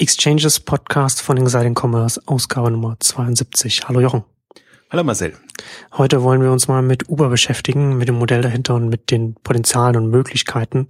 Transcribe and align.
Exchanges 0.00 0.60
Podcast 0.60 1.20
von 1.20 1.36
Exciting 1.36 1.74
Commerce, 1.74 2.22
Ausgabe 2.26 2.70
Nummer 2.70 2.96
72. 3.00 3.88
Hallo 3.88 4.00
Jochen. 4.00 4.22
Hallo 4.90 5.02
Marcel. 5.02 5.34
Heute 5.92 6.22
wollen 6.22 6.40
wir 6.40 6.52
uns 6.52 6.68
mal 6.68 6.82
mit 6.82 7.08
Uber 7.08 7.28
beschäftigen, 7.28 7.98
mit 7.98 8.06
dem 8.06 8.14
Modell 8.14 8.40
dahinter 8.40 8.76
und 8.76 8.88
mit 8.88 9.10
den 9.10 9.34
Potenzialen 9.34 9.96
und 9.96 10.10
Möglichkeiten 10.10 10.86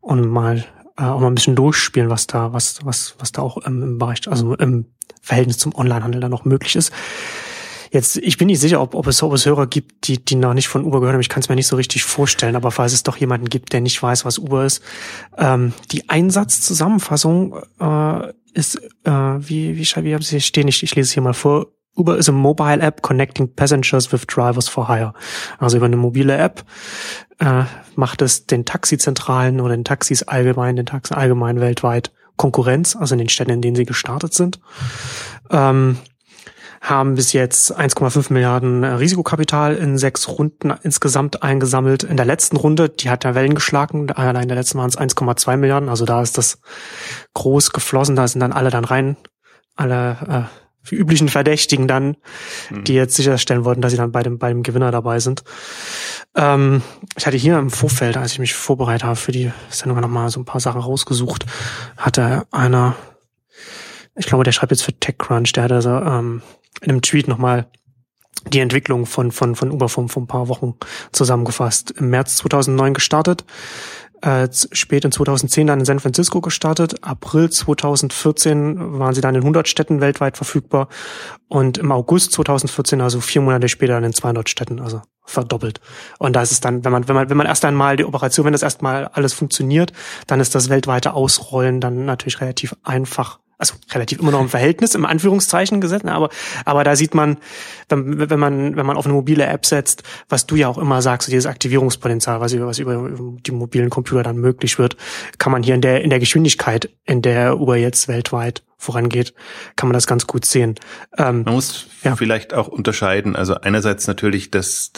und 0.00 0.28
mal 0.28 0.66
äh, 0.98 1.04
auch 1.04 1.20
mal 1.20 1.28
ein 1.28 1.34
bisschen 1.34 1.56
durchspielen, 1.56 2.10
was 2.10 2.26
da, 2.26 2.52
was, 2.52 2.84
was, 2.84 3.14
was 3.18 3.32
da 3.32 3.40
auch 3.40 3.56
im, 3.56 3.82
im 3.82 3.98
Bereich, 3.98 4.28
also 4.28 4.54
im 4.56 4.84
Verhältnis 5.22 5.56
zum 5.56 5.74
Onlinehandel 5.74 6.20
da 6.20 6.28
noch 6.28 6.44
möglich 6.44 6.76
ist. 6.76 6.92
Jetzt, 7.90 8.16
ich 8.16 8.38
bin 8.38 8.46
nicht 8.46 8.60
sicher, 8.60 8.80
ob, 8.80 8.94
ob, 8.94 9.06
es, 9.06 9.22
ob 9.22 9.34
es 9.34 9.44
Hörer 9.44 9.66
gibt, 9.66 10.08
die, 10.08 10.24
die 10.24 10.34
noch 10.34 10.54
nicht 10.54 10.68
von 10.68 10.84
Uber 10.84 11.00
gehört 11.00 11.12
haben. 11.12 11.20
Ich 11.20 11.28
kann 11.28 11.42
es 11.42 11.50
mir 11.50 11.56
nicht 11.56 11.66
so 11.66 11.76
richtig 11.76 12.04
vorstellen, 12.04 12.56
aber 12.56 12.70
falls 12.70 12.94
es 12.94 13.02
doch 13.02 13.18
jemanden 13.18 13.50
gibt, 13.50 13.74
der 13.74 13.82
nicht 13.82 14.02
weiß, 14.02 14.24
was 14.24 14.38
Uber 14.38 14.64
ist. 14.64 14.82
Ähm, 15.36 15.74
die 15.90 16.08
Einsatzzusammenfassung 16.08 17.54
äh, 17.78 18.32
ist, 18.52 18.76
äh, 19.04 19.10
wie, 19.10 19.76
wie, 19.76 19.84
wie, 19.84 20.14
haben 20.14 20.22
Sie 20.22 20.40
stehen? 20.40 20.68
Ich, 20.68 20.82
ich 20.82 20.94
lese 20.94 21.08
es 21.08 21.12
hier 21.12 21.22
mal 21.22 21.34
vor. 21.34 21.66
Uber 21.94 22.16
is 22.16 22.28
a 22.28 22.32
mobile 22.32 22.80
app 22.80 23.02
connecting 23.02 23.54
passengers 23.54 24.12
with 24.12 24.26
drivers 24.26 24.68
for 24.68 24.88
hire. 24.88 25.12
Also 25.58 25.76
über 25.76 25.86
eine 25.86 25.96
mobile 25.96 26.36
App 26.36 26.64
äh, 27.38 27.64
macht 27.96 28.22
es 28.22 28.46
den 28.46 28.64
Taxizentralen 28.64 29.60
oder 29.60 29.76
den 29.76 29.84
Taxis 29.84 30.22
allgemein, 30.22 30.76
den 30.76 30.86
Taxen 30.86 31.14
allgemein 31.14 31.60
weltweit 31.60 32.10
Konkurrenz, 32.36 32.96
also 32.96 33.14
in 33.14 33.18
den 33.18 33.28
Städten, 33.28 33.50
in 33.50 33.60
denen 33.60 33.76
sie 33.76 33.84
gestartet 33.84 34.32
sind. 34.32 34.58
Ähm, 35.50 35.98
haben 36.82 37.14
bis 37.14 37.32
jetzt 37.32 37.78
1,5 37.78 38.32
Milliarden 38.32 38.82
äh, 38.82 38.88
Risikokapital 38.88 39.76
in 39.76 39.96
sechs 39.98 40.28
Runden 40.28 40.74
insgesamt 40.82 41.42
eingesammelt. 41.42 42.02
In 42.02 42.16
der 42.16 42.26
letzten 42.26 42.56
Runde, 42.56 42.88
die 42.88 43.08
hat 43.08 43.22
ja 43.22 43.36
Wellen 43.36 43.54
geschlagen, 43.54 44.10
allein 44.10 44.42
in 44.42 44.48
der 44.48 44.56
letzten 44.56 44.78
waren 44.78 44.88
es 44.88 44.98
1,2 44.98 45.56
Milliarden, 45.56 45.88
also 45.88 46.04
da 46.04 46.20
ist 46.20 46.36
das 46.38 46.60
groß 47.34 47.72
geflossen, 47.72 48.16
da 48.16 48.26
sind 48.26 48.40
dann 48.40 48.52
alle 48.52 48.70
dann 48.70 48.84
rein, 48.84 49.16
alle 49.76 50.48
äh, 50.50 50.62
die 50.90 50.96
üblichen 50.96 51.28
Verdächtigen 51.28 51.86
dann, 51.86 52.16
mhm. 52.70 52.82
die 52.82 52.94
jetzt 52.94 53.14
sicherstellen 53.14 53.64
wollten, 53.64 53.80
dass 53.80 53.92
sie 53.92 53.98
dann 53.98 54.10
bei 54.10 54.24
dem, 54.24 54.38
bei 54.38 54.48
dem 54.48 54.64
Gewinner 54.64 54.90
dabei 54.90 55.20
sind. 55.20 55.44
Ähm, 56.34 56.82
ich 57.16 57.26
hatte 57.26 57.36
hier 57.36 57.58
im 57.58 57.70
Vorfeld, 57.70 58.16
als 58.16 58.32
ich 58.32 58.38
mich 58.40 58.54
vorbereitet 58.54 59.04
habe 59.04 59.14
für 59.14 59.30
die 59.30 59.52
Sendung 59.68 60.00
nochmal 60.00 60.30
so 60.30 60.40
ein 60.40 60.44
paar 60.44 60.60
Sachen 60.60 60.80
rausgesucht, 60.80 61.46
hatte 61.96 62.44
einer, 62.50 62.96
ich 64.16 64.26
glaube, 64.26 64.42
der 64.42 64.50
schreibt 64.50 64.72
jetzt 64.72 64.82
für 64.82 64.98
TechCrunch, 64.98 65.52
der 65.52 65.62
hatte 65.62 65.80
so, 65.80 65.90
ähm, 65.90 66.42
in 66.80 66.90
einem 66.90 67.02
Tweet 67.02 67.28
nochmal 67.28 67.66
die 68.48 68.60
Entwicklung 68.60 69.06
von, 69.06 69.30
von, 69.30 69.54
von 69.54 69.70
Uber 69.70 69.88
vor, 69.88 70.04
ein 70.16 70.26
paar 70.26 70.48
Wochen 70.48 70.74
zusammengefasst. 71.12 71.92
Im 71.92 72.10
März 72.10 72.36
2009 72.38 72.94
gestartet, 72.94 73.44
äh, 74.22 74.48
spät 74.72 75.04
in 75.04 75.12
2010 75.12 75.66
dann 75.66 75.80
in 75.80 75.84
San 75.84 76.00
Francisco 76.00 76.40
gestartet, 76.40 77.02
April 77.02 77.50
2014 77.50 78.98
waren 78.98 79.14
sie 79.14 79.20
dann 79.20 79.34
in 79.34 79.42
100 79.42 79.68
Städten 79.68 80.00
weltweit 80.00 80.36
verfügbar 80.36 80.88
und 81.48 81.78
im 81.78 81.92
August 81.92 82.32
2014, 82.32 83.00
also 83.00 83.20
vier 83.20 83.42
Monate 83.42 83.68
später, 83.68 83.94
dann 83.94 84.04
in 84.04 84.12
200 84.12 84.48
Städten, 84.48 84.80
also 84.80 85.02
verdoppelt. 85.24 85.80
Und 86.18 86.34
da 86.34 86.42
ist 86.42 86.52
es 86.52 86.60
dann, 86.60 86.84
wenn 86.84 86.92
man, 86.92 87.08
wenn 87.08 87.14
man, 87.14 87.30
wenn 87.30 87.36
man 87.36 87.46
erst 87.46 87.64
einmal 87.64 87.96
die 87.96 88.04
Operation, 88.04 88.46
wenn 88.46 88.52
das 88.52 88.62
erstmal 88.62 89.06
alles 89.06 89.32
funktioniert, 89.32 89.92
dann 90.26 90.40
ist 90.40 90.54
das 90.54 90.68
weltweite 90.68 91.14
Ausrollen 91.14 91.80
dann 91.80 92.04
natürlich 92.04 92.40
relativ 92.40 92.74
einfach 92.82 93.38
also 93.62 93.74
relativ 93.92 94.18
immer 94.18 94.32
noch 94.32 94.40
im 94.40 94.48
Verhältnis, 94.48 94.96
im 94.96 95.06
Anführungszeichen 95.06 95.80
gesetzt, 95.80 96.04
ne, 96.04 96.12
aber, 96.12 96.30
aber 96.64 96.82
da 96.82 96.96
sieht 96.96 97.14
man, 97.14 97.38
wenn, 97.88 98.28
wenn 98.28 98.40
man, 98.40 98.76
wenn 98.76 98.84
man 98.84 98.96
auf 98.96 99.06
eine 99.06 99.14
mobile 99.14 99.46
App 99.46 99.64
setzt, 99.66 100.02
was 100.28 100.46
du 100.46 100.56
ja 100.56 100.66
auch 100.66 100.78
immer 100.78 101.00
sagst, 101.00 101.28
dieses 101.28 101.46
Aktivierungspotenzial, 101.46 102.40
was 102.40 102.52
über, 102.52 102.66
was 102.66 102.80
über 102.80 103.08
die 103.46 103.52
mobilen 103.52 103.88
Computer 103.88 104.24
dann 104.24 104.36
möglich 104.36 104.80
wird, 104.80 104.96
kann 105.38 105.52
man 105.52 105.62
hier 105.62 105.76
in 105.76 105.80
der, 105.80 106.02
in 106.02 106.10
der 106.10 106.18
Geschwindigkeit, 106.18 106.90
in 107.04 107.22
der 107.22 107.60
Uber 107.60 107.76
jetzt 107.76 108.08
weltweit 108.08 108.64
vorangeht, 108.78 109.32
kann 109.76 109.88
man 109.88 109.94
das 109.94 110.08
ganz 110.08 110.26
gut 110.26 110.44
sehen. 110.44 110.74
Ähm, 111.16 111.44
man 111.44 111.54
muss 111.54 111.86
ja. 112.02 112.16
vielleicht 112.16 112.52
auch 112.52 112.66
unterscheiden. 112.66 113.36
Also 113.36 113.54
einerseits 113.54 114.08
natürlich 114.08 114.50
das, 114.50 114.90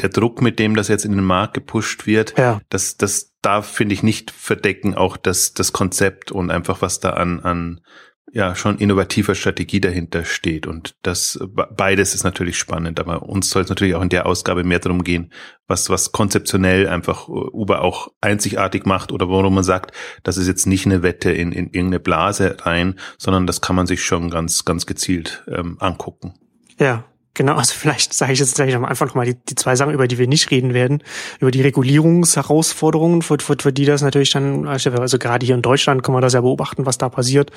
der 0.00 0.08
Druck, 0.08 0.40
mit 0.40 0.58
dem 0.58 0.74
das 0.74 0.88
jetzt 0.88 1.04
in 1.04 1.12
den 1.12 1.24
Markt 1.24 1.54
gepusht 1.54 2.06
wird, 2.06 2.36
ja. 2.38 2.60
das, 2.68 2.96
das 2.96 3.32
darf, 3.42 3.66
finde 3.66 3.94
ich, 3.94 4.02
nicht 4.02 4.30
verdecken 4.30 4.94
auch 4.94 5.16
das, 5.16 5.52
das 5.54 5.72
Konzept 5.72 6.32
und 6.32 6.50
einfach 6.50 6.82
was 6.82 7.00
da 7.00 7.10
an, 7.10 7.40
an 7.40 7.80
ja 8.32 8.54
schon 8.54 8.78
innovativer 8.78 9.34
Strategie 9.34 9.80
dahinter 9.80 10.24
steht. 10.24 10.66
Und 10.66 10.96
das 11.02 11.38
beides 11.76 12.14
ist 12.14 12.24
natürlich 12.24 12.56
spannend, 12.56 12.98
aber 12.98 13.22
uns 13.22 13.50
soll 13.50 13.62
es 13.62 13.68
natürlich 13.68 13.94
auch 13.94 14.02
in 14.02 14.08
der 14.08 14.26
Ausgabe 14.26 14.64
mehr 14.64 14.78
darum 14.78 15.04
gehen, 15.04 15.32
was, 15.66 15.90
was 15.90 16.12
konzeptionell 16.12 16.88
einfach 16.88 17.28
Uber 17.28 17.82
auch 17.82 18.08
einzigartig 18.20 18.86
macht 18.86 19.12
oder 19.12 19.28
warum 19.28 19.54
man 19.54 19.64
sagt, 19.64 19.94
das 20.22 20.38
ist 20.38 20.48
jetzt 20.48 20.66
nicht 20.66 20.86
eine 20.86 21.02
Wette 21.02 21.30
in, 21.30 21.52
in 21.52 21.66
irgendeine 21.66 22.00
Blase 22.00 22.56
rein, 22.60 22.98
sondern 23.18 23.46
das 23.46 23.60
kann 23.60 23.76
man 23.76 23.86
sich 23.86 24.02
schon 24.02 24.30
ganz, 24.30 24.64
ganz 24.64 24.86
gezielt 24.86 25.44
ähm, 25.48 25.76
angucken. 25.78 26.34
Ja, 26.78 27.04
Genau, 27.34 27.54
also 27.54 27.72
vielleicht 27.74 28.12
sage 28.12 28.34
ich 28.34 28.40
jetzt 28.40 28.56
gleich 28.56 28.74
am 28.74 28.84
Anfang 28.84 29.08
nochmal 29.08 29.24
die, 29.24 29.34
die 29.34 29.54
zwei 29.54 29.74
Sachen, 29.74 29.94
über 29.94 30.06
die 30.06 30.18
wir 30.18 30.28
nicht 30.28 30.50
reden 30.50 30.74
werden. 30.74 31.02
Über 31.40 31.50
die 31.50 31.62
Regulierungsherausforderungen, 31.62 33.22
für, 33.22 33.38
für, 33.40 33.56
für 33.58 33.72
die 33.72 33.86
das 33.86 34.02
natürlich 34.02 34.32
dann, 34.32 34.68
also 34.68 35.18
gerade 35.18 35.46
hier 35.46 35.54
in 35.54 35.62
Deutschland 35.62 36.02
kann 36.02 36.12
man 36.12 36.20
das 36.20 36.34
ja 36.34 36.42
beobachten, 36.42 36.84
was 36.84 36.98
da 36.98 37.08
passiert. 37.08 37.50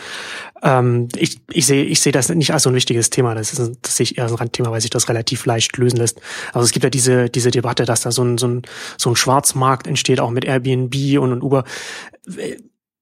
Ähm, 0.64 1.10
ich 1.18 1.42
ich 1.52 1.66
sehe 1.66 1.84
ich 1.84 2.00
sehe 2.00 2.14
das 2.14 2.30
nicht 2.30 2.54
als 2.54 2.64
so 2.64 2.70
ein 2.70 2.76
wichtiges 2.76 3.10
Thema. 3.10 3.36
Das, 3.36 3.52
ist, 3.52 3.78
das 3.82 3.98
sehe 3.98 4.06
ich 4.06 4.18
eher 4.18 4.24
als 4.24 4.32
ein 4.32 4.38
Randthema, 4.38 4.72
weil 4.72 4.80
sich 4.80 4.92
das 4.92 5.10
relativ 5.10 5.46
leicht 5.46 5.76
lösen 5.76 5.98
lässt. 5.98 6.22
Also 6.54 6.64
es 6.64 6.72
gibt 6.72 6.86
ja 6.86 6.90
diese, 6.90 7.30
diese 7.30 7.52
Debatte, 7.52 7.84
dass 7.84 8.02
da 8.02 8.12
so 8.12 8.24
ein, 8.24 8.38
so 8.38 8.48
ein, 8.48 8.62
so 8.98 9.10
ein 9.10 9.18
Schwarzmarkt 9.18 9.88
entsteht, 9.88 10.22
auch 10.22 10.32
mit 10.32 10.46
Airbnb 10.46 10.96
und, 11.20 11.34
und 11.34 11.44
Uber 11.44 11.66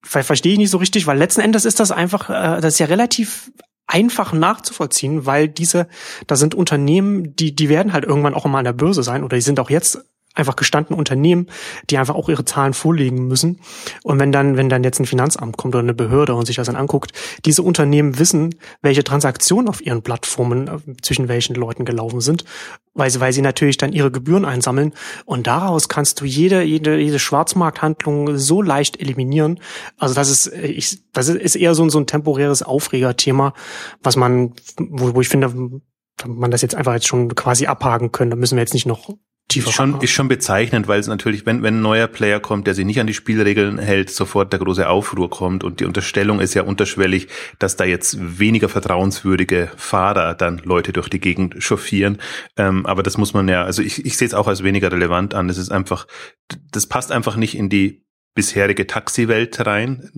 verstehe 0.04 0.54
ich 0.54 0.58
nicht 0.58 0.70
so 0.70 0.78
richtig, 0.78 1.08
weil 1.08 1.18
letzten 1.18 1.42
Endes 1.42 1.66
ist 1.66 1.80
das 1.80 1.92
einfach, 1.92 2.30
äh, 2.30 2.62
das 2.62 2.74
ist 2.74 2.80
ja 2.80 2.88
relativ 2.88 3.52
einfach 3.88 4.34
nachzuvollziehen, 4.34 5.26
weil 5.26 5.48
diese, 5.48 5.88
da 6.28 6.36
sind 6.36 6.56
Unternehmen, 6.56 7.36
die, 7.36 7.56
die 7.56 7.70
werden 7.70 7.94
halt 7.94 8.06
irgendwann 8.06 8.34
auch 8.34 8.46
immer 8.46 8.58
an 8.58 8.66
der 8.66 8.74
Börse 8.74 9.04
sein 9.04 9.24
oder 9.24 9.38
die 9.38 9.42
sind 9.42 9.60
auch 9.60 9.70
jetzt 9.70 10.06
einfach 10.34 10.56
gestandene 10.56 10.98
Unternehmen, 10.98 11.48
die 11.90 11.98
einfach 11.98 12.16
auch 12.16 12.30
ihre 12.30 12.46
Zahlen 12.46 12.74
vorlegen 12.74 13.28
müssen. 13.28 13.60
Und 14.04 14.20
wenn 14.20 14.32
dann, 14.32 14.58
wenn 14.58 14.70
dann 14.70 14.84
jetzt 14.84 15.00
ein 15.00 15.06
Finanzamt 15.06 15.58
kommt 15.58 15.76
oder 15.76 15.84
eine 15.84 15.94
Behörde 15.94 16.34
und 16.34 16.46
sich 16.46 16.56
das 16.56 16.68
dann 16.68 16.76
anguckt, 16.76 17.12
diese 17.46 17.62
Unternehmen 17.62 18.18
wissen, 18.20 18.56
welche 18.82 19.04
Transaktionen 19.04 19.70
auf 19.70 19.86
ihren 19.86 20.02
Plattformen 20.02 20.68
äh, 20.68 20.80
zwischen 21.02 21.28
welchen 21.28 21.56
Leuten 21.56 21.86
gelaufen 21.86 22.22
sind, 22.22 22.46
weil 22.94 23.10
sie, 23.10 23.20
weil 23.20 23.34
sie 23.34 23.42
natürlich 23.42 23.78
dann 23.78 23.94
ihre 23.94 24.12
Gebühren 24.12 24.46
einsammeln. 24.46 24.94
Und 25.26 25.48
daraus 25.48 25.88
kannst 25.88 26.22
du 26.22 26.26
jede, 26.26 26.64
jede, 26.64 26.98
jede 26.98 27.20
Schwarzmarkthandlung 27.20 28.38
so 28.38 28.62
leicht 28.62 29.00
eliminieren. 29.00 29.60
Also 29.98 30.16
das 30.16 30.30
ist, 30.30 30.48
äh, 30.48 30.68
ich, 30.68 31.00
das 31.14 31.30
ist 31.30 31.56
eher 31.56 31.76
so 31.76 31.84
ein, 31.84 31.90
so 31.90 32.00
ein 32.00 32.08
temporäres 32.08 32.64
Aufregerthema, 32.64 33.54
was 34.02 34.16
man, 34.16 34.54
wo, 34.78 35.16
wo 35.16 35.22
ich 35.22 35.30
finde, 35.30 35.54
man 36.26 36.52
das 36.52 36.62
jetzt 36.62 36.76
einfach 36.76 36.94
jetzt 36.94 37.08
schon 37.08 37.34
quasi 37.36 37.68
abhaken 37.68 38.12
können. 38.12 38.32
Da 38.32 38.38
müssen 38.38 38.56
wir 38.56 38.62
jetzt 38.62 38.74
nicht 38.74 38.86
noch 38.86 39.10
tiefer 39.48 39.70
ist 39.70 39.76
schon, 39.76 40.02
ist 40.02 40.12
schon 40.12 40.28
bezeichnend, 40.28 40.88
weil 40.88 41.00
es 41.00 41.08
natürlich, 41.08 41.46
wenn, 41.46 41.64
wenn 41.64 41.78
ein 41.78 41.82
neuer 41.82 42.08
Player 42.08 42.40
kommt, 42.40 42.68
der 42.68 42.74
sich 42.74 42.86
nicht 42.86 43.00
an 43.00 43.08
die 43.08 43.14
Spielregeln 43.14 43.78
hält, 43.78 44.10
sofort 44.10 44.52
der 44.52 44.60
große 44.60 44.88
Aufruhr 44.88 45.30
kommt 45.30 45.64
und 45.64 45.80
die 45.80 45.86
Unterstellung 45.86 46.40
ist 46.40 46.54
ja 46.54 46.64
unterschwellig, 46.64 47.28
dass 47.60 47.76
da 47.76 47.84
jetzt 47.84 48.40
weniger 48.40 48.70
vertrauenswürdige 48.70 49.72
Fahrer 49.76 50.34
dann 50.34 50.62
Leute 50.64 50.94
durch 50.94 51.10
die 51.10 51.20
Gegend 51.20 51.56
chauffieren. 51.60 52.18
Ähm, 52.58 52.86
aber 52.86 53.04
das 53.04 53.18
muss 53.18 53.34
man 53.34 53.48
ja, 53.48 53.64
also 53.64 53.82
ich, 53.82 54.06
ich 54.06 54.18
sehe 54.18 54.28
es 54.28 54.34
auch 54.34 54.48
als 54.48 54.64
weniger 54.64 54.92
relevant 54.92 55.34
an. 55.34 55.48
Das 55.48 55.58
ist 55.58 55.72
einfach, 55.72 56.08
das 56.72 56.88
passt 56.88 57.12
einfach 57.12 57.36
nicht 57.36 57.56
in 57.56 57.70
die 57.70 58.04
bisherige 58.36 58.88
Taxiwelt 58.88 59.66
rein 59.66 60.10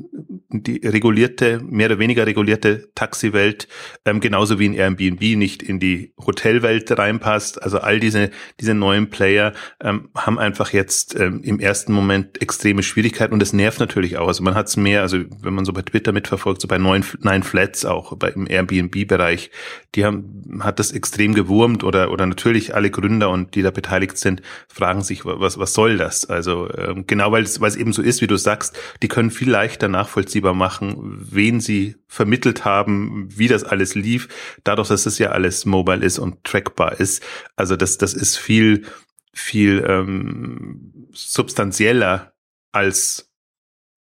die 0.64 0.86
regulierte, 0.86 1.60
mehr 1.64 1.88
oder 1.88 2.00
weniger 2.00 2.26
regulierte 2.26 2.90
Taxiwelt, 2.96 3.68
ähm, 4.06 4.20
genauso 4.20 4.60
wie 4.60 4.66
in 4.66 4.74
Airbnb 4.74 5.22
nicht 5.38 5.64
in 5.64 5.80
die 5.80 6.14
Hotelwelt 6.18 6.98
reinpasst. 6.98 7.62
Also 7.62 7.80
all 7.80 8.00
diese, 8.00 8.32
diese 8.60 8.74
neuen 8.74 9.10
Player 9.10 9.54
ähm, 9.82 10.10
haben 10.16 10.40
einfach 10.40 10.74
jetzt 10.74 11.20
ähm, 11.20 11.42
im 11.44 11.60
ersten 11.60 11.94
Moment 11.94 12.42
extreme 12.42 12.84
Schwierigkeiten 12.84 13.34
und 13.34 13.40
das 13.40 13.54
nervt 13.54 13.80
natürlich 13.80 14.18
auch. 14.18 14.28
Also 14.28 14.44
man 14.44 14.56
hat 14.56 14.68
es 14.68 14.78
mehr, 14.78 15.02
also 15.02 15.18
wenn 15.42 15.54
man 15.54 15.66
so 15.66 15.74
bei 15.74 15.82
Twitter 15.82 16.12
mitverfolgt, 16.12 16.62
so 16.62 16.68
bei 16.68 16.78
neun, 16.78 17.04
Nine 17.22 17.44
Flats 17.44 17.86
auch, 17.86 18.16
bei 18.18 18.30
im 18.30 18.48
Airbnb-Bereich, 18.50 19.52
die 19.96 20.06
haben, 20.06 20.60
hat 20.62 20.80
das 20.80 20.92
extrem 20.92 21.34
gewurmt 21.34 21.84
oder, 21.84 22.12
oder 22.12 22.26
natürlich 22.26 22.76
alle 22.76 22.92
Gründer 22.92 23.30
und 23.30 23.56
die 23.56 23.62
da 23.62 23.72
beteiligt 23.72 24.18
sind, 24.18 24.42
fragen 24.68 25.02
sich, 25.02 25.26
was, 25.26 25.58
was 25.58 25.74
soll 25.74 25.98
das? 25.98 26.26
Also 26.26 26.70
ähm, 26.78 27.06
genau, 27.08 27.32
weil 27.32 27.44
es, 27.44 27.62
weil 27.62 27.70
es 27.70 27.76
eben 27.76 27.94
so 27.94 28.02
ist, 28.02 28.22
wie 28.22 28.28
du 28.28 28.38
sagst, 28.38 28.78
die 29.02 29.08
können 29.08 29.32
viel 29.32 29.50
leichter 29.50 29.88
nachvollziehbar 29.88 30.45
nachvollziehbar 30.46 30.54
machen, 30.54 30.96
wen 31.32 31.60
sie 31.60 31.96
vermittelt 32.08 32.66
haben, 32.66 33.28
wie 33.30 33.48
das 33.48 33.64
alles 33.64 33.96
lief, 33.96 34.28
dadurch, 34.64 34.90
dass 34.90 35.06
es 35.06 35.18
ja 35.18 35.32
alles 35.32 35.66
mobile 35.66 36.06
ist 36.06 36.20
und 36.20 36.44
trackbar 36.44 37.00
ist. 37.00 37.24
Also 37.56 37.76
das, 37.76 37.98
das 37.98 38.14
ist 38.14 38.38
viel, 38.38 38.86
viel 39.34 39.84
ähm, 39.88 41.08
substanzieller 41.12 42.34
als 42.72 43.32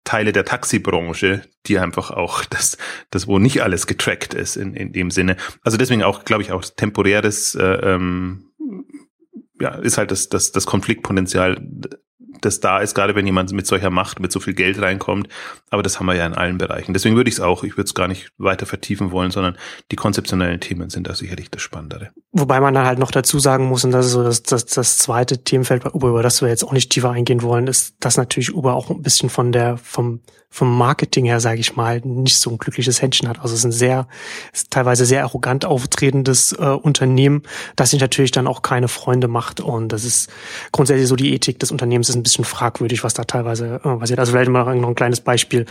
Teile 0.05 0.33
der 0.33 0.45
Taxibranche, 0.45 1.43
die 1.67 1.79
einfach 1.79 2.11
auch 2.11 2.45
das, 2.51 2.77
das 3.11 3.27
wo 3.27 3.39
nicht 3.39 3.63
alles 3.63 3.87
getrackt 3.87 4.35
ist 4.35 4.57
in, 4.57 4.75
in 4.75 4.93
dem 4.93 5.11
Sinne. 5.11 5.37
Also 5.63 5.79
deswegen 5.79 6.03
auch, 6.03 6.25
glaube 6.25 6.43
ich, 6.43 6.53
auch 6.53 6.65
temporäres, 6.65 7.55
äh, 7.55 7.95
ähm, 7.95 8.49
ja, 9.61 9.77
ist 9.77 9.97
halt 9.97 10.11
das, 10.11 10.29
das, 10.29 10.51
das 10.51 10.67
Konfliktpotenzial 10.67 11.61
das 12.41 12.61
da 12.61 12.79
ist, 12.79 12.95
gerade 12.95 13.15
wenn 13.15 13.27
jemand 13.27 13.53
mit 13.53 13.67
solcher 13.67 13.91
Macht, 13.91 14.21
mit 14.21 14.33
so 14.33 14.41
viel 14.41 14.55
Geld 14.55 14.81
reinkommt. 14.81 15.29
Aber 15.71 15.83
das 15.83 15.99
haben 15.99 16.07
wir 16.07 16.15
ja 16.15 16.27
in 16.27 16.35
allen 16.35 16.59
Bereichen. 16.59 16.93
Deswegen 16.93 17.17
würde 17.17 17.29
ich 17.29 17.37
es 17.37 17.41
auch, 17.41 17.65
ich 17.65 17.73
würde 17.73 17.85
es 17.85 17.95
gar 17.95 18.09
nicht 18.09 18.33
weiter 18.39 18.67
vertiefen 18.67 19.11
wollen, 19.11 19.31
sondern 19.31 19.57
die 19.91 19.97
konzeptionellen 19.97 20.61
Themen 20.61 20.91
sind 20.91 21.07
da 21.07 21.15
sicherlich 21.15 21.51
das 21.51 21.63
Spannendere. 21.63 22.11
Wobei 22.35 22.61
man 22.61 22.73
dann 22.73 22.87
halt 22.87 22.99
noch 22.99 23.11
dazu 23.11 23.39
sagen 23.39 23.67
muss, 23.67 23.85
und 23.85 23.91
das 23.91 24.07
ist 24.07 24.13
so 24.13 24.25
das, 24.25 24.43
das, 24.43 24.65
das 24.65 24.97
zweite 24.97 25.45
Themenfeld 25.45 25.85
bei 25.85 25.91
Uber, 25.91 26.09
über 26.09 26.23
das 26.23 26.41
wir 26.41 26.49
jetzt 26.49 26.65
auch 26.65 26.73
nicht 26.73 26.89
tiefer 26.89 27.11
eingehen 27.11 27.43
wollen, 27.43 27.67
ist, 27.67 27.95
dass 28.01 28.17
natürlich 28.17 28.55
Uber 28.55 28.75
auch 28.75 28.89
ein 28.89 29.03
bisschen 29.03 29.29
von 29.29 29.53
der, 29.53 29.77
vom, 29.77 30.21
vom 30.49 30.79
Marketing 30.79 31.27
her, 31.27 31.41
sage 31.41 31.61
ich 31.61 31.77
mal, 31.77 32.01
nicht 32.01 32.41
so 32.41 32.49
ein 32.49 32.57
glückliches 32.57 33.03
Händchen 33.03 33.29
hat. 33.29 33.41
Also 33.41 33.53
es 33.53 33.61
ist 33.61 33.65
ein 33.67 33.73
sehr, 33.73 34.09
ist 34.51 34.71
teilweise 34.71 35.05
sehr 35.05 35.25
arrogant 35.25 35.67
auftretendes 35.67 36.53
äh, 36.53 36.65
Unternehmen, 36.65 37.43
das 37.77 37.91
sich 37.91 38.01
natürlich 38.01 38.31
dann 38.31 38.47
auch 38.47 38.63
keine 38.63 38.89
Freunde 38.89 39.29
macht. 39.29 39.61
Und 39.61 39.93
das 39.93 40.05
ist 40.05 40.31
grundsätzlich 40.73 41.09
so 41.09 41.17
die 41.17 41.35
Ethik 41.35 41.59
des 41.59 41.71
Unternehmens 41.71 42.09
ist 42.09 42.17
ein 42.17 42.23
bisschen 42.23 42.47
fragwürdig, 42.47 43.05
was 43.05 43.13
da 43.13 43.25
teilweise 43.25 43.75
äh, 43.85 43.97
passiert. 43.97 44.19
Also 44.19 44.33
vielleicht 44.33 44.51
mal 44.51 44.75
noch 44.75 44.89
ein 44.89 44.95
kleines 44.95 45.21
Beispiel. 45.21 45.67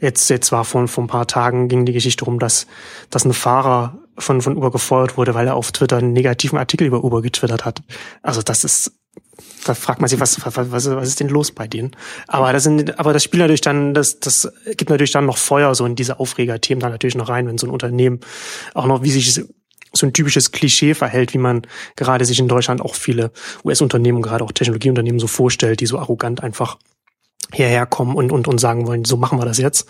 Jetzt, 0.00 0.28
jetzt 0.28 0.52
war 0.52 0.66
vor, 0.66 0.86
vor 0.86 1.04
ein 1.04 1.08
paar 1.08 1.26
Tagen 1.26 1.68
ging 1.68 1.86
die 1.86 1.94
Geschichte 1.94 2.26
rum, 2.26 2.38
dass, 2.38 2.66
dass 3.08 3.24
ein 3.24 3.32
Fahrer 3.32 3.98
von, 4.16 4.40
von 4.40 4.56
Uber 4.56 4.70
gefeuert 4.70 5.16
wurde, 5.16 5.34
weil 5.34 5.46
er 5.46 5.56
auf 5.56 5.72
Twitter 5.72 5.98
einen 5.98 6.12
negativen 6.12 6.58
Artikel 6.58 6.86
über 6.86 7.04
Uber 7.04 7.22
getwittert 7.22 7.64
hat. 7.64 7.82
Also 8.22 8.42
das 8.42 8.64
ist 8.64 8.92
da 9.64 9.74
fragt 9.74 10.00
man 10.00 10.08
sich, 10.08 10.20
was, 10.20 10.44
was, 10.44 10.70
was, 10.70 10.90
was 10.90 11.08
ist 11.08 11.20
denn 11.20 11.28
los 11.28 11.50
bei 11.50 11.66
denen? 11.66 11.92
Aber 12.28 12.52
das 12.52 12.64
sind, 12.64 12.98
aber 12.98 13.12
das 13.12 13.24
spielt 13.24 13.40
natürlich 13.40 13.60
dann, 13.62 13.94
das, 13.94 14.20
das 14.20 14.52
gibt 14.76 14.90
natürlich 14.90 15.12
dann 15.12 15.26
noch 15.26 15.38
Feuer 15.38 15.74
so 15.74 15.86
in 15.86 15.96
diese 15.96 16.20
Aufreger-Themen 16.20 16.80
dann 16.80 16.92
natürlich 16.92 17.14
noch 17.14 17.28
rein, 17.28 17.46
wenn 17.46 17.58
so 17.58 17.66
ein 17.66 17.70
Unternehmen 17.70 18.20
auch 18.74 18.86
noch, 18.86 19.02
wie 19.02 19.10
sich 19.10 19.34
so 19.96 20.06
ein 20.06 20.12
typisches 20.12 20.52
Klischee 20.52 20.94
verhält, 20.94 21.34
wie 21.34 21.38
man 21.38 21.62
gerade 21.96 22.24
sich 22.24 22.38
in 22.38 22.48
Deutschland 22.48 22.80
auch 22.80 22.94
viele 22.94 23.30
US-Unternehmen, 23.64 24.22
gerade 24.22 24.44
auch 24.44 24.52
Technologieunternehmen 24.52 25.20
so 25.20 25.26
vorstellt, 25.26 25.80
die 25.80 25.86
so 25.86 25.98
arrogant 25.98 26.42
einfach 26.42 26.78
hierher 27.52 27.86
kommen 27.86 28.16
und, 28.16 28.32
und, 28.32 28.48
und 28.48 28.58
sagen 28.58 28.86
wollen, 28.86 29.04
so 29.04 29.16
machen 29.16 29.38
wir 29.38 29.44
das 29.44 29.58
jetzt. 29.58 29.88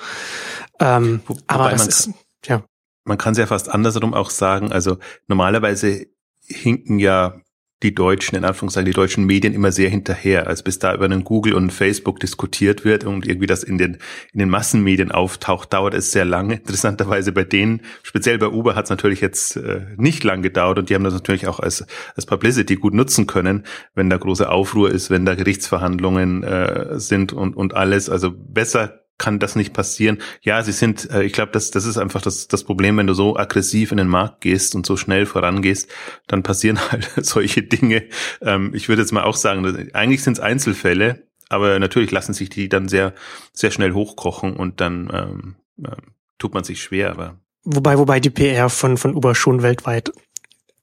Ähm, 0.78 1.20
Wo, 1.26 1.36
aber 1.46 1.70
das 1.70 1.86
ist, 1.86 2.10
ja. 2.46 2.62
Man 3.04 3.18
kann 3.18 3.32
es 3.32 3.38
ja 3.38 3.46
fast 3.46 3.68
andersrum 3.68 4.14
auch 4.14 4.30
sagen. 4.30 4.72
Also 4.72 4.98
normalerweise 5.28 6.06
hinken 6.46 6.98
ja 6.98 7.40
die 7.84 7.94
Deutschen, 7.94 8.36
in 8.36 8.44
Anführungszeichen, 8.44 8.86
die 8.86 8.92
deutschen 8.92 9.24
Medien 9.24 9.52
immer 9.52 9.70
sehr 9.70 9.90
hinterher, 9.90 10.46
als 10.46 10.62
bis 10.62 10.78
da 10.78 10.94
über 10.94 11.04
einen 11.04 11.22
Google 11.22 11.52
und 11.52 11.70
Facebook 11.70 12.18
diskutiert 12.18 12.84
wird 12.84 13.04
und 13.04 13.26
irgendwie 13.26 13.46
das 13.46 13.62
in 13.62 13.76
den, 13.76 13.98
in 14.32 14.38
den 14.38 14.48
Massenmedien 14.48 15.12
auftaucht, 15.12 15.72
dauert 15.72 15.92
es 15.92 16.10
sehr 16.10 16.24
lange. 16.24 16.54
Interessanterweise 16.54 17.32
bei 17.32 17.44
denen, 17.44 17.82
speziell 18.02 18.38
bei 18.38 18.48
Uber 18.48 18.74
hat 18.74 18.84
es 18.84 18.90
natürlich 18.90 19.20
jetzt 19.20 19.56
äh, 19.56 19.82
nicht 19.96 20.24
lang 20.24 20.40
gedauert 20.40 20.78
und 20.78 20.88
die 20.88 20.94
haben 20.94 21.04
das 21.04 21.12
natürlich 21.12 21.46
auch 21.46 21.60
als, 21.60 21.84
als 22.16 22.24
Publicity 22.24 22.76
gut 22.76 22.94
nutzen 22.94 23.26
können, 23.26 23.64
wenn 23.94 24.08
da 24.08 24.16
große 24.16 24.48
Aufruhr 24.48 24.90
ist, 24.90 25.10
wenn 25.10 25.26
da 25.26 25.34
Gerichtsverhandlungen 25.34 26.42
äh, 26.42 26.98
sind 26.98 27.34
und, 27.34 27.54
und 27.54 27.74
alles. 27.74 28.08
Also 28.08 28.32
besser 28.34 29.03
kann 29.18 29.38
das 29.38 29.56
nicht 29.56 29.72
passieren. 29.72 30.18
Ja, 30.42 30.62
sie 30.62 30.72
sind, 30.72 31.10
äh, 31.10 31.22
ich 31.22 31.32
glaube, 31.32 31.52
das, 31.52 31.70
das 31.70 31.84
ist 31.84 31.98
einfach 31.98 32.20
das, 32.20 32.48
das 32.48 32.64
Problem, 32.64 32.96
wenn 32.96 33.06
du 33.06 33.14
so 33.14 33.36
aggressiv 33.36 33.92
in 33.92 33.98
den 33.98 34.08
Markt 34.08 34.40
gehst 34.40 34.74
und 34.74 34.86
so 34.86 34.96
schnell 34.96 35.26
vorangehst, 35.26 35.88
dann 36.26 36.42
passieren 36.42 36.78
halt 36.90 37.10
solche 37.16 37.62
Dinge. 37.62 38.04
Ähm, 38.40 38.72
ich 38.74 38.88
würde 38.88 39.02
jetzt 39.02 39.12
mal 39.12 39.24
auch 39.24 39.36
sagen, 39.36 39.90
eigentlich 39.92 40.22
sind 40.22 40.34
es 40.34 40.40
Einzelfälle, 40.40 41.28
aber 41.48 41.78
natürlich 41.78 42.10
lassen 42.10 42.34
sich 42.34 42.48
die 42.48 42.68
dann 42.68 42.88
sehr, 42.88 43.14
sehr 43.52 43.70
schnell 43.70 43.92
hochkochen 43.92 44.56
und 44.56 44.80
dann 44.80 45.10
ähm, 45.12 45.56
äh, 45.84 45.96
tut 46.38 46.54
man 46.54 46.64
sich 46.64 46.82
schwer. 46.82 47.10
Aber 47.10 47.38
wobei, 47.62 47.98
wobei 47.98 48.20
die 48.20 48.30
PR 48.30 48.68
von 48.68 48.96
von 48.96 49.14
Uber 49.14 49.34
schon 49.34 49.62
weltweit 49.62 50.12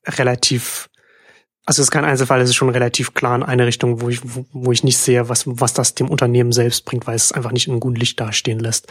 relativ 0.07 0.89
also 1.71 1.83
es 1.83 1.87
ist 1.87 1.91
kein 1.91 2.03
Einzelfall, 2.03 2.41
es 2.41 2.49
ist 2.49 2.55
schon 2.57 2.67
relativ 2.67 3.13
klar 3.13 3.33
in 3.33 3.43
eine 3.43 3.65
Richtung, 3.65 4.01
wo 4.01 4.09
ich, 4.09 4.19
wo, 4.51 4.73
ich 4.73 4.83
nicht 4.83 4.97
sehe, 4.97 5.29
was, 5.29 5.45
was 5.47 5.71
das 5.71 5.95
dem 5.95 6.09
Unternehmen 6.09 6.51
selbst 6.51 6.83
bringt, 6.83 7.07
weil 7.07 7.15
es 7.15 7.31
einfach 7.31 7.53
nicht 7.53 7.69
in 7.69 7.79
gutem 7.79 7.95
Licht 7.95 8.19
dastehen 8.19 8.59
lässt. 8.59 8.87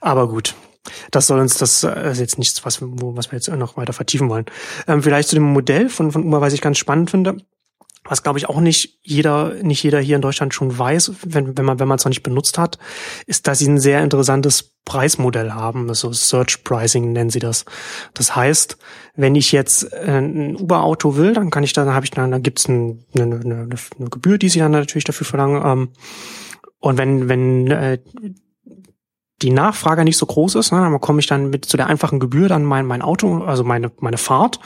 Aber 0.00 0.28
gut, 0.28 0.56
das 1.12 1.28
soll 1.28 1.38
uns, 1.38 1.58
das 1.58 1.84
äh, 1.84 2.10
ist 2.10 2.18
jetzt 2.18 2.40
nichts, 2.40 2.64
was, 2.64 2.82
wo, 2.82 3.16
was 3.16 3.30
wir 3.30 3.36
jetzt 3.36 3.48
noch 3.48 3.76
weiter 3.76 3.92
vertiefen 3.92 4.28
wollen. 4.30 4.46
Ähm, 4.88 5.00
vielleicht 5.00 5.28
zu 5.28 5.36
dem 5.36 5.44
Modell 5.44 5.88
von, 5.88 6.10
von 6.10 6.24
Uma, 6.24 6.40
was 6.40 6.54
ich 6.54 6.60
ganz 6.60 6.76
spannend 6.76 7.08
finde 7.08 7.36
was 8.04 8.22
glaube 8.22 8.38
ich 8.38 8.48
auch 8.48 8.60
nicht 8.60 8.98
jeder, 9.02 9.54
nicht 9.62 9.82
jeder 9.82 10.00
hier 10.00 10.16
in 10.16 10.22
Deutschland 10.22 10.52
schon 10.52 10.76
weiß, 10.76 11.12
wenn, 11.22 11.56
wenn 11.56 11.64
man, 11.64 11.78
wenn 11.78 11.88
man 11.88 11.98
es 11.98 12.04
noch 12.04 12.10
nicht 12.10 12.22
benutzt 12.22 12.58
hat, 12.58 12.78
ist, 13.26 13.46
dass 13.46 13.58
sie 13.58 13.68
ein 13.68 13.80
sehr 13.80 14.02
interessantes 14.02 14.74
Preismodell 14.84 15.52
haben. 15.52 15.88
Also 15.88 16.12
Search 16.12 16.62
Pricing 16.64 17.12
nennen 17.12 17.30
sie 17.30 17.38
das. 17.38 17.64
Das 18.12 18.36
heißt, 18.36 18.76
wenn 19.16 19.34
ich 19.34 19.52
jetzt 19.52 19.90
äh, 19.92 20.18
ein 20.18 20.56
Uber-Auto 20.56 21.16
will, 21.16 21.32
dann 21.32 21.50
kann 21.50 21.64
ich 21.64 21.72
dann, 21.72 21.94
habe 21.94 22.04
ich 22.04 22.10
dann, 22.10 22.30
dann 22.30 22.42
gibt's 22.42 22.68
ein, 22.68 23.04
eine, 23.14 23.40
eine, 23.40 23.68
eine 23.98 24.10
Gebühr, 24.10 24.36
die 24.36 24.50
sie 24.50 24.58
dann 24.58 24.72
natürlich 24.72 25.04
dafür 25.04 25.26
verlangen. 25.26 25.62
Ähm, 25.64 25.88
und 26.80 26.98
wenn, 26.98 27.28
wenn 27.30 27.70
äh, 27.70 27.98
die 29.42 29.50
Nachfrage 29.50 30.04
nicht 30.04 30.16
so 30.16 30.26
groß 30.26 30.54
ist, 30.54 30.72
ne, 30.72 30.80
dann 30.80 31.00
komme 31.00 31.18
ich 31.18 31.26
dann 31.26 31.50
mit 31.50 31.64
zu 31.64 31.76
der 31.76 31.88
einfachen 31.88 32.20
Gebühr 32.20 32.48
dann 32.48 32.64
mein, 32.64 32.86
mein 32.86 33.02
Auto, 33.02 33.42
also 33.42 33.64
meine, 33.64 33.90
meine 33.98 34.16
Fahrt. 34.16 34.60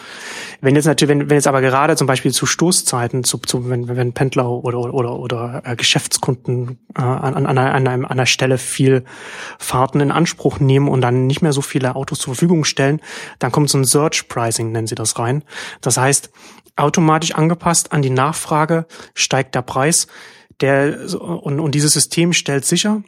Wenn 0.61 0.75
jetzt 0.75 0.85
natürlich, 0.85 1.09
wenn, 1.09 1.31
wenn 1.31 1.37
jetzt 1.37 1.47
aber 1.47 1.62
gerade 1.62 1.97
zum 1.97 2.06
Beispiel 2.06 2.32
zu 2.32 2.44
Stoßzeiten, 2.44 3.25
zu, 3.25 3.38
zu 3.38 3.70
wenn, 3.70 3.88
wenn 3.88 4.12
Pendler 4.12 4.50
oder 4.50 4.79
oder 4.79 5.19
oder 5.19 5.62
äh, 5.65 5.75
Geschäftskunden 5.75 6.79
äh, 6.97 7.00
an, 7.00 7.35
an, 7.35 7.47
einer, 7.47 7.75
an, 7.75 7.88
einem, 7.88 8.05
an 8.05 8.11
einer 8.11 8.26
Stelle 8.26 8.59
viel 8.59 9.05
Fahrten 9.59 10.00
in 10.00 10.11
Anspruch 10.11 10.61
nehmen 10.61 10.88
und 10.88 11.00
dann 11.00 11.26
nicht 11.26 11.41
mehr 11.41 11.55
so 11.55 11.62
viele 11.62 11.97
Autos 11.97 12.19
zur 12.19 12.35
Verfügung 12.35 12.64
stellen, 12.64 13.00
dann 13.38 13.50
kommt 13.50 13.71
so 13.71 13.79
ein 13.79 13.85
Search 13.85 14.29
Pricing, 14.29 14.71
nennen 14.71 14.87
sie 14.87 14.94
das 14.94 15.19
rein. 15.19 15.44
Das 15.81 15.97
heißt, 15.97 16.31
automatisch 16.76 17.35
angepasst 17.35 17.93
an 17.93 18.03
die 18.03 18.11
Nachfrage 18.11 18.87
steigt 19.14 19.55
der 19.55 19.62
Preis. 19.62 20.09
Der, 20.61 20.99
und, 21.21 21.61
und 21.61 21.75
dieses 21.75 21.93
System 21.93 22.32
stellt 22.32 22.64
sicher, 22.64 23.03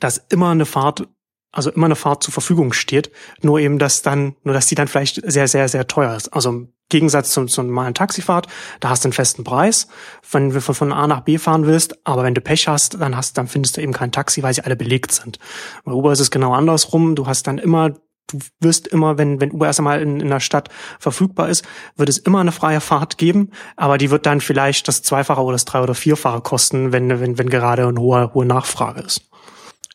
dass 0.00 0.18
immer 0.28 0.50
eine 0.50 0.66
Fahrt, 0.66 1.08
also 1.52 1.70
immer 1.70 1.86
eine 1.86 1.96
Fahrt 1.96 2.22
zur 2.22 2.32
Verfügung 2.32 2.72
steht, 2.72 3.10
nur 3.42 3.58
eben, 3.58 3.78
dass 3.78 4.02
dann, 4.02 4.36
nur 4.42 4.54
dass 4.54 4.66
die 4.66 4.74
dann 4.74 4.88
vielleicht 4.88 5.20
sehr, 5.30 5.48
sehr, 5.48 5.68
sehr 5.68 5.86
teuer 5.86 6.14
ist. 6.16 6.28
Also 6.28 6.50
im 6.50 6.72
Gegensatz 6.88 7.30
zu, 7.30 7.46
zu 7.46 7.62
normalen 7.62 7.94
Taxifahrt, 7.94 8.46
da 8.80 8.90
hast 8.90 9.04
du 9.04 9.08
einen 9.08 9.12
festen 9.12 9.42
Preis, 9.42 9.88
wenn 10.30 10.50
du 10.50 10.60
von 10.60 10.92
A 10.92 11.06
nach 11.06 11.20
B 11.20 11.38
fahren 11.38 11.66
willst, 11.66 12.06
aber 12.06 12.22
wenn 12.22 12.34
du 12.34 12.40
Pech 12.40 12.68
hast, 12.68 13.00
dann 13.00 13.16
hast, 13.16 13.38
dann 13.38 13.48
findest 13.48 13.76
du 13.76 13.80
eben 13.80 13.92
kein 13.92 14.12
Taxi, 14.12 14.42
weil 14.42 14.54
sie 14.54 14.62
alle 14.62 14.76
belegt 14.76 15.12
sind. 15.12 15.38
Bei 15.84 15.92
Uber 15.92 16.12
ist 16.12 16.20
es 16.20 16.30
genau 16.30 16.52
andersrum. 16.52 17.16
Du 17.16 17.26
hast 17.26 17.46
dann 17.46 17.58
immer 17.58 17.94
du 18.28 18.38
wirst 18.60 18.88
immer, 18.88 19.18
wenn, 19.18 19.40
wenn 19.40 19.52
Uber 19.52 19.66
erst 19.66 19.78
einmal 19.78 20.02
in, 20.02 20.20
in 20.20 20.28
der 20.28 20.40
Stadt 20.40 20.68
verfügbar 20.98 21.48
ist, 21.48 21.64
wird 21.96 22.08
es 22.08 22.18
immer 22.18 22.40
eine 22.40 22.52
freie 22.52 22.80
Fahrt 22.80 23.18
geben, 23.18 23.52
aber 23.76 23.98
die 23.98 24.10
wird 24.10 24.26
dann 24.26 24.40
vielleicht 24.40 24.88
das 24.88 25.02
Zweifache 25.02 25.40
oder 25.40 25.52
das 25.52 25.64
Drei- 25.64 25.82
oder 25.82 25.94
Vierfache 25.94 26.40
kosten, 26.40 26.92
wenn, 26.92 27.08
wenn, 27.20 27.38
wenn 27.38 27.50
gerade 27.50 27.86
eine 27.86 28.00
hohe, 28.00 28.34
hohe 28.34 28.46
Nachfrage 28.46 29.00
ist 29.00 29.22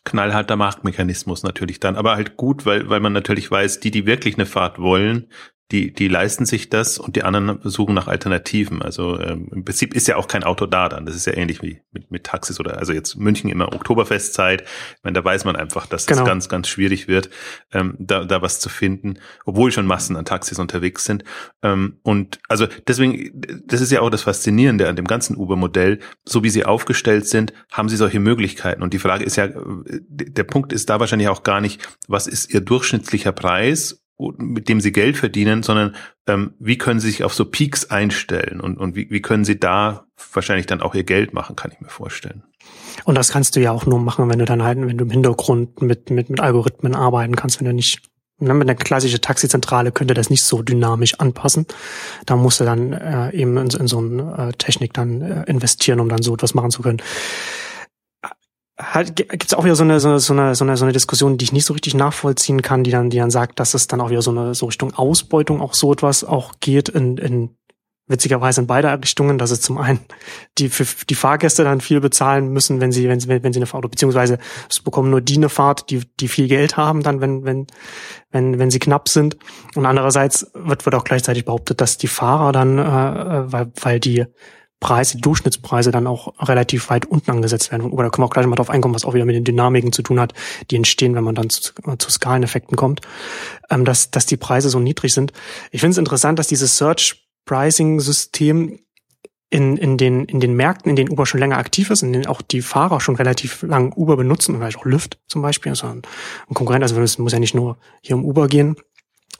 knallharter 0.04 0.56
Marktmechanismus 0.56 1.42
natürlich 1.42 1.80
dann, 1.80 1.96
aber 1.96 2.16
halt 2.16 2.36
gut, 2.36 2.66
weil, 2.66 2.88
weil 2.88 3.00
man 3.00 3.12
natürlich 3.12 3.50
weiß, 3.50 3.80
die, 3.80 3.90
die 3.90 4.06
wirklich 4.06 4.34
eine 4.34 4.46
Fahrt 4.46 4.78
wollen, 4.78 5.28
die, 5.70 5.92
die 5.92 6.08
leisten 6.08 6.44
sich 6.44 6.68
das 6.68 6.98
und 6.98 7.16
die 7.16 7.22
anderen 7.22 7.58
suchen 7.62 7.94
nach 7.94 8.06
Alternativen. 8.06 8.82
Also 8.82 9.18
ähm, 9.18 9.48
im 9.52 9.64
Prinzip 9.64 9.94
ist 9.94 10.06
ja 10.06 10.16
auch 10.16 10.28
kein 10.28 10.44
Auto 10.44 10.66
da 10.66 10.88
dann. 10.88 11.06
Das 11.06 11.16
ist 11.16 11.26
ja 11.26 11.34
ähnlich 11.34 11.62
wie 11.62 11.80
mit, 11.92 12.10
mit 12.10 12.24
Taxis 12.24 12.60
oder 12.60 12.78
also 12.78 12.92
jetzt 12.92 13.16
München 13.16 13.48
immer 13.48 13.72
Oktoberfestzeit. 13.72 14.62
Ich 14.62 15.04
meine, 15.04 15.14
da 15.14 15.24
weiß 15.24 15.44
man 15.46 15.56
einfach, 15.56 15.86
dass 15.86 16.06
genau. 16.06 16.22
es 16.22 16.26
ganz, 16.26 16.48
ganz 16.50 16.68
schwierig 16.68 17.08
wird, 17.08 17.30
ähm, 17.72 17.96
da, 17.98 18.24
da 18.24 18.42
was 18.42 18.60
zu 18.60 18.68
finden, 18.68 19.18
obwohl 19.46 19.72
schon 19.72 19.86
Massen 19.86 20.16
an 20.16 20.26
Taxis 20.26 20.58
unterwegs 20.58 21.06
sind. 21.06 21.24
Ähm, 21.62 21.98
und 22.02 22.38
also 22.48 22.66
deswegen, 22.86 23.40
das 23.66 23.80
ist 23.80 23.92
ja 23.92 24.00
auch 24.00 24.10
das 24.10 24.22
Faszinierende 24.22 24.88
an 24.88 24.96
dem 24.96 25.06
ganzen 25.06 25.36
Uber-Modell. 25.36 26.00
So 26.24 26.42
wie 26.42 26.50
sie 26.50 26.66
aufgestellt 26.66 27.26
sind, 27.26 27.54
haben 27.70 27.88
sie 27.88 27.96
solche 27.96 28.20
Möglichkeiten. 28.20 28.82
Und 28.82 28.92
die 28.92 28.98
Frage 28.98 29.24
ist 29.24 29.36
ja, 29.36 29.48
der 29.48 30.44
Punkt 30.44 30.72
ist 30.72 30.90
da 30.90 31.00
wahrscheinlich 31.00 31.28
auch 31.28 31.44
gar 31.44 31.62
nicht, 31.62 31.80
was 32.08 32.26
ist 32.26 32.52
ihr 32.52 32.60
durchschnittlicher 32.60 33.32
Preis 33.32 34.01
mit 34.30 34.68
dem 34.68 34.80
sie 34.80 34.92
Geld 34.92 35.16
verdienen, 35.16 35.62
sondern 35.62 35.96
ähm, 36.26 36.54
wie 36.58 36.78
können 36.78 37.00
sie 37.00 37.10
sich 37.10 37.24
auf 37.24 37.34
so 37.34 37.44
Peaks 37.44 37.90
einstellen 37.90 38.60
und, 38.60 38.78
und 38.78 38.94
wie, 38.94 39.10
wie 39.10 39.22
können 39.22 39.44
sie 39.44 39.58
da 39.58 40.06
wahrscheinlich 40.32 40.66
dann 40.66 40.80
auch 40.80 40.94
ihr 40.94 41.04
Geld 41.04 41.34
machen, 41.34 41.56
kann 41.56 41.72
ich 41.72 41.80
mir 41.80 41.88
vorstellen. 41.88 42.44
Und 43.04 43.16
das 43.16 43.32
kannst 43.32 43.56
du 43.56 43.60
ja 43.60 43.72
auch 43.72 43.86
nur 43.86 43.98
machen, 43.98 44.28
wenn 44.30 44.38
du 44.38 44.44
dann 44.44 44.62
halt, 44.62 44.78
wenn 44.78 44.98
du 44.98 45.04
im 45.04 45.10
Hintergrund 45.10 45.82
mit, 45.82 46.10
mit, 46.10 46.30
mit 46.30 46.40
Algorithmen 46.40 46.94
arbeiten 46.94 47.34
kannst, 47.34 47.58
wenn 47.58 47.66
du 47.66 47.74
nicht 47.74 48.02
ne, 48.38 48.54
mit 48.54 48.68
einer 48.68 48.78
klassischen 48.78 49.20
Taxizentrale 49.20 49.92
könnte 49.92 50.14
das 50.14 50.30
nicht 50.30 50.44
so 50.44 50.62
dynamisch 50.62 51.14
anpassen. 51.14 51.66
Da 52.26 52.36
musst 52.36 52.60
du 52.60 52.64
dann 52.64 52.92
äh, 52.92 53.30
eben 53.34 53.56
in, 53.56 53.70
in 53.70 53.86
so 53.88 53.98
eine 53.98 54.50
äh, 54.50 54.52
Technik 54.52 54.92
dann 54.94 55.22
äh, 55.22 55.42
investieren, 55.44 56.00
um 56.00 56.08
dann 56.08 56.22
so 56.22 56.34
etwas 56.34 56.54
machen 56.54 56.70
zu 56.70 56.82
können 56.82 57.02
halt, 58.82 59.16
gibt 59.16 59.44
es 59.44 59.54
auch 59.54 59.64
wieder 59.64 59.76
so 59.76 59.84
eine, 59.84 60.00
so, 60.00 60.08
eine, 60.08 60.20
so, 60.20 60.32
eine, 60.34 60.54
so, 60.54 60.84
eine, 60.84 60.92
Diskussion, 60.92 61.38
die 61.38 61.44
ich 61.44 61.52
nicht 61.52 61.64
so 61.64 61.72
richtig 61.72 61.94
nachvollziehen 61.94 62.62
kann, 62.62 62.84
die 62.84 62.90
dann, 62.90 63.10
die 63.10 63.18
dann 63.18 63.30
sagt, 63.30 63.60
dass 63.60 63.74
es 63.74 63.86
dann 63.86 64.00
auch 64.00 64.10
wieder 64.10 64.22
so 64.22 64.30
eine 64.30 64.54
so 64.54 64.66
Richtung 64.66 64.94
Ausbeutung 64.94 65.60
auch 65.60 65.74
so 65.74 65.92
etwas 65.92 66.24
auch 66.24 66.54
geht 66.60 66.88
in, 66.88 67.16
in 67.18 67.56
witzigerweise 68.06 68.60
in 68.60 68.66
beide 68.66 68.92
Richtungen, 69.00 69.38
dass 69.38 69.50
es 69.50 69.60
zum 69.60 69.78
einen 69.78 70.00
die 70.58 70.68
für 70.68 70.84
die 71.06 71.14
Fahrgäste 71.14 71.64
dann 71.64 71.80
viel 71.80 72.00
bezahlen 72.00 72.48
müssen, 72.48 72.80
wenn 72.80 72.92
sie 72.92 73.08
wenn 73.08 73.20
sie 73.20 73.28
wenn 73.28 73.52
sie 73.52 73.58
eine 73.58 73.66
Fahrt 73.66 73.90
beziehungsweise 73.90 74.38
es 74.68 74.80
bekommen 74.80 75.10
nur 75.10 75.20
die 75.20 75.36
eine 75.36 75.48
Fahrt, 75.48 75.90
die 75.90 76.02
die 76.20 76.28
viel 76.28 76.48
Geld 76.48 76.76
haben, 76.76 77.02
dann 77.02 77.20
wenn 77.20 77.44
wenn 77.44 77.66
wenn 78.30 78.58
wenn 78.58 78.70
sie 78.70 78.80
knapp 78.80 79.08
sind. 79.08 79.36
Und 79.74 79.86
andererseits 79.86 80.50
wird 80.54 80.84
wird 80.84 80.94
auch 80.94 81.04
gleichzeitig 81.04 81.44
behauptet, 81.44 81.80
dass 81.80 81.96
die 81.96 82.08
Fahrer 82.08 82.52
dann 82.52 82.78
äh, 82.78 83.52
weil 83.52 83.72
weil 83.80 84.00
die 84.00 84.26
Preise, 84.82 85.16
Durchschnittspreise 85.16 85.92
dann 85.92 86.08
auch 86.08 86.34
relativ 86.40 86.90
weit 86.90 87.06
unten 87.06 87.30
angesetzt 87.30 87.70
werden. 87.70 87.90
Oder 87.90 88.04
da 88.04 88.10
können 88.10 88.24
wir 88.24 88.26
auch 88.26 88.32
gleich 88.32 88.46
mal 88.46 88.56
drauf 88.56 88.68
einkommen, 88.68 88.94
was 88.94 89.04
auch 89.04 89.14
wieder 89.14 89.24
mit 89.24 89.36
den 89.36 89.44
Dynamiken 89.44 89.92
zu 89.92 90.02
tun 90.02 90.20
hat, 90.20 90.34
die 90.70 90.76
entstehen, 90.76 91.14
wenn 91.14 91.24
man 91.24 91.36
dann 91.36 91.48
zu, 91.48 91.72
zu 91.98 92.10
Skaleneffekten 92.10 92.76
kommt, 92.76 93.00
ähm, 93.70 93.84
dass, 93.84 94.10
dass 94.10 94.26
die 94.26 94.36
Preise 94.36 94.68
so 94.68 94.80
niedrig 94.80 95.14
sind. 95.14 95.32
Ich 95.70 95.80
finde 95.80 95.92
es 95.92 95.98
interessant, 95.98 96.38
dass 96.38 96.48
dieses 96.48 96.76
Search 96.76 97.28
Pricing 97.46 98.00
System 98.00 98.80
in, 99.50 99.76
in, 99.76 99.98
den, 99.98 100.24
in 100.24 100.40
den 100.40 100.54
Märkten, 100.54 100.90
in 100.90 100.96
denen 100.96 101.10
Uber 101.10 101.26
schon 101.26 101.38
länger 101.38 101.58
aktiv 101.58 101.90
ist, 101.90 102.02
in 102.02 102.12
denen 102.12 102.26
auch 102.26 102.42
die 102.42 102.62
Fahrer 102.62 103.00
schon 103.00 103.14
relativ 103.14 103.62
lang 103.62 103.92
Uber 103.94 104.16
benutzen, 104.16 104.56
vielleicht 104.56 104.78
auch 104.78 104.84
Lyft 104.84 105.20
zum 105.28 105.42
Beispiel, 105.42 105.70
also 105.70 105.86
ein, 105.86 106.02
ein 106.48 106.54
Konkurrent, 106.54 106.82
also 106.82 107.00
es 107.00 107.18
muss 107.18 107.32
ja 107.32 107.38
nicht 107.38 107.54
nur 107.54 107.78
hier 108.00 108.16
um 108.16 108.24
Uber 108.24 108.48
gehen. 108.48 108.76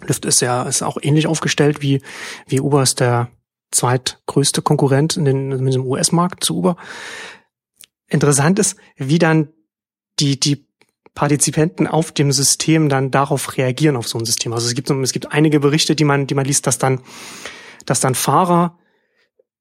Lyft 0.06 0.24
ist 0.24 0.40
ja 0.40 0.62
ist 0.62 0.82
auch 0.82 0.98
ähnlich 1.00 1.26
aufgestellt 1.26 1.82
wie, 1.82 2.00
wie 2.46 2.60
Uber 2.60 2.82
ist 2.82 3.00
der 3.00 3.28
zweitgrößte 3.72 4.62
Konkurrent 4.62 5.16
in 5.16 5.24
den, 5.24 5.52
in 5.52 5.66
dem 5.66 5.86
US-Markt 5.86 6.44
zu 6.44 6.56
Uber. 6.58 6.76
Interessant 8.08 8.58
ist, 8.58 8.76
wie 8.96 9.18
dann 9.18 9.48
die, 10.20 10.38
die 10.38 10.66
Partizipenten 11.14 11.86
auf 11.86 12.12
dem 12.12 12.32
System 12.32 12.88
dann 12.88 13.10
darauf 13.10 13.56
reagieren 13.56 13.96
auf 13.96 14.08
so 14.08 14.18
ein 14.18 14.24
System. 14.24 14.52
Also 14.52 14.66
es 14.66 14.74
gibt, 14.74 14.90
es 14.90 15.12
gibt 15.12 15.32
einige 15.32 15.60
Berichte, 15.60 15.94
die 15.94 16.04
man, 16.04 16.26
die 16.26 16.34
man 16.34 16.44
liest, 16.44 16.66
dass 16.66 16.78
dann, 16.78 17.00
dass 17.84 18.00
dann 18.00 18.14
Fahrer 18.14 18.78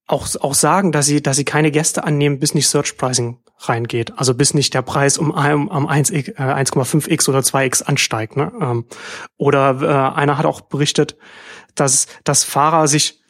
auch, 0.08 0.28
auch 0.40 0.54
sagen, 0.54 0.92
dass 0.92 1.06
sie, 1.06 1.22
dass 1.22 1.38
sie 1.38 1.46
keine 1.46 1.72
Gäste 1.72 2.04
annehmen, 2.04 2.40
bis 2.40 2.54
nicht 2.54 2.68
Search 2.68 2.98
Pricing 2.98 3.40
reingeht. 3.58 4.18
Also 4.18 4.34
bis 4.34 4.54
nicht 4.54 4.74
der 4.74 4.82
Preis 4.82 5.18
um, 5.18 5.32
um, 5.32 5.68
um 5.68 5.88
1,5x 5.88 7.28
äh, 7.28 7.32
oder 7.32 7.40
2x 7.40 7.84
ansteigt. 7.84 8.36
Ne? 8.36 8.52
Ähm, 8.60 8.86
oder 9.38 9.82
äh, 9.82 10.20
einer 10.20 10.38
hat 10.38 10.46
auch 10.46 10.62
berichtet, 10.62 11.18
dass, 11.76 12.08
dass 12.24 12.44
Fahrer 12.44 12.88
sich 12.88 13.21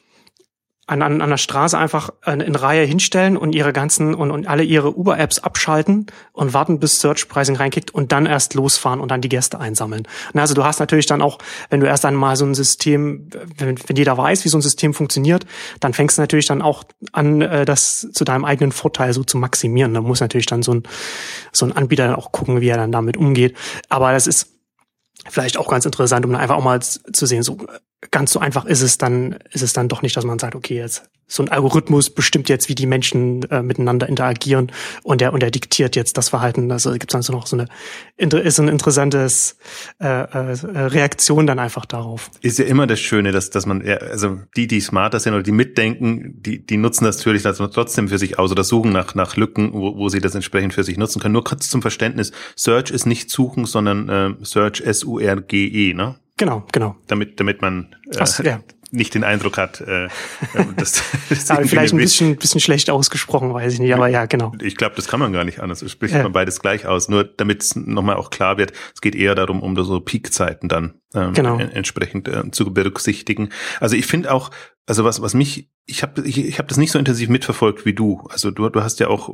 an, 0.87 1.01
an, 1.01 1.21
an 1.21 1.29
der 1.29 1.37
Straße 1.37 1.77
einfach 1.77 2.09
in, 2.25 2.55
Reihe 2.55 2.85
hinstellen 2.85 3.37
und 3.37 3.53
ihre 3.53 3.71
ganzen 3.71 4.13
und, 4.13 4.31
und 4.31 4.47
alle 4.47 4.63
ihre 4.63 4.97
Uber-Apps 4.97 5.39
abschalten 5.39 6.07
und 6.33 6.53
warten, 6.53 6.79
bis 6.79 6.99
Search 6.99 7.29
Pricing 7.29 7.55
reinkickt 7.55 7.91
und 7.91 8.11
dann 8.11 8.25
erst 8.25 8.55
losfahren 8.55 8.99
und 8.99 9.09
dann 9.09 9.21
die 9.21 9.29
Gäste 9.29 9.59
einsammeln. 9.59 10.07
Und 10.33 10.39
also 10.39 10.53
du 10.53 10.63
hast 10.63 10.79
natürlich 10.79 11.05
dann 11.05 11.21
auch, 11.21 11.37
wenn 11.69 11.79
du 11.79 11.87
erst 11.87 12.03
einmal 12.03 12.35
so 12.35 12.45
ein 12.45 12.55
System, 12.55 13.29
wenn, 13.57 13.77
wenn 13.87 13.95
jeder 13.95 14.17
weiß, 14.17 14.43
wie 14.43 14.49
so 14.49 14.57
ein 14.57 14.61
System 14.61 14.93
funktioniert, 14.93 15.45
dann 15.79 15.93
fängst 15.93 16.17
du 16.17 16.23
natürlich 16.23 16.47
dann 16.47 16.61
auch 16.61 16.83
an, 17.13 17.41
äh, 17.41 17.63
das 17.63 18.09
zu 18.11 18.25
deinem 18.25 18.43
eigenen 18.43 18.71
Vorteil 18.71 19.13
so 19.13 19.23
zu 19.23 19.37
maximieren. 19.37 19.93
Da 19.93 20.01
muss 20.01 20.19
natürlich 20.19 20.47
dann 20.47 20.63
so 20.63 20.73
ein, 20.73 20.83
so 21.53 21.65
ein 21.65 21.71
Anbieter 21.71 22.07
dann 22.07 22.15
auch 22.15 22.31
gucken, 22.31 22.59
wie 22.59 22.67
er 22.67 22.77
dann 22.77 22.91
damit 22.91 23.17
umgeht. 23.17 23.55
Aber 23.87 24.11
das 24.11 24.27
ist 24.27 24.60
vielleicht 25.29 25.57
auch 25.57 25.67
ganz 25.67 25.85
interessant, 25.85 26.25
um 26.25 26.35
einfach 26.35 26.55
auch 26.55 26.63
mal 26.63 26.81
zu 26.81 27.25
sehen, 27.25 27.43
so 27.43 27.57
ganz 28.09 28.31
so 28.31 28.39
einfach 28.39 28.65
ist 28.65 28.81
es 28.81 28.97
dann, 28.97 29.33
ist 29.51 29.61
es 29.61 29.73
dann 29.73 29.87
doch 29.87 30.01
nicht, 30.01 30.17
dass 30.17 30.25
man 30.25 30.39
sagt, 30.39 30.55
okay, 30.55 30.77
jetzt 30.77 31.03
so 31.31 31.43
ein 31.43 31.49
Algorithmus 31.49 32.09
bestimmt 32.09 32.49
jetzt, 32.49 32.67
wie 32.67 32.75
die 32.75 32.85
Menschen 32.85 33.43
äh, 33.49 33.63
miteinander 33.63 34.09
interagieren 34.09 34.71
und 35.03 35.21
der 35.21 35.31
und 35.31 35.41
der 35.41 35.49
diktiert 35.49 35.95
jetzt 35.95 36.17
das 36.17 36.29
Verhalten. 36.29 36.71
Also 36.71 36.91
gibt 36.91 37.05
es 37.05 37.13
dann 37.13 37.21
so 37.21 37.31
noch 37.31 37.47
so 37.47 37.55
eine 37.55 37.67
ist 38.17 38.59
ein 38.59 38.67
interessantes 38.67 39.57
äh, 39.99 40.07
äh, 40.07 40.51
Reaktion 40.77 41.47
dann 41.47 41.57
einfach 41.57 41.85
darauf. 41.85 42.29
Ist 42.41 42.59
ja 42.59 42.65
immer 42.65 42.85
das 42.85 42.99
Schöne, 42.99 43.31
dass 43.31 43.49
dass 43.49 43.65
man 43.65 43.81
also 43.81 44.39
die 44.57 44.67
die 44.67 44.81
smarter 44.81 45.19
sind 45.19 45.33
oder 45.33 45.43
die 45.43 45.53
mitdenken, 45.53 46.41
die 46.41 46.65
die 46.65 46.77
nutzen 46.77 47.05
das 47.05 47.17
natürlich 47.17 47.45
also 47.45 47.65
trotzdem 47.67 48.09
für 48.09 48.17
sich 48.17 48.37
aus 48.37 48.51
oder 48.51 48.63
suchen 48.63 48.91
nach 48.91 49.15
nach 49.15 49.37
Lücken, 49.37 49.71
wo, 49.73 49.95
wo 49.95 50.09
sie 50.09 50.19
das 50.19 50.35
entsprechend 50.35 50.73
für 50.73 50.83
sich 50.83 50.97
nutzen 50.97 51.21
können. 51.21 51.33
Nur 51.33 51.45
kurz 51.45 51.69
zum 51.69 51.81
Verständnis: 51.81 52.33
Search 52.57 52.91
ist 52.91 53.05
nicht 53.05 53.29
suchen, 53.29 53.65
sondern 53.65 54.09
äh, 54.09 54.33
Search 54.43 54.81
S 54.81 55.05
U 55.05 55.17
R 55.19 55.39
G 55.39 55.67
E, 55.67 55.93
ne? 55.93 56.15
Genau, 56.37 56.63
genau. 56.71 56.95
Damit, 57.07 57.39
damit 57.39 57.61
man 57.61 57.95
äh, 58.11 58.17
Ach, 58.19 58.43
ja. 58.43 58.61
Nicht 58.91 59.13
den 59.13 59.23
Eindruck 59.23 59.57
hat, 59.57 59.81
äh, 59.81 60.07
das, 60.77 61.01
das 61.29 61.47
ja, 61.47 61.61
vielleicht 61.63 61.93
ein 61.93 61.97
bisschen, 61.97 62.35
bisschen 62.35 62.59
schlecht 62.59 62.89
ausgesprochen, 62.89 63.53
weiß 63.53 63.73
ich 63.73 63.79
nicht, 63.79 63.93
aber 63.93 64.07
ja, 64.07 64.25
genau. 64.25 64.53
Ich 64.61 64.75
glaube, 64.75 64.95
das 64.95 65.07
kann 65.07 65.19
man 65.19 65.33
gar 65.33 65.43
nicht 65.43 65.59
anders. 65.59 65.81
Es 65.81 65.91
spricht 65.91 66.13
ja. 66.13 66.23
man 66.23 66.33
beides 66.33 66.59
gleich 66.59 66.85
aus. 66.85 67.09
Nur 67.09 67.23
damit 67.23 67.63
es 67.63 67.75
nochmal 67.75 68.17
auch 68.17 68.29
klar 68.29 68.57
wird, 68.57 68.73
es 68.93 69.01
geht 69.01 69.15
eher 69.15 69.35
darum, 69.35 69.61
um 69.61 69.81
so 69.81 69.99
Peakzeiten 69.99 70.69
dann 70.69 70.95
ähm, 71.13 71.33
genau. 71.33 71.57
entsprechend 71.57 72.27
äh, 72.27 72.51
zu 72.51 72.73
berücksichtigen. 72.73 73.49
Also 73.79 73.95
ich 73.95 74.05
finde 74.05 74.33
auch, 74.33 74.51
also 74.85 75.03
was, 75.03 75.21
was 75.21 75.33
mich, 75.33 75.69
ich 75.91 76.03
habe 76.03 76.21
ich, 76.25 76.37
ich 76.37 76.59
hab 76.59 76.67
das 76.67 76.77
nicht 76.77 76.91
so 76.91 76.99
intensiv 76.99 77.29
mitverfolgt 77.29 77.85
wie 77.85 77.93
du. 77.93 78.23
Also 78.29 78.51
du, 78.51 78.69
du 78.69 78.81
hast 78.81 78.99
ja 78.99 79.07
auch 79.07 79.29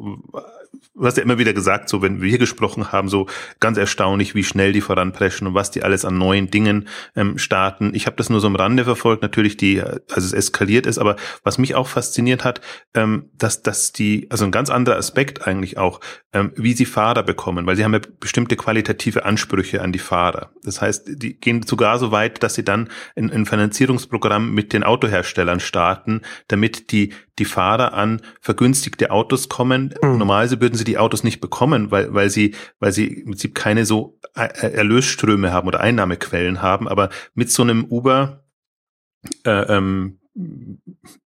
du 0.98 1.06
hast 1.06 1.18
ja 1.18 1.24
immer 1.24 1.38
wieder 1.38 1.54
gesagt, 1.54 1.90
so 1.90 2.02
wenn 2.02 2.22
wir 2.22 2.38
gesprochen 2.38 2.92
haben, 2.92 3.10
so 3.10 3.28
ganz 3.60 3.78
erstaunlich, 3.78 4.36
wie 4.36 4.44
schnell 4.44 4.74
die 4.74 4.82
voranpreschen 4.82 5.48
und 5.48 5.54
was 5.54 5.72
die 5.72 5.84
alles 5.84 6.06
an 6.06 6.18
neuen 6.18 6.50
Dingen 6.50 6.88
ähm, 7.16 7.38
starten. 7.38 7.92
Ich 7.94 8.08
habe 8.08 8.16
das 8.16 8.30
nur 8.30 8.40
so 8.40 8.48
am 8.48 8.56
Rande 8.56 8.84
verfolgt, 8.84 9.22
natürlich 9.22 9.58
die, 9.58 9.82
also 9.82 10.02
es 10.18 10.34
eskaliert 10.34 10.86
ist, 10.86 10.98
aber 10.98 11.16
was 11.44 11.58
mich 11.58 11.76
auch 11.76 11.88
fasziniert 11.88 12.44
hat, 12.44 12.62
ähm, 12.94 13.30
dass, 13.38 13.62
dass 13.62 13.94
die, 13.94 14.28
also 14.30 14.46
ein 14.46 14.52
ganz 14.52 14.70
anderer 14.70 14.98
Aspekt 14.98 15.48
eigentlich 15.48 15.78
auch, 15.78 16.00
ähm, 16.34 16.52
wie 16.56 16.74
sie 16.74 16.86
Fahrer 16.86 17.24
bekommen, 17.24 17.66
weil 17.68 17.76
sie 17.76 17.84
haben 17.84 17.94
ja 17.94 18.02
bestimmte 18.20 18.56
qualitative 18.56 19.26
Ansprüche 19.26 19.82
an 19.82 19.92
die 19.92 20.00
Fahrer. 20.00 20.52
Das 20.64 20.82
heißt, 20.82 21.10
die 21.22 21.40
gehen 21.40 21.64
sogar 21.64 22.00
so 22.00 22.12
weit, 22.12 22.42
dass 22.42 22.56
sie 22.56 22.64
dann 22.64 22.90
ein, 23.16 23.32
ein 23.32 23.46
Finanzierungsprogramm 23.46 24.54
mit 24.54 24.74
den 24.74 24.84
Autoherstellern 24.84 25.60
starten, 25.60 26.22
damit 26.48 26.92
die 26.92 27.14
die 27.40 27.46
Fahrer 27.46 27.94
an 27.94 28.22
vergünstigte 28.42 29.12
Autos 29.12 29.50
kommen. 29.50 29.94
Mhm. 30.02 30.18
Normalerweise 30.18 30.62
würden 30.62 30.76
sie 30.76 30.84
die 30.84 30.98
Autos 30.98 31.24
nicht 31.24 31.40
bekommen, 31.40 31.92
weil, 31.92 32.14
weil 32.14 32.30
sie, 32.30 32.56
weil 32.80 32.92
sie 32.92 33.08
im 33.08 33.32
Prinzip 33.32 33.56
keine 33.56 33.86
so 33.86 34.20
Erlösströme 34.34 35.52
haben 35.52 35.68
oder 35.68 35.80
Einnahmequellen 35.80 36.62
haben. 36.62 36.88
Aber 36.88 37.10
mit 37.34 37.52
so 37.52 37.64
einem 37.64 37.86
Uber, 37.86 38.44
äh, 39.46 39.76
ähm, 39.76 40.20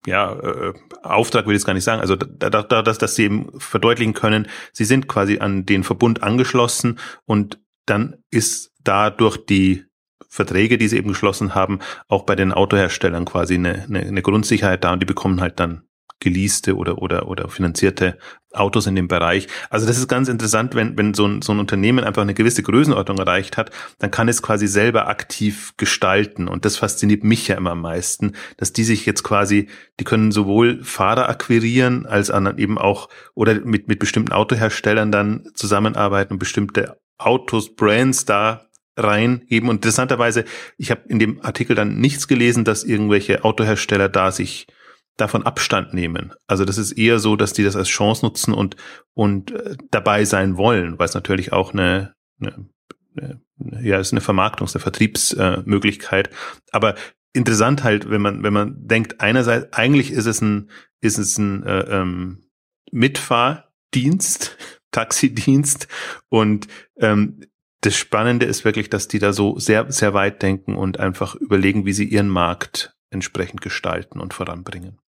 ja, 0.05 0.33
äh, 0.33 0.73
Auftrag 1.03 1.45
will 1.45 1.53
ich 1.53 1.59
jetzt 1.59 1.65
gar 1.65 1.73
nicht 1.73 1.83
sagen, 1.83 2.01
also 2.01 2.15
da, 2.15 2.49
da, 2.49 2.63
da, 2.63 2.81
dass, 2.81 2.97
dass 2.97 3.15
sie 3.15 3.23
eben 3.23 3.59
verdeutlichen 3.59 4.13
können, 4.13 4.47
sie 4.71 4.85
sind 4.85 5.07
quasi 5.07 5.39
an 5.39 5.65
den 5.65 5.83
Verbund 5.83 6.23
angeschlossen 6.23 6.97
und 7.25 7.59
dann 7.85 8.23
ist 8.29 8.71
dadurch 8.83 9.37
die 9.37 9.85
Verträge, 10.29 10.77
die 10.77 10.87
sie 10.87 10.97
eben 10.97 11.09
geschlossen 11.09 11.55
haben, 11.55 11.79
auch 12.07 12.23
bei 12.23 12.35
den 12.35 12.51
Autoherstellern 12.51 13.25
quasi 13.25 13.55
eine, 13.55 13.83
eine, 13.83 13.99
eine 13.99 14.21
Grundsicherheit 14.21 14.83
da 14.83 14.93
und 14.93 15.01
die 15.01 15.05
bekommen 15.05 15.41
halt 15.41 15.59
dann 15.59 15.83
geleaste 16.21 16.77
oder, 16.77 17.01
oder, 17.01 17.27
oder 17.27 17.49
finanzierte 17.49 18.17
Autos 18.53 18.85
in 18.85 18.95
dem 18.95 19.07
Bereich. 19.07 19.47
Also 19.69 19.85
das 19.85 19.97
ist 19.97 20.07
ganz 20.07 20.29
interessant, 20.29 20.75
wenn, 20.75 20.97
wenn 20.97 21.13
so 21.13 21.25
ein, 21.25 21.41
so 21.41 21.51
ein 21.51 21.59
Unternehmen 21.59 22.03
einfach 22.03 22.21
eine 22.21 22.33
gewisse 22.33 22.63
Größenordnung 22.63 23.17
erreicht 23.17 23.57
hat, 23.57 23.71
dann 23.99 24.11
kann 24.11 24.29
es 24.29 24.41
quasi 24.41 24.67
selber 24.67 25.07
aktiv 25.07 25.73
gestalten. 25.77 26.47
Und 26.47 26.63
das 26.63 26.77
fasziniert 26.77 27.23
mich 27.23 27.47
ja 27.47 27.57
immer 27.57 27.71
am 27.71 27.81
meisten, 27.81 28.33
dass 28.57 28.71
die 28.71 28.83
sich 28.83 29.05
jetzt 29.05 29.23
quasi, 29.23 29.67
die 29.99 30.03
können 30.03 30.31
sowohl 30.31 30.83
Fahrer 30.83 31.27
akquirieren, 31.27 32.05
als 32.05 32.29
an 32.29 32.57
eben 32.57 32.77
auch, 32.77 33.09
oder 33.33 33.55
mit, 33.55 33.87
mit 33.87 33.99
bestimmten 33.99 34.31
Autoherstellern 34.31 35.11
dann 35.11 35.49
zusammenarbeiten 35.55 36.33
und 36.33 36.39
bestimmte 36.39 36.97
Autos, 37.17 37.75
Brands 37.75 38.25
da 38.25 38.67
reinheben. 38.97 39.69
Und 39.69 39.77
interessanterweise, 39.77 40.45
ich 40.77 40.91
habe 40.91 41.01
in 41.07 41.19
dem 41.19 41.41
Artikel 41.41 41.75
dann 41.75 41.99
nichts 41.99 42.27
gelesen, 42.27 42.65
dass 42.65 42.83
irgendwelche 42.83 43.43
Autohersteller 43.43 44.09
da 44.09 44.31
sich 44.31 44.67
davon 45.17 45.43
Abstand 45.43 45.93
nehmen. 45.93 46.33
Also 46.47 46.65
das 46.65 46.77
ist 46.77 46.93
eher 46.93 47.19
so, 47.19 47.35
dass 47.35 47.53
die 47.53 47.63
das 47.63 47.75
als 47.75 47.89
Chance 47.89 48.25
nutzen 48.25 48.53
und, 48.53 48.75
und 49.13 49.51
äh, 49.51 49.77
dabei 49.91 50.25
sein 50.25 50.57
wollen, 50.57 50.97
weil 50.99 51.05
es 51.05 51.13
natürlich 51.13 51.53
auch 51.53 51.73
eine, 51.73 52.15
eine, 52.39 52.69
eine 53.15 53.41
ja, 53.81 53.99
ist 53.99 54.13
eine 54.13 54.21
Vermarktungs-, 54.21 54.73
eine 54.73 54.81
Vertriebsmöglichkeit. 54.81 56.27
Äh, 56.27 56.31
Aber 56.71 56.95
interessant 57.33 57.83
halt, 57.83 58.09
wenn 58.09 58.21
man, 58.21 58.43
wenn 58.43 58.53
man 58.53 58.87
denkt, 58.87 59.21
einerseits, 59.21 59.71
eigentlich 59.73 60.11
ist 60.11 60.25
es 60.25 60.41
ein, 60.41 60.69
ist 61.01 61.17
es 61.17 61.37
ein 61.37 61.63
äh, 61.63 61.81
ähm, 61.81 62.49
Mitfahrdienst, 62.91 64.57
Taxidienst 64.91 65.87
und 66.29 66.67
ähm, 66.97 67.41
das 67.81 67.95
Spannende 67.95 68.45
ist 68.45 68.63
wirklich, 68.63 68.89
dass 68.89 69.07
die 69.07 69.19
da 69.19 69.33
so 69.33 69.57
sehr, 69.57 69.91
sehr 69.91 70.13
weit 70.13 70.41
denken 70.41 70.75
und 70.75 70.99
einfach 70.99 71.35
überlegen, 71.35 71.85
wie 71.85 71.93
sie 71.93 72.05
ihren 72.05 72.29
Markt 72.29 72.95
entsprechend 73.09 73.61
gestalten 73.61 74.19
und 74.19 74.33
voranbringen. 74.33 74.99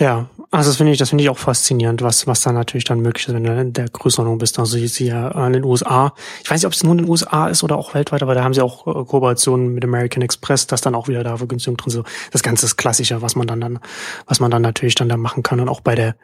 Ja, 0.00 0.30
also 0.50 0.70
das 0.70 0.78
finde 0.78 0.92
ich, 0.92 0.98
das 0.98 1.10
finde 1.10 1.22
ich 1.22 1.28
auch 1.28 1.36
faszinierend, 1.36 2.00
was, 2.00 2.26
was 2.26 2.40
da 2.40 2.52
natürlich 2.52 2.84
dann 2.84 3.00
möglich 3.00 3.28
ist, 3.28 3.34
wenn 3.34 3.44
du 3.44 3.60
in 3.60 3.74
der 3.74 3.86
Größenordnung 3.86 4.38
bist. 4.38 4.58
Also 4.58 4.78
jetzt 4.78 4.96
hier 4.96 5.30
in 5.46 5.52
den 5.52 5.62
USA. 5.62 6.14
Ich 6.42 6.50
weiß 6.50 6.62
nicht, 6.62 6.66
ob 6.66 6.72
es 6.72 6.82
nur 6.82 6.92
in 6.92 6.98
den 6.98 7.08
USA 7.08 7.48
ist 7.48 7.62
oder 7.62 7.76
auch 7.76 7.92
weltweit, 7.92 8.22
aber 8.22 8.34
da 8.34 8.42
haben 8.42 8.54
sie 8.54 8.62
auch 8.62 8.86
äh, 8.86 9.04
Kooperationen 9.04 9.74
mit 9.74 9.84
American 9.84 10.22
Express, 10.22 10.66
dass 10.66 10.80
dann 10.80 10.94
auch 10.94 11.06
wieder 11.06 11.22
da 11.22 11.36
Vergünstigung 11.36 11.76
drin 11.76 11.90
so. 11.90 12.04
Das 12.32 12.42
Ganze 12.42 12.64
ist 12.64 12.78
klassischer, 12.78 13.20
was 13.20 13.36
man 13.36 13.46
dann, 13.46 13.60
dann, 13.60 13.78
was 14.26 14.40
man 14.40 14.50
dann 14.50 14.62
natürlich 14.62 14.94
dann 14.94 15.10
da 15.10 15.18
machen 15.18 15.42
kann. 15.42 15.60
Und 15.60 15.68
auch 15.68 15.82
bei 15.82 15.94
der, 15.94 16.16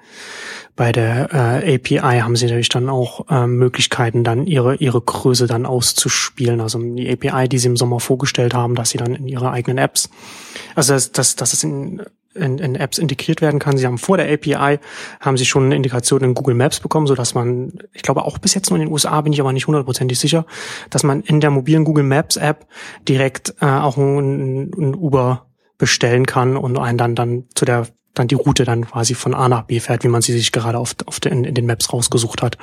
bei 0.74 0.90
der 0.90 1.62
äh, 1.62 1.74
API 1.74 2.20
haben 2.20 2.34
sie 2.34 2.46
natürlich 2.46 2.70
dann 2.70 2.88
auch 2.88 3.28
äh, 3.28 3.46
Möglichkeiten, 3.46 4.24
dann 4.24 4.46
ihre, 4.46 4.76
ihre 4.76 5.02
Größe 5.02 5.46
dann 5.46 5.66
auszuspielen. 5.66 6.62
Also 6.62 6.78
die 6.78 7.12
API, 7.12 7.46
die 7.46 7.58
sie 7.58 7.68
im 7.68 7.76
Sommer 7.76 8.00
vorgestellt 8.00 8.54
haben, 8.54 8.74
dass 8.74 8.88
sie 8.88 8.98
dann 8.98 9.14
in 9.14 9.28
ihre 9.28 9.50
eigenen 9.50 9.76
Apps, 9.76 10.08
also 10.74 10.94
dass, 10.94 11.12
dass, 11.12 11.36
dass 11.36 11.52
es 11.52 11.62
in 11.62 12.00
in, 12.36 12.58
in 12.58 12.74
Apps 12.74 12.98
integriert 12.98 13.40
werden 13.40 13.60
kann. 13.60 13.76
Sie 13.76 13.86
haben 13.86 13.98
vor 13.98 14.16
der 14.16 14.32
API, 14.32 14.78
haben 15.20 15.36
sie 15.36 15.44
schon 15.44 15.64
eine 15.64 15.76
Integration 15.76 16.22
in 16.22 16.34
Google 16.34 16.54
Maps 16.54 16.80
bekommen, 16.80 17.06
so 17.06 17.14
dass 17.14 17.34
man, 17.34 17.72
ich 17.92 18.02
glaube 18.02 18.24
auch 18.24 18.38
bis 18.38 18.54
jetzt 18.54 18.70
nur 18.70 18.78
in 18.78 18.86
den 18.86 18.92
USA, 18.92 19.20
bin 19.20 19.32
ich 19.32 19.40
aber 19.40 19.52
nicht 19.52 19.66
hundertprozentig 19.66 20.18
sicher, 20.18 20.46
dass 20.90 21.02
man 21.02 21.22
in 21.22 21.40
der 21.40 21.50
mobilen 21.50 21.84
Google 21.84 22.04
Maps 22.04 22.36
App 22.36 22.66
direkt 23.08 23.54
äh, 23.60 23.66
auch 23.66 23.96
ein, 23.96 24.70
ein 24.70 24.94
Uber 24.94 25.46
bestellen 25.78 26.26
kann 26.26 26.56
und 26.56 26.78
einen 26.78 26.98
dann 26.98 27.14
dann 27.14 27.44
zu 27.54 27.64
der 27.64 27.86
dann 28.14 28.28
die 28.28 28.34
Route 28.34 28.64
dann 28.64 28.86
quasi 28.86 29.14
von 29.14 29.34
A 29.34 29.48
nach 29.48 29.64
B 29.64 29.78
fährt, 29.78 30.02
wie 30.02 30.08
man 30.08 30.22
sie 30.22 30.32
sich 30.32 30.50
gerade 30.50 30.78
auf, 30.78 30.94
auf 31.04 31.20
den, 31.20 31.44
in 31.44 31.54
den 31.54 31.66
Maps 31.66 31.92
rausgesucht 31.92 32.42
hat. 32.42 32.56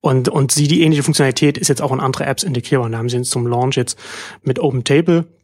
Und, 0.00 0.28
und 0.28 0.52
sie, 0.52 0.68
die 0.68 0.82
ähnliche 0.82 1.02
Funktionalität 1.02 1.56
ist 1.56 1.68
jetzt 1.68 1.80
auch 1.80 1.90
in 1.90 2.00
andere 2.00 2.26
Apps 2.26 2.42
integrierbar. 2.42 2.90
Da 2.90 2.98
haben 2.98 3.08
sie 3.08 3.16
jetzt 3.16 3.30
zum 3.30 3.46
Launch 3.46 3.76
jetzt 3.76 3.98
mit 4.42 4.58
OpenTable 4.58 5.20
äh, 5.20 5.43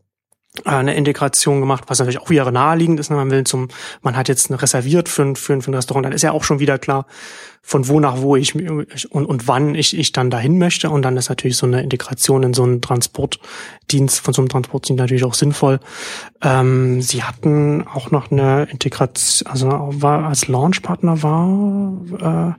eine 0.65 0.95
Integration 0.95 1.61
gemacht, 1.61 1.85
was 1.87 1.99
natürlich 1.99 2.21
auch 2.21 2.31
wieder 2.31 2.51
naheliegend 2.51 2.99
ist. 3.01 3.11
Ne? 3.11 3.17
Man 3.17 3.31
will 3.31 3.45
zum, 3.45 3.69
man 4.03 4.17
hat 4.17 4.29
jetzt 4.29 4.51
reserviert 4.51 5.09
für 5.09 5.23
ein, 5.23 5.37
für 5.37 5.53
ein, 5.53 5.63
für 5.63 5.71
ein 5.71 5.75
Restaurant, 5.75 6.07
dann 6.07 6.13
ist 6.13 6.23
ja 6.23 6.33
auch 6.33 6.45
schon 6.45 6.59
wieder 6.59 6.79
klar, 6.79 7.07
von 7.63 7.87
wo 7.89 8.01
nach 8.01 8.21
wo 8.21 8.37
ich 8.37 8.55
und, 8.55 9.27
und 9.27 9.47
wann 9.47 9.75
ich, 9.75 9.97
ich 9.97 10.13
dann 10.13 10.31
dahin 10.31 10.59
möchte. 10.59 10.91
Und 10.91 11.03
dann 11.03 11.17
ist 11.17 11.29
natürlich 11.29 11.57
so 11.57 11.67
eine 11.67 11.83
Integration 11.83 12.43
in 12.43 12.55
so 12.55 12.63
einen 12.63 12.81
Transportdienst, 12.81 14.21
von 14.21 14.35
so 14.35 14.43
einem 14.43 14.49
Transportdienst 14.49 14.99
natürlich 14.99 15.25
auch 15.25 15.35
sinnvoll. 15.35 15.79
Ähm, 16.43 17.03
sie 17.03 17.23
hatten 17.23 17.87
auch 17.87 18.11
noch 18.11 18.31
eine 18.31 18.65
Integration, 18.71 19.51
also 19.51 19.69
war 19.69 20.25
als 20.25 20.49
Launchpartner 20.49 21.23
war 21.23 22.57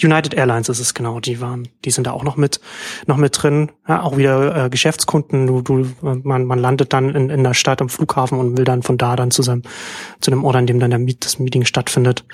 äh, 0.00 0.04
United 0.04 0.34
Airlines 0.34 0.68
ist 0.68 0.80
es 0.80 0.94
genau, 0.94 1.20
die 1.20 1.40
waren, 1.40 1.68
die 1.84 1.90
sind 1.90 2.06
da 2.06 2.12
auch 2.12 2.24
noch 2.24 2.36
mit 2.36 2.60
noch 3.06 3.16
mit 3.16 3.40
drin. 3.40 3.70
Ja, 3.86 4.02
auch 4.02 4.16
wieder 4.16 4.64
äh, 4.64 4.70
Geschäftskunden, 4.70 5.46
du, 5.46 5.62
du, 5.62 5.86
man, 6.00 6.44
man 6.44 6.58
landet 6.58 6.92
dann 6.92 7.14
in, 7.14 7.30
in 7.30 7.44
der 7.44 7.54
Stadt 7.54 7.80
am 7.80 7.88
Flughafen 7.88 8.38
und 8.38 8.56
will 8.56 8.64
dann 8.64 8.82
von 8.82 8.98
da 8.98 9.14
dann 9.14 9.30
zu 9.30 9.42
seinem, 9.42 9.62
zu 10.20 10.30
dem 10.30 10.44
Ort, 10.44 10.56
an 10.56 10.66
dem 10.66 10.80
dann 10.80 10.90
der 10.90 10.98
Meet, 10.98 11.24
das 11.24 11.38
Meeting 11.38 11.64
stattfindet. 11.64 12.24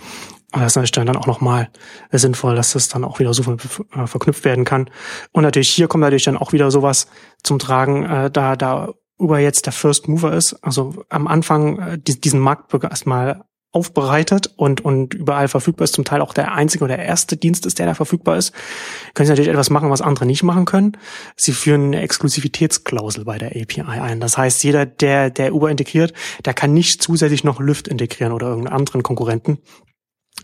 Und 0.55 0.61
das 0.61 0.73
ist 0.73 0.77
natürlich 0.77 0.93
dann 0.93 1.17
auch 1.17 1.27
nochmal 1.27 1.69
sinnvoll, 2.13 2.55
dass 2.55 2.75
das 2.75 2.89
dann 2.89 3.03
auch 3.03 3.19
wieder 3.19 3.35
so 3.35 3.43
äh, 3.53 4.07
verknüpft 4.07 4.45
werden 4.45 4.65
kann. 4.65 4.89
Und 5.33 5.43
natürlich 5.43 5.69
hier 5.69 5.89
kommt 5.89 6.03
natürlich 6.03 6.23
dann 6.23 6.37
auch 6.37 6.53
wieder 6.53 6.71
sowas 6.71 7.09
zum 7.43 7.59
Tragen, 7.59 8.05
äh, 8.05 8.31
da, 8.31 8.55
da 8.55 8.95
Uber 9.19 9.41
jetzt 9.41 9.67
der 9.67 9.73
First 9.73 10.07
Mover 10.07 10.33
ist, 10.33 10.55
also 10.63 10.95
am 11.09 11.27
Anfang 11.27 11.81
äh, 11.81 11.99
diesen 11.99 12.39
Markt 12.39 12.73
erstmal 12.73 13.43
aufbereitet 13.73 14.53
und, 14.57 14.85
und 14.85 15.15
überall 15.15 15.49
verfügbar 15.49 15.85
ist, 15.85 15.95
zum 15.95 16.05
Teil 16.05 16.21
auch 16.21 16.33
der 16.33 16.55
einzige 16.55 16.85
oder 16.85 16.97
der 16.97 17.07
erste 17.07 17.37
Dienst 17.37 17.67
ist, 17.67 17.81
der 17.81 17.87
da 17.87 17.95
verfügbar 17.95 18.37
ist, 18.37 18.53
können 19.15 19.27
Sie 19.27 19.33
natürlich 19.33 19.51
etwas 19.51 19.71
machen, 19.71 19.91
was 19.91 20.01
andere 20.01 20.27
nicht 20.27 20.45
machen 20.45 20.65
können. 20.65 20.97
Sie 21.35 21.51
führen 21.51 21.87
eine 21.87 22.01
Exklusivitätsklausel 22.01 23.25
bei 23.25 23.39
der 23.39 23.49
API 23.49 23.83
ein. 23.83 24.21
Das 24.21 24.39
heißt, 24.39 24.63
jeder, 24.63 24.87
der, 24.87 25.31
der 25.31 25.53
Uber 25.53 25.73
integriert, 25.73 26.13
der 26.45 26.55
kann 26.55 26.73
nicht 26.73 27.03
zusätzlich 27.03 27.43
noch 27.43 27.59
Lyft 27.59 27.89
integrieren 27.89 28.33
oder 28.33 28.47
irgendeinen 28.47 28.77
anderen 28.77 29.03
Konkurrenten 29.03 29.59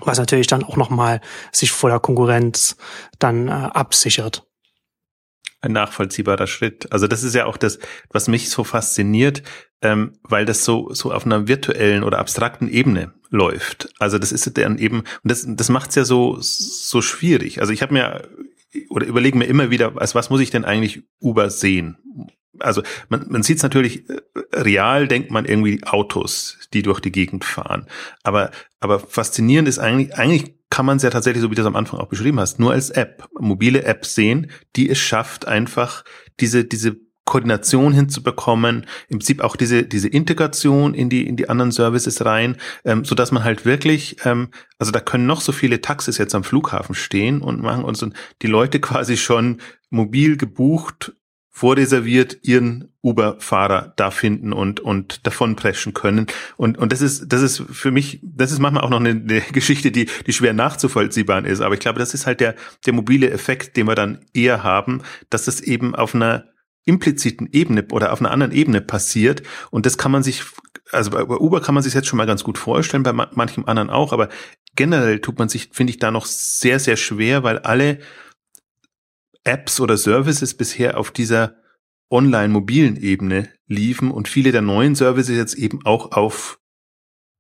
was 0.05 0.19
natürlich 0.19 0.47
dann 0.47 0.65
auch 0.65 0.77
nochmal 0.77 1.21
sich 1.53 1.73
vor 1.73 1.91
der 1.91 2.01
Konkurrenz 2.01 2.77
dann 3.19 3.49
äh, 3.49 3.51
absichert. 3.51 4.47
Ein 5.63 5.73
nachvollziehbarer 5.73 6.47
Schritt. 6.47 6.91
Also 6.91 7.07
das 7.07 7.23
ist 7.23 7.35
ja 7.35 7.45
auch 7.45 7.59
das, 7.59 7.79
was 8.11 8.29
mich 8.29 8.49
so 8.49 8.65
fasziniert, 8.65 9.43
ähm, 9.83 10.19
weil 10.23 10.47
das 10.47 10.65
so 10.65 10.93
so 10.95 11.13
auf 11.13 11.27
einer 11.27 11.49
virtuellen 11.49 12.03
oder 12.03 12.19
abstrakten 12.19 12.69
Ebene 12.69 13.13
läuft. 13.29 13.91
Also 13.99 14.19
das 14.19 14.33
ist 14.33 14.57
dann 14.57 14.79
eben 14.79 15.01
und 15.01 15.07
das 15.25 15.45
das 15.47 15.69
macht's 15.69 15.97
ja 15.97 16.05
so 16.05 16.39
so 16.41 17.03
schwierig. 17.03 17.61
Also 17.61 17.75
ich 17.75 17.83
habe 17.83 17.93
mir 17.93 18.29
oder 18.89 19.07
überlege 19.07 19.37
mir 19.37 19.47
immer 19.47 19.71
wieder, 19.71 19.93
als 19.97 20.15
was 20.15 20.31
muss 20.31 20.41
ich 20.41 20.51
denn 20.51 20.65
eigentlich 20.65 21.03
Uber 21.21 21.51
sehen? 21.51 21.99
also 22.61 22.83
man, 23.09 23.27
man 23.29 23.43
sieht 23.43 23.59
es 23.59 23.63
natürlich 23.63 24.09
äh, 24.09 24.21
real, 24.53 25.09
denkt 25.09 25.31
man 25.31 25.45
irgendwie 25.45 25.83
Autos, 25.85 26.59
die 26.73 26.83
durch 26.83 27.01
die 27.01 27.13
Gegend 27.13 27.45
fahren. 27.45 27.87
Aber, 28.23 28.51
aber 28.81 29.01
faszinierend 29.01 29.69
ist 29.69 29.79
eigentlich, 29.79 30.15
eigentlich 30.17 30.55
kann 30.71 30.87
man 30.87 30.99
es 30.99 31.03
ja 31.03 31.11
tatsächlich, 31.11 31.43
so 31.43 31.51
wie 31.51 31.57
du 31.57 31.63
es 31.63 31.67
am 31.67 31.77
Anfang 31.77 31.99
auch 31.99 32.09
beschrieben 32.09 32.39
hast, 32.39 32.61
nur 32.61 32.73
als 32.73 32.91
App, 32.91 33.29
mobile 33.39 33.85
App 33.85 34.07
sehen, 34.07 34.51
die 34.77 34.89
es 34.89 34.99
schafft, 34.99 35.49
einfach 35.49 36.05
diese, 36.39 36.65
diese 36.65 36.97
Koordination 37.31 37.93
hinzubekommen, 37.93 38.87
im 39.09 39.19
Prinzip 39.19 39.41
auch 39.41 39.55
diese 39.55 39.85
diese 39.85 40.09
Integration 40.09 40.95
in 40.95 41.09
die 41.09 41.27
in 41.29 41.37
die 41.37 41.49
anderen 41.49 41.71
Services 41.71 42.25
rein, 42.25 42.57
ähm, 42.85 43.05
so 43.05 43.15
dass 43.15 43.31
man 43.31 43.45
halt 43.45 43.65
wirklich, 43.65 44.17
ähm, 44.25 44.49
also 44.79 44.91
da 44.91 44.99
können 44.99 45.27
noch 45.27 45.41
so 45.41 45.53
viele 45.53 45.81
Taxis 45.81 46.19
jetzt 46.19 46.35
am 46.35 46.43
Flughafen 46.43 46.97
stehen 46.97 47.41
und 47.41 47.63
machen 47.63 47.85
uns 47.85 48.03
und 48.03 48.15
die 48.43 48.49
Leute 48.49 48.81
quasi 48.81 49.17
schon 49.17 49.61
mobil 49.91 50.37
gebucht 50.37 51.13
vorreserviert 51.51 52.39
ihren 52.43 52.93
Uber-Fahrer 53.03 53.93
da 53.97 54.11
finden 54.11 54.53
und, 54.53 54.81
und 54.81 55.27
davon 55.27 55.57
preschen 55.57 55.95
können. 55.95 56.27
Und, 56.57 56.79
und 56.79 56.93
das 56.93 57.03
ist, 57.03 57.33
das 57.33 57.43
ist 57.43 57.65
für 57.71 57.91
mich, 57.91 58.21
das 58.23 58.53
ist 58.53 58.61
manchmal 58.61 58.85
auch 58.85 58.91
noch 58.91 59.01
eine, 59.01 59.11
eine 59.11 59.41
Geschichte, 59.53 59.91
die, 59.91 60.07
die 60.27 60.33
schwer 60.33 60.53
nachzuvollziehbar 60.53 61.45
ist. 61.45 61.61
Aber 61.61 61.75
ich 61.75 61.81
glaube, 61.81 61.99
das 61.99 62.15
ist 62.15 62.27
halt 62.27 62.41
der, 62.41 62.55
der 62.87 62.93
mobile 62.93 63.31
Effekt, 63.31 63.77
den 63.77 63.89
wir 63.89 63.95
dann 63.95 64.25
eher 64.33 64.63
haben, 64.63 65.03
dass 65.29 65.45
das 65.45 65.61
eben 65.61 65.95
auf 65.95 66.15
einer 66.15 66.45
impliziten 66.85 67.49
Ebene 67.53 67.85
oder 67.91 68.13
auf 68.13 68.21
einer 68.21 68.31
anderen 68.31 68.53
Ebene 68.53 68.81
passiert. 68.81 69.43
Und 69.71 69.87
das 69.87 69.99
kann 69.99 70.13
man 70.13 70.23
sich, 70.23 70.45
also 70.93 71.11
bei 71.11 71.23
Uber 71.23 71.61
kann 71.61 71.75
man 71.75 71.83
sich 71.83 71.95
jetzt 71.95 72.09
schon 72.09 72.17
mal 72.17 72.27
ganz 72.27 72.45
gut 72.45 72.59
vorstellen, 72.59 73.03
bei 73.03 73.13
manchem 73.13 73.67
anderen 73.67 73.91
auch, 73.91 74.13
aber 74.13 74.29
generell 74.77 75.21
tut 75.21 75.39
man 75.39 75.49
sich, 75.49 75.71
finde 75.73 75.91
ich, 75.91 75.99
da 75.99 76.11
noch 76.11 76.27
sehr, 76.27 76.79
sehr 76.79 76.97
schwer, 76.97 77.43
weil 77.43 77.59
alle 77.59 77.99
Apps 79.45 79.81
oder 79.81 79.97
Services 79.97 80.55
bisher 80.55 80.99
auf 80.99 81.11
dieser 81.11 81.57
online-mobilen 82.11 82.97
Ebene 82.97 83.49
liefen 83.67 84.11
und 84.11 84.29
viele 84.29 84.53
der 84.53 84.63
neuen 84.63 84.95
Services 84.95 85.37
jetzt 85.37 85.55
eben 85.55 85.85
auch 85.85 86.13
auf 86.13 86.61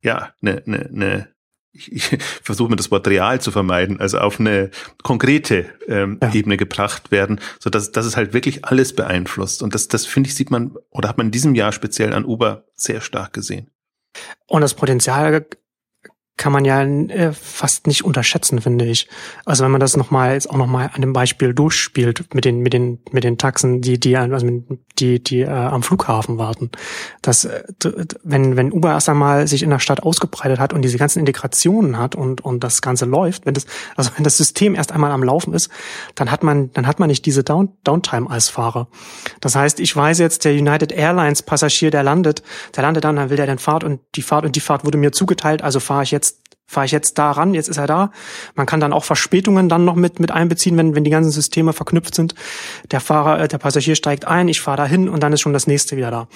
ja 0.03 0.33
eine 0.41 0.63
ne, 0.65 0.89
ne, 0.91 1.35
ich, 1.73 1.93
ich 1.93 2.05
versuche 2.43 2.71
mir 2.71 2.77
das 2.77 2.91
Wort 2.91 3.07
real 3.09 3.41
zu 3.41 3.51
vermeiden, 3.51 4.01
also 4.01 4.19
auf 4.19 4.41
eine 4.41 4.71
konkrete 5.03 5.67
ähm, 5.87 6.19
ja. 6.23 6.33
Ebene 6.33 6.57
gebracht 6.57 7.11
werden, 7.11 7.41
so 7.59 7.71
dass, 7.71 7.93
dass 7.93 8.07
es 8.07 8.17
halt 8.17 8.33
wirklich 8.33 8.65
alles 8.65 8.95
beeinflusst. 8.95 9.63
Und 9.63 9.75
das, 9.75 9.89
das 9.89 10.07
finde 10.07 10.29
ich, 10.29 10.35
sieht 10.35 10.51
man 10.51 10.77
oder 10.91 11.09
hat 11.09 11.19
man 11.19 11.29
in 11.29 11.33
diesem 11.33 11.55
Jahr 11.55 11.73
speziell 11.73 12.13
an 12.13 12.25
Uber 12.25 12.65
sehr 12.75 13.01
stark 13.01 13.33
gesehen. 13.33 13.71
Und 14.47 14.63
das 14.63 14.75
Potenzial 14.75 15.47
kann 16.40 16.53
man 16.53 16.64
ja 16.64 16.83
äh, 16.83 17.35
fast 17.35 17.87
nicht 17.87 18.03
unterschätzen, 18.03 18.62
finde 18.62 18.87
ich. 18.87 19.09
Also 19.44 19.62
wenn 19.62 19.70
man 19.70 19.81
das 19.81 19.98
nochmal 19.98 20.33
jetzt 20.33 20.48
auch 20.48 20.57
nochmal 20.57 20.88
an 20.94 21.03
dem 21.03 21.12
Beispiel 21.12 21.53
durchspielt 21.53 22.35
mit 22.35 22.46
den 22.46 22.61
mit 22.61 22.72
den 22.72 22.98
mit 23.12 23.24
den 23.24 23.37
Taxen, 23.37 23.83
die 23.83 24.00
die 24.00 24.16
also 24.16 24.46
die 24.98 25.22
die 25.22 25.40
äh, 25.42 25.50
am 25.50 25.83
Flughafen 25.83 26.38
warten, 26.38 26.70
dass 27.20 27.44
äh, 27.44 27.62
wenn 28.24 28.57
wenn 28.57 28.72
Uber 28.72 28.92
erst 28.92 29.11
einmal 29.11 29.46
sich 29.48 29.62
in 29.62 29.68
der 29.68 29.81
Stadt 29.81 30.03
ausgebreitet 30.03 30.59
hat 30.59 30.72
und 30.72 30.81
diese 30.81 30.96
ganzen 30.96 31.18
Integrationen 31.18 31.98
hat 31.98 32.14
und 32.14 32.40
und 32.40 32.64
das 32.64 32.81
Ganze 32.81 33.05
läuft, 33.05 33.44
wenn 33.44 33.53
das 33.53 33.66
also 33.94 34.11
wenn 34.16 34.24
das 34.24 34.38
System 34.38 34.74
erst 34.74 34.92
einmal 34.92 35.11
am 35.11 35.22
Laufen 35.22 35.53
ist, 35.53 35.68
dann 36.14 36.31
hat 36.31 36.42
man 36.42 36.72
dann 36.72 36.87
hat 36.87 37.00
man 37.00 37.09
nicht 37.09 37.26
diese 37.26 37.44
Down, 37.44 37.68
Downtime 37.85 38.31
als 38.31 38.48
Fahrer. 38.48 38.88
Das 39.42 39.57
heißt, 39.57 39.79
ich 39.79 39.94
weiß 39.94 40.18
jetzt 40.18 40.46
der 40.46 40.53
United 40.53 40.90
Airlines 40.90 41.42
Passagier, 41.42 41.90
der 41.90 42.03
landet, 42.03 42.42
der 42.74 42.83
landet 42.83 43.05
dann, 43.05 43.16
dann 43.16 43.29
will 43.29 43.37
der 43.37 43.46
den 43.46 43.59
Fahrt 43.59 43.85
und 43.85 44.00
die 44.14 44.22
Fahrt 44.22 44.46
und 44.46 44.57
die 44.57 44.61
Fahrt 44.61 44.87
wurde 44.87 44.96
mir 44.96 45.12
zugeteilt, 45.12 45.61
also 45.61 45.81
fahre 45.81 46.05
ich 46.05 46.11
jetzt 46.12 46.30
fahre 46.71 46.87
ich 46.87 46.93
jetzt 46.93 47.19
da 47.19 47.33
ran, 47.33 47.53
jetzt 47.53 47.69
ist 47.69 47.79
er 47.79 47.89
da. 47.89 48.13
Man 48.55 48.65
kann 48.65 48.79
dann 48.79 48.93
auch 48.93 49.03
Verspätungen 49.03 49.69
dann 49.69 49.85
noch 49.85 49.97
mit, 49.97 50.21
mit 50.21 50.31
einbeziehen, 50.31 50.77
wenn, 50.77 50.95
wenn 50.95 51.03
die 51.03 51.11
ganzen 51.11 51.33
Systeme 51.33 51.73
verknüpft 51.73 52.15
sind. 52.15 52.37
Der 52.93 53.01
Fahrer, 53.01 53.41
äh, 53.41 53.49
der 53.49 53.59
Passagier 53.59 53.97
steigt 53.97 54.25
ein, 54.25 54.47
ich 54.47 54.61
fahre 54.61 54.77
da 54.77 54.87
hin 54.87 55.09
und 55.09 55.21
dann 55.21 55.33
ist 55.33 55.41
schon 55.41 55.53
das 55.53 55.67
nächste 55.67 55.97
wieder 55.97 56.13
da. 56.13 56.29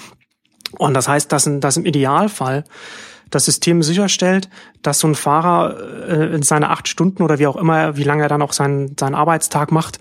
Und 0.77 0.95
das 0.95 1.07
heißt, 1.07 1.31
dass, 1.31 1.49
dass 1.61 1.77
im 1.77 1.87
Idealfall 1.87 2.65
das 3.31 3.45
System 3.45 3.85
sicherstellt, 3.85 4.49
dass 4.83 4.99
so 4.99 5.07
ein 5.07 5.15
Fahrer 5.15 5.77
äh, 6.09 6.35
in 6.35 6.43
seine 6.43 6.71
acht 6.71 6.89
Stunden 6.89 7.23
oder 7.23 7.39
wie 7.39 7.47
auch 7.47 7.57
immer, 7.57 7.97
wie 7.97 8.03
lange 8.03 8.25
er 8.25 8.29
dann 8.29 8.43
auch 8.43 8.53
seinen, 8.53 8.97
seinen 8.99 9.15
Arbeitstag 9.15 9.71
macht, 9.71 10.01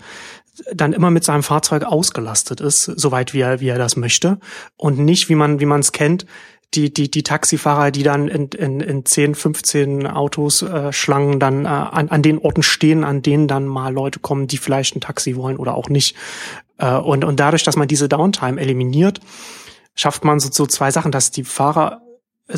dann 0.72 0.92
immer 0.92 1.12
mit 1.12 1.22
seinem 1.22 1.44
Fahrzeug 1.44 1.84
ausgelastet 1.84 2.60
ist, 2.60 2.82
soweit 2.82 3.34
wie 3.34 3.40
er, 3.40 3.60
wie 3.60 3.68
er 3.68 3.78
das 3.78 3.96
möchte. 3.96 4.40
Und 4.76 4.98
nicht, 4.98 5.28
wie 5.28 5.36
man, 5.36 5.60
wie 5.60 5.66
man 5.66 5.80
es 5.80 5.92
kennt, 5.92 6.26
die, 6.74 6.92
die, 6.92 7.10
die 7.10 7.22
Taxifahrer, 7.22 7.90
die 7.90 8.02
dann 8.02 8.28
in, 8.28 8.48
in, 8.48 8.80
in 8.80 9.04
10, 9.04 9.34
15 9.34 10.06
Autos 10.06 10.62
äh, 10.62 10.92
Schlangen 10.92 11.40
dann 11.40 11.64
äh, 11.64 11.68
an, 11.68 12.08
an 12.08 12.22
den 12.22 12.38
Orten 12.38 12.62
stehen, 12.62 13.04
an 13.04 13.22
denen 13.22 13.48
dann 13.48 13.66
mal 13.66 13.92
Leute 13.92 14.18
kommen, 14.18 14.46
die 14.46 14.58
vielleicht 14.58 14.96
ein 14.96 15.00
Taxi 15.00 15.36
wollen 15.36 15.56
oder 15.56 15.74
auch 15.74 15.88
nicht. 15.88 16.16
Äh, 16.78 16.96
und, 16.96 17.24
und 17.24 17.40
dadurch, 17.40 17.62
dass 17.62 17.76
man 17.76 17.88
diese 17.88 18.08
Downtime 18.08 18.60
eliminiert, 18.60 19.20
schafft 19.94 20.24
man 20.24 20.40
so, 20.40 20.50
so 20.50 20.66
zwei 20.66 20.90
Sachen, 20.90 21.12
dass 21.12 21.30
die 21.30 21.44
Fahrer 21.44 22.02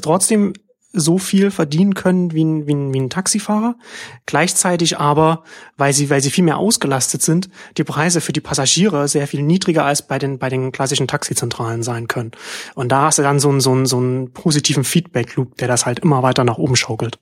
trotzdem 0.03 0.55
so 0.97 1.19
viel 1.19 1.51
verdienen 1.51 1.95
können 1.95 2.33
wie 2.33 2.45
ein, 2.45 2.67
wie 2.67 2.75
ein, 2.75 2.93
wie 2.93 3.01
ein 3.01 3.11
Taxifahrer. 3.11 3.77
Gleichzeitig 4.25 4.99
aber, 4.99 5.45
weil 5.77 5.93
sie, 5.93 6.11
weil 6.11 6.23
sie 6.23 6.31
viel 6.31 6.45
mehr 6.45 6.57
ausgelastet 6.57 7.23
sind, 7.23 7.51
die 7.77 7.85
Preise 7.85 8.21
für 8.21 8.33
die 8.33 8.41
Passagiere 8.41 9.07
sehr 9.07 9.27
viel 9.27 9.43
niedriger 9.43 9.85
als 9.85 10.07
bei 10.07 10.19
den, 10.19 10.39
bei 10.39 10.49
den 10.49 10.73
klassischen 10.73 11.07
Taxizentralen 11.07 11.83
sein 11.83 12.09
können. 12.09 12.33
Und 12.75 12.91
da 12.91 13.03
hast 13.03 13.19
du 13.19 13.23
dann 13.23 13.39
so 13.39 13.51
einen, 13.51 13.61
so 13.61 13.73
einen, 13.73 13.87
so 13.87 13.99
einen 13.99 14.33
positiven 14.33 14.85
Feedback-Loop, 14.85 15.57
der 15.59 15.69
das 15.69 15.87
halt 15.87 15.99
immer 15.99 16.23
weiter 16.23 16.45
nach 16.45 16.59
oben 16.59 16.77
schaukelt. 16.77 17.19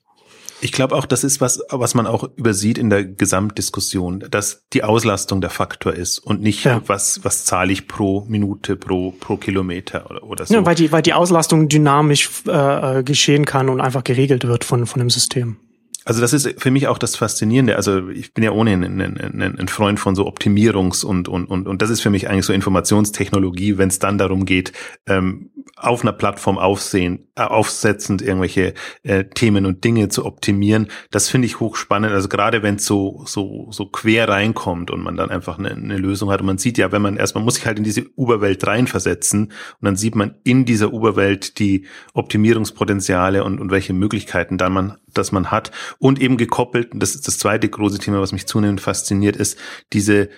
Ich 0.65 0.71
glaube 0.71 0.95
auch, 0.95 1.05
das 1.05 1.23
ist 1.23 1.41
was, 1.41 1.61
was 1.69 1.93
man 1.93 2.07
auch 2.07 2.27
übersieht 2.37 2.79
in 2.79 2.89
der 2.89 3.03
Gesamtdiskussion, 3.05 4.25
dass 4.31 4.65
die 4.73 4.83
Auslastung 4.83 5.39
der 5.39 5.51
Faktor 5.51 5.93
ist 5.93 6.17
und 6.17 6.41
nicht 6.41 6.63
ja. 6.63 6.81
was, 6.87 7.23
was 7.23 7.45
zahle 7.45 7.71
ich 7.71 7.87
pro 7.87 8.25
Minute, 8.27 8.75
pro, 8.75 9.11
pro 9.11 9.37
Kilometer 9.37 10.09
oder, 10.09 10.23
oder 10.23 10.45
so. 10.47 10.55
Ja, 10.55 10.65
weil 10.65 10.73
die, 10.73 10.91
weil 10.91 11.03
die 11.03 11.13
Auslastung 11.13 11.69
dynamisch 11.69 12.31
äh, 12.47 13.03
geschehen 13.03 13.45
kann 13.45 13.69
und 13.69 13.79
einfach 13.79 14.03
geregelt 14.03 14.47
wird 14.47 14.63
von, 14.63 14.87
von 14.87 14.97
dem 14.97 15.11
System. 15.11 15.57
Also 16.05 16.21
das 16.21 16.33
ist 16.33 16.61
für 16.61 16.69
mich 16.69 16.87
auch 16.87 16.99
das 16.99 17.15
Faszinierende. 17.15 17.75
Also 17.75 18.09
ich 18.09 18.33
bin 18.33 18.43
ja 18.43 18.51
ohnehin 18.51 18.83
ein, 18.83 19.01
ein, 19.01 19.59
ein 19.59 19.67
Freund 19.67 19.99
von 19.99 20.15
so 20.15 20.27
Optimierungs- 20.27 21.03
und, 21.03 21.27
und, 21.27 21.45
und, 21.45 21.67
und 21.67 21.81
das 21.81 21.89
ist 21.89 22.01
für 22.01 22.11
mich 22.11 22.29
eigentlich 22.29 22.45
so 22.45 22.53
Informationstechnologie, 22.53 23.79
wenn 23.79 23.89
es 23.89 23.97
dann 23.97 24.19
darum 24.19 24.45
geht, 24.45 24.71
ähm, 25.07 25.49
auf 25.75 26.03
einer 26.03 26.13
Plattform 26.13 26.57
aufsehen, 26.57 27.27
äh, 27.35 27.41
aufsetzend 27.41 28.21
irgendwelche 28.21 28.75
äh, 29.03 29.25
Themen 29.25 29.65
und 29.65 29.83
Dinge 29.83 30.07
zu 30.09 30.25
optimieren. 30.25 30.87
Das 31.09 31.27
finde 31.27 31.47
ich 31.47 31.59
hochspannend. 31.59 32.11
Also 32.13 32.29
gerade 32.29 32.63
wenn 32.63 32.75
es 32.75 32.85
so, 32.85 33.23
so, 33.25 33.67
so 33.71 33.87
quer 33.87 34.29
reinkommt 34.29 34.91
und 34.91 35.01
man 35.03 35.17
dann 35.17 35.31
einfach 35.31 35.57
eine, 35.57 35.71
eine 35.71 35.97
Lösung 35.97 36.29
hat. 36.29 36.39
Und 36.39 36.45
man 36.45 36.57
sieht 36.59 36.77
ja, 36.77 36.91
wenn 36.91 37.01
man 37.01 37.17
erstmal 37.17 37.43
muss 37.43 37.55
sich 37.55 37.65
halt 37.65 37.79
in 37.79 37.83
diese 37.83 38.05
Uberwelt 38.15 38.65
reinversetzen 38.65 39.45
und 39.45 39.51
dann 39.81 39.95
sieht 39.95 40.15
man 40.15 40.35
in 40.43 40.65
dieser 40.65 40.93
Uberwelt 40.93 41.59
die 41.59 41.87
Optimierungspotenziale 42.13 43.43
und, 43.43 43.59
und 43.59 43.71
welche 43.71 43.93
Möglichkeiten 43.93 44.57
dann 44.57 44.71
man, 44.71 44.97
dass 45.17 45.31
man 45.31 45.51
hat. 45.51 45.71
Und 45.99 46.21
eben 46.21 46.37
gekoppelt, 46.37 46.89
das 46.93 47.15
ist 47.15 47.27
das 47.27 47.37
zweite 47.37 47.69
große 47.69 47.99
Thema, 47.99 48.21
was 48.21 48.31
mich 48.31 48.47
zunehmend 48.47 48.81
fasziniert, 48.81 49.35
ist 49.35 49.57
diese, 49.93 50.29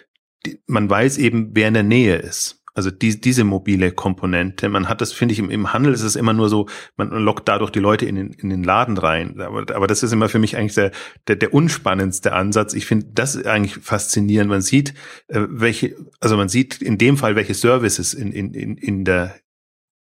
die, 0.45 0.61
man 0.67 0.89
weiß 0.89 1.17
eben, 1.17 1.51
wer 1.53 1.67
in 1.67 1.73
der 1.73 1.83
Nähe 1.83 2.15
ist. 2.15 2.57
Also 2.77 2.91
die, 2.91 3.19
diese 3.19 3.43
mobile 3.43 3.91
Komponente, 3.91 4.69
man 4.69 4.87
hat 4.87 5.01
das, 5.01 5.11
finde 5.11 5.33
ich, 5.33 5.39
im, 5.39 5.49
im 5.49 5.73
Handel 5.73 5.95
ist 5.95 6.03
es 6.03 6.15
immer 6.15 6.33
nur 6.33 6.47
so, 6.47 6.67
man 6.95 7.09
lockt 7.09 7.47
dadurch 7.47 7.71
die 7.71 7.79
Leute 7.79 8.05
in 8.05 8.13
den, 8.13 8.29
in 8.33 8.51
den 8.51 8.63
Laden 8.63 8.99
rein. 8.99 9.41
Aber, 9.41 9.65
aber 9.75 9.87
das 9.87 10.03
ist 10.03 10.13
immer 10.13 10.29
für 10.29 10.37
mich 10.37 10.55
eigentlich 10.55 10.75
der, 10.75 10.91
der, 11.27 11.37
der 11.37 11.55
unspannendste 11.55 12.33
Ansatz. 12.33 12.75
Ich 12.75 12.85
finde 12.85 13.07
das 13.15 13.43
eigentlich 13.43 13.83
faszinierend. 13.83 14.51
Man 14.51 14.61
sieht, 14.61 14.93
äh, 15.27 15.41
welche, 15.49 15.95
also 16.19 16.37
man 16.37 16.49
sieht 16.49 16.79
in 16.79 16.99
dem 16.99 17.17
Fall, 17.17 17.35
welche 17.35 17.55
Services 17.55 18.13
in, 18.13 18.31
in, 18.31 18.53
in, 18.53 18.77
in 18.77 19.03
der 19.05 19.33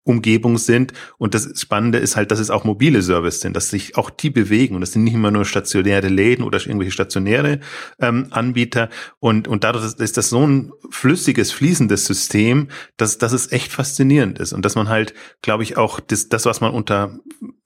Umgebung 0.04 0.58
sind. 0.58 0.92
Und 1.18 1.34
das 1.34 1.60
Spannende 1.60 1.98
ist 1.98 2.16
halt, 2.16 2.30
dass 2.30 2.38
es 2.38 2.50
auch 2.50 2.64
mobile 2.64 3.02
Services 3.02 3.40
sind, 3.40 3.54
dass 3.54 3.68
sich 3.70 3.96
auch 3.96 4.10
die 4.10 4.30
bewegen. 4.30 4.74
Und 4.74 4.80
das 4.80 4.92
sind 4.92 5.04
nicht 5.04 5.14
immer 5.14 5.30
nur 5.30 5.44
stationäre 5.44 6.08
Läden 6.08 6.44
oder 6.44 6.58
irgendwelche 6.58 6.92
stationäre 6.92 7.60
ähm, 8.00 8.28
Anbieter. 8.30 8.88
Und, 9.18 9.48
und 9.48 9.64
dadurch 9.64 9.84
ist 9.98 10.16
das 10.16 10.30
so 10.30 10.46
ein 10.46 10.72
flüssiges, 10.90 11.52
fließendes 11.52 12.06
System, 12.06 12.68
dass, 12.96 13.18
dass 13.18 13.32
es 13.32 13.52
echt 13.52 13.72
faszinierend 13.72 14.38
ist. 14.38 14.52
Und 14.52 14.64
dass 14.64 14.74
man 14.74 14.88
halt, 14.88 15.14
glaube 15.42 15.62
ich, 15.62 15.76
auch 15.76 16.00
das, 16.00 16.28
das, 16.28 16.46
was 16.46 16.60
man 16.60 16.72
unter 16.72 17.18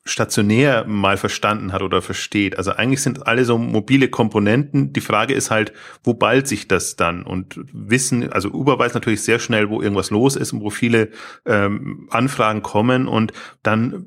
stationär 0.05 0.85
mal 0.87 1.17
verstanden 1.17 1.73
hat 1.73 1.83
oder 1.83 2.03
versteht. 2.03 2.59
Also 2.59 2.73
eigentlich 2.73 3.03
sind 3.03 3.27
alle 3.27 3.45
so 3.45 3.57
mobile 3.57 4.09
Komponenten. 4.09 4.93
Die 4.93 5.01
Frage 5.01 5.33
ist 5.33 5.51
halt, 5.51 5.73
wo 6.03 6.13
ballt 6.13 6.47
sich 6.47 6.69
das 6.69 6.97
dann? 6.97 7.23
Und 7.23 7.59
wissen, 7.73 8.31
also 8.31 8.51
Uber 8.51 8.79
weiß 8.79 8.93
natürlich 8.93 9.23
sehr 9.23 9.39
schnell, 9.39 9.71
wo 9.71 9.81
irgendwas 9.81 10.11
los 10.11 10.37
ist 10.37 10.53
und 10.53 10.61
wo 10.61 10.69
viele 10.69 11.11
ähm, 11.47 12.07
Anfragen 12.11 12.63
kommen 12.63 13.09
und 13.09 13.33
dann 13.63 14.05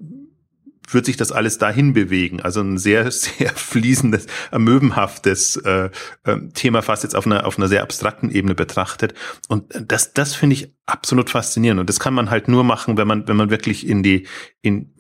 wird 0.90 1.06
sich 1.06 1.18
das 1.18 1.32
alles 1.32 1.58
dahin 1.58 1.94
bewegen. 1.94 2.42
Also 2.42 2.62
ein 2.62 2.78
sehr, 2.78 3.10
sehr 3.12 3.50
fließendes, 3.50 4.28
amöbenhaftes 4.52 5.58
äh, 5.58 5.90
äh, 6.24 6.38
Thema, 6.54 6.84
fast 6.84 7.04
jetzt 7.04 7.16
auf 7.16 7.26
einer, 7.26 7.46
auf 7.46 7.58
einer 7.58 7.68
sehr 7.68 7.82
abstrakten 7.82 8.30
Ebene 8.30 8.54
betrachtet. 8.54 9.16
Und 9.48 9.74
das, 9.74 10.14
das 10.14 10.36
finde 10.36 10.54
ich 10.54 10.74
absolut 10.86 11.32
faszinierend. 11.32 11.80
Und 11.80 11.90
das 11.90 12.00
kann 12.00 12.14
man 12.14 12.30
halt 12.30 12.48
nur 12.48 12.64
machen, 12.64 12.98
wenn 12.98 13.08
man, 13.08 13.28
wenn 13.28 13.36
man 13.36 13.50
wirklich 13.50 13.88
in 13.88 14.04
die, 14.04 14.28
in, 14.62 14.94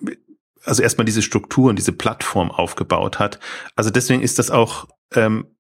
also 0.67 0.83
erstmal 0.83 1.05
diese 1.05 1.21
Struktur 1.21 1.69
und 1.69 1.77
diese 1.77 1.91
Plattform 1.91 2.51
aufgebaut 2.51 3.19
hat. 3.19 3.39
Also 3.75 3.89
deswegen 3.89 4.21
ist 4.21 4.39
das 4.39 4.51
auch 4.51 4.87
ähm, 5.13 5.56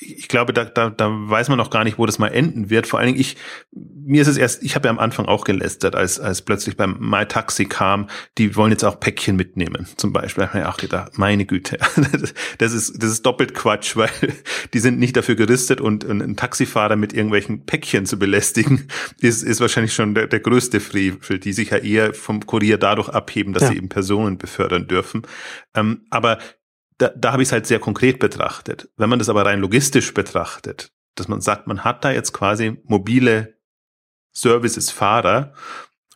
ich 0.00 0.28
glaube, 0.28 0.52
da, 0.52 0.64
da, 0.64 0.90
da 0.90 1.08
weiß 1.10 1.48
man 1.48 1.58
noch 1.58 1.70
gar 1.70 1.84
nicht, 1.84 1.98
wo 1.98 2.06
das 2.06 2.18
mal 2.18 2.28
enden 2.28 2.68
wird. 2.68 2.86
Vor 2.86 2.98
allen 2.98 3.08
Dingen, 3.08 3.20
ich, 3.20 3.36
mir 3.72 4.22
ist 4.22 4.28
es 4.28 4.36
erst, 4.36 4.62
ich 4.62 4.74
habe 4.74 4.88
ja 4.88 4.90
am 4.90 4.98
Anfang 4.98 5.26
auch 5.26 5.44
gelästert, 5.44 5.94
als, 5.94 6.18
als 6.18 6.42
plötzlich 6.42 6.76
beim 6.76 6.96
MyTaxi 6.98 7.66
kam, 7.66 8.08
die 8.36 8.56
wollen 8.56 8.72
jetzt 8.72 8.84
auch 8.84 8.98
Päckchen 8.98 9.36
mitnehmen, 9.36 9.86
zum 9.96 10.12
Beispiel. 10.12 10.44
Da 10.44 10.48
habe 10.50 10.60
ich 10.60 10.66
auch 10.66 10.76
gedacht, 10.76 11.16
meine 11.16 11.46
Güte, 11.46 11.78
das 12.58 12.72
ist, 12.72 13.02
das 13.02 13.10
ist 13.10 13.24
doppelt 13.24 13.54
Quatsch, 13.54 13.96
weil 13.96 14.10
die 14.72 14.78
sind 14.80 14.98
nicht 14.98 15.16
dafür 15.16 15.36
gerüstet 15.36 15.80
und 15.80 16.04
einen 16.08 16.36
Taxifahrer 16.36 16.96
mit 16.96 17.12
irgendwelchen 17.12 17.64
Päckchen 17.64 18.06
zu 18.06 18.18
belästigen, 18.18 18.88
ist, 19.20 19.42
ist 19.42 19.60
wahrscheinlich 19.60 19.94
schon 19.94 20.14
der, 20.14 20.26
der 20.26 20.40
größte 20.40 20.80
Frevel, 20.80 21.38
die 21.38 21.52
sich 21.52 21.70
ja 21.70 21.78
eher 21.78 22.14
vom 22.14 22.44
Kurier 22.44 22.78
dadurch 22.78 23.08
abheben, 23.08 23.52
dass 23.52 23.64
ja. 23.64 23.68
sie 23.70 23.76
eben 23.76 23.88
Personen 23.88 24.38
befördern 24.38 24.88
dürfen. 24.88 25.22
Ähm, 25.74 26.02
aber 26.10 26.38
da, 26.98 27.08
da 27.08 27.32
habe 27.32 27.42
ich 27.42 27.48
es 27.48 27.52
halt 27.52 27.66
sehr 27.66 27.80
konkret 27.80 28.18
betrachtet. 28.18 28.90
Wenn 28.96 29.10
man 29.10 29.18
das 29.18 29.28
aber 29.28 29.44
rein 29.44 29.60
logistisch 29.60 30.14
betrachtet, 30.14 30.92
dass 31.14 31.28
man 31.28 31.40
sagt, 31.40 31.66
man 31.66 31.84
hat 31.84 32.04
da 32.04 32.10
jetzt 32.10 32.32
quasi 32.32 32.78
mobile 32.84 33.54
Services 34.32 34.90
Fahrer 34.90 35.52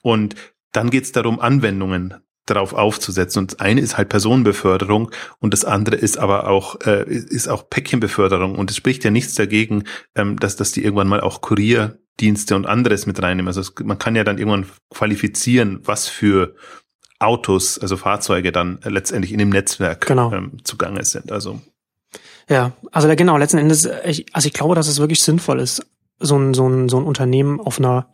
und 0.03 0.35
dann 0.73 0.91
geht 0.91 1.05
es 1.05 1.13
darum, 1.13 1.41
Anwendungen 1.41 2.15
darauf 2.47 2.73
aufzusetzen. 2.73 3.41
Und 3.41 3.53
das 3.53 3.61
eine 3.61 3.81
ist 3.81 3.97
halt 3.97 4.09
Personenbeförderung 4.09 5.11
und 5.39 5.53
das 5.53 5.65
andere 5.65 5.97
ist 5.97 6.19
aber 6.19 6.49
auch 6.49 6.81
äh, 6.83 7.05
ist 7.09 7.49
auch 7.49 7.69
Päckchenbeförderung. 7.69 8.57
Und 8.57 8.71
es 8.71 8.77
spricht 8.77 9.05
ja 9.05 9.11
nichts 9.11 9.35
dagegen, 9.35 9.85
ähm, 10.15 10.39
dass 10.39 10.57
dass 10.57 10.73
die 10.73 10.83
irgendwann 10.83 11.09
mal 11.09 11.21
auch 11.21 11.41
Kurierdienste 11.41 12.57
und 12.57 12.67
anderes 12.67 13.07
mit 13.07 13.23
reinnehmen. 13.23 13.49
Also 13.49 13.61
es, 13.61 13.75
man 13.83 13.99
kann 13.99 14.17
ja 14.17 14.25
dann 14.25 14.39
irgendwann 14.39 14.67
qualifizieren, 14.91 15.81
was 15.85 16.09
für 16.09 16.55
Autos, 17.19 17.79
also 17.79 17.97
Fahrzeuge 17.97 18.53
dann 18.53 18.79
letztendlich 18.85 19.33
in 19.33 19.39
dem 19.39 19.51
Netzwerk 19.51 20.07
genau. 20.07 20.33
ähm, 20.33 20.53
zugange 20.65 21.05
sind. 21.05 21.33
Also 21.33 21.61
ja, 22.49 22.73
also 22.93 23.09
da, 23.09 23.15
genau, 23.15 23.37
letzten 23.37 23.59
Endes, 23.59 23.89
ich, 24.07 24.27
also 24.33 24.47
ich 24.47 24.55
glaube, 24.55 24.75
dass 24.75 24.89
es 24.89 25.01
wirklich 25.01 25.23
sinnvoll 25.23 25.61
ist, 25.61 25.85
so 26.19 26.37
ein, 26.37 26.55
so 26.55 26.67
ein, 26.67 26.89
so 26.89 26.99
ein 26.99 27.05
Unternehmen 27.05 27.61
auf 27.61 27.79
einer 27.79 28.09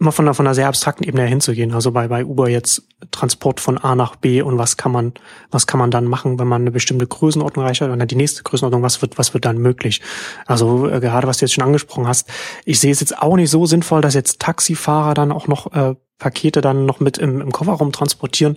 immer 0.00 0.12
von 0.12 0.26
einer, 0.26 0.34
von 0.34 0.46
einer 0.46 0.54
sehr 0.54 0.68
abstrakten 0.68 1.06
Ebene 1.06 1.24
hinzugehen. 1.24 1.72
Also 1.72 1.92
bei, 1.92 2.08
bei 2.08 2.24
Uber 2.24 2.48
jetzt 2.48 2.82
Transport 3.10 3.60
von 3.60 3.78
A 3.78 3.94
nach 3.94 4.16
B 4.16 4.42
und 4.42 4.58
was 4.58 4.76
kann 4.76 4.92
man, 4.92 5.12
was 5.50 5.66
kann 5.66 5.78
man 5.78 5.90
dann 5.90 6.04
machen, 6.06 6.38
wenn 6.38 6.48
man 6.48 6.62
eine 6.62 6.72
bestimmte 6.72 7.06
Größenordnung 7.06 7.64
erreicht 7.64 7.80
hat 7.80 7.90
und 7.90 7.98
dann 7.98 8.08
die 8.08 8.16
nächste 8.16 8.42
Größenordnung, 8.42 8.82
was 8.82 9.00
wird, 9.02 9.18
was 9.18 9.34
wird 9.34 9.44
dann 9.44 9.58
möglich? 9.58 10.00
Also 10.46 10.88
äh, 10.88 11.00
gerade 11.00 11.26
was 11.26 11.38
du 11.38 11.44
jetzt 11.44 11.54
schon 11.54 11.64
angesprochen 11.64 12.08
hast, 12.08 12.28
ich 12.64 12.80
sehe 12.80 12.92
es 12.92 13.00
jetzt 13.00 13.16
auch 13.16 13.36
nicht 13.36 13.50
so 13.50 13.66
sinnvoll, 13.66 14.00
dass 14.00 14.14
jetzt 14.14 14.40
Taxifahrer 14.40 15.14
dann 15.14 15.32
auch 15.32 15.46
noch 15.46 15.72
äh, 15.72 15.94
Pakete 16.18 16.60
dann 16.60 16.86
noch 16.86 17.00
mit 17.00 17.18
im, 17.18 17.40
im 17.40 17.52
Kofferraum 17.52 17.92
transportieren. 17.92 18.56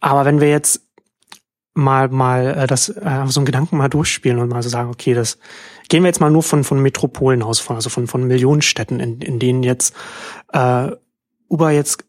Aber 0.00 0.24
wenn 0.24 0.40
wir 0.40 0.48
jetzt 0.48 0.82
mal 1.74 2.08
mal 2.08 2.46
äh, 2.46 2.66
das 2.66 2.88
äh, 2.88 3.24
so 3.26 3.40
einen 3.40 3.46
Gedanken 3.46 3.76
mal 3.76 3.88
durchspielen 3.88 4.38
und 4.38 4.48
mal 4.48 4.62
so 4.62 4.68
sagen, 4.68 4.90
okay, 4.90 5.14
das 5.14 5.38
gehen 5.88 6.02
wir 6.02 6.08
jetzt 6.08 6.20
mal 6.20 6.30
nur 6.30 6.42
von 6.42 6.64
von 6.64 6.80
Metropolen 6.80 7.42
aus, 7.42 7.60
von 7.60 7.76
also 7.76 7.88
von 7.88 8.06
von 8.06 8.26
Millionenstädten, 8.26 9.00
in, 9.00 9.20
in 9.20 9.38
denen 9.38 9.62
jetzt 9.62 9.94
äh, 10.52 10.90
Uber 11.48 11.70
jetzt 11.70 12.04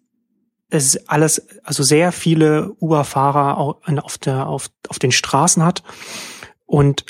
es 0.71 1.07
alles, 1.07 1.47
also 1.63 1.81
sehr 1.81 2.11
viele 2.11 2.73
Uber-Fahrer 2.79 3.57
auf 3.57 4.17
der 4.17 4.47
auf 4.47 4.69
auf 4.87 4.99
den 4.99 5.11
Straßen 5.11 5.63
hat 5.63 5.83
und 6.65 7.05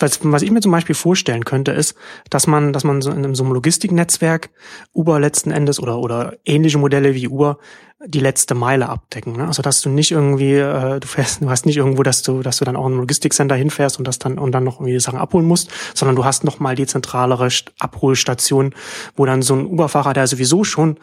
was, 0.00 0.20
was 0.22 0.42
ich 0.42 0.50
mir 0.50 0.60
zum 0.60 0.72
Beispiel 0.72 0.94
vorstellen 0.94 1.44
könnte, 1.44 1.72
ist, 1.72 1.94
dass 2.30 2.46
man, 2.46 2.72
dass 2.72 2.84
man 2.84 3.02
so 3.02 3.10
in 3.10 3.34
so 3.34 3.44
einem 3.44 3.52
Logistiknetzwerk 3.52 4.50
Uber 4.94 5.20
letzten 5.20 5.50
Endes 5.50 5.80
oder, 5.80 5.98
oder 5.98 6.36
ähnliche 6.44 6.78
Modelle 6.78 7.14
wie 7.14 7.28
Uber 7.28 7.58
die 8.06 8.20
letzte 8.20 8.54
Meile 8.54 8.88
abdecken. 8.88 9.34
Ne? 9.34 9.46
Also 9.46 9.60
dass 9.60 9.82
du 9.82 9.90
nicht 9.90 10.10
irgendwie, 10.10 10.54
äh, 10.54 11.00
du 11.00 11.06
fährst, 11.06 11.42
du 11.42 11.50
hast 11.50 11.66
nicht 11.66 11.76
irgendwo, 11.76 12.02
dass 12.02 12.22
du, 12.22 12.42
dass 12.42 12.56
du 12.56 12.64
dann 12.64 12.76
auch 12.76 12.86
in 12.86 12.94
ein 12.94 12.98
Logistikcenter 12.98 13.54
hinfährst 13.54 13.98
und 13.98 14.08
das 14.08 14.18
dann 14.18 14.38
und 14.38 14.52
dann 14.52 14.64
noch 14.64 14.76
irgendwie 14.76 14.94
die 14.94 15.00
Sachen 15.00 15.18
abholen 15.18 15.46
musst, 15.46 15.70
sondern 15.94 16.16
du 16.16 16.24
hast 16.24 16.42
noch 16.44 16.60
mal 16.60 16.74
die 16.74 16.86
zentralere 16.86 17.48
Abholstation, 17.78 18.74
wo 19.16 19.26
dann 19.26 19.42
so 19.42 19.54
ein 19.54 19.66
Uberfahrer, 19.66 20.14
der 20.14 20.26
sowieso 20.26 20.64
schon, 20.64 20.96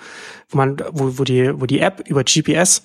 wo 0.49 0.57
man, 0.57 0.77
wo, 0.91 1.19
wo 1.19 1.23
die, 1.23 1.51
wo 1.61 1.67
die 1.67 1.81
App 1.81 2.01
über 2.07 2.23
GPS 2.23 2.81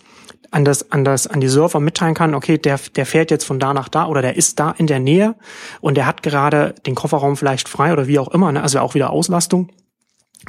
an 0.53 0.65
das, 0.65 0.93
an 0.93 1.05
das, 1.05 1.27
an 1.27 1.41
die 1.41 1.49
Server 1.49 1.81
mitteilen 1.81 2.15
kann, 2.15 2.35
okay, 2.35 2.59
der, 2.59 2.79
der 2.95 3.07
fährt 3.07 3.31
jetzt 3.31 3.45
von 3.45 3.59
da 3.59 3.75
nach 3.75 3.89
da 3.89 4.07
oder 4.07 4.23
der 4.23 4.37
ist 4.37 4.61
da 4.61 4.71
in 4.77 4.87
der 4.87 5.01
Nähe 5.01 5.35
und 5.81 5.97
der 5.97 6.07
hat 6.07 6.23
gerade 6.23 6.75
den 6.87 6.95
Kofferraum 6.95 7.37
vielleicht 7.37 7.69
frei 7.69 7.93
oder 7.93 8.07
wie 8.07 8.19
auch 8.19 8.29
immer, 8.29 8.53
ne? 8.53 8.63
also 8.63 8.79
auch 8.79 8.95
wieder 8.95 9.11
Auslastung 9.11 9.71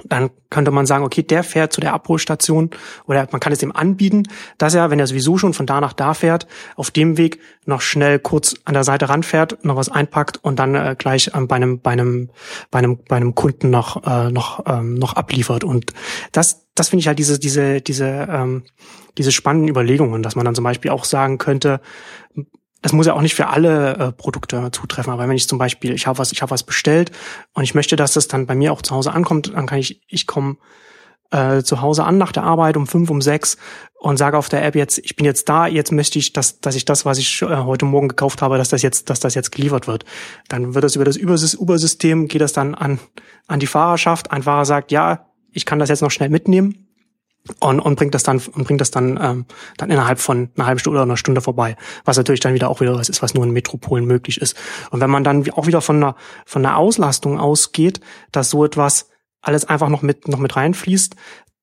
dann 0.06 0.30
könnte 0.50 0.72
man 0.72 0.86
sagen, 0.86 1.04
okay, 1.04 1.24
der 1.24 1.44
fährt 1.44 1.74
zu 1.74 1.82
der 1.82 1.94
Abholstation 1.94 2.70
oder 3.06 3.28
man 3.32 3.40
kann 3.40 3.54
es 3.54 3.62
ihm 3.62 3.72
anbieten, 3.72 4.24
dass 4.58 4.74
er, 4.74 4.90
wenn 4.90 5.00
er 5.00 5.08
sowieso 5.08 5.38
schon 5.38 5.54
von 5.54 5.66
da 5.66 5.82
nach 5.82 5.94
da 5.94 6.14
fährt, 6.14 6.48
auf 6.76 6.92
dem 6.92 7.18
Weg 7.18 7.40
noch 7.66 7.82
schnell 7.82 8.20
kurz 8.20 8.56
an 8.66 8.74
der 8.74 8.84
Seite 8.84 9.10
ranfährt, 9.10 9.64
noch 9.64 9.76
was 9.76 9.90
einpackt 9.90 10.44
und 10.44 10.60
dann 10.60 10.76
äh, 10.76 10.96
gleich 10.98 11.32
ähm, 11.34 11.48
bei 11.48 11.56
einem 11.56 11.80
bei 11.80 11.92
einem 11.92 12.30
bei 12.72 12.80
einem 12.80 13.00
bei 13.08 13.16
einem 13.16 13.36
Kunden 13.36 13.70
noch 13.70 14.06
äh, 14.06 14.32
noch 14.32 14.64
ähm, 14.68 14.96
noch 14.96 15.14
abliefert. 15.14 15.64
Und 15.64 15.94
das 16.32 16.66
das 16.76 16.90
finde 16.90 17.02
ich 17.02 17.08
halt 17.08 17.20
diese 17.20 17.40
diese 17.40 17.82
diese 17.82 18.28
ähm, 18.30 18.64
diese 19.18 19.32
spannenden 19.32 19.70
Überlegungen, 19.70 20.24
dass 20.24 20.36
man 20.36 20.46
dann 20.46 20.56
zum 20.56 20.64
Beispiel 20.64 20.92
auch 20.92 21.06
sagen 21.06 21.38
könnte, 21.38 21.82
das 22.84 22.92
muss 22.92 23.08
ja 23.08 23.14
auch 23.14 23.22
nicht 23.22 23.34
für 23.34 23.48
alle 23.48 23.96
äh, 23.96 24.12
Produkte 24.12 24.70
zutreffen, 24.72 25.12
aber 25.12 25.28
wenn 25.28 25.36
ich 25.36 25.48
zum 25.48 25.58
Beispiel, 25.58 25.94
ich 25.94 26.06
habe 26.06 26.20
was, 26.20 26.32
ich 26.32 26.42
habe 26.42 26.52
was 26.52 26.64
bestellt 26.64 27.12
und 27.54 27.64
ich 27.64 27.74
möchte, 27.74 27.96
dass 27.96 28.14
das 28.14 28.28
dann 28.28 28.46
bei 28.46 28.56
mir 28.56 28.74
auch 28.74 28.82
zu 28.82 28.94
Hause 28.94 29.14
ankommt, 29.14 29.52
dann 29.56 29.66
kann 29.66 29.80
ich, 29.80 30.02
ich 30.08 30.28
komme 30.28 30.58
äh, 31.32 31.64
zu 31.64 31.82
Hause 31.82 32.04
an 32.04 32.18
nach 32.18 32.34
der 32.34 32.44
Arbeit 32.44 32.76
um 32.76 32.86
fünf, 32.86 33.10
um 33.10 33.22
sechs 33.22 33.58
und 34.00 34.18
sage 34.18 34.38
auf 34.38 34.50
der 34.50 34.66
App 34.66 34.76
jetzt, 34.76 34.98
ich 35.00 35.16
bin 35.16 35.26
jetzt 35.26 35.48
da, 35.48 35.66
jetzt 35.66 35.94
möchte 35.94 36.20
ich, 36.20 36.34
dass, 36.34 36.60
dass 36.60 36.76
ich 36.76 36.84
das, 36.84 37.06
was 37.06 37.18
ich 37.18 37.42
äh, 37.42 37.46
heute 37.46 37.86
Morgen 37.86 38.10
gekauft 38.10 38.42
habe, 38.42 38.58
dass 38.58 38.68
das 38.68 38.82
jetzt, 38.82 39.10
dass 39.10 39.22
das 39.22 39.34
jetzt 39.34 39.54
geliefert 39.54 39.88
wird. 39.88 40.04
Dann 40.50 40.76
wird 40.76 40.84
das 40.84 40.98
über 40.98 41.06
das 41.06 41.18
Uber-System, 41.18 42.28
geht 42.28 42.42
das 42.42 42.52
dann 42.52 42.76
an, 42.76 43.00
an 43.48 43.62
die 43.62 43.68
Fahrerschaft. 43.68 44.30
Ein 44.30 44.44
Fahrer 44.44 44.66
sagt, 44.66 44.92
ja, 44.92 45.28
ich 45.54 45.66
kann 45.66 45.80
das 45.80 45.88
jetzt 45.88 46.02
noch 46.02 46.12
schnell 46.12 46.30
mitnehmen 46.30 46.90
und, 47.60 47.80
und 47.80 47.96
bringt 47.96 48.14
das 48.16 48.24
dann 48.24 48.42
und 48.54 48.66
bringt 48.66 48.80
das 48.80 48.92
dann 48.92 49.20
ähm, 49.22 49.46
dann 49.78 49.90
innerhalb 49.90 50.20
von 50.20 50.50
einer 50.56 50.66
halben 50.66 50.80
Stunde 50.80 50.98
oder 50.98 51.04
einer 51.04 51.18
Stunde 51.18 51.42
vorbei, 51.42 51.76
was 52.06 52.18
natürlich 52.18 52.40
dann 52.40 52.54
wieder 52.54 52.70
auch 52.70 52.80
wieder 52.80 52.96
was 52.96 53.10
ist, 53.10 53.22
was 53.22 53.34
nur 53.34 53.44
in 53.44 53.52
Metropolen 53.52 54.06
möglich 54.06 54.40
ist. 54.40 54.56
Und 54.92 55.02
wenn 55.02 55.10
man 55.10 55.24
dann 55.24 55.50
auch 55.52 55.68
wieder 55.68 55.82
von 55.82 55.98
einer 55.98 56.16
von 56.46 56.66
einer 56.66 56.78
Auslastung 56.78 57.40
ausgeht, 57.40 58.00
dass 58.32 58.50
so 58.50 58.64
etwas 58.64 59.10
alles 59.42 59.66
einfach 59.66 59.90
noch 59.90 60.02
mit 60.02 60.28
noch 60.28 60.40
mit 60.40 60.56
reinfließt, 60.56 61.16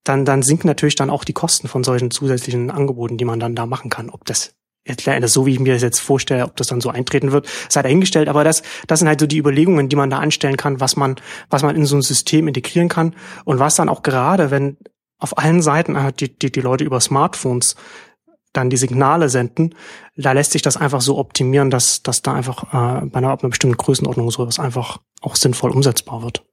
dann, 0.05 0.25
dann 0.25 0.43
sinken 0.43 0.67
natürlich 0.67 0.97
dann 0.97 1.11
auch 1.11 1.25
die 1.25 1.33
Kosten 1.33 1.69
von 1.69 1.85
solchen 1.85 2.11
zusätzlichen 2.11 2.71
Angeboten, 2.71 3.17
die 3.17 3.25
man 3.25 3.41
dann 3.41 3.55
da 3.55 3.67
machen 3.67 3.91
kann. 3.91 4.11
Ob 4.11 4.25
das 4.25 4.55
jetzt 4.87 5.05
so 5.33 5.47
wie 5.47 5.53
ich 5.53 5.61
mir 5.61 5.75
das 5.75 5.83
jetzt 5.83 6.01
vorstelle, 6.01 6.45
ob 6.45 6.57
das 6.57 6.69
dann 6.69 6.81
so 6.81 6.89
eintreten 6.89 7.33
wird, 7.33 7.47
sei 7.69 7.83
dahingestellt. 7.83 8.29
Aber 8.29 8.45
das, 8.45 8.63
das 8.87 8.99
sind 8.99 9.09
halt 9.09 9.21
so 9.21 9.27
die 9.27 9.39
Überlegungen, 9.39 9.89
die 9.89 9.97
man 9.97 10.11
da 10.11 10.19
anstellen 10.19 10.57
kann, 10.57 10.81
was 10.81 10.97
man, 10.97 11.17
was 11.51 11.63
man 11.63 11.77
in 11.77 11.85
so 11.85 11.97
ein 11.97 12.03
System 12.03 12.49
integrieren 12.49 12.89
kann 12.89 13.15
und 13.45 13.59
was 13.59 13.77
dann 13.77 13.89
auch 13.89 14.03
gerade, 14.03 14.51
wenn 14.51 14.79
auf 15.21 15.39
allen 15.39 15.63
Seiten 15.63 15.95
äh, 15.95 16.13
die, 16.13 16.37
die, 16.37 16.51
die 16.51 16.61
Leute 16.61 16.85
über 16.85 17.01
Smartphones 17.01 17.77
dann 18.53 18.71
die 18.71 18.77
Signale 18.77 19.29
senden, 19.29 19.77
da 20.17 20.33
lässt 20.33 20.53
sich 20.53 20.63
das 20.63 20.77
einfach 20.77 21.01
so 21.01 21.19
optimieren, 21.19 21.71
dass, 21.71 22.03
dass 22.03 22.23
da 22.23 22.35
einfach 22.35 22.65
äh, 22.65 23.07
bei 23.07 23.19
einer, 23.19 23.31
einer 23.31 23.49
bestimmten 23.49 23.77
Größenordnung 23.77 24.31
sowas 24.31 24.59
einfach 24.59 24.99
auch 25.21 25.37
sinnvoll 25.37 25.71
umsetzbar 25.71 26.23
wird. 26.23 26.45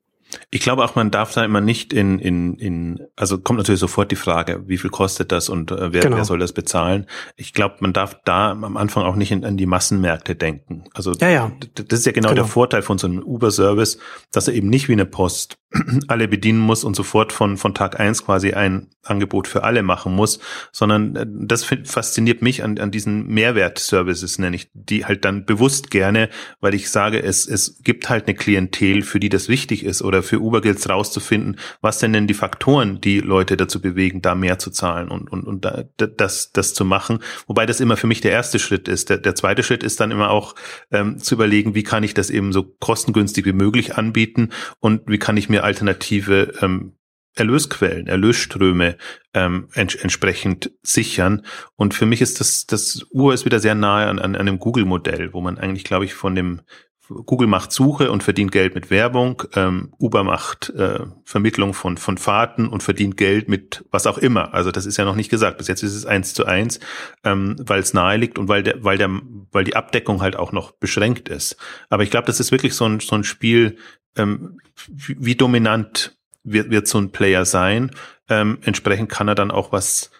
Ich 0.51 0.61
glaube 0.61 0.83
auch, 0.83 0.95
man 0.95 1.09
darf 1.09 1.33
da 1.33 1.45
immer 1.45 1.61
nicht 1.61 1.93
in, 1.93 2.19
in, 2.19 2.55
in, 2.55 2.99
also 3.15 3.37
kommt 3.37 3.57
natürlich 3.57 3.79
sofort 3.79 4.11
die 4.11 4.17
Frage, 4.17 4.63
wie 4.67 4.77
viel 4.77 4.89
kostet 4.89 5.31
das 5.31 5.47
und 5.47 5.71
äh, 5.71 5.93
wer, 5.93 6.01
genau. 6.01 6.17
wer 6.17 6.25
soll 6.25 6.39
das 6.39 6.51
bezahlen? 6.51 7.07
Ich 7.37 7.53
glaube, 7.53 7.75
man 7.79 7.93
darf 7.93 8.19
da 8.25 8.51
am 8.51 8.75
Anfang 8.77 9.03
auch 9.03 9.15
nicht 9.15 9.31
in, 9.31 9.43
in 9.43 9.57
die 9.57 9.65
Massenmärkte 9.65 10.35
denken. 10.35 10.83
Also 10.93 11.13
ja, 11.13 11.29
ja. 11.29 11.51
das 11.75 11.99
ist 11.99 12.05
ja 12.05 12.11
genau, 12.11 12.29
genau. 12.29 12.41
der 12.41 12.45
Vorteil 12.45 12.81
von 12.81 12.97
so 12.97 13.07
einem 13.07 13.23
Uber-Service, 13.23 13.99
dass 14.31 14.47
er 14.47 14.53
eben 14.53 14.69
nicht 14.69 14.89
wie 14.89 14.93
eine 14.93 15.05
Post 15.05 15.57
alle 16.07 16.27
bedienen 16.27 16.59
muss 16.59 16.83
und 16.83 16.95
sofort 16.95 17.33
von, 17.33 17.57
von 17.57 17.73
Tag 17.73 17.99
eins 17.99 18.25
quasi 18.25 18.53
ein 18.53 18.87
Angebot 19.03 19.47
für 19.47 19.63
alle 19.63 19.83
machen 19.83 20.13
muss, 20.13 20.39
sondern 20.71 21.15
äh, 21.15 21.25
das 21.27 21.63
fasziniert 21.63 22.41
mich 22.41 22.63
an, 22.63 22.77
an 22.79 22.91
diesen 22.91 23.27
Mehrwert-Services, 23.27 24.39
nenne 24.39 24.55
ich 24.55 24.69
die 24.73 25.05
halt 25.05 25.25
dann 25.25 25.45
bewusst 25.45 25.91
gerne, 25.91 26.29
weil 26.59 26.73
ich 26.73 26.89
sage, 26.89 27.21
es, 27.21 27.47
es 27.47 27.81
gibt 27.83 28.09
halt 28.09 28.27
eine 28.27 28.35
Klientel, 28.35 29.01
für 29.01 29.19
die 29.19 29.29
das 29.29 29.49
wichtig 29.49 29.83
ist 29.83 30.01
oder 30.01 30.23
für 30.23 30.39
Uber 30.39 30.61
gilt 30.61 30.79
es 30.79 30.89
rauszufinden, 30.89 31.57
was 31.81 31.99
denn 31.99 32.13
denn 32.13 32.27
die 32.27 32.33
Faktoren, 32.33 33.01
die 33.01 33.19
Leute 33.19 33.57
dazu 33.57 33.81
bewegen, 33.81 34.21
da 34.21 34.35
mehr 34.35 34.59
zu 34.59 34.71
zahlen 34.71 35.09
und, 35.09 35.29
und, 35.31 35.45
und 35.45 35.65
da, 35.65 35.83
das, 35.97 36.51
das 36.51 36.73
zu 36.73 36.85
machen. 36.85 37.19
Wobei 37.47 37.65
das 37.65 37.79
immer 37.79 37.97
für 37.97 38.07
mich 38.07 38.21
der 38.21 38.31
erste 38.31 38.59
Schritt 38.59 38.87
ist. 38.87 39.09
Der, 39.09 39.17
der 39.17 39.35
zweite 39.35 39.63
Schritt 39.63 39.83
ist 39.83 39.99
dann 39.99 40.11
immer 40.11 40.29
auch 40.29 40.55
ähm, 40.91 41.17
zu 41.19 41.35
überlegen, 41.35 41.75
wie 41.75 41.83
kann 41.83 42.03
ich 42.03 42.13
das 42.13 42.29
eben 42.29 42.53
so 42.53 42.63
kostengünstig 42.63 43.45
wie 43.45 43.53
möglich 43.53 43.95
anbieten 43.95 44.49
und 44.79 45.01
wie 45.07 45.17
kann 45.17 45.37
ich 45.37 45.49
mir 45.49 45.56
alternative 45.63 46.53
ähm, 46.61 46.93
Erlösquellen, 47.35 48.07
Erlösströme 48.07 48.97
ähm, 49.33 49.69
ents 49.73 49.95
entsprechend 49.95 50.71
sichern. 50.81 51.45
Und 51.75 51.93
für 51.93 52.07
mich 52.07 52.21
ist 52.21 52.39
das, 52.39 52.65
das 52.65 53.05
Uhr 53.11 53.33
ist 53.33 53.45
wieder 53.45 53.59
sehr 53.59 53.75
nahe 53.75 54.07
an, 54.07 54.19
an 54.19 54.35
einem 54.35 54.59
Google-Modell, 54.59 55.33
wo 55.33 55.41
man 55.41 55.57
eigentlich, 55.57 55.83
glaube 55.83 56.05
ich, 56.05 56.15
von 56.15 56.33
dem 56.33 56.61
Google 57.09 57.47
macht 57.47 57.71
Suche 57.71 58.11
und 58.11 58.23
verdient 58.23 58.51
Geld 58.51 58.75
mit 58.75 58.89
Werbung, 58.89 59.43
ähm, 59.55 59.93
Uber 59.97 60.23
macht 60.23 60.69
äh, 60.71 60.99
Vermittlung 61.23 61.73
von, 61.73 61.97
von 61.97 62.17
Fahrten 62.17 62.67
und 62.67 62.83
verdient 62.83 63.17
Geld 63.17 63.47
mit 63.47 63.85
was 63.91 64.07
auch 64.07 64.17
immer. 64.17 64.53
Also 64.53 64.71
das 64.71 64.85
ist 64.85 64.97
ja 64.97 65.05
noch 65.05 65.15
nicht 65.15 65.29
gesagt. 65.29 65.57
Bis 65.57 65.67
jetzt 65.67 65.83
ist 65.83 65.95
es 65.95 66.05
eins 66.05 66.33
zu 66.33 66.45
eins, 66.45 66.79
ähm, 67.23 67.55
weil 67.59 67.79
es 67.79 67.93
nahe 67.93 68.17
liegt 68.17 68.37
und 68.37 68.49
weil 68.49 68.63
der, 68.63 68.83
weil 68.83 68.97
der, 68.97 69.09
weil 69.51 69.63
die 69.63 69.75
Abdeckung 69.75 70.21
halt 70.21 70.35
auch 70.35 70.51
noch 70.51 70.71
beschränkt 70.71 71.29
ist. 71.29 71.57
Aber 71.89 72.03
ich 72.03 72.11
glaube, 72.11 72.27
das 72.27 72.39
ist 72.39 72.51
wirklich 72.51 72.73
so 72.73 72.85
ein, 72.85 72.99
so 72.99 73.15
ein 73.15 73.23
Spiel, 73.23 73.77
ähm, 74.17 74.59
wie, 74.87 75.17
wie 75.19 75.35
dominant 75.35 76.17
wird, 76.43 76.69
wird 76.69 76.87
so 76.87 76.97
ein 76.97 77.11
Player 77.11 77.45
sein. 77.45 77.91
Ähm, 78.29 78.59
entsprechend 78.61 79.09
kann 79.09 79.27
er 79.27 79.35
dann 79.35 79.51
auch 79.51 79.71
was, 79.71 80.11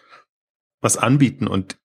was 0.80 0.96
anbieten. 0.96 1.46
Und 1.46 1.76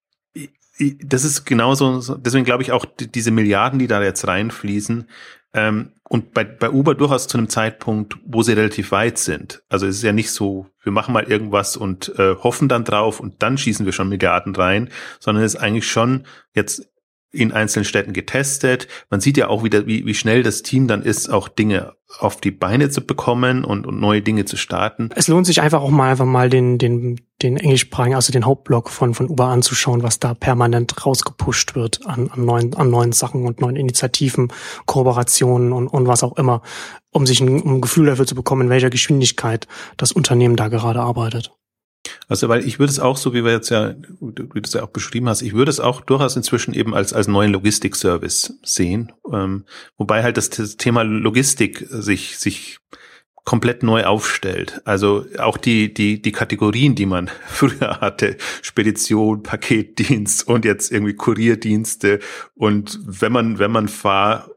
das 1.02 1.24
ist 1.24 1.46
genauso, 1.46 2.18
deswegen 2.18 2.46
glaube 2.46 2.64
ich 2.64 2.72
auch, 2.72 2.86
diese 2.86 3.32
Milliarden, 3.32 3.80
die 3.80 3.88
da 3.88 4.02
jetzt 4.02 4.28
reinfließen, 4.28 5.08
ähm, 5.54 5.92
und 6.10 6.34
bei, 6.34 6.44
bei 6.44 6.70
Uber 6.70 6.96
durchaus 6.96 7.28
zu 7.28 7.38
einem 7.38 7.50
Zeitpunkt, 7.50 8.18
wo 8.26 8.44
sie 8.44 8.54
relativ 8.54 8.92
weit 8.92 9.18
sind. 9.18 9.64
Also 9.70 9.88
es 9.88 9.98
ist 9.98 10.04
ja 10.04 10.12
nicht 10.12 10.32
so, 10.32 10.68
wir 10.84 10.92
machen 10.92 11.14
mal 11.14 11.24
irgendwas 11.24 11.78
und 11.78 12.14
äh, 12.20 12.36
hoffen 12.36 12.70
dann 12.70 12.84
drauf 12.84 13.20
und 13.20 13.42
dann 13.42 13.58
schießen 13.58 13.86
wir 13.86 13.94
schon 13.94 14.10
Milliarden 14.10 14.56
rein, 14.56 14.90
sondern 15.20 15.44
es 15.44 15.56
ist 15.56 15.62
eigentlich 15.62 15.88
schon 15.88 16.26
jetzt 16.54 16.88
in 17.34 17.52
einzelnen 17.52 17.84
Städten 17.84 18.14
getestet. 18.14 18.88
Man 19.10 19.20
sieht 19.20 19.38
ja 19.38 19.48
auch 19.48 19.64
wieder, 19.64 19.88
wie, 19.88 20.06
wie 20.06 20.14
schnell 20.14 20.44
das 20.44 20.62
Team 20.62 20.88
dann 20.88 21.02
ist, 21.02 21.30
auch 21.30 21.50
Dinge 21.50 21.94
auf 22.20 22.40
die 22.40 22.52
Beine 22.52 22.92
zu 22.92 23.02
bekommen 23.02 23.66
und, 23.66 23.88
und 23.88 24.00
neue 24.00 24.22
Dinge 24.22 24.46
zu 24.46 24.56
starten. 24.56 25.10
Es 25.16 25.28
lohnt 25.28 25.48
sich 25.48 25.62
einfach 25.62 25.82
auch 25.82 25.90
mal 25.90 26.12
einfach 26.12 26.26
mal 26.26 26.48
den, 26.48 26.78
den, 26.78 27.20
den 27.42 27.58
englischsprachigen, 27.58 28.16
also 28.16 28.32
den 28.32 28.46
Hauptblock 28.46 28.92
von, 28.92 29.16
von 29.16 29.30
Uber 29.30 29.46
anzuschauen, 29.46 30.04
was 30.04 30.20
da 30.20 30.36
permanent 30.36 31.06
rausgepusht 31.06 31.74
wird 31.74 32.06
an, 32.06 32.30
an, 32.30 32.46
neuen, 32.46 32.76
an 32.76 32.92
neuen 32.92 33.14
Sachen 33.14 33.48
und 33.48 33.62
neuen 33.62 33.78
Initiativen, 33.78 34.54
Kooperationen 34.86 35.74
und, 35.74 35.88
und 35.88 36.06
was 36.06 36.24
auch 36.24 36.38
immer, 36.38 36.62
um 37.10 37.26
sich 37.26 37.42
ein, 37.42 37.62
um 37.62 37.76
ein 37.76 37.82
Gefühl 37.82 38.06
dafür 38.06 38.28
zu 38.28 38.36
bekommen, 38.36 38.64
in 38.64 38.70
welcher 38.70 38.92
Geschwindigkeit 38.92 39.68
das 39.98 40.12
Unternehmen 40.12 40.56
da 40.56 40.68
gerade 40.68 41.02
arbeitet. 41.02 41.52
Also, 42.28 42.50
weil 42.50 42.66
ich 42.68 42.80
würde 42.80 42.92
es 42.92 43.00
auch, 43.00 43.18
so 43.18 43.34
wie 43.34 43.44
wir 43.44 43.52
jetzt 43.52 43.70
ja, 43.70 43.96
wie 44.20 44.34
du 44.34 44.62
es 44.64 44.74
ja 44.74 44.84
auch 44.84 44.90
beschrieben 44.90 45.30
hast, 45.30 45.42
ich 45.42 45.54
würde 45.54 45.72
es 45.72 45.80
auch 45.80 46.02
durchaus 46.02 46.36
inzwischen 46.36 46.74
eben 46.74 46.94
als, 46.94 47.14
als 47.14 47.28
neuen 47.28 47.52
Logistik-Service 47.52 48.60
sehen. 48.64 49.12
Ähm, 49.32 49.66
wobei 49.98 50.24
halt 50.24 50.38
das, 50.38 50.50
das 50.50 50.78
Thema 50.78 51.04
Logistik 51.04 51.86
sich, 51.90 52.38
sich 52.38 52.80
komplett 53.46 53.84
neu 53.84 54.06
aufstellt. 54.06 54.82
Also 54.86 55.26
auch 55.38 55.58
die, 55.58 55.94
die, 55.94 56.22
die 56.22 56.32
Kategorien, 56.32 56.96
die 56.96 57.06
man 57.06 57.30
früher 57.48 58.00
hatte, 58.00 58.38
Spedition, 58.62 59.44
Paketdienst 59.44 60.48
und 60.48 60.66
jetzt 60.66 60.92
irgendwie 60.92 61.16
Kurierdienste. 61.16 62.20
Und 62.56 63.00
wenn 63.06 63.32
man, 63.32 63.60
wenn 63.60 63.72
man 63.72 63.88
fahr 63.88 64.50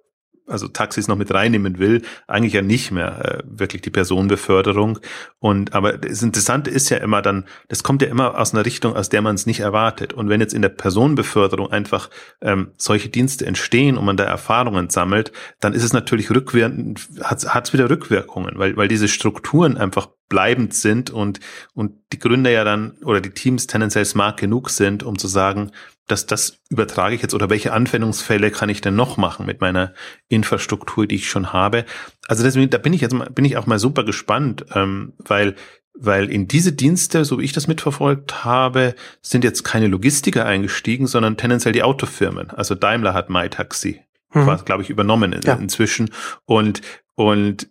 also 0.47 0.69
Taxis 0.69 1.09
noch 1.09 1.17
mit 1.17 1.33
reinnehmen 1.33 1.79
will, 1.79 2.03
eigentlich 2.27 2.53
ja 2.53 2.63
nicht 2.63 2.91
mehr 2.91 3.25
äh, 3.25 3.43
wirklich 3.47 3.83
die 3.83 3.91
Personenbeförderung. 3.91 4.99
Und 5.39 5.75
aber 5.75 5.99
das 5.99 6.23
Interessante 6.23 6.71
ist 6.71 6.89
ja 6.91 6.99
immer 6.99 7.23
dann, 7.23 7.45
das 7.69 7.83
kommt 7.83 8.03
ja 8.03 8.09
immer 8.09 8.39
aus 8.39 8.55
einer 8.55 8.65
Richtung, 8.65 8.95
aus 8.95 9.09
der 9.09 9.23
man 9.23 9.35
es 9.35 9.47
nicht 9.47 9.61
erwartet. 9.61 10.13
Und 10.13 10.29
wenn 10.29 10.41
jetzt 10.41 10.55
in 10.55 10.63
der 10.63 10.69
Personenbeförderung 10.69 11.71
einfach 11.71 12.11
ähm, 12.41 12.69
solche 12.77 13.09
Dienste 13.09 13.47
entstehen 13.47 13.97
und 13.97 14.05
man 14.05 14.17
da 14.17 14.25
Erfahrungen 14.25 14.91
sammelt, 14.91 15.33
dann 15.61 15.73
ist 15.73 15.85
es 15.85 15.93
natürlich 15.93 16.31
rückwirkend, 16.31 17.09
hat 17.23 17.43
es 17.43 17.73
wieder 17.73 17.91
Rückwirkungen, 17.91 18.55
weil, 18.57 18.77
weil 18.77 18.89
diese 18.89 19.09
Strukturen 19.09 19.77
einfach 19.77 20.09
bleibend 20.29 20.75
sind 20.75 21.11
und, 21.11 21.41
und 21.75 21.93
die 22.13 22.19
Gründer 22.19 22.51
ja 22.51 22.65
dann 22.65 22.99
oder 23.05 23.21
die 23.21 23.31
Teams 23.31 23.67
tendenziell 23.67 24.05
smart 24.05 24.41
genug 24.41 24.71
sind, 24.71 25.03
um 25.03 25.19
zu 25.19 25.29
sagen, 25.29 25.71
dass 26.07 26.27
das 26.27 26.59
übertrage 26.69 27.15
ich 27.15 27.23
jetzt 27.23 27.35
oder 27.35 27.51
welche 27.51 27.73
Anwendungsfälle 27.73 28.51
kann 28.51 28.69
ich 28.69 28.81
denn 28.81 28.95
noch 28.95 29.17
machen 29.17 29.47
mit 29.47 29.61
meiner 29.61 29.93
Infrastruktur, 30.29 31.07
die 31.07 31.17
ich 31.17 31.29
schon 31.29 31.53
habe. 31.53 31.85
Also 32.29 32.45
deswegen, 32.45 32.71
da 32.71 32.79
bin 32.79 32.93
ich 32.93 33.01
jetzt 33.01 33.13
mal, 33.13 33.29
bin 33.31 33.45
ich 33.45 33.57
auch 33.57 33.67
mal 33.67 33.79
super 33.79 34.05
gespannt, 34.05 34.67
ähm, 34.75 35.15
weil 35.19 35.57
weil 35.99 36.31
in 36.31 36.47
diese 36.47 36.73
Dienste, 36.73 37.25
so 37.25 37.39
wie 37.39 37.45
ich 37.45 37.53
das 37.53 37.69
mitverfolgt 37.69 38.45
habe, 38.45 38.95
sind 39.23 39.45
jetzt 39.45 39.63
keine 39.63 39.87
Logistiker 39.87 40.45
eingestiegen, 40.45 41.07
sondern 41.07 41.39
tendenziell 41.39 41.73
die 41.73 41.83
Autofirmen. 41.83 42.51
Also 42.51 42.75
Daimler 42.75 43.15
hat 43.15 43.31
MyTaxi, 43.31 44.03
mhm. 44.35 44.59
glaube 44.67 44.83
ich, 44.83 44.91
übernommen 44.91 45.33
in, 45.33 45.41
ja. 45.41 45.55
inzwischen. 45.55 46.11
Und, 46.45 46.83
und 47.15 47.69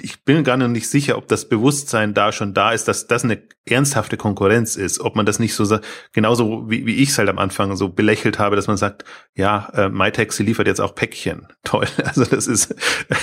ich 0.00 0.24
bin 0.24 0.44
gar 0.44 0.56
nicht 0.56 0.88
sicher, 0.88 1.18
ob 1.18 1.28
das 1.28 1.48
Bewusstsein 1.48 2.14
da 2.14 2.32
schon 2.32 2.54
da 2.54 2.72
ist, 2.72 2.86
dass 2.86 3.06
das 3.06 3.24
eine 3.24 3.42
ernsthafte 3.66 4.16
Konkurrenz 4.16 4.76
ist, 4.76 5.00
ob 5.00 5.16
man 5.16 5.26
das 5.26 5.38
nicht 5.38 5.54
so 5.54 5.78
genauso 6.12 6.70
wie, 6.70 6.86
wie 6.86 6.96
ich 6.96 7.10
es 7.10 7.18
halt 7.18 7.28
am 7.28 7.38
Anfang 7.38 7.76
so 7.76 7.88
belächelt 7.88 8.38
habe, 8.38 8.56
dass 8.56 8.66
man 8.66 8.76
sagt, 8.76 9.04
ja, 9.34 9.68
äh, 9.74 9.88
MyTaxi 9.88 10.42
liefert 10.42 10.66
jetzt 10.66 10.80
auch 10.80 10.94
Päckchen. 10.94 11.48
Toll. 11.64 11.86
Also 12.04 12.24
das 12.24 12.46
ist 12.46 12.74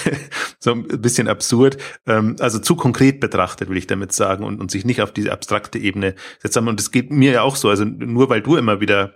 so 0.60 0.72
ein 0.72 0.88
bisschen 1.02 1.28
absurd. 1.28 1.78
Ähm, 2.06 2.36
also 2.40 2.60
zu 2.60 2.76
konkret 2.76 3.20
betrachtet, 3.20 3.70
will 3.70 3.78
ich 3.78 3.88
damit 3.88 4.12
sagen, 4.12 4.44
und, 4.44 4.60
und 4.60 4.70
sich 4.70 4.86
nicht 4.86 5.02
auf 5.02 5.12
diese 5.12 5.32
abstrakte 5.32 5.80
Ebene 5.80 6.16
setzen. 6.40 6.68
Und 6.68 6.80
es 6.80 6.92
geht 6.92 7.12
mir 7.12 7.32
ja 7.32 7.42
auch 7.42 7.56
so. 7.56 7.70
Also 7.70 7.86
nur 7.86 8.30
weil 8.30 8.42
du 8.42 8.58
immer 8.58 8.82
wieder 8.82 9.14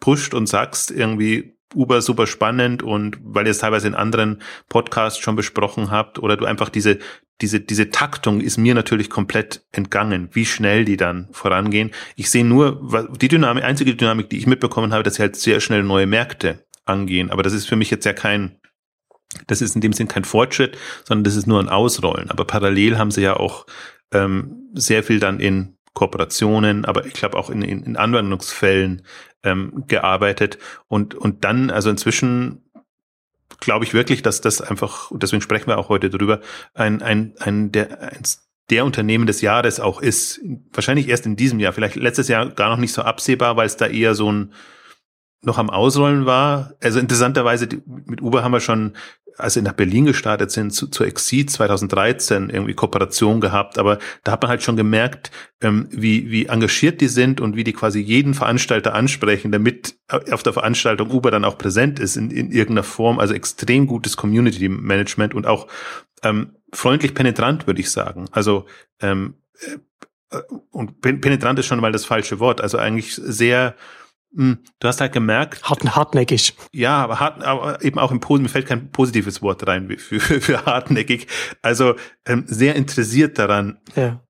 pusht 0.00 0.34
und 0.34 0.48
sagst, 0.48 0.90
irgendwie 0.90 1.56
Uber 1.74 2.02
super 2.02 2.26
spannend 2.26 2.82
und 2.82 3.18
weil 3.22 3.46
ihr 3.46 3.50
es 3.50 3.58
teilweise 3.58 3.88
in 3.88 3.94
anderen 3.94 4.42
Podcasts 4.68 5.18
schon 5.18 5.36
besprochen 5.36 5.90
habt 5.90 6.18
oder 6.18 6.36
du 6.36 6.44
einfach 6.44 6.68
diese, 6.68 6.98
diese, 7.40 7.60
diese 7.60 7.90
Taktung 7.90 8.40
ist 8.40 8.56
mir 8.56 8.74
natürlich 8.74 9.10
komplett 9.10 9.64
entgangen, 9.72 10.28
wie 10.32 10.46
schnell 10.46 10.84
die 10.84 10.96
dann 10.96 11.28
vorangehen. 11.32 11.90
Ich 12.16 12.30
sehe 12.30 12.44
nur, 12.44 13.08
die 13.20 13.28
Dynamik, 13.28 13.64
einzige 13.64 13.94
Dynamik, 13.94 14.30
die 14.30 14.38
ich 14.38 14.46
mitbekommen 14.46 14.92
habe, 14.92 15.02
dass 15.02 15.16
sie 15.16 15.22
halt 15.22 15.36
sehr 15.36 15.60
schnell 15.60 15.82
neue 15.82 16.06
Märkte 16.06 16.64
angehen. 16.84 17.30
Aber 17.30 17.42
das 17.42 17.52
ist 17.52 17.66
für 17.66 17.76
mich 17.76 17.90
jetzt 17.90 18.04
ja 18.04 18.12
kein, 18.12 18.58
das 19.46 19.62
ist 19.62 19.74
in 19.74 19.80
dem 19.80 19.92
Sinn 19.92 20.08
kein 20.08 20.24
Fortschritt, 20.24 20.78
sondern 21.04 21.24
das 21.24 21.36
ist 21.36 21.46
nur 21.46 21.60
ein 21.60 21.68
Ausrollen. 21.68 22.30
Aber 22.30 22.44
parallel 22.44 22.98
haben 22.98 23.10
sie 23.10 23.22
ja 23.22 23.36
auch 23.36 23.66
ähm, 24.12 24.68
sehr 24.74 25.02
viel 25.02 25.20
dann 25.20 25.40
in 25.40 25.76
Kooperationen, 25.94 26.84
aber 26.84 27.06
ich 27.06 27.12
glaube 27.12 27.36
auch 27.36 27.50
in, 27.50 27.62
in, 27.62 27.82
in 27.82 27.96
Anwendungsfällen 27.96 29.02
ähm, 29.42 29.84
gearbeitet 29.86 30.58
und, 30.88 31.14
und 31.14 31.44
dann, 31.44 31.70
also 31.70 31.90
inzwischen 31.90 32.62
glaube 33.60 33.84
ich 33.84 33.94
wirklich, 33.94 34.22
dass 34.22 34.40
das 34.40 34.60
einfach, 34.60 35.10
deswegen 35.14 35.42
sprechen 35.42 35.68
wir 35.68 35.78
auch 35.78 35.88
heute 35.88 36.10
drüber, 36.10 36.40
ein, 36.74 37.02
ein, 37.02 37.34
ein 37.38 37.72
der, 37.72 38.12
eins 38.12 38.48
der 38.70 38.84
Unternehmen 38.84 39.26
des 39.26 39.40
Jahres 39.40 39.80
auch 39.80 40.00
ist. 40.00 40.40
Wahrscheinlich 40.72 41.08
erst 41.08 41.26
in 41.26 41.36
diesem 41.36 41.60
Jahr, 41.60 41.72
vielleicht 41.72 41.96
letztes 41.96 42.28
Jahr 42.28 42.48
gar 42.48 42.70
noch 42.70 42.78
nicht 42.78 42.92
so 42.92 43.02
absehbar, 43.02 43.56
weil 43.56 43.66
es 43.66 43.76
da 43.76 43.86
eher 43.86 44.14
so 44.14 44.32
ein 44.32 44.52
noch 45.44 45.58
am 45.58 45.70
Ausrollen 45.70 46.24
war. 46.24 46.74
Also 46.80 47.00
interessanterweise 47.00 47.68
mit 48.06 48.22
Uber 48.22 48.44
haben 48.44 48.52
wir 48.52 48.60
schon 48.60 48.92
als 49.38 49.54
sie 49.54 49.62
nach 49.62 49.72
Berlin 49.72 50.06
gestartet 50.06 50.50
sind, 50.50 50.72
zu, 50.72 50.88
zur 50.88 51.06
Exit 51.06 51.50
2013 51.50 52.50
irgendwie 52.50 52.74
Kooperation 52.74 53.40
gehabt, 53.40 53.78
aber 53.78 53.98
da 54.24 54.32
hat 54.32 54.42
man 54.42 54.50
halt 54.50 54.62
schon 54.62 54.76
gemerkt, 54.76 55.30
ähm, 55.60 55.88
wie, 55.90 56.30
wie 56.30 56.46
engagiert 56.46 57.00
die 57.00 57.08
sind 57.08 57.40
und 57.40 57.56
wie 57.56 57.64
die 57.64 57.72
quasi 57.72 58.00
jeden 58.00 58.34
Veranstalter 58.34 58.94
ansprechen, 58.94 59.52
damit 59.52 59.96
auf 60.08 60.42
der 60.42 60.52
Veranstaltung 60.52 61.10
Uber 61.10 61.30
dann 61.30 61.44
auch 61.44 61.58
präsent 61.58 61.98
ist 61.98 62.16
in, 62.16 62.30
in 62.30 62.50
irgendeiner 62.50 62.84
Form. 62.84 63.18
Also 63.18 63.34
extrem 63.34 63.86
gutes 63.86 64.16
Community 64.16 64.68
Management 64.68 65.34
und 65.34 65.46
auch 65.46 65.68
ähm, 66.22 66.56
freundlich 66.72 67.14
penetrant, 67.14 67.66
würde 67.66 67.80
ich 67.80 67.90
sagen. 67.90 68.26
Also 68.32 68.66
ähm, 69.00 69.34
äh, 70.30 70.38
und 70.70 71.00
penetrant 71.00 71.58
ist 71.58 71.66
schon 71.66 71.80
mal 71.80 71.92
das 71.92 72.04
falsche 72.04 72.40
Wort. 72.40 72.60
Also 72.60 72.78
eigentlich 72.78 73.14
sehr 73.14 73.74
du 74.34 74.88
hast 74.88 75.00
halt 75.00 75.12
gemerkt. 75.12 75.62
Hart, 75.62 75.84
hartnäckig. 75.94 76.54
Ja, 76.72 77.02
aber, 77.02 77.20
hart, 77.20 77.42
aber 77.42 77.84
eben 77.84 77.98
auch 77.98 78.10
im 78.10 78.20
Posen, 78.20 78.42
mir 78.42 78.48
fällt 78.48 78.66
kein 78.66 78.90
positives 78.90 79.42
Wort 79.42 79.66
rein 79.66 79.88
für, 79.98 80.20
für, 80.20 80.40
für 80.40 80.64
hartnäckig. 80.66 81.26
Also 81.60 81.94
ähm, 82.26 82.44
sehr 82.46 82.74
interessiert 82.76 83.38
daran, 83.38 83.78
ja 83.94 84.22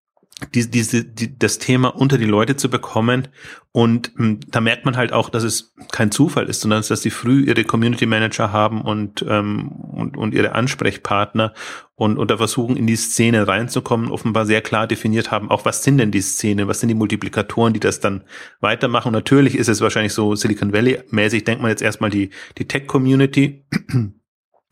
die, 0.55 0.71
diese, 0.71 1.05
die, 1.05 1.39
das 1.39 1.59
Thema 1.59 1.89
unter 1.89 2.19
die 2.19 2.27
Leute 2.27 2.57
zu 2.57 2.69
bekommen. 2.71 3.29
Und 3.73 4.13
mh, 4.17 4.25
hm, 4.25 4.41
da 4.49 4.61
merkt 4.61 4.85
man 4.85 4.97
halt 4.97 5.13
auch, 5.13 5.31
dass 5.31 5.45
es 5.45 5.75
kein 5.91 6.11
Zufall 6.11 6.49
ist, 6.49 6.61
sondern 6.61 6.83
dass 6.87 7.03
sie 7.03 7.11
früh 7.11 7.45
ihre 7.45 7.65
Community 7.65 8.07
Manager 8.07 8.53
haben 8.53 8.83
und, 8.83 9.25
ähm, 9.29 9.69
und, 9.69 10.17
und 10.17 10.35
ihre 10.35 10.55
Ansprechpartner 10.55 11.55
und, 11.95 12.19
und 12.19 12.31
da 12.31 12.37
versuchen, 12.37 12.77
in 12.77 12.87
die 12.87 12.97
Szene 12.97 13.47
reinzukommen, 13.47 14.11
offenbar 14.11 14.45
sehr 14.45 14.61
klar 14.61 14.87
definiert 14.87 15.31
haben, 15.31 15.51
auch 15.51 15.65
was 15.65 15.85
sind 15.85 15.99
denn 15.99 16.11
die 16.11 16.21
Szenen, 16.21 16.69
was 16.69 16.81
sind 16.81 16.89
die 16.89 16.95
Multiplikatoren, 16.95 17.73
die 17.73 17.81
das 17.81 18.01
dann 18.01 18.25
weitermachen. 18.61 19.09
Und 19.09 19.15
natürlich 19.15 19.57
ist 19.57 19.69
es 19.69 19.81
wahrscheinlich 19.81 20.13
so 20.13 20.35
Silicon 20.35 20.73
Valley-mäßig, 20.73 21.45
denkt 21.45 21.63
man 21.63 21.71
jetzt 21.71 21.83
erstmal 21.83 22.11
die, 22.11 22.31
die 22.59 22.67
Tech-Community 22.67 23.65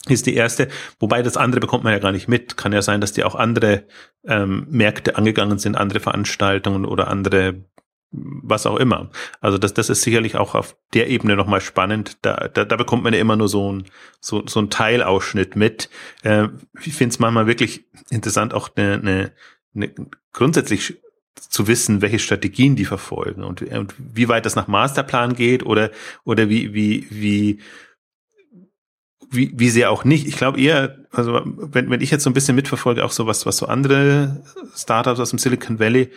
ist 0.09 0.27
die 0.27 0.35
erste, 0.35 0.69
wobei 0.99 1.23
das 1.23 1.37
andere 1.37 1.61
bekommt 1.61 1.85
man 1.85 1.93
ja 1.93 1.99
gar 1.99 2.13
nicht 2.13 2.29
mit. 2.29 2.57
Kann 2.57 2.73
ja 2.73 2.83
sein, 2.83 3.01
dass 3.01 3.13
die 3.13 3.25
auch 3.25 3.35
andere 3.35 3.85
ähm, 4.25 4.67
Märkte 4.71 5.17
angegangen 5.17 5.59
sind, 5.59 5.77
andere 5.77 6.01
Veranstaltungen 6.01 6.85
oder 6.85 7.09
andere 7.09 7.65
was 8.13 8.67
auch 8.67 8.77
immer. 8.77 9.11
Also 9.41 9.57
das, 9.57 9.73
das 9.73 9.89
ist 9.89 10.03
sicherlich 10.03 10.37
auch 10.37 10.55
auf 10.55 10.77
der 10.95 11.09
Ebene 11.09 11.37
nochmal 11.37 11.61
spannend. 11.61 12.19
Da, 12.23 12.49
da, 12.49 12.65
da 12.65 12.77
bekommt 12.77 13.05
man 13.05 13.15
ja 13.15 13.21
immer 13.21 13.37
nur 13.37 13.49
so 13.49 13.73
ein, 13.73 13.85
so, 14.21 14.45
so 14.47 14.61
ein 14.61 14.71
Teilausschnitt 14.71 15.55
mit. 15.55 15.89
Äh, 16.23 16.49
ich 16.83 16.95
finde 16.95 17.13
es 17.13 17.19
manchmal 17.21 17.47
wirklich 17.47 17.85
interessant, 18.11 18.53
auch 18.53 18.71
eine, 18.75 18.95
eine, 18.95 19.33
eine 19.75 19.95
grundsätzlich 20.33 21.01
zu 21.37 21.69
wissen, 21.69 22.03
welche 22.03 22.19
Strategien 22.19 22.77
die 22.77 22.85
verfolgen 22.85 23.45
und, 23.45 23.63
und 23.63 23.95
wie 23.97 24.29
weit 24.29 24.45
das 24.45 24.57
nach 24.57 24.67
Masterplan 24.67 25.35
geht 25.35 25.65
oder, 25.65 25.91
oder 26.25 26.49
wie, 26.49 26.75
wie, 26.75 27.07
wie, 27.11 27.61
wie, 29.31 29.53
wie 29.55 29.71
sehr 29.71 29.91
auch 29.91 30.05
nicht. 30.05 30.27
Ich 30.27 30.37
glaube 30.37 30.61
eher, 30.61 30.97
also 31.13 31.41
wenn, 31.45 31.89
wenn 31.89 32.01
ich 32.01 32.11
jetzt 32.11 32.25
so 32.25 32.31
ein 32.31 32.35
bisschen 32.35 32.57
mitverfolge, 32.57 33.05
auch 33.05 33.13
so 33.13 33.27
was, 33.27 33.47
was 33.47 33.57
so 33.57 33.67
andere 33.67 34.43
Startups 34.77 35.21
aus 35.21 35.31
dem 35.31 35.39
Silicon 35.39 35.79
Valley 35.79 36.11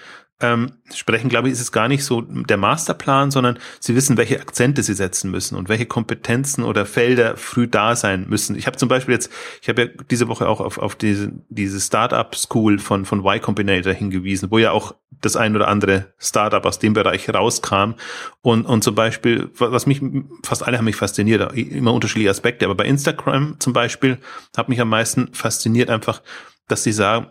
ähm, 0.44 0.74
sprechen, 0.94 1.30
glaube 1.30 1.48
ich, 1.48 1.54
ist 1.54 1.62
es 1.62 1.72
gar 1.72 1.88
nicht 1.88 2.04
so 2.04 2.22
der 2.22 2.58
Masterplan, 2.58 3.32
sondern 3.32 3.58
sie 3.80 3.96
wissen, 3.96 4.18
welche 4.18 4.42
Akzente 4.42 4.84
sie 4.84 4.94
setzen 4.94 5.32
müssen 5.32 5.56
und 5.56 5.70
welche 5.70 5.86
Kompetenzen 5.86 6.64
oder 6.64 6.86
Felder 6.86 7.38
früh 7.38 7.66
da 7.66 7.96
sein 7.96 8.26
müssen. 8.28 8.58
Ich 8.58 8.68
habe 8.68 8.76
zum 8.76 8.90
Beispiel 8.90 9.14
jetzt, 9.14 9.32
ich 9.62 9.70
habe 9.70 9.82
ja 9.82 9.88
diese 10.12 10.28
Woche 10.28 10.50
auch 10.50 10.60
auf, 10.60 10.78
auf 10.78 10.96
diese, 10.96 11.32
diese 11.48 11.80
Startup 11.80 12.36
School 12.36 12.78
von, 12.78 13.06
von 13.06 13.20
Y 13.20 13.42
Combinator 13.42 13.94
hingewiesen, 13.94 14.52
wo 14.52 14.58
ja 14.58 14.72
auch 14.72 14.96
das 15.22 15.38
ein 15.38 15.56
oder 15.56 15.70
andere 15.70 16.14
Startup 16.18 16.66
aus 16.66 16.78
dem 16.78 16.92
Bereich 16.92 17.30
rauskam. 17.30 17.94
Und, 18.42 18.66
und 18.66 18.84
zum 18.84 18.96
Beispiel, 18.96 19.50
was 19.58 19.86
mich, 19.86 20.02
fast 20.44 20.68
alle 20.68 20.78
haben 20.78 20.86
mich 20.86 20.98
fasziniert, 20.98 21.54
immer 21.54 21.94
unterschiedliche 21.94 22.32
Aspekte, 22.32 22.66
aber 22.66 22.76
bei 22.76 22.86
Instagram 22.86 23.56
zum 23.60 23.72
Beispiel 23.72 24.18
hat 24.58 24.68
mich 24.68 24.82
am 24.82 24.90
meisten 24.90 25.34
fasziniert 25.34 25.90
einfach, 25.90 26.22
dass 26.68 26.84
sie 26.84 26.92
sagen, 26.92 27.28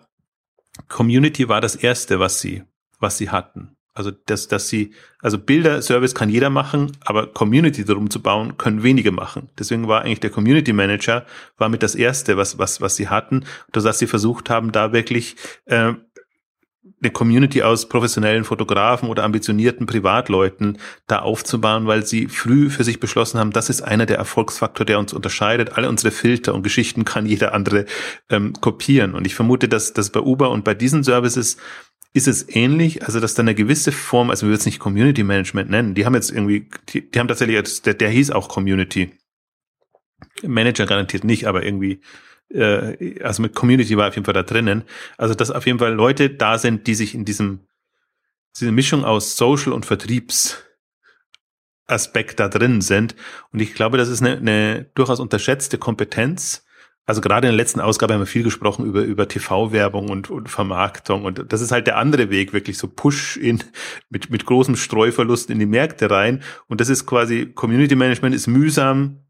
Community 0.88 1.50
war 1.50 1.60
das 1.60 1.76
erste, 1.76 2.18
was 2.18 2.40
sie 2.40 2.62
was 3.02 3.18
sie 3.18 3.30
hatten. 3.30 3.76
Also, 3.94 4.10
dass, 4.10 4.48
dass 4.48 4.68
sie, 4.68 4.94
also 5.20 5.36
Bilder-Service 5.36 6.14
kann 6.14 6.30
jeder 6.30 6.48
machen, 6.48 6.92
aber 7.02 7.26
Community 7.26 7.84
darum 7.84 8.08
zu 8.08 8.22
bauen, 8.22 8.56
können 8.56 8.82
wenige 8.82 9.12
machen. 9.12 9.50
Deswegen 9.58 9.86
war 9.86 10.00
eigentlich 10.00 10.20
der 10.20 10.30
Community 10.30 10.72
Manager, 10.72 11.26
war 11.58 11.68
mit 11.68 11.82
das 11.82 11.94
erste, 11.94 12.38
was, 12.38 12.58
was, 12.58 12.80
was 12.80 12.96
sie 12.96 13.08
hatten, 13.08 13.44
dass 13.70 13.98
sie 13.98 14.06
versucht 14.06 14.48
haben, 14.48 14.72
da 14.72 14.94
wirklich 14.94 15.36
äh, 15.66 15.92
eine 17.02 17.12
Community 17.12 17.62
aus 17.62 17.88
professionellen 17.88 18.44
Fotografen 18.44 19.08
oder 19.08 19.24
ambitionierten 19.24 19.86
Privatleuten 19.86 20.78
da 21.06 21.18
aufzubauen, 21.18 21.86
weil 21.86 22.06
sie 22.06 22.28
früh 22.28 22.70
für 22.70 22.84
sich 22.84 23.00
beschlossen 23.00 23.38
haben, 23.38 23.50
das 23.50 23.68
ist 23.68 23.82
einer 23.82 24.06
der 24.06 24.18
Erfolgsfaktor, 24.18 24.86
der 24.86 24.98
uns 24.98 25.12
unterscheidet. 25.12 25.76
Alle 25.76 25.88
unsere 25.88 26.12
Filter 26.12 26.54
und 26.54 26.62
Geschichten 26.62 27.04
kann 27.04 27.26
jeder 27.26 27.54
andere 27.54 27.86
ähm, 28.30 28.52
kopieren. 28.54 29.14
Und 29.14 29.26
ich 29.26 29.34
vermute, 29.34 29.68
dass, 29.68 29.92
dass 29.92 30.10
bei 30.10 30.20
Uber 30.20 30.50
und 30.50 30.64
bei 30.64 30.74
diesen 30.74 31.02
Services 31.02 31.56
ist 32.14 32.28
es 32.28 32.54
ähnlich, 32.54 33.04
also 33.04 33.20
dass 33.20 33.34
da 33.34 33.42
eine 33.42 33.54
gewisse 33.54 33.90
Form, 33.90 34.30
also 34.30 34.46
wir 34.46 34.50
würden 34.50 34.60
es 34.60 34.66
nicht 34.66 34.78
Community 34.78 35.22
Management 35.22 35.70
nennen, 35.70 35.94
die 35.94 36.04
haben 36.04 36.14
jetzt 36.14 36.30
irgendwie, 36.30 36.68
die, 36.90 37.10
die 37.10 37.18
haben 37.18 37.28
tatsächlich, 37.28 37.54
jetzt, 37.54 37.86
der, 37.86 37.94
der 37.94 38.10
hieß 38.10 38.30
auch 38.30 38.48
Community. 38.48 39.12
Manager 40.42 40.86
garantiert 40.86 41.24
nicht, 41.24 41.46
aber 41.46 41.64
irgendwie, 41.64 42.00
äh, 42.50 43.22
also 43.22 43.42
mit 43.42 43.54
Community 43.54 43.96
war 43.96 44.08
auf 44.08 44.14
jeden 44.14 44.24
Fall 44.24 44.34
da 44.34 44.42
drinnen. 44.42 44.84
Also 45.16 45.34
dass 45.34 45.50
auf 45.50 45.66
jeden 45.66 45.78
Fall 45.78 45.94
Leute 45.94 46.30
da 46.30 46.58
sind, 46.58 46.86
die 46.86 46.94
sich 46.94 47.14
in 47.14 47.24
diesem, 47.24 47.60
diese 48.58 48.72
Mischung 48.72 49.04
aus 49.04 49.36
Social 49.36 49.72
und 49.72 49.86
Vertriebs 49.86 50.62
Aspekt 51.86 52.40
da 52.40 52.48
drin 52.48 52.80
sind. 52.80 53.14
Und 53.52 53.60
ich 53.60 53.74
glaube, 53.74 53.98
das 53.98 54.08
ist 54.08 54.22
eine, 54.22 54.36
eine 54.36 54.90
durchaus 54.94 55.20
unterschätzte 55.20 55.78
Kompetenz, 55.78 56.64
also 57.04 57.20
gerade 57.20 57.48
in 57.48 57.52
der 57.52 57.56
letzten 57.56 57.80
Ausgabe 57.80 58.14
haben 58.14 58.20
wir 58.20 58.26
viel 58.26 58.44
gesprochen 58.44 58.86
über, 58.86 59.02
über 59.02 59.26
TV-Werbung 59.26 60.08
und, 60.08 60.30
und 60.30 60.48
Vermarktung. 60.48 61.24
Und 61.24 61.52
das 61.52 61.60
ist 61.60 61.72
halt 61.72 61.88
der 61.88 61.96
andere 61.98 62.30
Weg, 62.30 62.52
wirklich 62.52 62.78
so 62.78 62.86
Push 62.86 63.36
in, 63.36 63.62
mit, 64.08 64.30
mit 64.30 64.46
großem 64.46 64.76
Streuverlust 64.76 65.50
in 65.50 65.58
die 65.58 65.66
Märkte 65.66 66.10
rein. 66.10 66.42
Und 66.68 66.80
das 66.80 66.88
ist 66.88 67.06
quasi, 67.06 67.46
Community 67.46 67.96
Management 67.96 68.34
ist 68.34 68.46
mühsam 68.46 69.24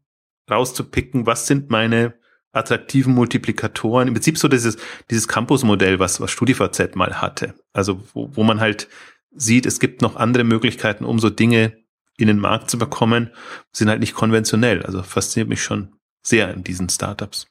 rauszupicken, 0.49 1.25
was 1.25 1.47
sind 1.47 1.71
meine 1.71 2.13
attraktiven 2.51 3.15
Multiplikatoren. 3.15 4.07
Im 4.07 4.13
Prinzip 4.13 4.37
so 4.37 4.47
dieses, 4.47 4.77
dieses 5.09 5.27
Campus-Modell, 5.27 5.97
was, 5.97 6.21
was 6.21 6.29
StudiVZ 6.29 6.95
mal 6.95 7.21
hatte. 7.21 7.55
Also, 7.73 8.03
wo, 8.13 8.29
wo 8.33 8.43
man 8.43 8.59
halt 8.59 8.87
sieht, 9.31 9.65
es 9.65 9.79
gibt 9.79 10.03
noch 10.03 10.15
andere 10.15 10.43
Möglichkeiten, 10.43 11.05
um 11.05 11.17
so 11.17 11.31
Dinge 11.31 11.77
in 12.17 12.27
den 12.27 12.37
Markt 12.37 12.69
zu 12.69 12.77
bekommen, 12.77 13.31
sind 13.71 13.89
halt 13.89 13.99
nicht 13.99 14.13
konventionell. 14.13 14.83
Also 14.83 15.01
fasziniert 15.01 15.49
mich 15.49 15.63
schon 15.63 15.92
sehr 16.23 16.53
in 16.53 16.63
diesen 16.63 16.89
Startups. 16.89 17.47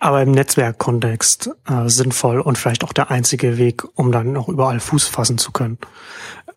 Aber 0.00 0.20
im 0.20 0.32
Netzwerkkontext 0.32 1.50
äh, 1.68 1.88
sinnvoll 1.88 2.40
und 2.40 2.58
vielleicht 2.58 2.84
auch 2.84 2.92
der 2.92 3.10
einzige 3.10 3.56
Weg, 3.56 3.84
um 3.94 4.12
dann 4.12 4.32
noch 4.32 4.48
überall 4.48 4.80
Fuß 4.80 5.06
fassen 5.06 5.38
zu 5.38 5.52
können. 5.52 5.78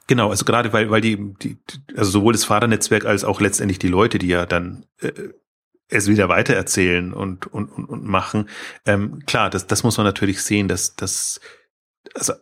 Genau, 0.08 0.32
also 0.32 0.44
gerade 0.44 0.74
weil, 0.74 0.90
weil 0.90 1.02
die, 1.02 1.18
die 1.36 1.58
also 1.96 2.10
sowohl 2.10 2.34
das 2.34 2.44
Fahrernetzwerk 2.44 3.06
als 3.06 3.24
auch 3.24 3.40
letztendlich 3.40 3.78
die 3.78 3.88
Leute, 3.88 4.18
die 4.18 4.28
ja 4.28 4.48
dann 4.48 4.86
äh, 5.00 5.12
es 5.88 6.08
wieder 6.08 6.30
weitererzählen 6.30 7.14
und, 7.14 7.48
und, 7.48 7.70
und, 7.70 7.86
und 7.86 8.06
machen. 8.06 8.50
Ähm, 8.86 9.24
klar, 9.26 9.50
das, 9.50 9.68
das 9.68 9.84
muss 9.84 9.98
man 9.98 10.06
natürlich 10.06 10.42
sehen, 10.42 10.68
dass, 10.68 10.96
dass 10.96 11.40
also 12.16 12.34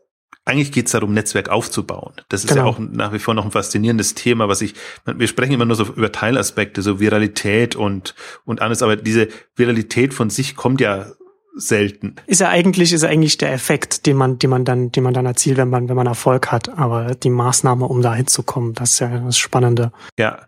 eigentlich 0.47 0.71
geht 0.71 0.85
es 0.85 0.93
darum, 0.93 1.13
Netzwerk 1.13 1.49
aufzubauen. 1.49 2.13
Das 2.29 2.43
ist 2.43 2.49
genau. 2.49 2.63
ja 2.63 2.67
auch 2.67 2.79
nach 2.79 3.13
wie 3.13 3.19
vor 3.19 3.33
noch 3.33 3.45
ein 3.45 3.51
faszinierendes 3.51 4.15
Thema, 4.15 4.47
was 4.47 4.61
ich, 4.61 4.73
wir 5.05 5.27
sprechen 5.27 5.53
immer 5.53 5.65
nur 5.65 5.75
so 5.75 5.83
über 5.83 6.11
Teilaspekte, 6.11 6.81
so 6.81 6.99
Viralität 6.99 7.75
und, 7.75 8.15
und 8.45 8.61
alles, 8.61 8.81
aber 8.81 8.95
diese 8.95 9.27
Viralität 9.55 10.13
von 10.13 10.29
sich 10.29 10.55
kommt 10.55 10.79
ja 10.79 11.07
selten. 11.55 12.15
Ist 12.27 12.41
ja 12.41 12.49
eigentlich, 12.49 12.93
ist 12.93 13.01
ja 13.03 13.09
eigentlich 13.09 13.37
der 13.37 13.51
Effekt, 13.51 14.05
den 14.05 14.15
man, 14.15 14.39
den 14.39 14.49
man 14.49 14.63
dann, 14.63 14.91
den 14.91 15.03
man 15.03 15.13
dann 15.13 15.25
erzielt, 15.25 15.57
wenn 15.57 15.69
man, 15.69 15.89
wenn 15.89 15.95
man 15.95 16.07
Erfolg 16.07 16.51
hat. 16.51 16.69
Aber 16.69 17.15
die 17.15 17.29
Maßnahme, 17.29 17.85
um 17.85 18.01
da 18.01 18.13
hinzukommen, 18.13 18.73
das 18.73 18.91
ist 18.91 18.99
ja 18.99 19.19
das 19.19 19.37
Spannende. 19.37 19.91
Ja. 20.17 20.47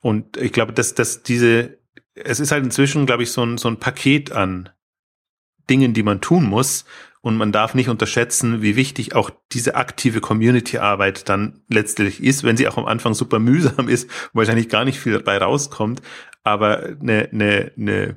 Und 0.00 0.38
ich 0.38 0.52
glaube, 0.52 0.72
dass, 0.72 0.94
dass 0.94 1.22
diese, 1.22 1.78
es 2.14 2.40
ist 2.40 2.52
halt 2.52 2.64
inzwischen, 2.64 3.06
glaube 3.06 3.22
ich, 3.22 3.32
so 3.32 3.42
ein, 3.42 3.58
so 3.58 3.68
ein 3.68 3.78
Paket 3.78 4.32
an 4.32 4.70
Dingen, 5.68 5.94
die 5.94 6.02
man 6.02 6.20
tun 6.20 6.44
muss, 6.44 6.84
und 7.22 7.36
man 7.36 7.52
darf 7.52 7.74
nicht 7.74 7.88
unterschätzen, 7.88 8.62
wie 8.62 8.76
wichtig 8.76 9.14
auch 9.14 9.30
diese 9.52 9.74
aktive 9.74 10.20
Community-Arbeit 10.20 11.28
dann 11.28 11.60
letztlich 11.68 12.22
ist, 12.22 12.44
wenn 12.44 12.56
sie 12.56 12.66
auch 12.68 12.78
am 12.78 12.86
Anfang 12.86 13.14
super 13.14 13.38
mühsam 13.38 13.88
ist, 13.88 14.08
wahrscheinlich 14.32 14.68
gar 14.68 14.84
nicht 14.84 14.98
viel 14.98 15.12
dabei 15.12 15.38
rauskommt, 15.38 16.00
aber 16.42 16.96
eine, 17.00 17.28
eine, 17.32 17.72
eine 17.76 18.16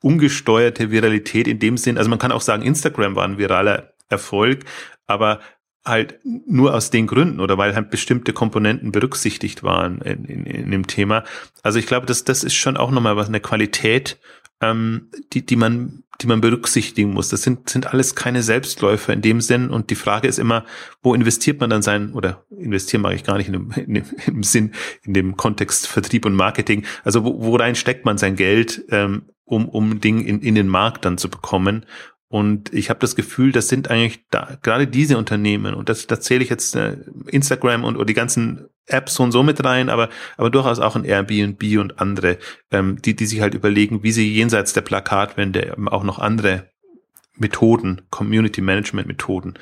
ungesteuerte 0.00 0.90
Viralität 0.90 1.48
in 1.48 1.58
dem 1.58 1.76
Sinn, 1.76 1.98
also 1.98 2.08
man 2.08 2.18
kann 2.18 2.32
auch 2.32 2.40
sagen, 2.40 2.62
Instagram 2.62 3.16
war 3.16 3.24
ein 3.24 3.38
viraler 3.38 3.94
Erfolg, 4.08 4.64
aber 5.06 5.40
halt 5.84 6.18
nur 6.24 6.74
aus 6.74 6.90
den 6.90 7.06
Gründen 7.06 7.40
oder 7.40 7.58
weil 7.58 7.74
halt 7.74 7.90
bestimmte 7.90 8.32
Komponenten 8.32 8.92
berücksichtigt 8.92 9.62
waren 9.62 10.00
in, 10.00 10.24
in, 10.24 10.44
in 10.44 10.70
dem 10.70 10.86
Thema. 10.86 11.24
Also 11.62 11.78
ich 11.78 11.86
glaube, 11.86 12.06
das, 12.06 12.24
das 12.24 12.44
ist 12.44 12.54
schon 12.54 12.76
auch 12.76 12.90
nochmal 12.90 13.16
was, 13.16 13.28
eine 13.28 13.40
Qualität, 13.40 14.18
ähm, 14.60 15.10
die, 15.32 15.46
die 15.46 15.56
man, 15.56 16.02
die 16.20 16.26
man 16.26 16.40
berücksichtigen 16.40 17.12
muss. 17.12 17.28
Das 17.28 17.42
sind, 17.42 17.68
sind 17.68 17.86
alles 17.86 18.14
keine 18.14 18.42
Selbstläufer 18.42 19.12
in 19.12 19.22
dem 19.22 19.40
Sinn. 19.40 19.70
Und 19.70 19.90
die 19.90 19.94
Frage 19.94 20.28
ist 20.28 20.38
immer, 20.38 20.64
wo 21.02 21.14
investiert 21.14 21.60
man 21.60 21.70
dann 21.70 21.82
sein, 21.82 22.12
oder 22.12 22.44
investieren 22.50 23.02
mag 23.02 23.14
ich 23.14 23.24
gar 23.24 23.36
nicht 23.36 23.48
in 23.48 23.52
dem, 23.52 23.70
in 23.76 23.94
dem, 23.94 24.04
im 24.26 24.42
Sinn, 24.42 24.72
in 25.02 25.14
dem 25.14 25.36
Kontext 25.36 25.86
Vertrieb 25.86 26.26
und 26.26 26.34
Marketing. 26.34 26.84
Also 27.04 27.24
wo, 27.24 27.42
wo 27.42 27.56
rein 27.56 27.74
steckt 27.74 28.04
man 28.04 28.18
sein 28.18 28.36
Geld? 28.36 28.84
Ähm, 28.90 29.22
um, 29.46 29.68
um 29.68 30.00
Ding 30.00 30.24
in, 30.24 30.40
in 30.40 30.54
den 30.54 30.68
Markt 30.68 31.04
dann 31.04 31.18
zu 31.18 31.30
bekommen. 31.30 31.86
Und 32.28 32.74
ich 32.74 32.90
habe 32.90 32.98
das 33.00 33.14
Gefühl, 33.14 33.52
das 33.52 33.68
sind 33.68 33.88
eigentlich 33.88 34.26
da, 34.30 34.58
gerade 34.62 34.88
diese 34.88 35.16
Unternehmen, 35.16 35.74
und 35.74 35.88
das, 35.88 36.08
da 36.08 36.20
zähle 36.20 36.42
ich 36.42 36.50
jetzt 36.50 36.74
äh, 36.74 36.96
Instagram 37.28 37.84
und 37.84 37.96
oder 37.96 38.04
die 38.04 38.14
ganzen 38.14 38.66
Apps 38.86 39.18
und 39.18 39.32
so 39.32 39.42
mit 39.42 39.64
rein, 39.64 39.88
aber, 39.88 40.08
aber 40.36 40.50
durchaus 40.50 40.78
auch 40.78 40.96
ein 40.96 41.04
Airbnb 41.04 41.62
und 41.78 42.00
andere, 42.00 42.38
ähm, 42.70 43.00
die, 43.02 43.16
die 43.16 43.26
sich 43.26 43.40
halt 43.40 43.54
überlegen, 43.54 44.02
wie 44.02 44.12
sie 44.12 44.32
jenseits 44.32 44.72
der 44.72 44.82
Plakatwände 44.82 45.76
auch 45.86 46.04
noch 46.04 46.18
andere 46.18 46.70
Methoden, 47.36 48.02
Community 48.10 48.60
Management 48.60 49.08
Methoden 49.08 49.54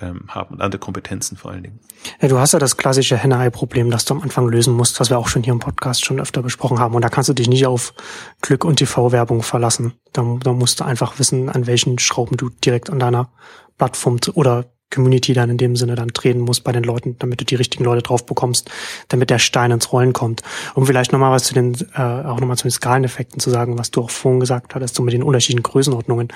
ähm, 0.00 0.24
haben 0.28 0.54
und 0.54 0.60
andere 0.60 0.80
Kompetenzen 0.80 1.36
vor 1.36 1.52
allen 1.52 1.62
Dingen. 1.62 1.80
Ja, 2.20 2.28
du 2.28 2.38
hast 2.38 2.52
ja 2.52 2.58
das 2.58 2.76
klassische 2.76 3.16
Henne-Ei-Problem, 3.16 3.90
das 3.90 4.04
du 4.04 4.14
am 4.14 4.22
Anfang 4.22 4.48
lösen 4.48 4.74
musst, 4.74 5.00
was 5.00 5.10
wir 5.10 5.18
auch 5.18 5.28
schon 5.28 5.42
hier 5.42 5.52
im 5.52 5.60
Podcast 5.60 6.04
schon 6.04 6.20
öfter 6.20 6.42
besprochen 6.42 6.78
haben. 6.78 6.94
Und 6.94 7.02
da 7.02 7.08
kannst 7.08 7.28
du 7.28 7.34
dich 7.34 7.48
nicht 7.48 7.66
auf 7.66 7.94
Glück 8.40 8.64
und 8.64 8.76
TV-Werbung 8.76 9.42
verlassen. 9.42 9.94
Da, 10.12 10.38
da 10.42 10.52
musst 10.52 10.80
du 10.80 10.84
einfach 10.84 11.18
wissen, 11.18 11.48
an 11.48 11.66
welchen 11.66 11.98
Schrauben 11.98 12.36
du 12.36 12.50
direkt 12.50 12.90
an 12.90 12.98
deiner 12.98 13.30
Plattform 13.78 14.18
oder 14.34 14.71
Community 14.92 15.32
dann 15.32 15.50
in 15.50 15.58
dem 15.58 15.76
Sinne 15.76 15.94
dann 15.94 16.08
drehen 16.08 16.40
musst 16.40 16.64
bei 16.64 16.72
den 16.72 16.84
Leuten, 16.84 17.16
damit 17.18 17.40
du 17.40 17.44
die 17.44 17.54
richtigen 17.54 17.84
Leute 17.84 18.02
drauf 18.02 18.24
bekommst, 18.26 18.70
damit 19.08 19.30
der 19.30 19.38
Stein 19.38 19.70
ins 19.70 19.92
Rollen 19.92 20.12
kommt. 20.12 20.42
Um 20.74 20.86
vielleicht 20.86 21.12
nochmal 21.12 21.32
was 21.32 21.44
zu 21.44 21.54
den, 21.54 21.74
äh, 21.94 22.00
auch 22.00 22.40
nochmal 22.40 22.56
zu 22.56 22.64
den 22.64 22.72
Skaleneffekten 22.72 23.40
zu 23.40 23.50
sagen, 23.50 23.78
was 23.78 23.90
du 23.90 24.02
auch 24.02 24.10
vorhin 24.10 24.40
gesagt 24.40 24.74
hattest, 24.74 24.94
so 24.94 25.02
mit 25.02 25.14
den 25.14 25.22
unterschiedlichen 25.22 25.62
Größenordnungen. 25.62 26.28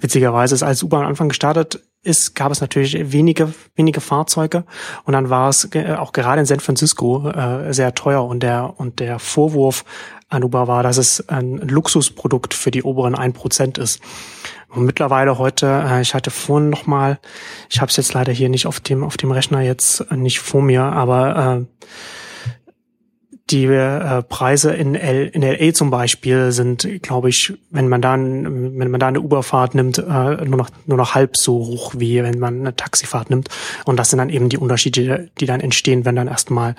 Witzigerweise 0.00 0.54
ist, 0.54 0.62
als 0.62 0.82
Uber 0.82 0.98
am 0.98 1.06
Anfang 1.06 1.28
gestartet 1.28 1.80
ist, 2.02 2.34
gab 2.34 2.50
es 2.50 2.60
natürlich 2.60 3.12
wenige, 3.12 3.54
wenige 3.76 4.00
Fahrzeuge 4.00 4.64
und 5.04 5.12
dann 5.12 5.30
war 5.30 5.48
es 5.48 5.68
äh, 5.74 5.94
auch 5.94 6.12
gerade 6.12 6.40
in 6.40 6.46
San 6.46 6.60
Francisco 6.60 7.28
äh, 7.28 7.72
sehr 7.72 7.94
teuer 7.94 8.24
und 8.24 8.42
der, 8.42 8.74
und 8.76 8.98
der 8.98 9.18
Vorwurf 9.18 9.84
an 10.32 10.44
Uber 10.44 10.68
war, 10.68 10.82
dass 10.82 10.96
es 10.96 11.28
ein 11.28 11.58
Luxusprodukt 11.58 12.54
für 12.54 12.70
die 12.70 12.82
oberen 12.82 13.14
ein 13.14 13.32
Prozent 13.32 13.78
ist. 13.78 14.00
Und 14.68 14.84
mittlerweile 14.84 15.38
heute, 15.38 15.66
äh, 15.66 16.00
ich 16.00 16.14
hatte 16.14 16.30
vorhin 16.30 16.70
noch 16.70 16.86
mal, 16.86 17.18
ich 17.68 17.80
habe 17.80 17.90
es 17.90 17.96
jetzt 17.96 18.14
leider 18.14 18.32
hier 18.32 18.48
nicht 18.48 18.66
auf 18.66 18.80
dem 18.80 19.04
auf 19.04 19.16
dem 19.16 19.30
Rechner 19.30 19.60
jetzt 19.60 20.10
nicht 20.12 20.40
vor 20.40 20.62
mir, 20.62 20.82
aber 20.82 21.66
äh, 21.68 21.86
die 23.52 23.66
äh, 23.66 24.22
Preise 24.22 24.72
in, 24.72 24.94
L, 24.94 25.28
in 25.28 25.42
LA 25.42 25.74
zum 25.74 25.90
Beispiel 25.90 26.52
sind, 26.52 26.88
glaube 27.02 27.28
ich, 27.28 27.52
wenn 27.70 27.88
man 27.88 28.00
dann, 28.00 28.78
wenn 28.78 28.90
man 28.90 28.98
da 28.98 29.08
eine 29.08 29.20
Uberfahrt 29.20 29.74
nimmt, 29.74 29.98
äh, 29.98 30.44
nur 30.44 30.56
noch 30.56 30.70
nur 30.86 30.96
noch 30.96 31.14
halb 31.14 31.36
so 31.36 31.54
hoch 31.54 31.94
wie 31.96 32.22
wenn 32.22 32.38
man 32.38 32.60
eine 32.60 32.74
Taxifahrt 32.74 33.30
nimmt. 33.30 33.48
Und 33.84 33.98
das 33.98 34.10
sind 34.10 34.18
dann 34.18 34.30
eben 34.30 34.48
die 34.48 34.58
Unterschiede, 34.58 35.30
die 35.38 35.46
dann 35.46 35.60
entstehen, 35.60 36.04
wenn 36.04 36.16
dann 36.16 36.28
erstmal 36.28 36.74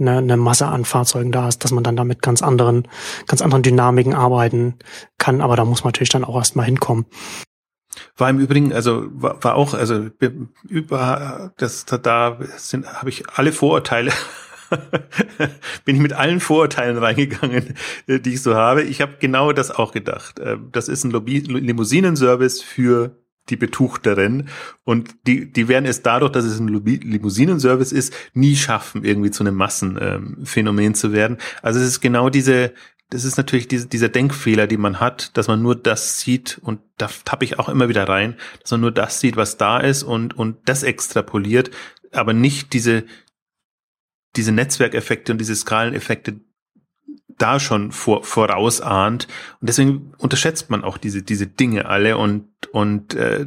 eine, 0.00 0.18
eine 0.18 0.36
Masse 0.36 0.66
an 0.66 0.84
Fahrzeugen 0.84 1.30
da 1.30 1.48
ist, 1.48 1.62
dass 1.62 1.70
man 1.70 1.84
dann 1.84 1.96
damit 1.96 2.22
ganz 2.22 2.42
anderen, 2.42 2.88
ganz 3.26 3.42
anderen 3.42 3.62
Dynamiken 3.62 4.14
arbeiten 4.14 4.76
kann. 5.18 5.40
Aber 5.40 5.56
da 5.56 5.64
muss 5.64 5.84
man 5.84 5.88
natürlich 5.88 6.08
dann 6.08 6.24
auch 6.24 6.36
erstmal 6.36 6.66
hinkommen. 6.66 7.06
War 8.16 8.30
im 8.30 8.40
Übrigen, 8.40 8.72
also 8.72 9.04
war, 9.10 9.42
war 9.44 9.54
auch, 9.54 9.74
also 9.74 10.08
über 10.68 11.52
das 11.58 11.84
da 11.84 12.38
sind 12.56 12.86
habe 12.86 13.10
ich 13.10 13.28
alle 13.28 13.52
Vorurteile 13.52 14.10
bin 15.84 15.96
ich 15.96 16.02
mit 16.02 16.12
allen 16.12 16.40
Vorurteilen 16.40 16.98
reingegangen, 16.98 17.74
äh, 18.06 18.20
die 18.20 18.34
ich 18.34 18.42
so 18.42 18.54
habe. 18.54 18.82
Ich 18.82 19.00
habe 19.00 19.16
genau 19.20 19.52
das 19.52 19.70
auch 19.70 19.92
gedacht. 19.92 20.38
Äh, 20.38 20.58
das 20.72 20.88
ist 20.88 21.04
ein 21.04 21.10
Limousinenservice 21.10 22.62
für 22.62 23.16
die 23.50 23.56
Betuchteren 23.56 24.48
und 24.84 25.16
die, 25.26 25.52
die 25.52 25.68
werden 25.68 25.84
es 25.84 26.02
dadurch, 26.02 26.32
dass 26.32 26.44
es 26.44 26.58
ein 26.58 26.68
Limousinenservice 26.68 27.92
ist, 27.92 28.14
nie 28.32 28.56
schaffen, 28.56 29.04
irgendwie 29.04 29.30
zu 29.30 29.42
einem 29.42 29.54
Massenphänomen 29.54 30.84
ähm, 30.86 30.94
zu 30.94 31.12
werden. 31.12 31.36
Also 31.60 31.78
es 31.78 31.86
ist 31.86 32.00
genau 32.00 32.30
diese, 32.30 32.72
das 33.10 33.24
ist 33.24 33.36
natürlich 33.36 33.68
diese, 33.68 33.86
dieser 33.86 34.08
Denkfehler, 34.08 34.66
die 34.66 34.78
man 34.78 34.98
hat, 34.98 35.36
dass 35.36 35.46
man 35.46 35.60
nur 35.60 35.76
das 35.76 36.20
sieht 36.20 36.58
und 36.62 36.80
da 36.96 37.10
tappe 37.24 37.44
ich 37.44 37.58
auch 37.58 37.68
immer 37.68 37.88
wieder 37.90 38.08
rein, 38.08 38.36
dass 38.62 38.70
man 38.70 38.80
nur 38.80 38.92
das 38.92 39.20
sieht, 39.20 39.36
was 39.36 39.58
da 39.58 39.78
ist 39.78 40.04
und, 40.04 40.36
und 40.36 40.56
das 40.64 40.82
extrapoliert, 40.82 41.70
aber 42.12 42.32
nicht 42.32 42.72
diese, 42.72 43.04
diese 44.36 44.52
Netzwerkeffekte 44.52 45.32
und 45.32 45.38
diese 45.38 45.54
Skaleneffekte 45.54 46.40
da 47.38 47.58
schon 47.58 47.92
vor, 47.92 48.24
vorausahnt. 48.24 49.26
Und 49.60 49.68
deswegen 49.68 50.12
unterschätzt 50.18 50.70
man 50.70 50.84
auch 50.84 50.98
diese, 50.98 51.22
diese 51.22 51.46
Dinge 51.46 51.86
alle 51.86 52.16
und, 52.16 52.48
und 52.72 53.14
äh, 53.14 53.46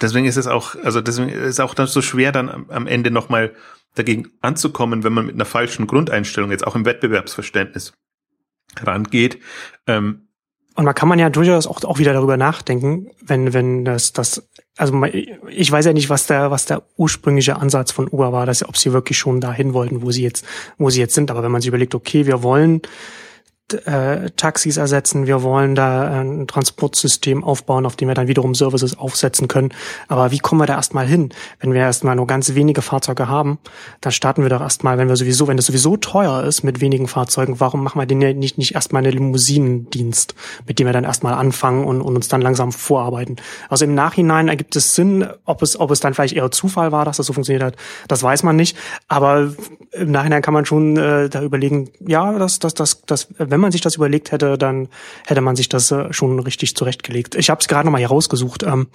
deswegen 0.00 0.26
ist 0.26 0.36
es 0.36 0.46
auch, 0.46 0.74
also 0.76 1.00
deswegen 1.00 1.28
ist 1.30 1.40
es 1.40 1.60
auch 1.60 1.74
dann 1.74 1.86
so 1.86 2.02
schwer, 2.02 2.32
dann 2.32 2.48
am, 2.48 2.70
am 2.70 2.86
Ende 2.86 3.10
nochmal 3.10 3.54
dagegen 3.94 4.30
anzukommen, 4.40 5.04
wenn 5.04 5.12
man 5.12 5.26
mit 5.26 5.34
einer 5.34 5.44
falschen 5.44 5.86
Grundeinstellung 5.86 6.50
jetzt 6.50 6.66
auch 6.66 6.74
im 6.74 6.84
Wettbewerbsverständnis 6.84 7.94
rangeht. 8.82 9.38
Ähm, 9.86 10.23
und 10.74 10.84
man 10.84 10.94
kann 10.94 11.08
man 11.08 11.18
ja 11.18 11.30
durchaus 11.30 11.66
auch, 11.66 11.82
auch 11.84 11.98
wieder 11.98 12.12
darüber 12.12 12.36
nachdenken, 12.36 13.10
wenn, 13.22 13.52
wenn 13.52 13.84
das, 13.84 14.12
das, 14.12 14.48
also 14.76 15.04
ich 15.48 15.70
weiß 15.70 15.86
ja 15.86 15.92
nicht, 15.92 16.10
was 16.10 16.26
der, 16.26 16.50
was 16.50 16.64
der 16.64 16.82
ursprüngliche 16.96 17.56
Ansatz 17.56 17.92
von 17.92 18.08
Uber 18.08 18.32
war, 18.32 18.44
dass, 18.44 18.66
ob 18.68 18.76
sie 18.76 18.92
wirklich 18.92 19.16
schon 19.16 19.40
dahin 19.40 19.72
wollten, 19.72 20.02
wo 20.02 20.10
sie 20.10 20.24
jetzt, 20.24 20.44
wo 20.76 20.90
sie 20.90 21.00
jetzt 21.00 21.14
sind. 21.14 21.30
Aber 21.30 21.44
wenn 21.44 21.52
man 21.52 21.60
sich 21.60 21.68
überlegt, 21.68 21.94
okay, 21.94 22.26
wir 22.26 22.42
wollen 22.42 22.82
äh, 23.72 24.30
Taxis 24.36 24.76
ersetzen, 24.76 25.26
wir 25.26 25.42
wollen 25.42 25.74
da 25.74 26.20
ein 26.20 26.46
Transportsystem 26.46 27.42
aufbauen, 27.42 27.86
auf 27.86 27.96
dem 27.96 28.08
wir 28.08 28.14
dann 28.14 28.28
wiederum 28.28 28.54
Services 28.54 28.98
aufsetzen 28.98 29.48
können. 29.48 29.72
Aber 30.06 30.30
wie 30.30 30.38
kommen 30.38 30.60
wir 30.60 30.66
da 30.66 30.74
erstmal 30.74 31.06
hin? 31.06 31.30
Wenn 31.60 31.72
wir 31.72 31.80
erstmal 31.80 32.14
nur 32.14 32.26
ganz 32.26 32.54
wenige 32.54 32.82
Fahrzeuge 32.82 33.28
haben, 33.28 33.58
dann 34.02 34.12
starten 34.12 34.42
wir 34.42 34.50
doch 34.50 34.60
erstmal, 34.60 34.98
wenn 34.98 35.08
wir 35.08 35.16
sowieso, 35.16 35.48
wenn 35.48 35.56
das 35.56 35.66
sowieso 35.66 35.96
teuer 35.96 36.44
ist 36.44 36.62
mit 36.62 36.82
wenigen 36.82 37.08
Fahrzeugen, 37.08 37.58
warum 37.58 37.82
machen 37.82 37.98
wir 37.98 38.06
den 38.06 38.20
ja 38.20 38.34
nicht, 38.34 38.58
nicht 38.58 38.74
erstmal 38.74 39.00
eine 39.00 39.10
Limousinendienst, 39.10 40.34
mit 40.66 40.78
dem 40.78 40.86
wir 40.86 40.92
dann 40.92 41.04
erstmal 41.04 41.32
anfangen 41.32 41.84
und, 41.84 42.02
und 42.02 42.16
uns 42.16 42.28
dann 42.28 42.42
langsam 42.42 42.70
vorarbeiten? 42.70 43.36
Also 43.70 43.86
im 43.86 43.94
Nachhinein 43.94 44.48
ergibt 44.48 44.76
es 44.76 44.94
Sinn, 44.94 45.26
ob 45.46 45.62
es, 45.62 45.80
ob 45.80 45.90
es 45.90 46.00
dann 46.00 46.12
vielleicht 46.12 46.36
eher 46.36 46.50
Zufall 46.50 46.92
war, 46.92 47.06
dass 47.06 47.16
das 47.16 47.26
so 47.26 47.32
funktioniert 47.32 47.62
hat, 47.62 47.76
das 48.08 48.22
weiß 48.22 48.42
man 48.42 48.56
nicht. 48.56 48.76
Aber 49.08 49.54
im 49.92 50.10
Nachhinein 50.10 50.42
kann 50.42 50.54
man 50.54 50.66
schon 50.66 50.96
äh, 50.98 51.30
da 51.30 51.42
überlegen, 51.42 51.90
ja, 52.06 52.38
das, 52.38 52.58
das, 52.58 52.74
das, 52.74 53.02
das, 53.06 53.28
wenn 53.54 53.60
man 53.60 53.70
sich 53.70 53.82
das 53.82 53.94
überlegt 53.94 54.32
hätte, 54.32 54.58
dann 54.58 54.88
hätte 55.24 55.40
man 55.40 55.54
sich 55.54 55.68
das 55.68 55.92
äh, 55.92 56.12
schon 56.12 56.40
richtig 56.40 56.74
zurechtgelegt. 56.74 57.36
Ich 57.36 57.50
habe 57.50 57.60
es 57.60 57.68
gerade 57.68 57.86
noch 57.86 57.92
mal 57.92 57.98
hier 57.98 58.08
rausgesucht. 58.08 58.64
Ähm, 58.64 58.88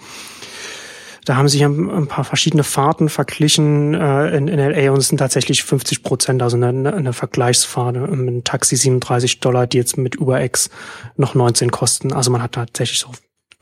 da 1.24 1.36
haben 1.36 1.48
sich 1.48 1.64
ein, 1.64 2.06
paar 2.08 2.24
verschiedene 2.24 2.62
Fahrten 2.62 3.08
verglichen 3.08 3.94
äh, 3.94 4.36
in, 4.36 4.48
in 4.48 4.58
LA 4.58 4.90
und 4.92 4.98
es 4.98 5.08
sind 5.08 5.16
tatsächlich 5.18 5.62
50 5.64 6.02
Prozent, 6.02 6.42
also 6.42 6.58
eine, 6.58 6.92
eine 6.92 7.12
Vergleichsfahrt 7.14 7.96
mit 7.96 8.10
einem 8.10 8.44
Taxi 8.44 8.76
37 8.76 9.40
Dollar, 9.40 9.66
die 9.66 9.78
jetzt 9.78 9.96
mit 9.96 10.20
UberX 10.20 10.68
noch 11.16 11.34
19 11.34 11.70
kosten. 11.70 12.12
Also 12.12 12.30
man 12.30 12.42
hat 12.42 12.52
tatsächlich 12.52 13.00
so 13.00 13.12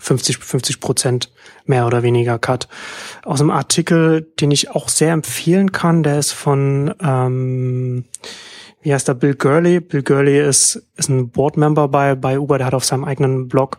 50, 0.01 0.39
50 0.39 0.81
Prozent 0.81 1.31
mehr 1.65 1.87
oder 1.87 2.03
weniger 2.03 2.41
Cut. 2.41 2.67
Aus 3.25 3.41
einem 3.41 3.51
Artikel, 3.51 4.23
den 4.41 4.51
ich 4.51 4.71
auch 4.71 4.89
sehr 4.89 5.13
empfehlen 5.13 5.71
kann, 5.71 6.03
der 6.03 6.19
ist 6.19 6.33
von 6.33 6.93
ähm, 7.01 8.05
wie 8.83 8.95
heißt 8.95 9.09
der, 9.09 9.15
Bill 9.15 9.35
Gurley. 9.35 9.81
Bill 9.81 10.03
Gurley 10.03 10.41
ist, 10.41 10.83
ist 10.97 11.09
ein 11.09 11.31
Boardmember 11.31 11.89
bei, 11.89 12.15
bei 12.15 12.39
Uber, 12.39 12.59
der 12.59 12.67
hat 12.69 12.75
auf 12.75 12.85
seinem 12.85 13.05
eigenen 13.05 13.49
Blog 13.49 13.79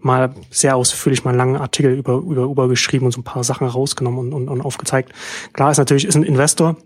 mal 0.00 0.34
sehr 0.50 0.76
ausführlich 0.76 1.24
mal 1.24 1.30
einen 1.30 1.38
langen 1.38 1.56
Artikel 1.56 1.92
über, 1.94 2.14
über 2.14 2.48
Uber 2.48 2.68
geschrieben 2.68 3.06
und 3.06 3.12
so 3.12 3.20
ein 3.20 3.24
paar 3.24 3.44
Sachen 3.44 3.66
rausgenommen 3.66 4.18
und, 4.18 4.32
und, 4.32 4.48
und 4.48 4.60
aufgezeigt. 4.60 5.12
Klar 5.52 5.70
ist 5.70 5.78
natürlich, 5.78 6.04
ist 6.04 6.16
ein 6.16 6.24
Investor, 6.24 6.76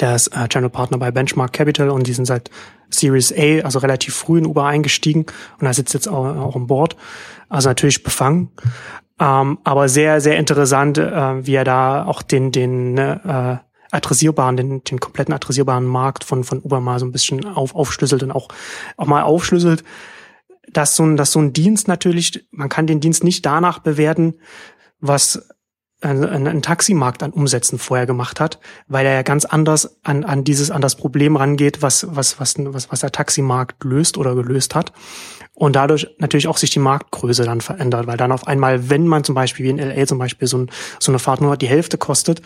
der 0.00 0.14
ist 0.14 0.28
äh, 0.28 0.48
Channel 0.48 0.70
Partner 0.70 0.98
bei 0.98 1.10
Benchmark 1.10 1.52
Capital 1.52 1.90
und 1.90 2.06
die 2.06 2.12
sind 2.12 2.24
seit 2.24 2.50
Series 2.90 3.32
A, 3.32 3.64
also 3.64 3.78
relativ 3.78 4.14
früh 4.14 4.38
in 4.38 4.46
Uber 4.46 4.64
eingestiegen 4.64 5.26
und 5.60 5.66
er 5.66 5.74
sitzt 5.74 5.94
jetzt 5.94 6.08
auch, 6.08 6.24
auch 6.24 6.56
im 6.56 6.66
Board. 6.66 6.96
Also 7.48 7.68
natürlich 7.68 8.02
befangen. 8.02 8.50
Ähm, 9.18 9.58
aber 9.64 9.88
sehr, 9.88 10.20
sehr 10.20 10.36
interessant, 10.36 10.98
äh, 10.98 11.46
wie 11.46 11.54
er 11.54 11.64
da 11.64 12.04
auch 12.04 12.22
den, 12.22 12.52
den 12.52 12.98
äh, 12.98 13.58
adressierbaren, 13.96 14.56
den, 14.56 14.84
den 14.84 15.00
kompletten 15.00 15.34
adressierbaren 15.34 15.84
Markt 15.84 16.24
von, 16.24 16.44
von 16.44 16.60
Uber 16.60 16.80
mal 16.80 16.98
so 16.98 17.06
ein 17.06 17.12
bisschen 17.12 17.44
auf, 17.44 17.74
aufschlüsselt 17.74 18.22
und 18.22 18.32
auch, 18.32 18.48
auch 18.96 19.06
mal 19.06 19.22
aufschlüsselt, 19.22 19.84
dass 20.72 20.96
so 20.96 21.04
ein, 21.04 21.16
dass 21.16 21.32
so 21.32 21.40
ein 21.40 21.52
Dienst 21.52 21.88
natürlich, 21.88 22.46
man 22.50 22.68
kann 22.68 22.86
den 22.86 23.00
Dienst 23.00 23.24
nicht 23.24 23.44
danach 23.46 23.78
bewerten, 23.80 24.34
was 25.00 25.48
ein, 26.02 26.46
ein 26.46 26.62
Taximarkt 26.62 27.22
an 27.22 27.32
Umsätzen 27.32 27.78
vorher 27.78 28.06
gemacht 28.06 28.38
hat, 28.38 28.60
weil 28.86 29.06
er 29.06 29.14
ja 29.14 29.22
ganz 29.22 29.44
anders 29.44 29.98
an, 30.04 30.24
an 30.24 30.44
dieses, 30.44 30.70
an 30.70 30.82
das 30.82 30.94
Problem 30.94 31.36
rangeht, 31.36 31.80
was, 31.80 32.06
was, 32.14 32.38
was, 32.38 32.54
was, 32.58 32.90
was 32.92 33.00
der 33.00 33.12
Taximarkt 33.12 33.82
löst 33.82 34.18
oder 34.18 34.34
gelöst 34.34 34.74
hat. 34.74 34.92
Und 35.56 35.74
dadurch 35.74 36.06
natürlich 36.18 36.48
auch 36.48 36.58
sich 36.58 36.68
die 36.68 36.78
Marktgröße 36.78 37.44
dann 37.44 37.62
verändert, 37.62 38.06
weil 38.06 38.18
dann 38.18 38.30
auf 38.30 38.46
einmal, 38.46 38.90
wenn 38.90 39.06
man 39.06 39.24
zum 39.24 39.34
Beispiel 39.34 39.64
wie 39.64 39.70
in 39.70 39.78
LA 39.78 40.06
zum 40.06 40.18
Beispiel 40.18 40.46
so, 40.46 40.58
ein, 40.58 40.70
so 41.00 41.10
eine 41.10 41.18
Fahrt 41.18 41.40
nur 41.40 41.56
die 41.56 41.66
Hälfte 41.66 41.96
kostet, 41.96 42.42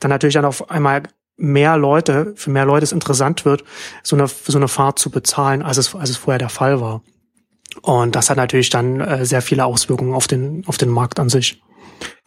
dann 0.00 0.08
natürlich 0.10 0.34
dann 0.34 0.44
auf 0.44 0.68
einmal 0.68 1.04
mehr 1.36 1.76
Leute, 1.76 2.32
für 2.34 2.50
mehr 2.50 2.64
Leute 2.64 2.82
es 2.82 2.90
interessant 2.90 3.44
wird, 3.44 3.62
so 4.02 4.16
eine, 4.16 4.26
so 4.26 4.58
eine 4.58 4.66
Fahrt 4.66 4.98
zu 4.98 5.08
bezahlen, 5.08 5.62
als 5.62 5.76
es, 5.76 5.94
als 5.94 6.10
es 6.10 6.16
vorher 6.16 6.40
der 6.40 6.48
Fall 6.48 6.80
war. 6.80 7.02
Und 7.80 8.16
das 8.16 8.28
hat 8.28 8.36
natürlich 8.36 8.70
dann 8.70 9.00
äh, 9.00 9.24
sehr 9.24 9.40
viele 9.40 9.64
Auswirkungen 9.64 10.12
auf 10.12 10.26
den, 10.26 10.64
auf 10.66 10.78
den 10.78 10.88
Markt 10.88 11.20
an 11.20 11.28
sich. 11.28 11.62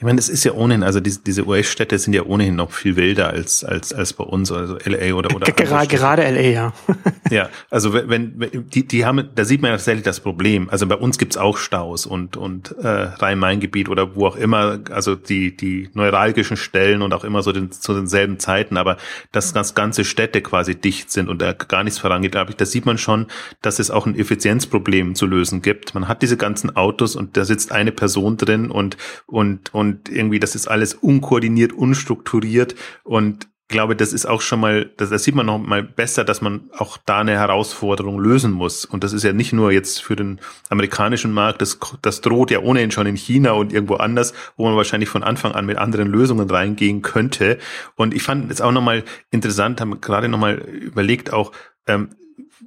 Ich 0.02 0.06
meine, 0.06 0.18
es 0.18 0.30
ist 0.30 0.43
ja 0.43 0.54
ohnehin, 0.54 0.82
also 0.82 0.99
diese, 0.99 1.20
diese 1.20 1.45
US-Städte 1.45 1.99
sind 1.99 2.14
ja 2.14 2.24
ohnehin 2.24 2.56
noch 2.56 2.72
viel 2.72 2.95
wilder 2.95 3.30
als, 3.30 3.64
als, 3.64 3.93
als 3.93 4.14
bei 4.14 4.24
uns, 4.24 4.52
also 4.52 4.76
LA 4.84 5.14
oder, 5.14 5.36
oder. 5.36 5.45
Gerade, 5.52 5.88
gerade 5.88 6.24
LA, 6.24 6.41
ja. 6.41 6.74
ja, 7.30 7.49
also 7.70 7.93
wenn, 7.93 8.34
wenn, 8.39 8.68
die, 8.68 8.88
die 8.88 9.06
haben, 9.06 9.30
da 9.36 9.45
sieht 9.45 9.62
man 9.62 9.70
ja 9.70 9.78
tatsächlich 9.78 10.04
das 10.04 10.20
Problem. 10.20 10.72
Also 10.72 10.88
bei 10.88 10.95
uns 10.95 11.20
gibt's 11.20 11.38
auch 11.38 11.56
Staus 11.56 12.08
und, 12.08 12.36
und 12.36 12.76
äh, 12.82 12.88
Rhein-Main-Gebiet 12.88 13.89
oder 13.89 14.16
wo 14.16 14.26
auch 14.26 14.38
immer, 14.38 14.80
also 14.89 15.14
die, 15.14 15.56
die 15.56 15.91
neuralgischen 15.93 16.58
Stellen 16.58 17.04
und 17.04 17.14
auch 17.14 17.24
immer 17.24 17.43
so 17.43 17.52
den, 17.52 17.72
zu 17.72 17.93
denselben 17.93 18.39
Zeiten, 18.39 18.78
aber 18.78 18.97
dass 19.32 19.54
das 19.54 19.76
ganze 19.76 20.04
Städte 20.04 20.41
quasi 20.41 20.74
dicht 20.74 21.12
sind 21.12 21.30
und 21.30 21.43
da 21.43 21.54
gar 21.54 21.84
nichts 21.84 21.99
vorangeht, 21.99 22.32
glaube 22.32 22.49
ich, 22.49 22.58
da 22.58 22.66
sieht 22.66 22.88
man 22.88 22.97
schon, 22.97 23.28
dass 23.62 23.78
es 23.78 23.91
auch 23.91 24.08
ein 24.08 24.18
Effizienzproblem 24.18 25.14
zu 25.14 25.28
lösen 25.28 25.62
gibt. 25.62 25.93
Man 25.93 26.08
hat 26.08 26.24
diese 26.24 26.38
ganzen 26.38 26.76
Autos 26.76 27.16
und 27.16 27.38
da 27.38 27.45
sitzt 27.45 27.72
eine 27.72 27.91
Person 27.91 28.38
drin 28.38 28.72
und, 28.72 28.97
und, 29.28 29.72
und 29.76 29.91
und 29.92 30.10
irgendwie, 30.10 30.39
das 30.39 30.56
ist 30.56 30.68
alles 30.68 30.94
unkoordiniert, 30.94 31.74
unstrukturiert 31.74 32.76
und 33.04 33.48
glaube, 33.72 33.96
das 33.96 34.14
ist 34.14 34.28
auch 34.28 34.42
schon 34.42 34.60
mal, 34.60 34.92
das, 34.98 35.10
das 35.10 35.24
sieht 35.24 35.34
man 35.34 35.48
noch 35.48 35.58
mal 35.58 35.82
besser, 35.82 36.24
dass 36.24 36.42
man 36.42 36.70
auch 36.78 36.98
da 36.98 37.20
eine 37.20 37.32
Herausforderung 37.32 38.20
lösen 38.20 38.52
muss. 38.52 38.86
Und 38.86 39.04
das 39.04 39.14
ist 39.14 39.24
ja 39.24 39.34
nicht 39.34 39.54
nur 39.54 39.72
jetzt 39.72 40.04
für 40.04 40.16
den 40.16 40.39
amerikanischen 40.70 41.32
Markt, 41.32 41.62
das, 41.62 41.80
das 42.02 42.22
droht 42.22 42.52
ja 42.52 42.60
ohnehin 42.60 42.92
schon 42.92 43.08
in 43.08 43.16
China 43.16 43.54
und 43.54 43.74
irgendwo 43.74 43.96
anders, 43.96 44.34
wo 44.58 44.66
man 44.66 44.76
wahrscheinlich 44.76 45.10
von 45.10 45.24
Anfang 45.24 45.54
an 45.54 45.66
mit 45.66 45.78
anderen 45.78 46.08
Lösungen 46.08 46.50
reingehen 46.50 47.02
könnte. 47.02 47.58
Und 47.96 48.14
ich 48.14 48.22
fand 48.22 48.52
es 48.52 48.62
auch 48.62 48.72
nochmal 48.72 49.04
interessant, 49.32 49.82
haben 49.82 50.02
gerade 50.02 50.28
nochmal 50.28 50.56
überlegt, 50.58 51.34
auch 51.34 51.54
ähm, 51.88 52.10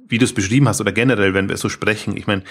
wie 0.07 0.17
du 0.17 0.25
es 0.25 0.33
beschrieben 0.33 0.67
hast 0.67 0.81
oder 0.81 0.91
generell, 0.91 1.33
wenn 1.33 1.49
wir 1.49 1.57
so 1.57 1.69
sprechen. 1.69 2.17
Ich 2.17 2.27
meine, 2.27 2.43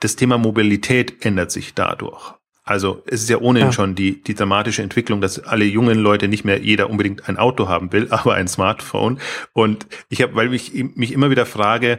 das 0.00 0.16
Thema 0.16 0.38
Mobilität 0.38 1.24
ändert 1.24 1.52
sich 1.52 1.74
dadurch. 1.74 2.34
Also 2.64 3.02
es 3.06 3.22
ist 3.22 3.30
ja 3.30 3.38
ohnehin 3.38 3.68
ja. 3.68 3.72
schon 3.72 3.94
die, 3.94 4.22
die 4.22 4.34
dramatische 4.34 4.82
Entwicklung, 4.82 5.20
dass 5.20 5.40
alle 5.40 5.64
jungen 5.64 5.98
Leute 5.98 6.28
nicht 6.28 6.44
mehr 6.44 6.60
jeder 6.60 6.88
unbedingt 6.90 7.28
ein 7.28 7.36
Auto 7.36 7.68
haben 7.68 7.92
will, 7.92 8.08
aber 8.10 8.34
ein 8.34 8.48
Smartphone. 8.48 9.18
Und 9.52 9.86
ich 10.08 10.22
habe, 10.22 10.34
weil 10.34 10.52
ich 10.54 10.72
mich 10.72 11.12
immer 11.12 11.30
wieder 11.30 11.46
frage, 11.46 11.98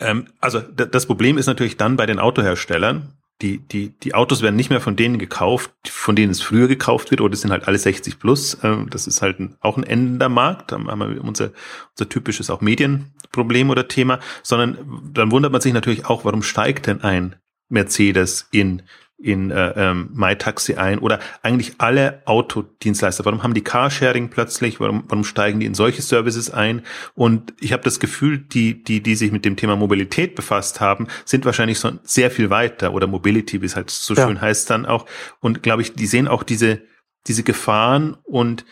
ähm, 0.00 0.26
also 0.40 0.60
das 0.60 1.06
Problem 1.06 1.38
ist 1.38 1.46
natürlich 1.46 1.76
dann 1.76 1.96
bei 1.96 2.06
den 2.06 2.18
Autoherstellern, 2.18 3.12
die, 3.42 3.58
die, 3.58 3.90
die 3.90 4.14
Autos 4.14 4.42
werden 4.42 4.54
nicht 4.54 4.70
mehr 4.70 4.80
von 4.80 4.96
denen 4.96 5.18
gekauft, 5.18 5.72
von 5.88 6.14
denen 6.14 6.30
es 6.30 6.40
früher 6.40 6.68
gekauft 6.68 7.10
wird, 7.10 7.20
oder 7.20 7.34
es 7.34 7.40
sind 7.40 7.50
halt 7.50 7.66
alle 7.66 7.78
60 7.78 8.18
plus. 8.18 8.56
Ähm, 8.62 8.88
das 8.90 9.06
ist 9.06 9.22
halt 9.22 9.38
auch 9.60 9.76
ein 9.76 9.82
endender 9.82 10.28
Markt. 10.28 10.72
Da 10.72 10.78
haben 10.78 11.14
wir 11.14 11.22
unser, 11.22 11.50
unser 11.90 12.08
typisches 12.08 12.48
auch 12.48 12.60
Medienproblem 12.60 13.70
oder 13.70 13.88
Thema, 13.88 14.20
sondern 14.42 14.78
dann 15.12 15.30
wundert 15.30 15.52
man 15.52 15.60
sich 15.60 15.72
natürlich 15.72 16.06
auch, 16.06 16.24
warum 16.24 16.42
steigt 16.42 16.86
denn 16.86 17.02
ein 17.02 17.36
Mercedes 17.68 18.48
in 18.52 18.82
in 19.24 19.50
äh, 19.50 19.72
ähm, 19.76 20.10
MyTaxi 20.12 20.74
ein 20.74 20.98
oder 20.98 21.18
eigentlich 21.40 21.76
alle 21.78 22.20
Autodienstleister. 22.26 23.24
Warum 23.24 23.42
haben 23.42 23.54
die 23.54 23.64
Carsharing 23.64 24.28
plötzlich? 24.28 24.80
Warum, 24.80 25.04
warum 25.08 25.24
steigen 25.24 25.60
die 25.60 25.66
in 25.66 25.74
solche 25.74 26.02
Services 26.02 26.50
ein? 26.50 26.82
Und 27.14 27.54
ich 27.58 27.72
habe 27.72 27.82
das 27.82 28.00
Gefühl, 28.00 28.38
die, 28.38 28.82
die, 28.84 29.02
die 29.02 29.14
sich 29.14 29.32
mit 29.32 29.46
dem 29.46 29.56
Thema 29.56 29.76
Mobilität 29.76 30.34
befasst 30.34 30.80
haben, 30.80 31.06
sind 31.24 31.46
wahrscheinlich 31.46 31.78
so 31.78 31.92
sehr 32.02 32.30
viel 32.30 32.50
weiter 32.50 32.92
oder 32.92 33.06
Mobility, 33.06 33.62
wie 33.62 33.66
es 33.66 33.76
halt 33.76 33.90
so 33.90 34.14
ja. 34.14 34.26
schön 34.26 34.42
heißt 34.42 34.68
dann 34.68 34.84
auch. 34.84 35.06
Und 35.40 35.62
glaube 35.62 35.80
ich, 35.80 35.94
die 35.94 36.06
sehen 36.06 36.28
auch 36.28 36.42
diese, 36.42 36.82
diese 37.26 37.44
Gefahren 37.44 38.18
und 38.24 38.66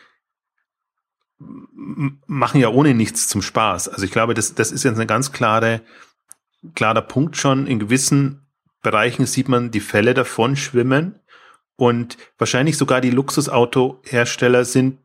machen 1.38 2.60
ja 2.60 2.68
ohne 2.68 2.94
nichts 2.94 3.26
zum 3.26 3.42
Spaß. 3.42 3.88
Also 3.88 4.04
ich 4.04 4.10
glaube, 4.10 4.34
das, 4.34 4.54
das 4.54 4.70
ist 4.70 4.84
jetzt 4.84 4.96
eine 4.96 5.06
ganz 5.06 5.32
klare, 5.32 5.80
klarer 6.74 7.02
Punkt 7.02 7.38
schon. 7.38 7.66
In 7.66 7.78
gewissen 7.78 8.41
Bereichen 8.82 9.26
sieht 9.26 9.48
man 9.48 9.70
die 9.70 9.80
Fälle 9.80 10.14
davon 10.14 10.56
schwimmen 10.56 11.16
und 11.76 12.18
wahrscheinlich 12.38 12.76
sogar 12.76 13.00
die 13.00 13.10
Luxusautohersteller 13.10 14.64
sind 14.64 14.98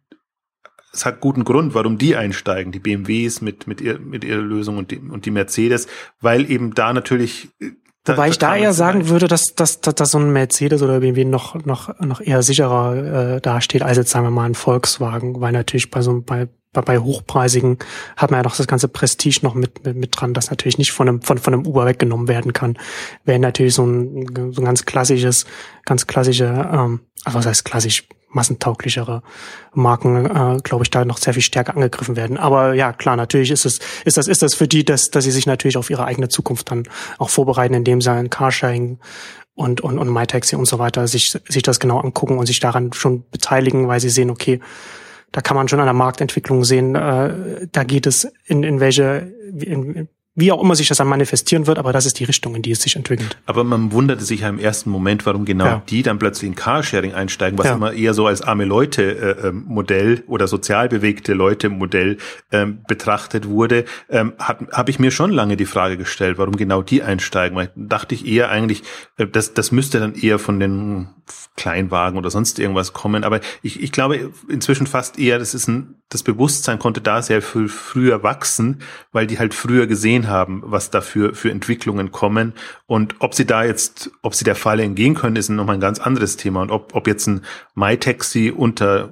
es 0.93 1.05
hat 1.05 1.19
guten 1.19 1.43
Grund, 1.43 1.75
warum 1.75 1.97
die 1.97 2.15
einsteigen, 2.15 2.71
die 2.71 2.79
BMWs 2.79 3.41
mit, 3.41 3.67
mit, 3.67 3.81
ihr, 3.81 3.99
mit 3.99 4.23
ihrer 4.23 4.41
Lösung 4.41 4.77
und 4.77 4.89
die, 4.89 4.97
und 4.97 5.25
die 5.25 5.31
Mercedes, 5.31 5.87
weil 6.21 6.49
eben 6.49 6.73
da 6.73 6.91
natürlich 6.91 7.49
äh, 7.59 7.71
da, 8.03 8.13
Wobei 8.13 8.29
ich 8.29 8.37
da 8.37 8.55
eher 8.55 8.71
sagen 8.71 9.09
würde, 9.09 9.27
dass, 9.27 9.53
dass, 9.53 9.81
dass, 9.81 9.95
dass 9.95 10.11
so 10.11 10.17
ein 10.17 10.31
Mercedes 10.31 10.81
oder 10.81 11.01
BMW 11.01 11.25
noch, 11.25 11.55
noch, 11.65 11.99
noch 11.99 12.21
eher 12.21 12.41
sicherer 12.41 13.35
äh, 13.35 13.41
dasteht 13.41 13.83
als 13.83 13.97
jetzt 13.97 14.11
sagen 14.11 14.25
wir 14.25 14.31
mal 14.31 14.45
ein 14.45 14.55
Volkswagen, 14.55 15.41
weil 15.41 15.51
natürlich 15.51 15.91
bei 15.91 16.01
so 16.01 16.21
bei 16.21 16.47
bei 16.81 16.99
hochpreisigen 16.99 17.77
hat 18.15 18.31
man 18.31 18.39
ja 18.39 18.43
noch 18.43 18.55
das 18.55 18.67
ganze 18.67 18.87
Prestige 18.87 19.39
noch 19.43 19.53
mit, 19.53 19.85
mit, 19.85 19.95
mit 19.95 20.09
dran, 20.19 20.33
das 20.33 20.49
natürlich 20.49 20.77
nicht 20.77 20.91
von 20.91 21.07
einem, 21.07 21.21
von, 21.21 21.37
von 21.37 21.53
einem 21.53 21.65
Uber 21.65 21.85
weggenommen 21.85 22.27
werden 22.27 22.53
kann. 22.53 22.77
Wäre 23.25 23.39
natürlich 23.39 23.75
so 23.75 23.85
ein, 23.85 24.53
so 24.53 24.61
ein 24.61 24.65
ganz 24.65 24.85
klassisches, 24.85 25.45
ganz 25.85 26.07
klassische, 26.07 26.45
ähm, 26.45 27.01
also 27.23 27.39
was 27.39 27.45
heißt 27.45 27.65
klassisch, 27.65 28.07
massentauglichere 28.29 29.23
Marken, 29.73 30.25
äh, 30.25 30.57
glaube 30.61 30.83
ich, 30.83 30.91
da 30.91 31.05
noch 31.05 31.17
sehr 31.17 31.33
viel 31.33 31.43
stärker 31.43 31.75
angegriffen 31.75 32.15
werden. 32.15 32.37
Aber 32.37 32.73
ja, 32.73 32.93
klar, 32.93 33.15
natürlich 33.15 33.51
ist 33.51 33.65
es, 33.65 33.79
ist 34.05 34.17
das, 34.17 34.27
ist 34.27 34.41
das 34.41 34.53
für 34.53 34.67
die, 34.67 34.83
dass, 34.83 35.09
dass 35.09 35.23
sie 35.23 35.31
sich 35.31 35.45
natürlich 35.45 35.77
auf 35.77 35.89
ihre 35.89 36.05
eigene 36.05 36.27
Zukunft 36.27 36.69
dann 36.71 36.83
auch 37.17 37.29
vorbereiten, 37.29 37.73
indem 37.73 38.01
sie 38.01 38.11
ein 38.11 38.29
Carsharing 38.29 38.99
und, 39.55 39.81
und, 39.81 39.97
und 39.97 40.09
MyTaxi 40.09 40.55
und 40.55 40.65
so 40.65 40.77
weiter 40.77 41.07
sich, 41.07 41.31
sich 41.47 41.63
das 41.63 41.79
genau 41.79 41.99
angucken 41.99 42.37
und 42.37 42.45
sich 42.45 42.59
daran 42.59 42.93
schon 42.93 43.23
beteiligen, 43.31 43.87
weil 43.87 43.99
sie 43.99 44.09
sehen, 44.09 44.29
okay, 44.29 44.59
da 45.31 45.41
kann 45.41 45.55
man 45.55 45.67
schon 45.67 45.79
an 45.79 45.85
der 45.85 45.93
Marktentwicklung 45.93 46.63
sehen, 46.63 46.95
äh, 46.95 47.67
da 47.71 47.83
geht 47.83 48.07
es 48.07 48.31
in, 48.45 48.63
in 48.63 48.79
welche, 48.79 49.33
in, 49.53 50.07
wie 50.37 50.51
auch 50.51 50.61
immer 50.61 50.75
sich 50.75 50.87
das 50.87 50.99
dann 50.99 51.07
manifestieren 51.07 51.65
wird, 51.65 51.79
aber 51.79 51.91
das 51.91 52.05
ist 52.05 52.19
die 52.19 52.23
Richtung, 52.23 52.53
in 52.53 52.61
die 52.61 52.69
es 52.69 52.79
sich 52.79 52.95
entwickelt. 52.95 53.37
Aber 53.47 53.63
man 53.63 53.91
wunderte 53.91 54.23
sich 54.23 54.41
ja 54.41 54.49
im 54.49 54.59
ersten 54.59 54.91
Moment, 54.91 55.25
warum 55.25 55.45
genau 55.45 55.65
ja. 55.65 55.83
die 55.89 56.03
dann 56.03 56.19
plötzlich 56.19 56.47
in 56.47 56.55
Carsharing 56.55 57.13
einsteigen, 57.15 57.57
was 57.57 57.65
ja. 57.65 57.73
immer 57.73 57.91
eher 57.91 58.13
so 58.13 58.27
als 58.27 58.43
arme 58.43 58.63
Leute 58.63 59.01
äh, 59.01 59.47
ähm, 59.47 59.65
Modell 59.67 60.23
oder 60.27 60.47
sozial 60.47 60.89
bewegte 60.89 61.33
Leute 61.33 61.69
Modell 61.69 62.17
ähm, 62.51 62.83
betrachtet 62.87 63.49
wurde, 63.49 63.85
ähm, 64.09 64.33
habe 64.37 64.91
ich 64.91 64.99
mir 64.99 65.09
schon 65.09 65.31
lange 65.31 65.57
die 65.57 65.65
Frage 65.65 65.97
gestellt, 65.97 66.37
warum 66.37 66.55
genau 66.55 66.83
die 66.83 67.01
einsteigen. 67.01 67.57
Weil 67.57 67.71
dachte 67.75 68.13
ich 68.13 68.27
eher 68.27 68.51
eigentlich, 68.51 68.83
äh, 69.17 69.25
das, 69.25 69.55
das 69.55 69.71
müsste 69.71 69.99
dann 69.99 70.13
eher 70.13 70.37
von 70.37 70.59
den 70.59 71.07
Kleinwagen 71.55 72.17
oder 72.17 72.29
sonst 72.29 72.59
irgendwas 72.59 72.93
kommen. 72.93 73.23
Aber 73.23 73.39
ich, 73.63 73.81
ich 73.81 73.91
glaube 73.91 74.31
inzwischen 74.47 74.85
fast 74.85 75.17
eher, 75.17 75.39
das 75.39 75.55
ist 75.55 75.67
ein, 75.67 75.95
das 76.09 76.23
Bewusstsein 76.23 76.79
konnte 76.79 77.01
da 77.01 77.21
sehr 77.21 77.41
viel 77.41 77.67
früher 77.67 78.23
wachsen, 78.23 78.81
weil 79.11 79.27
die 79.27 79.39
halt 79.39 79.53
früher 79.53 79.87
gesehen 79.87 80.27
haben, 80.27 80.61
was 80.65 80.89
da 80.89 81.01
für, 81.01 81.35
für 81.35 81.51
Entwicklungen 81.51 82.11
kommen. 82.11 82.53
Und 82.85 83.15
ob 83.19 83.33
sie 83.33 83.45
da 83.45 83.63
jetzt, 83.63 84.11
ob 84.21 84.33
sie 84.33 84.45
der 84.45 84.55
Falle 84.55 84.83
entgehen 84.83 85.15
können, 85.15 85.35
ist 85.35 85.49
nochmal 85.49 85.75
ein 85.75 85.81
ganz 85.81 85.99
anderes 85.99 86.37
Thema. 86.37 86.61
Und 86.61 86.71
ob, 86.71 86.95
ob 86.95 87.07
jetzt 87.07 87.27
ein 87.27 87.41
MyTaxi 87.75 88.53
unter, 88.55 89.11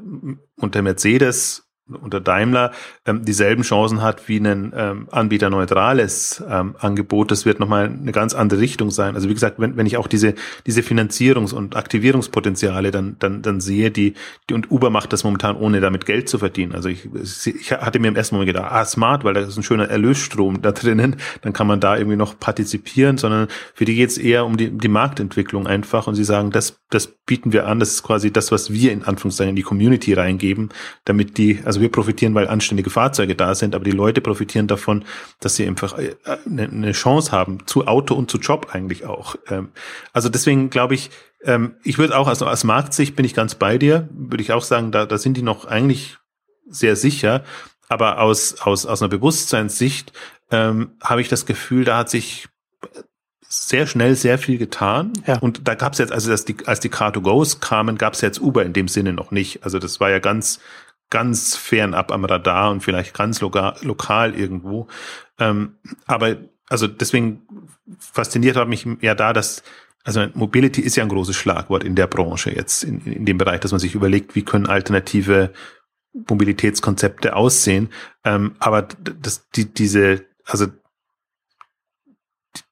unter 0.56 0.82
Mercedes 0.82 1.65
unter 1.88 2.20
Daimler 2.20 2.72
ähm, 3.06 3.24
dieselben 3.26 3.62
Chancen 3.64 4.02
hat 4.02 4.28
wie 4.28 4.38
ein 4.38 4.74
ähm, 4.76 5.08
anbieterneutrales 5.12 6.44
ähm, 6.50 6.76
Angebot. 6.80 7.30
Das 7.30 7.46
wird 7.46 7.60
nochmal 7.60 7.86
eine 7.86 8.12
ganz 8.12 8.34
andere 8.34 8.60
Richtung 8.60 8.90
sein. 8.90 9.14
Also 9.14 9.30
wie 9.30 9.34
gesagt, 9.34 9.60
wenn, 9.60 9.78
wenn 9.78 9.86
ich 9.86 9.98
auch 9.98 10.08
diese, 10.08 10.34
diese 10.66 10.82
Finanzierungs- 10.82 11.54
und 11.54 11.76
Aktivierungspotenziale 11.76 12.90
dann, 12.90 13.18
dann, 13.20 13.44
dann 13.44 13.62
sehe, 13.62 13.92
die, 13.92 14.16
die 14.50 14.56
und 14.56 14.72
Uber 14.72 14.90
macht 14.90 15.14
das 15.14 15.24
momentan 15.24 15.56
ohne 15.58 15.80
damit 15.80 16.08
Geld 16.08 16.28
zu 16.28 16.40
verdienen. 16.40 16.74
Also 16.74 16.90
ich, 16.90 17.08
ich 17.46 17.72
hatte 17.72 18.00
mir 18.00 18.08
im 18.08 18.16
ersten 18.16 18.36
Moment 18.36 18.54
gedacht, 18.54 18.72
ah, 18.72 18.86
smart, 18.86 19.24
weil 19.24 19.36
da 19.36 19.42
ist 19.42 19.58
ein 19.58 19.64
schöner 19.64 19.88
Erlösstrom 19.90 20.62
da 20.64 20.72
drinnen, 20.72 21.18
dann 21.42 21.54
kann 21.54 21.68
man 21.68 21.80
da 21.80 21.98
irgendwie 21.98 22.18
noch 22.18 22.40
partizipieren, 22.40 23.20
sondern 23.20 23.48
für 23.76 23.86
die 23.86 23.96
geht 23.96 24.10
es 24.10 24.18
eher 24.18 24.46
um 24.46 24.58
die, 24.58 24.72
die 24.72 24.88
Marktentwicklung 24.88 25.68
einfach 25.68 26.08
und 26.08 26.16
sie 26.16 26.24
sagen, 26.24 26.50
das, 26.50 26.80
das 26.90 27.08
bieten 27.08 27.54
wir 27.54 27.68
an, 27.68 27.80
das 27.80 27.90
ist 27.92 28.04
quasi 28.04 28.32
das, 28.32 28.52
was 28.52 28.72
wir 28.72 28.92
in 28.92 29.04
Anführungszeichen 29.04 29.52
in 29.52 29.56
die 29.56 29.64
Community 29.64 30.14
reingeben, 30.14 30.70
damit 31.06 31.38
die, 31.38 31.60
also 31.64 31.75
also 31.76 31.82
wir 31.82 31.92
profitieren, 31.92 32.34
weil 32.36 32.48
anständige 32.48 32.90
Fahrzeuge 32.90 33.36
da 33.36 33.54
sind, 33.54 33.76
aber 33.76 33.84
die 33.84 33.92
Leute 33.92 34.22
profitieren 34.22 34.68
davon, 34.68 35.04
dass 35.42 35.56
sie 35.56 35.68
einfach 35.68 35.98
äh, 35.98 36.16
eine 36.46 36.94
Chance 36.94 37.34
haben 37.34 37.68
zu 37.68 37.86
Auto 37.86 38.16
und 38.16 38.32
zu 38.32 38.38
Job 38.38 38.70
eigentlich 38.72 39.06
auch. 39.06 39.36
Ähm, 39.50 39.72
also 40.14 40.30
deswegen 40.30 40.70
glaube 40.70 40.96
ich, 40.96 41.10
ähm, 41.44 41.76
ich 41.84 41.98
würde 41.98 42.18
auch, 42.18 42.30
also 42.30 42.48
aus 42.48 42.64
Marktsicht 42.64 43.18
bin 43.18 43.26
ich 43.26 43.34
ganz 43.34 43.56
bei 43.56 43.78
dir, 43.78 44.08
würde 44.10 44.42
ich 44.42 44.54
auch 44.54 44.64
sagen, 44.64 44.94
da, 44.94 45.06
da 45.06 45.18
sind 45.18 45.36
die 45.36 45.42
noch 45.42 45.66
eigentlich 45.66 46.18
sehr 46.66 46.96
sicher. 46.96 47.44
Aber 47.90 48.22
aus, 48.22 48.62
aus, 48.62 48.86
aus 48.86 49.02
einer 49.02 49.10
Bewusstseinssicht 49.10 50.14
ähm, 50.52 50.92
habe 51.04 51.20
ich 51.20 51.28
das 51.28 51.46
Gefühl, 51.46 51.84
da 51.84 51.98
hat 51.98 52.10
sich 52.10 52.48
sehr 53.48 53.86
schnell 53.86 54.16
sehr 54.16 54.38
viel 54.38 54.58
getan. 54.58 55.12
Ja. 55.28 55.40
Und 55.40 55.68
da 55.68 55.76
gab 55.76 55.94
es 55.94 56.00
jetzt, 56.00 56.14
also 56.14 56.30
dass 56.30 56.46
die, 56.46 56.56
als 56.66 56.80
die 56.80 56.90
Car2Goes 56.90 57.60
kamen, 57.60 57.98
gab 57.98 58.14
es 58.14 58.22
jetzt 58.22 58.40
Uber 58.40 58.64
in 58.64 58.74
dem 58.74 58.88
Sinne 58.88 59.12
noch 59.12 59.32
nicht. 59.32 59.64
Also 59.64 59.78
das 59.78 60.00
war 60.00 60.10
ja 60.10 60.20
ganz 60.20 60.60
ganz 61.10 61.56
fernab 61.56 62.12
am 62.12 62.26
Radar 62.26 62.72
und 62.72 62.82
vielleicht 62.82 63.14
ganz 63.14 63.42
lokal, 63.42 63.76
lokal 63.82 64.36
irgendwo. 64.36 64.88
Ähm, 65.40 65.78
aber 66.06 66.38
also 66.68 66.88
deswegen 66.88 67.48
fasziniert 68.00 68.58
hat 68.58 68.68
mich 68.68 68.88
ja 69.02 69.16
da, 69.16 69.34
dass 69.34 69.64
also 70.04 70.28
Mobility 70.36 70.82
ist 70.82 70.96
ja 70.96 71.04
ein 71.04 71.10
großes 71.10 71.36
Schlagwort 71.36 71.84
in 71.84 71.96
der 71.96 72.06
Branche 72.06 72.52
jetzt, 72.52 72.84
in, 72.84 73.04
in 73.06 73.26
dem 73.26 73.40
Bereich, 73.40 73.60
dass 73.60 73.72
man 73.72 73.80
sich 73.80 73.96
überlegt, 73.96 74.36
wie 74.36 74.44
können 74.44 74.68
alternative 74.68 75.52
Mobilitätskonzepte 76.30 77.36
aussehen. 77.36 77.90
Ähm, 78.24 78.56
aber 78.60 78.84
das, 78.84 79.50
die, 79.50 79.66
diese, 79.74 80.26
also 80.46 80.68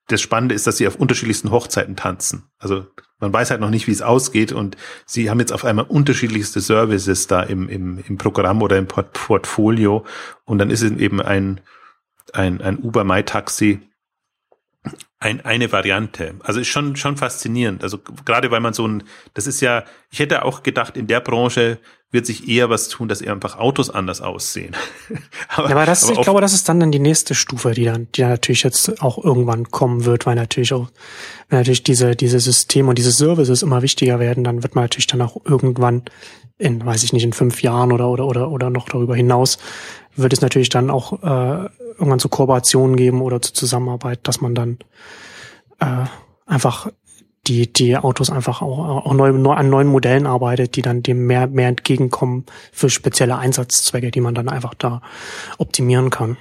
das 0.07 0.21
Spannende 0.21 0.53
ist, 0.53 0.67
dass 0.67 0.77
sie 0.77 0.87
auf 0.87 0.95
unterschiedlichsten 0.95 1.49
Hochzeiten 1.49 1.95
tanzen. 1.95 2.51
Also 2.59 2.85
man 3.23 3.33
weiß 3.33 3.51
halt 3.51 3.61
noch 3.61 3.69
nicht, 3.69 3.87
wie 3.87 3.91
es 3.91 4.01
ausgeht 4.01 4.51
und 4.51 4.77
sie 5.05 5.29
haben 5.29 5.39
jetzt 5.39 5.53
auf 5.53 5.65
einmal 5.65 5.85
unterschiedlichste 5.85 6.59
Services 6.59 7.27
da 7.27 7.41
im, 7.41 7.69
im, 7.69 8.03
im 8.07 8.17
Programm 8.17 8.61
oder 8.61 8.77
im 8.77 8.87
Port 8.87 9.13
Portfolio 9.13 10.05
und 10.45 10.59
dann 10.59 10.69
ist 10.69 10.81
es 10.81 10.91
eben 10.91 11.21
ein, 11.21 11.61
ein, 12.33 12.61
ein 12.61 12.79
Uber 12.79 13.03
My 13.03 13.23
Taxi 13.23 13.79
ein, 15.19 15.45
eine 15.45 15.71
Variante. 15.71 16.35
Also 16.43 16.59
ist 16.59 16.67
schon, 16.67 16.97
schon 16.97 17.15
faszinierend. 17.15 17.81
Also 17.81 17.97
gerade 18.25 18.51
weil 18.51 18.59
man 18.59 18.73
so 18.73 18.85
ein, 18.85 19.03
das 19.33 19.47
ist 19.47 19.61
ja, 19.61 19.85
ich 20.11 20.19
hätte 20.19 20.43
auch 20.43 20.63
gedacht, 20.63 20.97
in 20.97 21.07
der 21.07 21.21
Branche 21.21 21.79
wird 22.13 22.27
sich 22.27 22.47
eher 22.47 22.69
was 22.69 22.89
tun, 22.89 23.07
dass 23.07 23.23
einfach 23.23 23.57
Autos 23.57 23.89
anders 23.89 24.21
aussehen. 24.21 24.75
aber, 25.49 25.69
ja, 25.69 25.75
aber 25.75 25.85
das, 25.87 26.03
aber 26.03 26.13
ich 26.13 26.21
glaube, 26.21 26.41
das 26.41 26.53
ist 26.53 26.69
dann 26.69 26.79
dann 26.79 26.91
die 26.91 26.99
nächste 26.99 27.33
Stufe, 27.33 27.71
die 27.71 27.85
dann, 27.85 28.07
die 28.13 28.21
dann 28.21 28.29
natürlich 28.29 28.61
jetzt 28.61 29.01
auch 29.01 29.21
irgendwann 29.21 29.71
kommen 29.71 30.05
wird, 30.05 30.27
weil 30.27 30.35
natürlich 30.35 30.73
auch, 30.73 30.89
wenn 31.49 31.59
natürlich 31.59 31.83
diese, 31.83 32.15
diese 32.15 32.39
Systeme 32.39 32.89
und 32.89 32.99
diese 32.99 33.11
Services 33.11 33.63
immer 33.63 33.81
wichtiger 33.81 34.19
werden, 34.19 34.43
dann 34.43 34.61
wird 34.61 34.75
man 34.75 34.83
natürlich 34.83 35.07
dann 35.07 35.23
auch 35.23 35.37
irgendwann 35.43 36.03
in, 36.59 36.85
weiß 36.85 37.03
ich 37.03 37.13
nicht, 37.13 37.23
in 37.23 37.33
fünf 37.33 37.63
Jahren 37.63 37.91
oder, 37.91 38.07
oder, 38.07 38.27
oder, 38.27 38.51
oder 38.51 38.69
noch 38.69 38.87
darüber 38.87 39.15
hinaus, 39.15 39.57
wird 40.15 40.33
es 40.33 40.41
natürlich 40.41 40.69
dann 40.69 40.91
auch 40.91 41.13
äh, 41.23 41.69
irgendwann 41.93 42.19
zu 42.19 42.29
Kooperationen 42.29 42.95
geben 42.95 43.23
oder 43.23 43.41
zur 43.41 43.55
Zusammenarbeit, 43.55 44.19
dass 44.27 44.39
man 44.39 44.53
dann 44.53 44.77
äh, 45.79 46.05
einfach 46.45 46.91
die, 47.47 47.71
die 47.71 47.97
Autos 47.97 48.29
einfach 48.29 48.61
auch, 48.61 49.05
auch 49.05 49.13
neu, 49.13 49.31
neu, 49.33 49.53
an 49.53 49.69
neuen 49.69 49.87
Modellen 49.87 50.25
arbeitet, 50.25 50.75
die 50.75 50.81
dann 50.81 51.03
dem 51.03 51.25
mehr, 51.25 51.47
mehr 51.47 51.67
entgegenkommen 51.67 52.45
für 52.71 52.89
spezielle 52.89 53.37
Einsatzzwecke, 53.37 54.11
die 54.11 54.21
man 54.21 54.33
dann 54.33 54.49
einfach 54.49 54.73
da 54.73 55.01
optimieren 55.57 56.09
kann. 56.09 56.37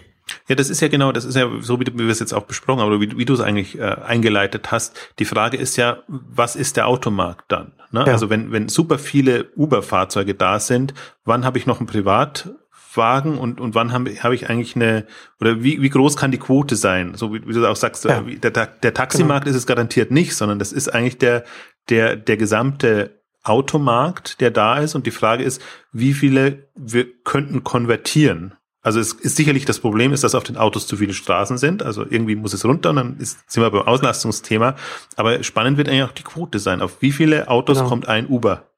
Ja, 0.49 0.55
das 0.55 0.71
ist 0.71 0.81
ja 0.81 0.89
genau, 0.89 1.13
das 1.13 1.25
ist 1.25 1.35
ja 1.35 1.51
so, 1.61 1.81
wie, 1.81 1.87
wir 1.87 2.09
es 2.09 2.21
jetzt 2.21 2.33
auch 2.33 2.45
besprochen 2.45 2.81
haben, 2.81 2.89
oder 2.89 3.01
wie, 3.01 3.17
wie 3.19 3.25
du 3.25 3.35
es 3.35 3.41
eigentlich 3.41 3.79
äh, 3.79 3.83
eingeleitet 3.83 4.71
hast. 4.71 4.97
Die 5.19 5.25
Frage 5.25 5.57
ist 5.57 5.77
ja, 5.77 5.99
was 6.07 6.57
ist 6.57 6.77
der 6.77 6.87
Automarkt 6.87 7.51
dann? 7.51 7.73
Ne? 7.91 8.05
Ja. 8.07 8.13
Also 8.13 8.31
wenn, 8.31 8.53
wenn 8.53 8.69
super 8.69 8.99
viele 8.99 9.51
Uber-Fahrzeuge 9.57 10.35
da 10.35 10.61
sind, 10.61 10.95
wann 11.25 11.45
habe 11.45 11.59
ich 11.59 11.67
noch 11.67 11.81
ein 11.81 11.87
Privat 11.87 12.51
Wagen 12.97 13.39
und, 13.39 13.61
und 13.61 13.75
wann 13.75 13.93
habe 13.93 14.11
hab 14.11 14.33
ich 14.33 14.49
eigentlich 14.49 14.77
eine, 14.77 15.07
oder 15.41 15.63
wie, 15.63 15.81
wie 15.83 15.89
groß 15.89 16.17
kann 16.17 16.31
die 16.31 16.39
Quote 16.39 16.77
sein? 16.77 17.15
So 17.15 17.33
wie, 17.33 17.47
wie 17.47 17.53
du 17.53 17.67
auch 17.67 17.77
sagst, 17.77 18.05
ja. 18.05 18.21
der, 18.21 18.51
der 18.51 18.95
Taximarkt 18.95 19.45
genau. 19.45 19.55
ist 19.55 19.63
es 19.63 19.67
garantiert 19.67 20.11
nicht, 20.11 20.35
sondern 20.37 20.59
das 20.59 20.73
ist 20.73 20.93
eigentlich 20.93 21.19
der, 21.19 21.45
der, 21.89 22.17
der 22.17 22.37
gesamte 22.37 23.23
Automarkt, 23.43 24.41
der 24.41 24.51
da 24.51 24.79
ist. 24.79 24.95
Und 24.95 25.07
die 25.07 25.11
Frage 25.11 25.43
ist, 25.43 25.61
wie 25.93 26.15
viele 26.15 26.69
wir 26.75 27.07
könnten 27.25 27.65
konvertieren? 27.65 28.55
Also 28.83 28.99
es 28.99 29.13
ist 29.13 29.37
sicherlich 29.37 29.65
das 29.65 29.79
Problem 29.79 30.13
ist, 30.13 30.25
dass 30.25 30.35
auf 30.35 30.43
den 30.43 30.57
Autos 30.57 30.89
zu 30.89 30.97
viele 30.97 31.15
Straßen 31.15 31.57
sind. 31.57 31.83
Also 31.85 32.05
irgendwie 32.09 32.35
muss 32.35 32.53
es 32.53 32.65
runter 32.65 32.91
und 32.91 32.97
dann 32.97 33.17
ist, 33.19 33.51
sind 33.51 33.63
wir 33.63 33.71
beim 33.71 33.87
Auslastungsthema. 33.87 34.75
Aber 35.17 35.43
spannend 35.45 35.79
wird 35.79 35.89
eigentlich 35.89 36.03
auch 36.03 36.13
die 36.13 36.25
Quote 36.25 36.59
sein. 36.59 36.81
Auf 36.81 37.01
wie 37.01 37.13
viele 37.13 37.49
Autos 37.49 37.79
genau. 37.79 37.89
kommt 37.89 38.09
ein 38.09 38.27
Uber 38.27 38.69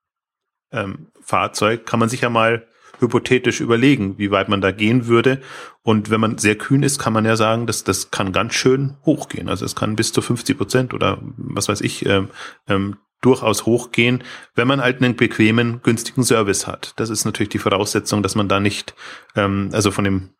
ähm, 0.72 1.06
Fahrzeug? 1.22 1.86
Kann 1.86 2.00
man 2.00 2.10
sich 2.10 2.20
ja 2.20 2.28
mal 2.28 2.66
hypothetisch 3.00 3.60
überlegen, 3.60 4.18
wie 4.18 4.30
weit 4.30 4.48
man 4.48 4.60
da 4.60 4.70
gehen 4.70 5.06
würde. 5.06 5.40
Und 5.82 6.10
wenn 6.10 6.20
man 6.20 6.38
sehr 6.38 6.56
kühn 6.56 6.82
ist, 6.82 6.98
kann 6.98 7.12
man 7.12 7.24
ja 7.24 7.36
sagen, 7.36 7.66
dass 7.66 7.84
das 7.84 8.10
kann 8.10 8.32
ganz 8.32 8.54
schön 8.54 8.96
hochgehen. 9.04 9.48
Also 9.48 9.64
es 9.64 9.74
kann 9.74 9.96
bis 9.96 10.12
zu 10.12 10.22
50 10.22 10.56
Prozent 10.56 10.94
oder 10.94 11.18
was 11.36 11.68
weiß 11.68 11.80
ich 11.80 12.06
ähm, 12.06 12.28
ähm, 12.68 12.96
durchaus 13.20 13.64
hochgehen, 13.64 14.22
wenn 14.54 14.68
man 14.68 14.82
halt 14.82 15.02
einen 15.02 15.16
bequemen, 15.16 15.80
günstigen 15.82 16.24
Service 16.24 16.66
hat. 16.66 16.92
Das 16.96 17.10
ist 17.10 17.24
natürlich 17.24 17.48
die 17.48 17.58
Voraussetzung, 17.58 18.22
dass 18.22 18.34
man 18.34 18.48
da 18.48 18.60
nicht, 18.60 18.94
ähm, 19.34 19.70
also 19.72 19.90
von 19.90 20.04
dem 20.04 20.30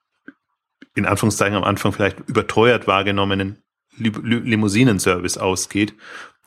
in 0.94 1.07
Anführungszeichen 1.07 1.57
am 1.57 1.64
Anfang 1.64 1.92
vielleicht 1.92 2.20
überteuert 2.28 2.86
wahrgenommenen 2.86 3.62
Limousinenservice 3.96 5.38
ausgeht. 5.38 5.94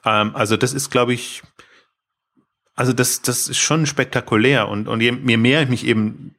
Ähm, 0.05 0.36
also 0.36 0.58
das 0.58 0.74
ist, 0.74 0.89
glaube 0.89 1.14
ich, 1.14 1.43
also 2.78 2.94
das, 2.94 3.24
das 3.24 3.50
ist 3.50 3.58
schon 3.58 3.88
spektakulär 3.88 4.70
und, 4.70 4.88
und 4.88 5.02
je, 5.02 5.12
je 5.12 5.38
mehr 5.38 5.64
ich 5.64 5.70
mich 5.70 5.86
eben, 5.86 6.36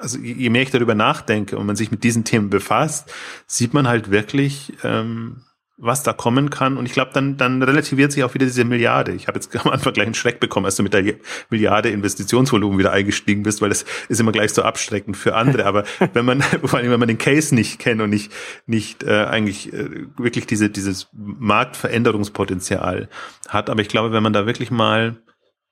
also 0.00 0.18
je 0.18 0.48
mehr 0.48 0.62
ich 0.62 0.70
darüber 0.70 0.94
nachdenke 0.94 1.58
und 1.58 1.66
man 1.66 1.76
sich 1.76 1.90
mit 1.90 2.02
diesen 2.02 2.24
Themen 2.24 2.48
befasst, 2.48 3.12
sieht 3.46 3.74
man 3.74 3.86
halt 3.86 4.10
wirklich, 4.10 4.72
ähm, 4.82 5.42
was 5.80 6.02
da 6.02 6.12
kommen 6.12 6.50
kann. 6.50 6.76
Und 6.76 6.86
ich 6.86 6.92
glaube, 6.92 7.10
dann, 7.14 7.36
dann 7.36 7.62
relativiert 7.62 8.12
sich 8.12 8.22
auch 8.22 8.34
wieder 8.34 8.46
diese 8.46 8.64
Milliarde. 8.64 9.12
Ich 9.12 9.28
habe 9.28 9.38
jetzt 9.38 9.54
am 9.64 9.70
Anfang 9.70 9.92
gleich 9.92 10.06
einen 10.06 10.14
Schreck 10.14 10.40
bekommen, 10.40 10.66
als 10.66 10.76
du 10.76 10.82
mit 10.82 10.92
der 10.92 11.14
Milliarde 11.48 11.90
Investitionsvolumen 11.90 12.78
wieder 12.78 12.92
eingestiegen 12.92 13.42
bist, 13.42 13.62
weil 13.62 13.70
das 13.70 13.84
ist 14.08 14.20
immer 14.20 14.32
gleich 14.32 14.52
so 14.52 14.62
abschreckend 14.62 15.16
für 15.16 15.34
andere. 15.34 15.64
Aber 15.66 15.84
wenn 16.12 16.24
man, 16.24 16.42
vor 16.42 16.78
allem 16.78 16.90
wenn 16.90 17.00
man 17.00 17.08
den 17.08 17.18
Case 17.18 17.54
nicht 17.54 17.78
kennt 17.78 18.00
und 18.00 18.10
nicht, 18.10 18.32
nicht 18.66 19.02
äh, 19.02 19.24
eigentlich 19.24 19.72
äh, 19.72 20.06
wirklich 20.16 20.46
diese, 20.46 20.70
dieses 20.70 21.08
Marktveränderungspotenzial 21.12 23.08
hat. 23.48 23.70
Aber 23.70 23.80
ich 23.80 23.88
glaube, 23.88 24.12
wenn 24.12 24.22
man 24.22 24.32
da 24.32 24.46
wirklich 24.46 24.70
mal 24.70 25.16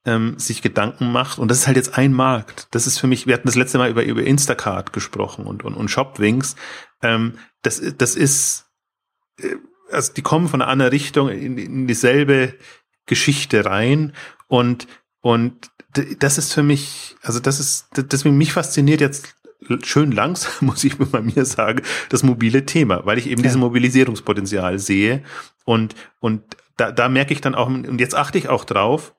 ähm, 0.05 0.39
sich 0.39 0.61
Gedanken 0.61 1.11
macht, 1.11 1.39
und 1.39 1.49
das 1.51 1.59
ist 1.59 1.67
halt 1.67 1.77
jetzt 1.77 1.97
ein 1.97 2.13
Markt. 2.13 2.67
Das 2.71 2.87
ist 2.87 2.97
für 2.97 3.07
mich, 3.07 3.27
wir 3.27 3.33
hatten 3.33 3.47
das 3.47 3.55
letzte 3.55 3.77
Mal 3.77 3.89
über, 3.89 4.03
über 4.03 4.23
Instacart 4.23 4.93
gesprochen 4.93 5.45
und, 5.45 5.63
und, 5.63 5.75
und 5.75 5.89
Shopwings. 5.89 6.55
Ähm, 7.01 7.33
das, 7.61 7.81
das 7.97 8.15
ist, 8.15 8.65
äh, 9.39 9.55
also 9.91 10.13
die 10.13 10.21
kommen 10.21 10.47
von 10.47 10.61
einer 10.61 10.71
anderen 10.71 10.91
Richtung 10.91 11.29
in, 11.29 11.57
in 11.57 11.87
dieselbe 11.87 12.55
Geschichte 13.05 13.65
rein 13.65 14.13
und 14.47 14.87
und 15.21 15.71
das 16.19 16.37
ist 16.37 16.53
für 16.53 16.63
mich, 16.63 17.15
also 17.23 17.39
das 17.39 17.59
ist, 17.59 17.87
deswegen 17.95 18.37
mich 18.37 18.53
fasziniert 18.53 19.01
jetzt 19.01 19.35
schön 19.83 20.11
langsam, 20.11 20.51
muss 20.61 20.83
ich 20.83 20.97
bei 20.97 21.21
mir 21.21 21.45
sagen, 21.45 21.81
das 22.09 22.23
mobile 22.23 22.65
Thema, 22.65 23.05
weil 23.05 23.17
ich 23.17 23.27
eben 23.27 23.41
ja. 23.41 23.43
dieses 23.43 23.57
Mobilisierungspotenzial 23.57 24.79
sehe 24.79 25.23
und, 25.65 25.95
und 26.19 26.43
da, 26.77 26.91
da 26.91 27.09
merke 27.09 27.33
ich 27.33 27.41
dann 27.41 27.55
auch, 27.55 27.67
und 27.67 27.99
jetzt 27.99 28.15
achte 28.15 28.37
ich 28.37 28.47
auch 28.47 28.63
drauf, 28.63 29.13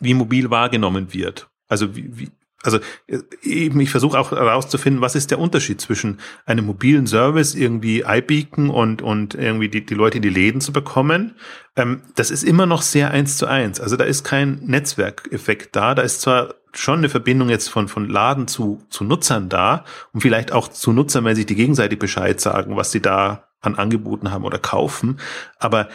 wie 0.00 0.14
mobil 0.14 0.50
wahrgenommen 0.50 1.14
wird. 1.14 1.48
Also 1.68 1.94
wie, 1.94 2.18
wie, 2.18 2.30
also 2.62 2.78
äh, 3.06 3.18
eben, 3.42 3.80
ich 3.80 3.90
versuche 3.90 4.18
auch 4.18 4.32
herauszufinden, 4.32 5.02
was 5.02 5.14
ist 5.14 5.30
der 5.30 5.38
Unterschied 5.38 5.80
zwischen 5.80 6.18
einem 6.44 6.66
mobilen 6.66 7.06
Service, 7.06 7.54
irgendwie 7.54 8.04
iBeacon 8.06 8.70
und, 8.70 9.02
und 9.02 9.34
irgendwie 9.34 9.68
die, 9.68 9.84
die 9.84 9.94
Leute 9.94 10.18
in 10.18 10.22
die 10.22 10.28
Läden 10.28 10.60
zu 10.60 10.72
bekommen. 10.72 11.36
Ähm, 11.76 12.02
das 12.14 12.30
ist 12.30 12.42
immer 12.42 12.66
noch 12.66 12.82
sehr 12.82 13.10
eins 13.10 13.36
zu 13.38 13.46
eins. 13.46 13.80
Also 13.80 13.96
da 13.96 14.04
ist 14.04 14.24
kein 14.24 14.60
Netzwerkeffekt 14.64 15.76
da. 15.76 15.94
Da 15.94 16.02
ist 16.02 16.20
zwar 16.20 16.54
schon 16.72 16.98
eine 16.98 17.08
Verbindung 17.08 17.48
jetzt 17.48 17.68
von, 17.68 17.88
von 17.88 18.08
Laden 18.08 18.48
zu, 18.48 18.82
zu 18.90 19.04
Nutzern 19.04 19.48
da 19.48 19.84
und 20.12 20.20
vielleicht 20.20 20.52
auch 20.52 20.68
zu 20.68 20.92
Nutzern, 20.92 21.24
wenn 21.24 21.36
sich 21.36 21.46
die 21.46 21.54
gegenseitig 21.54 21.98
Bescheid 21.98 22.40
sagen, 22.40 22.76
was 22.76 22.92
sie 22.92 23.00
da 23.00 23.48
an 23.60 23.76
Angeboten 23.76 24.30
haben 24.30 24.44
oder 24.44 24.58
kaufen. 24.58 25.18
Aber 25.58 25.88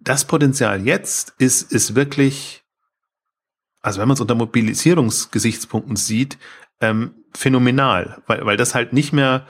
das 0.00 0.24
Potenzial 0.24 0.84
jetzt 0.84 1.34
ist, 1.38 1.72
ist 1.72 1.94
wirklich 1.94 2.63
also 3.84 4.00
wenn 4.00 4.08
man 4.08 4.14
es 4.14 4.20
unter 4.20 4.34
Mobilisierungsgesichtspunkten 4.34 5.96
sieht, 5.96 6.38
ähm, 6.80 7.14
phänomenal, 7.34 8.22
weil, 8.26 8.44
weil 8.46 8.56
das 8.56 8.74
halt 8.74 8.94
nicht 8.94 9.12
mehr, 9.12 9.46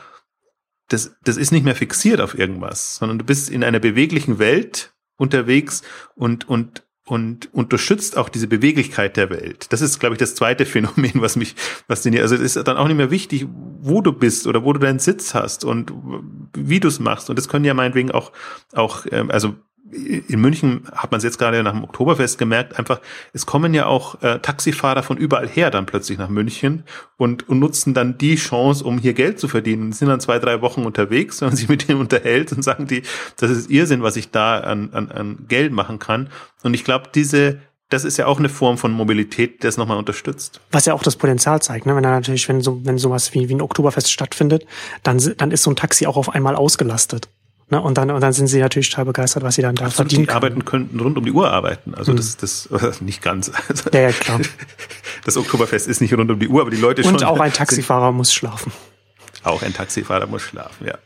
das, 0.88 1.16
das 1.22 1.36
ist 1.36 1.52
nicht 1.52 1.64
mehr 1.64 1.76
fixiert 1.76 2.20
auf 2.20 2.36
irgendwas, 2.36 2.96
sondern 2.96 3.18
du 3.18 3.24
bist 3.24 3.48
in 3.48 3.62
einer 3.62 3.78
beweglichen 3.78 4.40
Welt 4.40 4.92
unterwegs 5.16 5.82
und, 6.16 6.48
und, 6.48 6.84
und 7.06 7.54
unterstützt 7.54 8.16
auch 8.16 8.28
diese 8.28 8.48
Beweglichkeit 8.48 9.16
der 9.16 9.30
Welt. 9.30 9.72
Das 9.72 9.80
ist, 9.80 10.00
glaube 10.00 10.16
ich, 10.16 10.18
das 10.18 10.34
zweite 10.34 10.66
Phänomen, 10.66 11.12
was 11.14 11.36
mich 11.36 11.54
fasziniert. 11.86 12.22
Also 12.22 12.34
es 12.34 12.56
ist 12.56 12.66
dann 12.66 12.76
auch 12.76 12.88
nicht 12.88 12.96
mehr 12.96 13.12
wichtig, 13.12 13.46
wo 13.80 14.00
du 14.00 14.12
bist 14.12 14.48
oder 14.48 14.64
wo 14.64 14.72
du 14.72 14.80
deinen 14.80 14.98
Sitz 14.98 15.34
hast 15.34 15.64
und 15.64 15.92
wie 16.56 16.80
du 16.80 16.88
es 16.88 16.98
machst. 16.98 17.30
Und 17.30 17.38
das 17.38 17.48
können 17.48 17.64
ja 17.64 17.74
meinetwegen 17.74 18.10
auch, 18.10 18.32
auch, 18.72 19.06
ähm, 19.12 19.30
also 19.30 19.54
in 19.90 20.40
München 20.40 20.84
hat 20.92 21.10
man 21.10 21.18
es 21.18 21.24
jetzt 21.24 21.38
gerade 21.38 21.62
nach 21.62 21.72
dem 21.72 21.84
Oktoberfest 21.84 22.38
gemerkt, 22.38 22.78
einfach, 22.78 23.00
es 23.34 23.44
kommen 23.44 23.74
ja 23.74 23.86
auch 23.86 24.22
äh, 24.22 24.38
Taxifahrer 24.38 25.02
von 25.02 25.18
überall 25.18 25.46
her 25.46 25.70
dann 25.70 25.84
plötzlich 25.84 26.16
nach 26.16 26.30
München 26.30 26.84
und, 27.18 27.48
und 27.48 27.58
nutzen 27.58 27.92
dann 27.92 28.16
die 28.16 28.36
Chance, 28.36 28.82
um 28.84 28.98
hier 28.98 29.12
Geld 29.12 29.38
zu 29.38 29.46
verdienen. 29.46 29.92
sind 29.92 30.08
dann 30.08 30.20
zwei, 30.20 30.38
drei 30.38 30.62
Wochen 30.62 30.84
unterwegs, 30.84 31.40
wenn 31.40 31.48
man 31.48 31.56
sich 31.56 31.68
mit 31.68 31.86
denen 31.88 32.00
unterhält 32.00 32.52
und 32.52 32.62
sagen 32.62 32.86
die, 32.86 33.02
das 33.36 33.50
ist 33.50 33.70
Irrsinn, 33.70 34.02
was 34.02 34.16
ich 34.16 34.30
da 34.30 34.60
an, 34.60 34.90
an, 34.92 35.10
an 35.10 35.44
Geld 35.48 35.72
machen 35.72 35.98
kann. 35.98 36.30
Und 36.62 36.74
ich 36.74 36.84
glaube, 36.84 37.10
diese 37.14 37.60
das 37.90 38.04
ist 38.04 38.16
ja 38.16 38.26
auch 38.26 38.38
eine 38.38 38.48
Form 38.48 38.78
von 38.78 38.90
Mobilität, 38.90 39.62
der 39.62 39.68
es 39.68 39.76
nochmal 39.76 39.98
unterstützt. 39.98 40.60
Was 40.72 40.86
ja 40.86 40.94
auch 40.94 41.02
das 41.02 41.16
Potenzial 41.16 41.60
zeigt, 41.60 41.86
ne? 41.86 41.94
wenn 41.94 42.02
natürlich, 42.02 42.48
wenn 42.48 42.60
so, 42.60 42.84
wenn 42.84 42.98
sowas 42.98 43.34
wie, 43.34 43.48
wie 43.48 43.54
ein 43.54 43.60
Oktoberfest 43.60 44.10
stattfindet, 44.10 44.66
dann, 45.02 45.18
dann 45.36 45.50
ist 45.50 45.62
so 45.62 45.70
ein 45.70 45.76
Taxi 45.76 46.06
auch 46.06 46.16
auf 46.16 46.30
einmal 46.30 46.56
ausgelastet. 46.56 47.28
Ne? 47.74 47.80
Und, 47.82 47.98
dann, 47.98 48.08
und 48.12 48.20
dann 48.20 48.32
sind 48.32 48.46
sie 48.46 48.60
natürlich 48.60 48.88
total 48.90 49.06
begeistert, 49.06 49.42
was 49.42 49.56
sie 49.56 49.62
dann 49.62 49.74
da 49.74 49.86
Absolut, 49.86 50.10
verdienen 50.12 50.26
die 50.28 50.32
arbeiten 50.32 50.64
könnten 50.64 51.00
rund 51.00 51.18
um 51.18 51.24
die 51.24 51.32
Uhr 51.32 51.50
arbeiten. 51.50 51.94
Also 51.94 52.12
mhm. 52.12 52.16
das, 52.16 52.36
das 52.36 52.68
nicht 53.00 53.20
ganz. 53.20 53.50
Also 53.68 53.90
ja, 53.92 54.00
ja, 54.00 54.12
klar. 54.12 54.40
Das 55.24 55.38
Oktoberfest 55.38 55.88
ist 55.88 56.02
nicht 56.02 56.12
rund 56.12 56.30
um 56.30 56.38
die 56.38 56.48
Uhr, 56.48 56.60
aber 56.60 56.70
die 56.70 56.76
Leute 56.76 57.00
und 57.00 57.06
schon. 57.06 57.14
Und 57.16 57.24
auch 57.24 57.40
ein 57.40 57.52
Taxifahrer 57.54 58.12
muss 58.12 58.32
schlafen. 58.34 58.72
Auch 59.42 59.62
ein 59.62 59.72
Taxifahrer 59.72 60.26
muss 60.26 60.42
schlafen, 60.42 60.86
ja. 60.86 60.98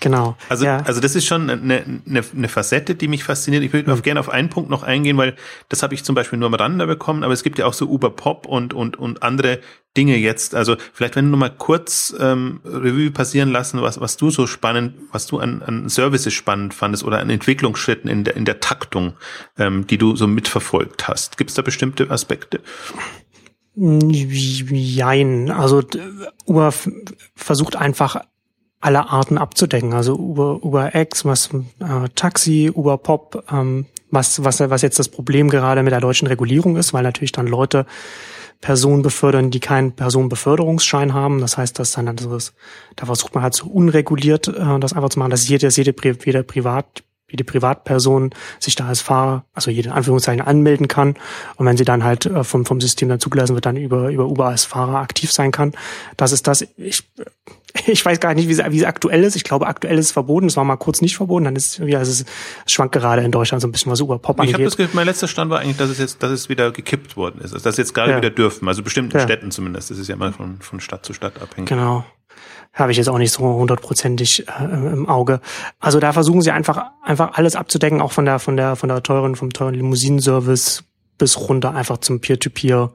Genau. 0.00 0.36
Also, 0.48 0.64
ja. 0.64 0.78
also 0.78 1.00
das 1.00 1.14
ist 1.14 1.26
schon 1.26 1.50
eine, 1.50 1.84
eine, 2.06 2.24
eine 2.34 2.48
Facette, 2.48 2.94
die 2.94 3.06
mich 3.06 3.22
fasziniert. 3.22 3.62
Ich 3.62 3.72
würde 3.72 3.94
mhm. 3.94 4.02
gerne 4.02 4.18
auf 4.18 4.30
einen 4.30 4.48
Punkt 4.48 4.70
noch 4.70 4.82
eingehen, 4.82 5.18
weil 5.18 5.36
das 5.68 5.82
habe 5.82 5.94
ich 5.94 6.04
zum 6.04 6.14
Beispiel 6.14 6.38
nur 6.38 6.46
am 6.46 6.54
Rande 6.54 6.86
bekommen, 6.86 7.22
aber 7.22 7.34
es 7.34 7.42
gibt 7.42 7.58
ja 7.58 7.66
auch 7.66 7.74
so 7.74 7.86
Uber 7.86 8.10
Pop 8.10 8.46
und, 8.46 8.72
und, 8.72 8.98
und 8.98 9.22
andere 9.22 9.60
Dinge 9.96 10.16
jetzt. 10.16 10.54
Also 10.54 10.76
vielleicht, 10.92 11.16
wenn 11.16 11.26
du 11.26 11.32
noch 11.32 11.38
mal 11.38 11.50
kurz 11.50 12.14
ähm, 12.18 12.60
Revue 12.64 13.10
passieren 13.10 13.50
lassen, 13.50 13.82
was, 13.82 14.00
was 14.00 14.16
du 14.16 14.30
so 14.30 14.46
spannend, 14.46 14.94
was 15.12 15.26
du 15.26 15.38
an, 15.38 15.62
an 15.62 15.88
Services 15.88 16.32
spannend 16.32 16.72
fandest 16.72 17.04
oder 17.04 17.18
an 17.18 17.28
Entwicklungsschritten 17.28 18.08
in 18.08 18.24
der, 18.24 18.36
in 18.36 18.46
der 18.46 18.60
Taktung, 18.60 19.14
ähm, 19.58 19.86
die 19.86 19.98
du 19.98 20.16
so 20.16 20.26
mitverfolgt 20.26 21.08
hast. 21.08 21.36
Gibt 21.36 21.50
es 21.50 21.56
da 21.56 21.62
bestimmte 21.62 22.10
Aspekte? 22.10 22.60
Jein. 23.76 25.50
Also 25.50 25.82
Uber 26.46 26.72
versucht 27.34 27.76
einfach 27.76 28.22
alle 28.80 29.10
Arten 29.10 29.38
abzudecken. 29.38 29.92
Also 29.92 30.14
Uber, 30.16 30.64
Uber 30.64 30.94
X, 30.94 31.24
was 31.24 31.50
äh, 31.80 32.08
Taxi, 32.14 32.70
Uber 32.74 32.98
Pop, 32.98 33.44
ähm, 33.52 33.86
was, 34.10 34.42
was, 34.42 34.60
was 34.60 34.82
jetzt 34.82 34.98
das 34.98 35.08
Problem 35.08 35.50
gerade 35.50 35.82
mit 35.82 35.92
der 35.92 36.00
deutschen 36.00 36.26
Regulierung 36.26 36.76
ist, 36.76 36.92
weil 36.92 37.02
natürlich 37.02 37.32
dann 37.32 37.46
Leute 37.46 37.86
Personen 38.60 39.02
befördern, 39.02 39.50
die 39.50 39.60
keinen 39.60 39.92
Personenbeförderungsschein 39.92 41.14
haben. 41.14 41.40
Das 41.40 41.56
heißt, 41.56 41.78
dass 41.78 41.92
dann 41.92 42.14
das 42.14 42.52
da 42.96 43.06
versucht 43.06 43.34
man 43.34 43.42
halt 43.42 43.54
so 43.54 43.66
unreguliert 43.66 44.48
äh, 44.48 44.78
das 44.78 44.92
einfach 44.92 45.08
zu 45.10 45.18
machen, 45.18 45.30
dass 45.30 45.48
jede, 45.48 45.68
jede, 45.68 45.94
jede 46.24 46.42
Privat, 46.42 47.02
jede 47.30 47.44
Privatperson 47.44 48.30
sich 48.58 48.74
da 48.74 48.86
als 48.86 49.00
Fahrer, 49.00 49.44
also 49.54 49.70
jede 49.70 49.92
Anführungszeichen 49.92 50.42
anmelden 50.42 50.88
kann. 50.88 51.14
Und 51.56 51.66
wenn 51.66 51.76
sie 51.76 51.84
dann 51.84 52.04
halt 52.04 52.26
äh, 52.26 52.44
vom, 52.44 52.66
vom 52.66 52.80
System 52.80 53.08
dann 53.08 53.20
zugelassen 53.20 53.54
wird, 53.54 53.64
dann 53.64 53.76
über, 53.76 54.10
über 54.10 54.26
Uber 54.26 54.46
als 54.46 54.64
Fahrer 54.64 54.98
aktiv 54.98 55.32
sein 55.32 55.52
kann. 55.52 55.72
Das 56.16 56.32
ist 56.32 56.46
das. 56.46 56.66
Ich, 56.76 57.04
ich 57.92 58.04
weiß 58.04 58.20
gar 58.20 58.34
nicht, 58.34 58.48
wie 58.48 58.52
es, 58.52 58.58
wie 58.58 58.78
es 58.78 58.84
aktuell 58.84 59.24
ist. 59.24 59.36
Ich 59.36 59.44
glaube, 59.44 59.66
aktuell 59.66 59.98
ist 59.98 60.06
es 60.06 60.12
verboten. 60.12 60.46
Es 60.46 60.56
war 60.56 60.64
mal 60.64 60.76
kurz 60.76 61.00
nicht 61.00 61.16
verboten. 61.16 61.44
Dann 61.44 61.56
ist 61.56 61.78
ja, 61.78 61.98
also 61.98 62.10
es, 62.10 62.24
es 62.66 62.72
schwankt 62.72 62.92
gerade 62.92 63.22
in 63.22 63.30
Deutschland 63.30 63.60
so 63.60 63.68
ein 63.68 63.72
bisschen 63.72 63.92
was 63.92 64.00
Uber 64.00 64.18
Pop 64.18 64.40
angeht. 64.40 64.58
Ich 64.58 64.64
habe 64.64 64.76
das 64.76 64.94
mein 64.94 65.06
letzter 65.06 65.28
Stand 65.28 65.50
war 65.50 65.60
eigentlich, 65.60 65.76
dass 65.76 65.90
es 65.90 65.98
jetzt, 65.98 66.22
dass 66.22 66.30
es 66.30 66.48
wieder 66.48 66.70
gekippt 66.70 67.16
worden 67.16 67.40
ist. 67.40 67.52
Also, 67.52 67.64
dass 67.64 67.74
es 67.74 67.78
jetzt 67.78 67.94
gerade 67.94 68.12
ja. 68.12 68.16
wieder 68.16 68.30
dürfen. 68.30 68.68
Also 68.68 68.82
bestimmten 68.82 69.16
ja. 69.16 69.22
Städten 69.22 69.50
zumindest. 69.50 69.90
Das 69.90 69.98
ist 69.98 70.08
ja 70.08 70.16
mal 70.16 70.32
von, 70.32 70.60
von 70.60 70.80
Stadt 70.80 71.04
zu 71.04 71.12
Stadt 71.12 71.40
abhängig. 71.40 71.68
Genau 71.68 72.04
habe 72.72 72.92
ich 72.92 72.98
jetzt 72.98 73.08
auch 73.08 73.18
nicht 73.18 73.32
so 73.32 73.42
hundertprozentig 73.42 74.46
äh, 74.46 74.64
im 74.64 75.08
Auge. 75.08 75.40
Also 75.80 75.98
da 75.98 76.12
versuchen 76.12 76.40
sie 76.40 76.52
einfach 76.52 76.92
einfach 77.02 77.32
alles 77.34 77.56
abzudecken, 77.56 78.00
auch 78.00 78.12
von 78.12 78.24
der 78.24 78.38
von 78.38 78.56
der 78.56 78.76
von 78.76 78.88
der 78.88 79.02
teuren 79.02 79.34
vom 79.34 79.52
teuren 79.52 79.74
Limousinenservice 79.74 80.84
bis 81.20 81.38
runter 81.38 81.72
einfach 81.74 81.98
zum 81.98 82.18
Peer-to-Peer 82.20 82.90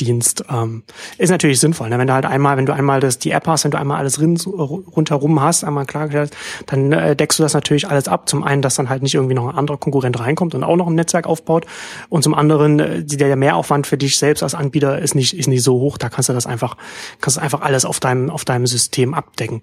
Dienst 0.00 0.44
ähm, 0.50 0.82
ist 1.18 1.30
natürlich 1.30 1.60
sinnvoll. 1.60 1.88
Ne? 1.88 1.98
Wenn 1.98 2.06
du 2.06 2.12
halt 2.12 2.26
einmal, 2.26 2.56
wenn 2.56 2.66
du 2.66 2.72
einmal 2.72 3.00
das 3.00 3.18
die 3.18 3.30
App 3.30 3.46
hast, 3.46 3.64
wenn 3.64 3.70
du 3.70 3.78
einmal 3.78 3.98
alles 3.98 4.20
rin, 4.20 4.36
rundherum 4.36 5.40
hast, 5.42 5.64
einmal 5.64 5.86
klargestellt, 5.86 6.30
dann 6.66 6.92
äh, 6.92 7.16
deckst 7.16 7.38
du 7.38 7.42
das 7.42 7.54
natürlich 7.54 7.88
alles 7.88 8.08
ab. 8.08 8.28
Zum 8.28 8.44
einen, 8.44 8.62
dass 8.62 8.76
dann 8.76 8.88
halt 8.88 9.02
nicht 9.02 9.14
irgendwie 9.14 9.34
noch 9.34 9.48
ein 9.48 9.56
anderer 9.56 9.76
Konkurrent 9.76 10.18
reinkommt 10.20 10.54
und 10.54 10.64
auch 10.64 10.76
noch 10.76 10.86
ein 10.86 10.94
Netzwerk 10.94 11.26
aufbaut, 11.26 11.66
und 12.08 12.22
zum 12.22 12.34
anderen, 12.34 12.78
äh, 12.78 13.04
der 13.04 13.36
Mehraufwand 13.36 13.86
für 13.86 13.98
dich 13.98 14.18
selbst 14.18 14.42
als 14.42 14.54
Anbieter 14.54 14.98
ist 14.98 15.14
nicht 15.14 15.36
ist 15.36 15.48
nicht 15.48 15.62
so 15.62 15.80
hoch. 15.80 15.98
Da 15.98 16.08
kannst 16.08 16.28
du 16.28 16.32
das 16.32 16.46
einfach 16.46 16.76
kannst 17.20 17.36
du 17.36 17.40
einfach 17.40 17.62
alles 17.62 17.84
auf 17.84 18.00
deinem 18.00 18.30
auf 18.30 18.44
deinem 18.44 18.66
System 18.66 19.14
abdecken. 19.14 19.62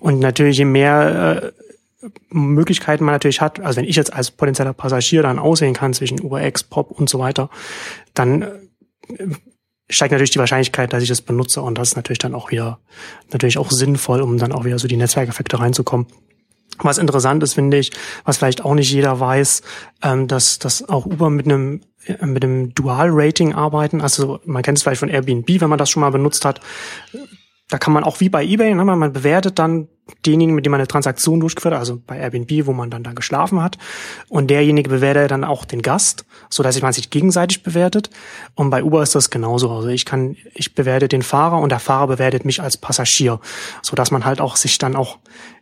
Und 0.00 0.18
natürlich 0.18 0.58
je 0.58 0.64
mehr 0.64 1.42
äh, 1.42 1.67
Möglichkeiten 2.30 3.04
man 3.04 3.14
natürlich 3.14 3.40
hat, 3.40 3.60
also 3.60 3.78
wenn 3.78 3.88
ich 3.88 3.96
jetzt 3.96 4.12
als 4.12 4.30
potenzieller 4.30 4.72
Passagier 4.72 5.22
dann 5.22 5.38
auswählen 5.38 5.74
kann 5.74 5.94
zwischen 5.94 6.20
UberX, 6.20 6.62
Pop 6.62 6.92
und 6.92 7.08
so 7.08 7.18
weiter, 7.18 7.50
dann 8.14 8.42
äh, 8.42 8.48
steigt 9.90 10.12
natürlich 10.12 10.30
die 10.30 10.38
Wahrscheinlichkeit, 10.38 10.92
dass 10.92 11.02
ich 11.02 11.08
das 11.08 11.22
benutze 11.22 11.62
und 11.62 11.76
das 11.78 11.88
ist 11.88 11.96
natürlich 11.96 12.18
dann 12.18 12.34
auch 12.34 12.50
wieder 12.50 12.78
natürlich 13.32 13.58
auch 13.58 13.70
sinnvoll, 13.70 14.20
um 14.20 14.38
dann 14.38 14.52
auch 14.52 14.64
wieder 14.64 14.78
so 14.78 14.86
die 14.86 14.96
Netzwerkeffekte 14.96 15.58
reinzukommen. 15.58 16.06
Was 16.80 16.98
interessant 16.98 17.42
ist, 17.42 17.54
finde 17.54 17.78
ich, 17.78 17.90
was 18.24 18.36
vielleicht 18.36 18.64
auch 18.64 18.74
nicht 18.74 18.92
jeder 18.92 19.18
weiß, 19.18 19.62
ähm, 20.02 20.28
dass, 20.28 20.60
dass 20.60 20.88
auch 20.88 21.06
Uber 21.06 21.30
mit 21.30 21.46
einem 21.46 21.80
äh, 22.04 22.24
mit 22.24 22.44
einem 22.44 22.74
Dual-Rating 22.74 23.54
arbeiten. 23.54 24.00
Also 24.00 24.40
man 24.44 24.62
kennt 24.62 24.78
es 24.78 24.82
vielleicht 24.82 25.00
von 25.00 25.08
Airbnb, 25.08 25.60
wenn 25.60 25.70
man 25.70 25.78
das 25.78 25.90
schon 25.90 26.00
mal 26.00 26.10
benutzt 26.10 26.44
hat. 26.44 26.60
Da 27.68 27.78
kann 27.78 27.92
man 27.92 28.04
auch 28.04 28.20
wie 28.20 28.28
bei 28.28 28.44
eBay, 28.44 28.74
ne, 28.74 28.84
man 28.84 29.12
bewertet 29.12 29.58
dann 29.58 29.88
denjenigen, 30.24 30.54
mit 30.54 30.64
dem 30.64 30.70
man 30.70 30.80
eine 30.80 30.88
Transaktion 30.88 31.40
durchgeführt 31.40 31.74
hat, 31.74 31.80
also 31.80 32.00
bei 32.06 32.18
Airbnb, 32.18 32.66
wo 32.66 32.72
man 32.72 32.90
dann 32.90 33.02
da 33.02 33.12
geschlafen 33.12 33.62
hat. 33.62 33.76
Und 34.28 34.48
derjenige 34.48 34.88
bewertet 34.88 35.30
dann 35.30 35.44
auch 35.44 35.64
den 35.64 35.82
Gast, 35.82 36.24
so 36.48 36.62
dass 36.62 36.80
man 36.80 36.92
sich 36.92 37.10
gegenseitig 37.10 37.62
bewertet. 37.62 38.10
Und 38.54 38.70
bei 38.70 38.82
Uber 38.82 39.02
ist 39.02 39.14
das 39.14 39.30
genauso. 39.30 39.70
Also 39.70 39.88
ich 39.88 40.04
kann, 40.04 40.36
ich 40.54 40.74
bewerte 40.74 41.08
den 41.08 41.22
Fahrer 41.22 41.58
und 41.58 41.70
der 41.70 41.78
Fahrer 41.78 42.06
bewertet 42.06 42.44
mich 42.44 42.62
als 42.62 42.76
Passagier, 42.76 43.40
so 43.82 43.96
dass 43.96 44.10
man 44.10 44.24
halt 44.24 44.40
auch 44.40 44.56
sich 44.56 44.78
dann 44.78 44.96
auch 44.96 45.18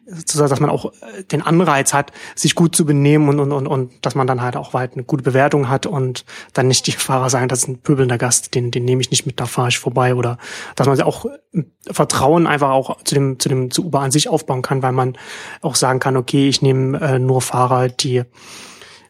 dass 0.06 0.60
man 0.60 0.70
auch 0.70 0.86
äh, 0.86 1.24
den 1.24 1.42
Anreiz 1.42 1.92
hat, 1.92 2.12
sich 2.34 2.54
gut 2.54 2.76
zu 2.76 2.84
benehmen 2.84 3.28
und, 3.28 3.40
und, 3.40 3.52
und, 3.52 3.66
und 3.66 4.06
dass 4.06 4.14
man 4.14 4.26
dann 4.26 4.40
halt 4.40 4.56
auch 4.56 4.72
weit 4.72 4.94
eine 4.94 5.02
gute 5.02 5.24
Bewertung 5.24 5.68
hat 5.68 5.86
und 5.86 6.24
dann 6.52 6.68
nicht 6.68 6.86
die 6.86 6.92
Fahrer 6.92 7.28
sagen, 7.28 7.48
das 7.48 7.60
ist 7.60 7.68
ein 7.68 7.78
pöbelnder 7.78 8.18
Gast, 8.18 8.54
den, 8.54 8.70
den 8.70 8.84
nehme 8.84 9.00
ich 9.00 9.10
nicht 9.10 9.26
mit, 9.26 9.40
da 9.40 9.46
fahre 9.46 9.68
ich 9.68 9.78
vorbei 9.78 10.14
oder 10.14 10.38
dass 10.76 10.86
man 10.86 11.00
auch 11.02 11.26
äh, 11.26 11.62
Vertrauen 11.90 12.46
einfach 12.46 12.70
auch 12.70 13.02
zu 13.02 13.14
dem, 13.14 13.38
zu 13.40 13.48
dem, 13.48 13.70
zu 13.70 13.84
Uber 13.84 14.00
an 14.00 14.10
sich 14.12 14.28
aufbauen 14.28 14.62
kann, 14.62 14.82
weil 14.82 14.92
man 14.92 15.18
auch 15.60 15.74
sagen 15.74 15.98
kann, 15.98 16.16
okay, 16.16 16.48
ich 16.48 16.62
nehme 16.62 17.00
äh, 17.00 17.18
nur 17.18 17.42
Fahrer, 17.42 17.88
die 17.88 18.22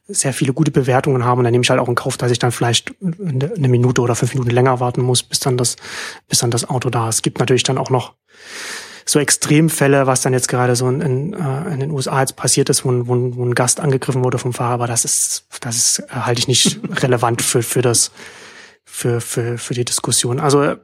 sehr 0.09 0.33
viele 0.33 0.53
gute 0.53 0.71
Bewertungen 0.71 1.25
haben 1.25 1.39
und 1.39 1.45
dann 1.45 1.51
nehme 1.51 1.63
ich 1.63 1.71
halt 1.71 1.81
auch 1.81 1.89
in 1.89 1.97
Kauf, 1.97 2.17
dass 2.17 2.31
ich 2.31 2.39
dann 2.39 2.53
vielleicht 2.53 2.95
eine 3.03 3.69
Minute 3.69 4.01
oder 4.01 4.15
fünf 4.15 4.35
Minuten 4.35 4.53
länger 4.53 4.79
warten 4.79 5.03
muss, 5.03 5.25
bis 5.25 5.41
dann 5.41 5.57
das, 5.57 5.77
bis 6.29 6.39
dann 6.39 6.53
das 6.53 6.69
Auto 6.69 6.91
da 6.91 7.09
ist. 7.09 7.17
Es 7.17 7.23
gibt 7.23 7.41
natürlich 7.41 7.65
dann 7.65 7.77
auch 7.77 7.91
noch 7.91 8.15
so 9.09 9.21
Extremfälle, 9.21 10.07
was 10.07 10.23
dann 10.23 10.33
jetzt 10.33 10.49
gerade 10.49 10.75
so 10.75 10.89
in, 10.89 11.01
in, 11.01 11.33
äh, 11.33 11.73
in 11.73 11.81
den 11.81 11.91
USA 11.93 12.21
jetzt 12.21 12.37
passiert 12.37 12.69
ist, 12.69 12.85
wo, 12.85 12.91
wo, 13.07 13.37
wo 13.37 13.45
ein 13.45 13.55
Gast 13.55 13.79
angegriffen 13.79 14.25
wurde 14.25 14.39
vom 14.39 14.53
Fahrer, 14.53 14.75
aber 14.75 14.87
das 14.89 15.05
ist, 15.05 15.45
das 15.61 15.77
ist, 15.77 15.99
äh, 16.01 16.15
halte 16.15 16.41
ich 16.41 16.49
nicht 16.49 16.81
relevant 17.03 17.41
für, 17.41 17.63
für 17.63 17.83
das, 17.83 18.11
für, 18.85 19.21
für, 19.21 19.59
für 19.59 19.75
die 19.75 19.85
Diskussion. 19.85 20.41
Also 20.41 20.75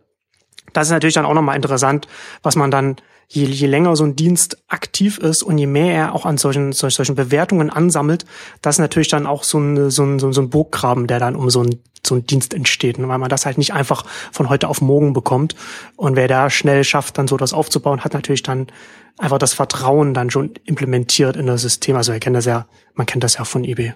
das 0.73 0.87
ist 0.87 0.93
natürlich 0.93 1.15
dann 1.15 1.27
auch 1.27 1.35
nochmal 1.35 1.57
interessant, 1.57 2.07
was 2.43 2.55
man 2.55 2.71
dann 2.71 2.97
je, 3.33 3.47
je 3.47 3.67
länger 3.67 3.97
so 3.97 4.05
ein 4.05 4.15
Dienst 4.15 4.59
aktiv 4.69 5.19
ist 5.19 5.43
und 5.43 5.57
je 5.59 5.67
mehr 5.67 5.95
er 5.95 6.15
auch 6.15 6.27
an 6.27 6.37
solchen, 6.37 6.73
solchen, 6.73 6.97
solchen 6.97 7.15
Bewertungen 7.15 7.71
ansammelt, 7.71 8.25
das 8.61 8.77
ist 8.77 8.81
natürlich 8.81 9.09
dann 9.09 9.27
auch 9.27 9.43
so 9.43 9.59
ein, 9.59 9.91
so 9.91 10.05
ein, 10.05 10.19
so 10.19 10.41
ein 10.41 10.51
Burggraben, 10.51 11.07
der 11.07 11.19
dann 11.19 11.35
um 11.35 11.49
so 11.49 11.63
ein, 11.63 11.81
so 12.07 12.17
ein 12.17 12.27
Dienst 12.27 12.53
entsteht, 12.53 12.99
ne? 12.99 13.09
weil 13.09 13.19
man 13.19 13.31
das 13.31 13.47
halt 13.47 13.59
nicht 13.59 13.73
einfach 13.73 14.05
von 14.33 14.49
heute 14.51 14.69
auf 14.69 14.81
morgen 14.83 15.13
bekommt. 15.15 15.55
Und 15.97 16.17
wer 16.17 16.29
da 16.29 16.51
schnell 16.51 16.85
schafft, 16.85 17.17
dann 17.17 17.29
so 17.29 17.37
das 17.37 17.55
aufzubauen, 17.55 18.05
hat 18.05 18.13
natürlich 18.13 18.43
dann 18.43 18.67
einfach 19.19 19.39
das 19.39 19.55
Vertrauen 19.55 20.13
dann 20.13 20.31
schon 20.31 20.51
implementiert 20.65 21.37
in 21.37 21.47
das 21.47 21.63
System. 21.63 21.97
Also 21.97 22.13
er 22.13 22.21
kennt 22.21 22.37
das 22.37 22.45
ja, 22.45 22.67
man 22.95 23.07
kennt 23.07 23.25
das 23.25 23.39
ja 23.39 23.45
von 23.45 23.65
eBay. 23.65 23.95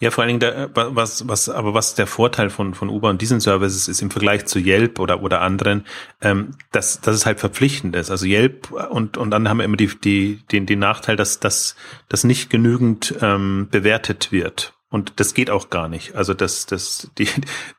Ja, 0.00 0.10
vor 0.10 0.22
allen 0.22 0.28
Dingen, 0.28 0.40
der, 0.40 0.70
was, 0.74 1.28
was, 1.28 1.48
aber 1.48 1.74
was 1.74 1.94
der 1.94 2.06
Vorteil 2.06 2.50
von, 2.50 2.74
von 2.74 2.88
Uber 2.88 3.10
und 3.10 3.22
diesen 3.22 3.40
Services 3.40 3.88
ist 3.88 4.02
im 4.02 4.10
Vergleich 4.10 4.46
zu 4.46 4.58
Yelp 4.58 4.98
oder, 4.98 5.22
oder 5.22 5.40
anderen, 5.40 5.84
ähm, 6.20 6.52
dass, 6.72 7.00
dass 7.00 7.14
es 7.14 7.26
halt 7.26 7.40
verpflichtend 7.40 7.94
ist. 7.96 8.10
Also 8.10 8.26
Yelp 8.26 8.70
und, 8.70 9.16
und 9.16 9.30
dann 9.30 9.48
haben 9.48 9.58
wir 9.58 9.64
immer 9.64 9.76
die, 9.76 9.90
die, 10.02 10.42
den, 10.50 10.66
den 10.66 10.78
Nachteil, 10.78 11.16
dass, 11.16 11.40
dass, 11.40 11.76
dass 12.08 12.24
nicht 12.24 12.50
genügend 12.50 13.14
ähm, 13.20 13.68
bewertet 13.70 14.32
wird. 14.32 14.74
Und 14.90 15.14
das 15.16 15.34
geht 15.34 15.50
auch 15.50 15.70
gar 15.70 15.88
nicht. 15.88 16.14
Also 16.14 16.34
das, 16.34 16.66
das, 16.66 17.10
die, 17.16 17.28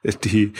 die, 0.23 0.53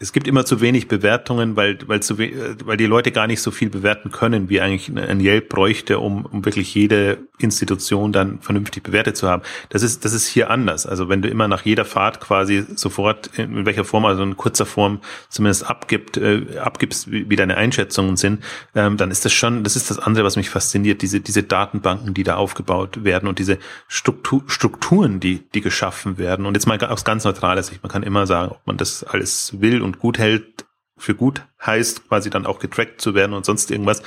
es 0.00 0.12
gibt 0.12 0.26
immer 0.26 0.46
zu 0.46 0.60
wenig 0.62 0.88
Bewertungen, 0.88 1.56
weil, 1.56 1.78
weil, 1.86 2.00
zu, 2.02 2.18
weil 2.18 2.76
die 2.78 2.86
Leute 2.86 3.12
gar 3.12 3.26
nicht 3.26 3.42
so 3.42 3.50
viel 3.50 3.68
bewerten 3.68 4.10
können, 4.10 4.48
wie 4.48 4.60
eigentlich 4.60 4.88
ein 4.96 5.20
Yelp 5.20 5.50
bräuchte, 5.50 5.98
um, 5.98 6.24
um 6.24 6.44
wirklich 6.44 6.74
jede 6.74 7.18
Institution 7.40 8.12
dann 8.12 8.40
vernünftig 8.40 8.82
bewertet 8.82 9.16
zu 9.16 9.28
haben. 9.28 9.42
Das 9.68 9.82
ist, 9.82 10.04
das 10.04 10.12
ist 10.12 10.26
hier 10.26 10.50
anders. 10.50 10.86
Also 10.86 11.08
wenn 11.08 11.22
du 11.22 11.28
immer 11.28 11.48
nach 11.48 11.64
jeder 11.64 11.84
Fahrt 11.84 12.20
quasi 12.20 12.64
sofort 12.74 13.30
in 13.38 13.66
welcher 13.66 13.84
Form, 13.84 14.04
also 14.04 14.22
in 14.22 14.36
kurzer 14.36 14.66
Form 14.66 15.00
zumindest 15.28 15.68
abgibt, 15.68 16.16
äh, 16.16 16.58
abgibst, 16.58 17.10
wie, 17.10 17.36
deine 17.36 17.56
Einschätzungen 17.56 18.16
sind, 18.16 18.42
ähm, 18.74 18.96
dann 18.96 19.10
ist 19.10 19.24
das 19.24 19.32
schon, 19.32 19.64
das 19.64 19.76
ist 19.76 19.90
das 19.90 19.98
andere, 19.98 20.24
was 20.24 20.36
mich 20.36 20.50
fasziniert, 20.50 21.02
diese, 21.02 21.20
diese 21.20 21.42
Datenbanken, 21.42 22.14
die 22.14 22.22
da 22.22 22.36
aufgebaut 22.36 23.04
werden 23.04 23.28
und 23.28 23.38
diese 23.38 23.58
Struktur, 23.88 24.42
Strukturen, 24.46 25.20
die, 25.20 25.42
die 25.54 25.60
geschaffen 25.60 26.18
werden. 26.18 26.46
Und 26.46 26.54
jetzt 26.54 26.66
mal 26.66 26.78
aus 26.84 27.04
ganz 27.04 27.24
neutraler 27.24 27.62
Sicht, 27.62 27.82
man 27.82 27.90
kann 27.90 28.02
immer 28.02 28.26
sagen, 28.26 28.52
ob 28.52 28.66
man 28.66 28.76
das 28.76 29.04
alles 29.04 29.60
will 29.60 29.82
und 29.82 29.98
gut 29.98 30.18
hält, 30.18 30.64
für 31.00 31.14
gut 31.14 31.42
heißt, 31.64 32.08
quasi 32.08 32.30
dann 32.30 32.46
auch 32.46 32.58
getrackt 32.58 33.00
zu 33.00 33.14
werden 33.14 33.32
und 33.32 33.44
sonst 33.44 33.70
irgendwas. 33.70 34.02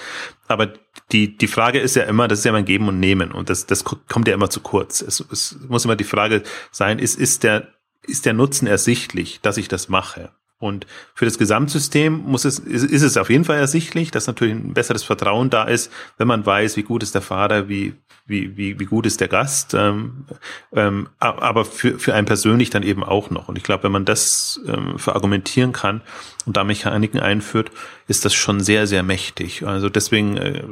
Aber 0.47 0.73
die, 1.11 1.37
die 1.37 1.47
Frage 1.47 1.79
ist 1.79 1.95
ja 1.95 2.03
immer, 2.03 2.27
das 2.27 2.39
ist 2.39 2.45
ja 2.45 2.51
mein 2.51 2.65
Geben 2.65 2.87
und 2.87 2.99
Nehmen 2.99 3.31
und 3.31 3.49
das, 3.49 3.65
das 3.65 3.83
kommt 3.83 4.27
ja 4.27 4.33
immer 4.33 4.49
zu 4.49 4.61
kurz. 4.61 5.01
Es, 5.01 5.19
es 5.31 5.57
muss 5.67 5.85
immer 5.85 5.95
die 5.95 6.03
Frage 6.03 6.43
sein, 6.71 6.99
ist, 6.99 7.19
ist 7.19 7.43
der, 7.43 7.67
ist 8.03 8.25
der 8.25 8.33
Nutzen 8.33 8.67
ersichtlich, 8.67 9.39
dass 9.41 9.57
ich 9.57 9.67
das 9.67 9.89
mache? 9.89 10.31
Und 10.63 10.87
für 11.13 11.25
das 11.25 11.37
Gesamtsystem 11.37 12.23
muss 12.25 12.45
es, 12.45 12.57
ist, 12.57 12.85
ist 12.85 13.01
es 13.01 13.17
auf 13.17 13.29
jeden 13.29 13.43
Fall 13.43 13.57
ersichtlich, 13.57 14.11
dass 14.11 14.27
natürlich 14.27 14.55
ein 14.55 14.73
besseres 14.73 15.03
Vertrauen 15.03 15.49
da 15.49 15.65
ist, 15.65 15.91
wenn 16.17 16.27
man 16.27 16.45
weiß, 16.45 16.77
wie 16.77 16.83
gut 16.83 17.03
ist 17.03 17.13
der 17.15 17.21
Fahrer, 17.21 17.67
wie, 17.67 17.95
wie, 18.25 18.55
wie, 18.55 18.79
wie 18.79 18.85
gut 18.85 19.05
ist 19.05 19.19
der 19.19 19.27
Gast, 19.27 19.73
ähm, 19.73 20.25
ähm, 20.73 21.09
aber 21.19 21.65
für, 21.65 21.99
für 21.99 22.13
einen 22.13 22.25
persönlich 22.25 22.69
dann 22.69 22.83
eben 22.83 23.03
auch 23.03 23.29
noch. 23.29 23.49
Und 23.49 23.57
ich 23.57 23.63
glaube, 23.63 23.83
wenn 23.83 23.91
man 23.91 24.05
das 24.05 24.61
ähm, 24.65 24.97
verargumentieren 24.97 25.73
kann 25.73 26.01
und 26.45 26.55
da 26.55 26.63
Mechaniken 26.63 27.19
einführt, 27.19 27.69
ist 28.07 28.23
das 28.23 28.33
schon 28.33 28.61
sehr, 28.61 28.87
sehr 28.87 29.03
mächtig. 29.03 29.67
Also 29.67 29.89
deswegen, 29.89 30.37
äh, 30.37 30.63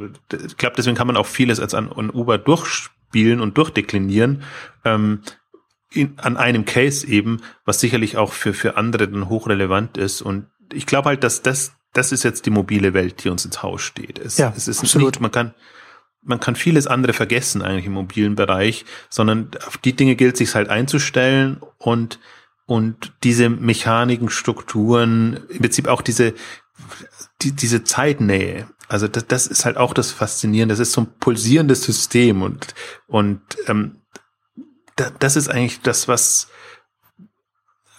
ich 0.46 0.56
glaube, 0.56 0.76
deswegen 0.76 0.96
kann 0.96 1.06
man 1.06 1.18
auch 1.18 1.26
vieles 1.26 1.60
als 1.60 1.74
an, 1.74 1.92
an 1.92 2.08
Uber 2.08 2.38
durchspielen 2.38 3.40
und 3.40 3.58
durchdeklinieren. 3.58 4.42
Ähm, 4.86 5.20
in, 5.94 6.18
an 6.18 6.36
einem 6.36 6.64
Case 6.64 7.06
eben, 7.06 7.40
was 7.64 7.80
sicherlich 7.80 8.16
auch 8.16 8.32
für, 8.32 8.54
für 8.54 8.76
andere 8.76 9.08
dann 9.08 9.28
hochrelevant 9.28 9.96
ist. 9.98 10.22
Und 10.22 10.46
ich 10.72 10.86
glaube 10.86 11.10
halt, 11.10 11.24
dass 11.24 11.42
das, 11.42 11.72
das 11.92 12.12
ist 12.12 12.22
jetzt 12.22 12.46
die 12.46 12.50
mobile 12.50 12.94
Welt, 12.94 13.24
die 13.24 13.28
uns 13.28 13.44
ins 13.44 13.62
Haus 13.62 13.82
steht. 13.82 14.18
Es, 14.18 14.38
ja, 14.38 14.52
es 14.56 14.68
ist 14.68 14.80
absolut. 14.80 15.12
nicht, 15.12 15.20
man 15.20 15.30
kann, 15.30 15.54
man 16.22 16.40
kann 16.40 16.56
vieles 16.56 16.86
andere 16.86 17.12
vergessen 17.12 17.62
eigentlich 17.62 17.86
im 17.86 17.92
mobilen 17.92 18.34
Bereich, 18.34 18.84
sondern 19.10 19.50
auf 19.66 19.76
die 19.78 19.94
Dinge 19.94 20.16
gilt 20.16 20.36
sich 20.36 20.54
halt 20.54 20.68
einzustellen 20.68 21.60
und, 21.78 22.20
und 22.66 23.12
diese 23.24 23.48
Mechaniken, 23.48 24.30
Strukturen, 24.30 25.40
im 25.48 25.58
Prinzip 25.58 25.88
auch 25.88 26.00
diese, 26.00 26.34
die, 27.42 27.52
diese 27.52 27.84
Zeitnähe. 27.84 28.68
Also 28.88 29.08
das, 29.08 29.26
das 29.26 29.46
ist 29.46 29.64
halt 29.64 29.76
auch 29.76 29.94
das 29.94 30.12
Faszinierende. 30.12 30.74
Das 30.74 30.80
ist 30.80 30.92
so 30.92 31.02
ein 31.02 31.08
pulsierendes 31.18 31.82
System 31.82 32.42
und, 32.42 32.74
und 33.08 33.40
ähm, 33.66 34.01
das 34.96 35.36
ist 35.36 35.48
eigentlich 35.48 35.80
das, 35.80 36.08
was, 36.08 36.48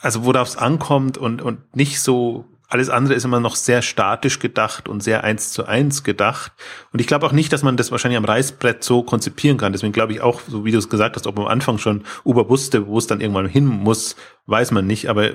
also 0.01 0.25
worauf 0.25 0.47
es 0.47 0.57
ankommt 0.57 1.17
und, 1.17 1.41
und 1.41 1.75
nicht 1.75 2.01
so, 2.01 2.45
alles 2.67 2.89
andere 2.89 3.13
ist 3.13 3.23
immer 3.23 3.39
noch 3.39 3.55
sehr 3.55 3.81
statisch 3.81 4.39
gedacht 4.39 4.89
und 4.89 5.03
sehr 5.03 5.23
eins 5.23 5.51
zu 5.51 5.65
eins 5.65 6.03
gedacht. 6.03 6.53
Und 6.91 6.99
ich 6.99 7.07
glaube 7.07 7.25
auch 7.25 7.31
nicht, 7.31 7.53
dass 7.53 7.61
man 7.61 7.77
das 7.77 7.91
wahrscheinlich 7.91 8.17
am 8.17 8.25
Reißbrett 8.25 8.83
so 8.83 9.03
konzipieren 9.03 9.57
kann. 9.57 9.73
Deswegen 9.73 9.93
glaube 9.93 10.13
ich 10.13 10.21
auch, 10.21 10.41
so 10.47 10.65
wie 10.65 10.71
du 10.71 10.79
es 10.79 10.89
gesagt 10.89 11.15
hast, 11.15 11.27
ob 11.27 11.35
man 11.35 11.45
am 11.45 11.51
Anfang 11.51 11.77
schon 11.77 12.03
Uber 12.23 12.49
wusste, 12.49 12.87
wo 12.87 12.97
es 12.97 13.05
dann 13.05 13.21
irgendwann 13.21 13.47
hin 13.47 13.65
muss, 13.65 14.15
weiß 14.47 14.71
man 14.71 14.87
nicht. 14.87 15.07
Aber 15.07 15.31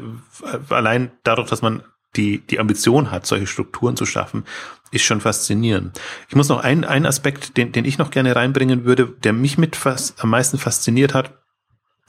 allein 0.68 1.12
dadurch, 1.22 1.48
dass 1.48 1.62
man 1.62 1.84
die, 2.16 2.38
die 2.38 2.58
Ambition 2.58 3.10
hat, 3.10 3.26
solche 3.26 3.46
Strukturen 3.46 3.96
zu 3.96 4.06
schaffen, 4.06 4.44
ist 4.90 5.04
schon 5.04 5.20
faszinierend. 5.20 6.00
Ich 6.28 6.34
muss 6.34 6.48
noch 6.48 6.60
einen, 6.60 6.84
einen 6.84 7.06
Aspekt, 7.06 7.56
den, 7.56 7.72
den 7.72 7.84
ich 7.84 7.98
noch 7.98 8.10
gerne 8.10 8.34
reinbringen 8.34 8.84
würde, 8.84 9.06
der 9.06 9.32
mich 9.32 9.58
mit 9.58 9.76
fast, 9.76 10.22
am 10.22 10.30
meisten 10.30 10.58
fasziniert 10.58 11.14
hat, 11.14 11.37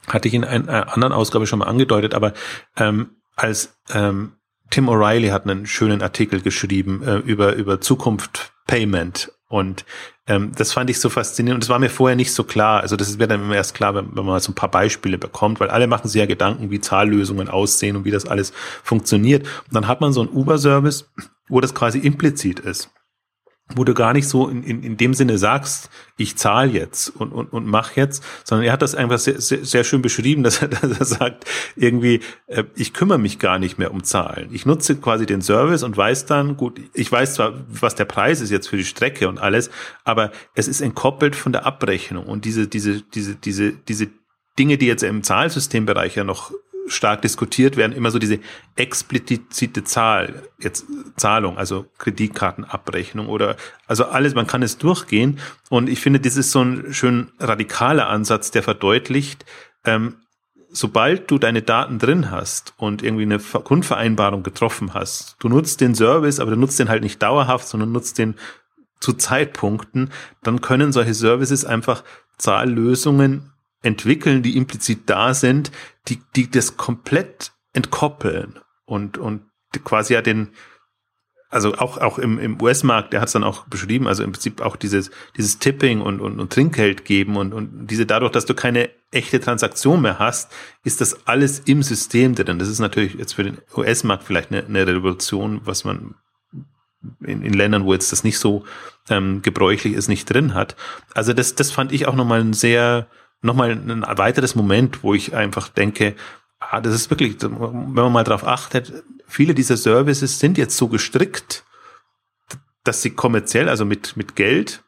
hatte 0.10 0.28
ich 0.28 0.34
in 0.34 0.44
einer 0.44 0.94
anderen 0.94 1.14
Ausgabe 1.14 1.48
schon 1.48 1.60
mal 1.60 1.68
angedeutet, 1.68 2.14
aber 2.14 2.34
ähm, 2.78 3.12
als 3.36 3.78
ähm, 3.94 4.34
Tim 4.70 4.90
O'Reilly 4.90 5.32
hat 5.32 5.48
einen 5.48 5.66
schönen 5.66 6.02
Artikel 6.02 6.42
geschrieben 6.42 7.02
äh, 7.04 7.18
über, 7.18 7.56
über 7.56 7.82
Zukunft 7.82 8.54
Payment 8.68 9.32
und 9.48 9.84
ähm, 10.28 10.52
das 10.56 10.74
fand 10.74 10.92
ich 10.92 11.00
so 11.00 11.10
faszinierend 11.10 11.56
und 11.56 11.64
das 11.64 11.70
war 11.70 11.80
mir 11.80 11.90
vorher 11.90 12.16
nicht 12.16 12.34
so 12.34 12.44
klar. 12.44 12.82
Also 12.82 12.96
das 12.96 13.18
wird 13.18 13.32
dann 13.32 13.52
erst 13.52 13.74
klar, 13.74 13.96
wenn, 13.96 14.16
wenn 14.16 14.26
man 14.26 14.40
so 14.40 14.52
ein 14.52 14.56
paar 14.56 14.70
Beispiele 14.70 15.18
bekommt, 15.18 15.60
weil 15.60 15.72
alle 15.72 15.88
machen 15.88 16.08
sich 16.08 16.20
ja 16.20 16.28
Gedanken, 16.28 16.70
wie 16.70 16.80
Zahllösungen 16.80 17.50
aussehen 17.50 17.96
und 17.96 18.06
wie 18.06 18.12
das 18.12 18.28
alles 18.28 18.54
funktioniert. 18.84 19.44
Und 19.44 19.74
dann 19.74 19.88
hat 19.88 20.02
man 20.02 20.14
so 20.14 20.22
einen 20.22 20.30
Uber-Service, 20.30 21.10
wo 21.48 21.60
das 21.62 21.74
quasi 21.74 21.98
implizit 21.98 22.60
ist 22.60 22.92
wo 23.76 23.84
du 23.84 23.94
gar 23.94 24.14
nicht 24.14 24.28
so 24.28 24.48
in, 24.48 24.64
in, 24.64 24.84
in 24.84 24.98
dem 24.98 25.14
Sinne 25.14 25.38
sagst, 25.38 25.90
ich 26.18 26.36
zahle 26.38 26.72
jetzt 26.72 27.10
und, 27.10 27.32
und, 27.32 27.54
und 27.54 27.68
mach 27.68 27.96
jetzt, 27.96 28.24
sondern 28.44 28.66
er 28.66 28.74
hat 28.74 28.82
das 28.82 28.96
einfach 28.96 29.20
sehr, 29.20 29.40
sehr, 29.40 29.64
sehr 29.64 29.84
schön 29.84 30.02
beschrieben, 30.02 30.44
dass 30.44 30.62
er, 30.62 30.70
dass 30.70 31.00
er 31.00 31.06
sagt, 31.06 31.46
irgendwie, 31.76 32.22
äh, 32.48 32.64
ich 32.76 32.94
kümmere 32.94 33.20
mich 33.20 33.38
gar 33.38 33.60
nicht 33.60 33.78
mehr 33.78 33.92
um 33.92 34.04
Zahlen. 34.04 34.50
Ich 34.52 34.66
nutze 34.66 34.96
quasi 34.96 35.26
den 35.26 35.42
Service 35.42 35.84
und 35.84 35.96
weiß 35.96 36.26
dann, 36.26 36.58
gut, 36.58 36.82
ich 36.94 37.12
weiß 37.12 37.36
zwar, 37.36 37.54
was 37.70 37.96
der 37.96 38.06
Preis 38.06 38.42
ist 38.42 38.50
jetzt 38.50 38.68
für 38.68 38.78
die 38.78 38.86
Strecke 38.86 39.30
und 39.30 39.38
alles, 39.38 39.70
aber 40.04 40.32
es 40.56 40.68
ist 40.68 40.82
entkoppelt 40.82 41.36
von 41.36 41.52
der 41.52 41.66
Abrechnung 41.66 42.26
und 42.26 42.46
diese, 42.46 42.68
diese, 42.68 43.02
diese, 43.02 43.36
diese, 43.36 43.74
diese 43.74 44.08
Dinge, 44.58 44.78
die 44.78 44.88
jetzt 44.88 45.04
im 45.04 45.24
Zahlsystembereich 45.24 46.16
ja 46.16 46.24
noch 46.24 46.52
stark 46.88 47.22
diskutiert 47.22 47.78
werden, 47.78 47.94
immer 47.94 48.12
so 48.12 48.20
diese 48.20 48.40
explizite 48.76 49.84
Zahl, 49.84 50.44
jetzt 50.60 50.86
Zahlung, 51.18 51.58
also 51.58 51.86
Kreditkartenabrechnung 51.98 53.28
oder 53.28 53.56
also 53.88 54.06
alles, 54.06 54.34
man 54.34 54.48
kann 54.48 54.64
es 54.64 54.78
durchgehen. 54.78 55.40
Und 55.70 55.90
ich 55.90 56.00
finde, 56.00 56.20
das 56.20 56.36
ist 56.36 56.52
so 56.52 56.62
ein 56.62 56.94
schön 56.94 57.32
radikaler 57.40 58.08
Ansatz, 58.10 58.52
der 58.52 58.64
verdeutlicht, 58.64 59.46
ähm, 59.86 60.16
sobald 60.72 61.30
du 61.32 61.38
deine 61.38 61.62
Daten 61.62 62.00
drin 62.00 62.32
hast 62.32 62.74
und 62.78 63.02
irgendwie 63.02 63.24
eine 63.24 63.40
Grundvereinbarung 63.40 64.44
getroffen 64.44 64.94
hast, 64.94 65.36
du 65.40 65.50
nutzt 65.50 65.82
den 65.82 65.96
Service, 65.96 66.40
aber 66.40 66.52
du 66.52 66.58
nutzt 66.58 66.80
den 66.80 66.90
halt 66.90 67.04
nicht 67.04 67.22
dauerhaft, 67.22 67.68
sondern 67.68 67.92
nutzt 67.92 68.18
den 68.18 68.36
zu 69.00 69.14
Zeitpunkten, 69.14 70.12
dann 70.44 70.62
können 70.62 70.92
solche 70.92 71.14
Services 71.14 71.66
einfach 71.66 72.04
Zahllösungen 72.38 73.54
entwickeln, 73.82 74.44
die 74.44 74.58
implizit 74.58 75.10
da 75.10 75.34
sind, 75.34 75.72
die, 76.08 76.22
die 76.36 76.50
das 76.50 76.78
komplett 76.78 77.54
entkoppeln 77.74 78.60
und, 78.86 79.18
und 79.18 79.44
quasi 79.84 80.14
ja 80.14 80.22
den, 80.22 80.50
also 81.50 81.76
auch, 81.76 81.98
auch 81.98 82.20
im, 82.20 82.40
im 82.40 82.62
US-Markt, 82.62 83.14
der 83.14 83.22
hat 83.22 83.28
es 83.28 83.34
dann 83.34 83.44
auch 83.44 83.66
beschrieben, 83.68 84.08
also 84.08 84.24
im 84.24 84.32
Prinzip 84.32 84.62
auch 84.62 84.76
dieses, 84.76 85.10
dieses 85.38 85.60
Tipping 85.60 86.02
und, 86.02 86.20
und, 86.20 86.40
und 86.40 86.54
Trinkgeld 86.54 87.06
geben 87.06 87.38
und, 87.38 87.54
und 87.54 87.88
diese 87.88 88.06
dadurch, 88.06 88.32
dass 88.32 88.46
du 88.46 88.54
keine 88.54 88.90
echte 89.12 89.40
Transaktion 89.40 90.02
mehr 90.02 90.20
hast, 90.20 90.52
ist 90.84 91.02
das 91.02 91.28
alles 91.28 91.60
im 91.60 91.82
System 91.82 92.36
drin. 92.36 92.60
Das 92.60 92.68
ist 92.68 92.80
natürlich 92.80 93.16
jetzt 93.16 93.34
für 93.34 93.44
den 93.44 93.58
US-Markt 93.76 94.24
vielleicht 94.24 94.52
eine, 94.52 94.66
eine 94.66 94.86
Revolution, 94.86 95.62
was 95.64 95.84
man 95.84 96.16
in, 97.22 97.42
in 97.42 97.54
Ländern, 97.54 97.86
wo 97.86 97.94
jetzt 97.94 98.12
das 98.12 98.24
nicht 98.24 98.38
so 98.38 98.66
ähm, 99.10 99.42
gebräuchlich 99.42 99.94
ist, 99.94 100.08
nicht 100.08 100.26
drin 100.26 100.54
hat. 100.54 100.76
Also 101.14 101.34
das, 101.34 101.56
das 101.56 101.72
fand 101.72 101.92
ich 101.92 102.08
auch 102.08 102.16
nochmal 102.16 102.42
ein 102.42 102.54
sehr, 102.54 103.08
nochmal 103.42 103.72
ein 103.72 104.04
weiteres 104.18 104.56
Moment, 104.56 105.04
wo 105.04 105.14
ich 105.14 105.34
einfach 105.34 105.70
denke, 105.70 106.16
ah, 106.60 106.82
das 106.82 106.94
ist 106.94 107.10
wirklich, 107.10 107.42
wenn 107.42 107.94
man 107.94 108.12
mal 108.12 108.24
darauf 108.24 108.46
achtet, 108.46 109.04
viele 109.28 109.54
dieser 109.54 109.78
Services 109.78 110.40
sind 110.40 110.58
jetzt 110.58 110.78
so 110.78 110.88
gestrickt, 110.88 111.64
dass 112.84 113.02
sie 113.02 113.12
kommerziell, 113.12 113.70
also 113.70 113.86
mit, 113.86 114.18
mit 114.18 114.36
Geld 114.36 114.84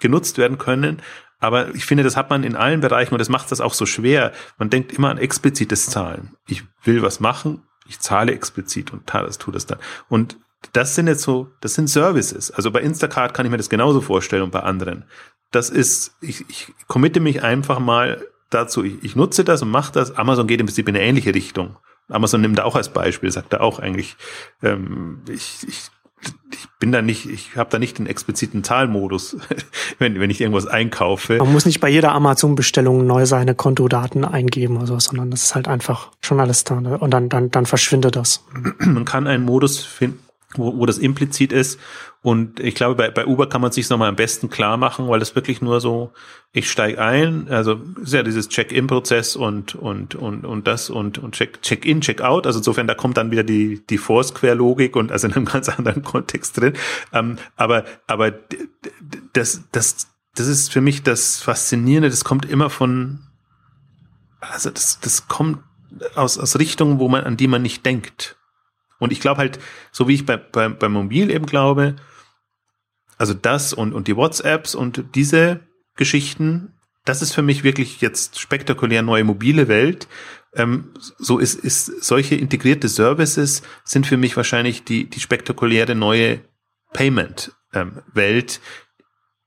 genutzt 0.00 0.38
werden 0.38 0.58
können. 0.58 1.00
Aber 1.40 1.74
ich 1.74 1.84
finde, 1.84 2.04
das 2.04 2.16
hat 2.16 2.30
man 2.30 2.42
in 2.42 2.56
allen 2.56 2.80
Bereichen 2.80 3.14
und 3.14 3.18
das 3.18 3.28
macht 3.28 3.50
das 3.52 3.60
auch 3.60 3.74
so 3.74 3.86
schwer. 3.86 4.32
Man 4.58 4.70
denkt 4.70 4.92
immer 4.92 5.10
an 5.10 5.18
explizites 5.18 5.86
Zahlen. 5.86 6.36
Ich 6.46 6.64
will 6.84 7.02
was 7.02 7.20
machen, 7.20 7.62
ich 7.86 8.00
zahle 8.00 8.32
explizit 8.32 8.92
und 8.92 9.06
tut 9.06 9.54
das 9.54 9.66
dann. 9.66 9.78
Und 10.08 10.38
das 10.72 10.94
sind 10.94 11.06
jetzt 11.06 11.22
so, 11.22 11.50
das 11.60 11.74
sind 11.74 11.88
Services. 11.88 12.50
Also 12.50 12.70
bei 12.70 12.80
Instacart 12.80 13.34
kann 13.34 13.44
ich 13.44 13.52
mir 13.52 13.58
das 13.58 13.68
genauso 13.68 14.00
vorstellen 14.00 14.42
und 14.42 14.50
bei 14.50 14.60
anderen 14.60 15.04
das 15.50 15.70
ist, 15.70 16.16
ich, 16.20 16.44
ich 16.48 16.74
committe 16.88 17.20
mich 17.20 17.42
einfach 17.42 17.78
mal 17.78 18.24
dazu, 18.50 18.84
ich, 18.84 19.02
ich 19.02 19.16
nutze 19.16 19.44
das 19.44 19.62
und 19.62 19.70
mache 19.70 19.92
das. 19.92 20.16
Amazon 20.16 20.46
geht 20.46 20.60
im 20.60 20.66
Prinzip 20.66 20.88
in 20.88 20.96
eine 20.96 21.04
ähnliche 21.04 21.34
Richtung. 21.34 21.76
Amazon 22.08 22.40
nimmt 22.40 22.58
da 22.58 22.64
auch 22.64 22.76
als 22.76 22.90
Beispiel, 22.90 23.30
sagt 23.30 23.52
er 23.52 23.62
auch 23.62 23.78
eigentlich, 23.78 24.16
ähm, 24.62 25.22
ich, 25.28 25.66
ich, 25.66 25.90
ich 26.52 26.68
bin 26.78 26.92
da 26.92 27.02
nicht, 27.02 27.26
ich 27.26 27.56
habe 27.56 27.70
da 27.70 27.78
nicht 27.78 27.98
den 27.98 28.06
expliziten 28.06 28.62
Zahlmodus, 28.62 29.36
wenn, 29.98 30.20
wenn 30.20 30.30
ich 30.30 30.40
irgendwas 30.40 30.66
einkaufe. 30.66 31.38
Man 31.38 31.52
muss 31.52 31.66
nicht 31.66 31.80
bei 31.80 31.88
jeder 31.88 32.12
Amazon-Bestellung 32.12 33.06
neu 33.06 33.26
seine 33.26 33.54
Kontodaten 33.54 34.24
eingeben 34.24 34.76
oder 34.76 34.86
so, 34.86 34.98
sondern 34.98 35.30
das 35.30 35.44
ist 35.44 35.54
halt 35.54 35.68
einfach 35.68 36.10
schon 36.20 36.40
alles 36.40 36.64
da 36.64 36.80
ne? 36.80 36.98
und 36.98 37.10
dann, 37.10 37.28
dann, 37.28 37.50
dann 37.50 37.66
verschwindet 37.66 38.16
das. 38.16 38.44
Man 38.78 39.04
kann 39.04 39.26
einen 39.26 39.44
Modus 39.44 39.78
finden, 39.78 40.20
wo, 40.56 40.76
wo 40.78 40.86
das 40.86 40.98
implizit 40.98 41.52
ist. 41.52 41.80
Und 42.24 42.58
ich 42.58 42.74
glaube, 42.74 42.94
bei, 42.94 43.10
bei 43.10 43.26
Uber 43.26 43.50
kann 43.50 43.60
man 43.60 43.70
sich 43.70 43.90
nochmal 43.90 44.08
am 44.08 44.16
besten 44.16 44.48
klar 44.48 44.78
machen, 44.78 45.08
weil 45.08 45.20
es 45.20 45.34
wirklich 45.34 45.60
nur 45.60 45.78
so, 45.82 46.10
ich 46.52 46.70
steige 46.70 46.98
ein, 46.98 47.48
also 47.50 47.82
ist 48.02 48.14
ja 48.14 48.22
dieses 48.22 48.48
Check-in-Prozess 48.48 49.36
und, 49.36 49.74
und, 49.74 50.14
und, 50.14 50.46
und 50.46 50.66
das 50.66 50.88
und, 50.88 51.18
und 51.18 51.34
Check-in, 51.34 52.00
Check-out. 52.00 52.46
Also 52.46 52.60
insofern, 52.60 52.86
da 52.86 52.94
kommt 52.94 53.18
dann 53.18 53.30
wieder 53.30 53.42
die, 53.42 53.84
die 53.90 53.98
Foursquare-Logik 53.98 54.96
und 54.96 55.12
also 55.12 55.26
in 55.26 55.34
einem 55.34 55.44
ganz 55.52 55.68
anderen 55.68 56.02
Kontext 56.02 56.58
drin. 56.58 56.72
Ähm, 57.12 57.36
aber, 57.56 57.84
aber 58.06 58.32
das, 59.34 59.64
das, 59.72 60.08
das 60.34 60.46
ist 60.46 60.72
für 60.72 60.80
mich 60.80 61.02
das 61.02 61.42
Faszinierende, 61.42 62.08
das 62.08 62.24
kommt 62.24 62.46
immer 62.46 62.70
von, 62.70 63.18
also 64.40 64.70
das, 64.70 64.98
das 64.98 65.28
kommt 65.28 65.58
aus, 66.14 66.38
aus 66.38 66.58
Richtungen, 66.58 66.98
wo 67.00 67.10
man, 67.10 67.24
an 67.24 67.36
die 67.36 67.48
man 67.48 67.60
nicht 67.60 67.84
denkt. 67.84 68.38
Und 68.98 69.12
ich 69.12 69.20
glaube 69.20 69.40
halt, 69.40 69.58
so 69.92 70.08
wie 70.08 70.14
ich 70.14 70.24
bei, 70.24 70.38
bei, 70.38 70.70
bei 70.70 70.88
Mobil 70.88 71.30
eben 71.30 71.44
glaube, 71.44 71.96
also 73.18 73.34
das 73.34 73.72
und, 73.72 73.92
und 73.92 74.08
die 74.08 74.16
WhatsApps 74.16 74.74
und 74.74 75.04
diese 75.14 75.60
Geschichten, 75.96 76.74
das 77.04 77.22
ist 77.22 77.32
für 77.32 77.42
mich 77.42 77.64
wirklich 77.64 78.00
jetzt 78.00 78.38
spektakulär 78.38 79.02
neue 79.02 79.24
mobile 79.24 79.68
Welt. 79.68 80.08
Ähm, 80.54 80.92
so 81.18 81.38
ist, 81.38 81.54
ist 81.54 81.86
solche 82.04 82.36
integrierte 82.36 82.88
Services 82.88 83.62
sind 83.84 84.06
für 84.06 84.16
mich 84.16 84.36
wahrscheinlich 84.36 84.84
die, 84.84 85.08
die 85.08 85.20
spektakuläre 85.20 85.94
neue 85.94 86.40
Payment-Welt, 86.92 88.60
ähm, 88.62 88.62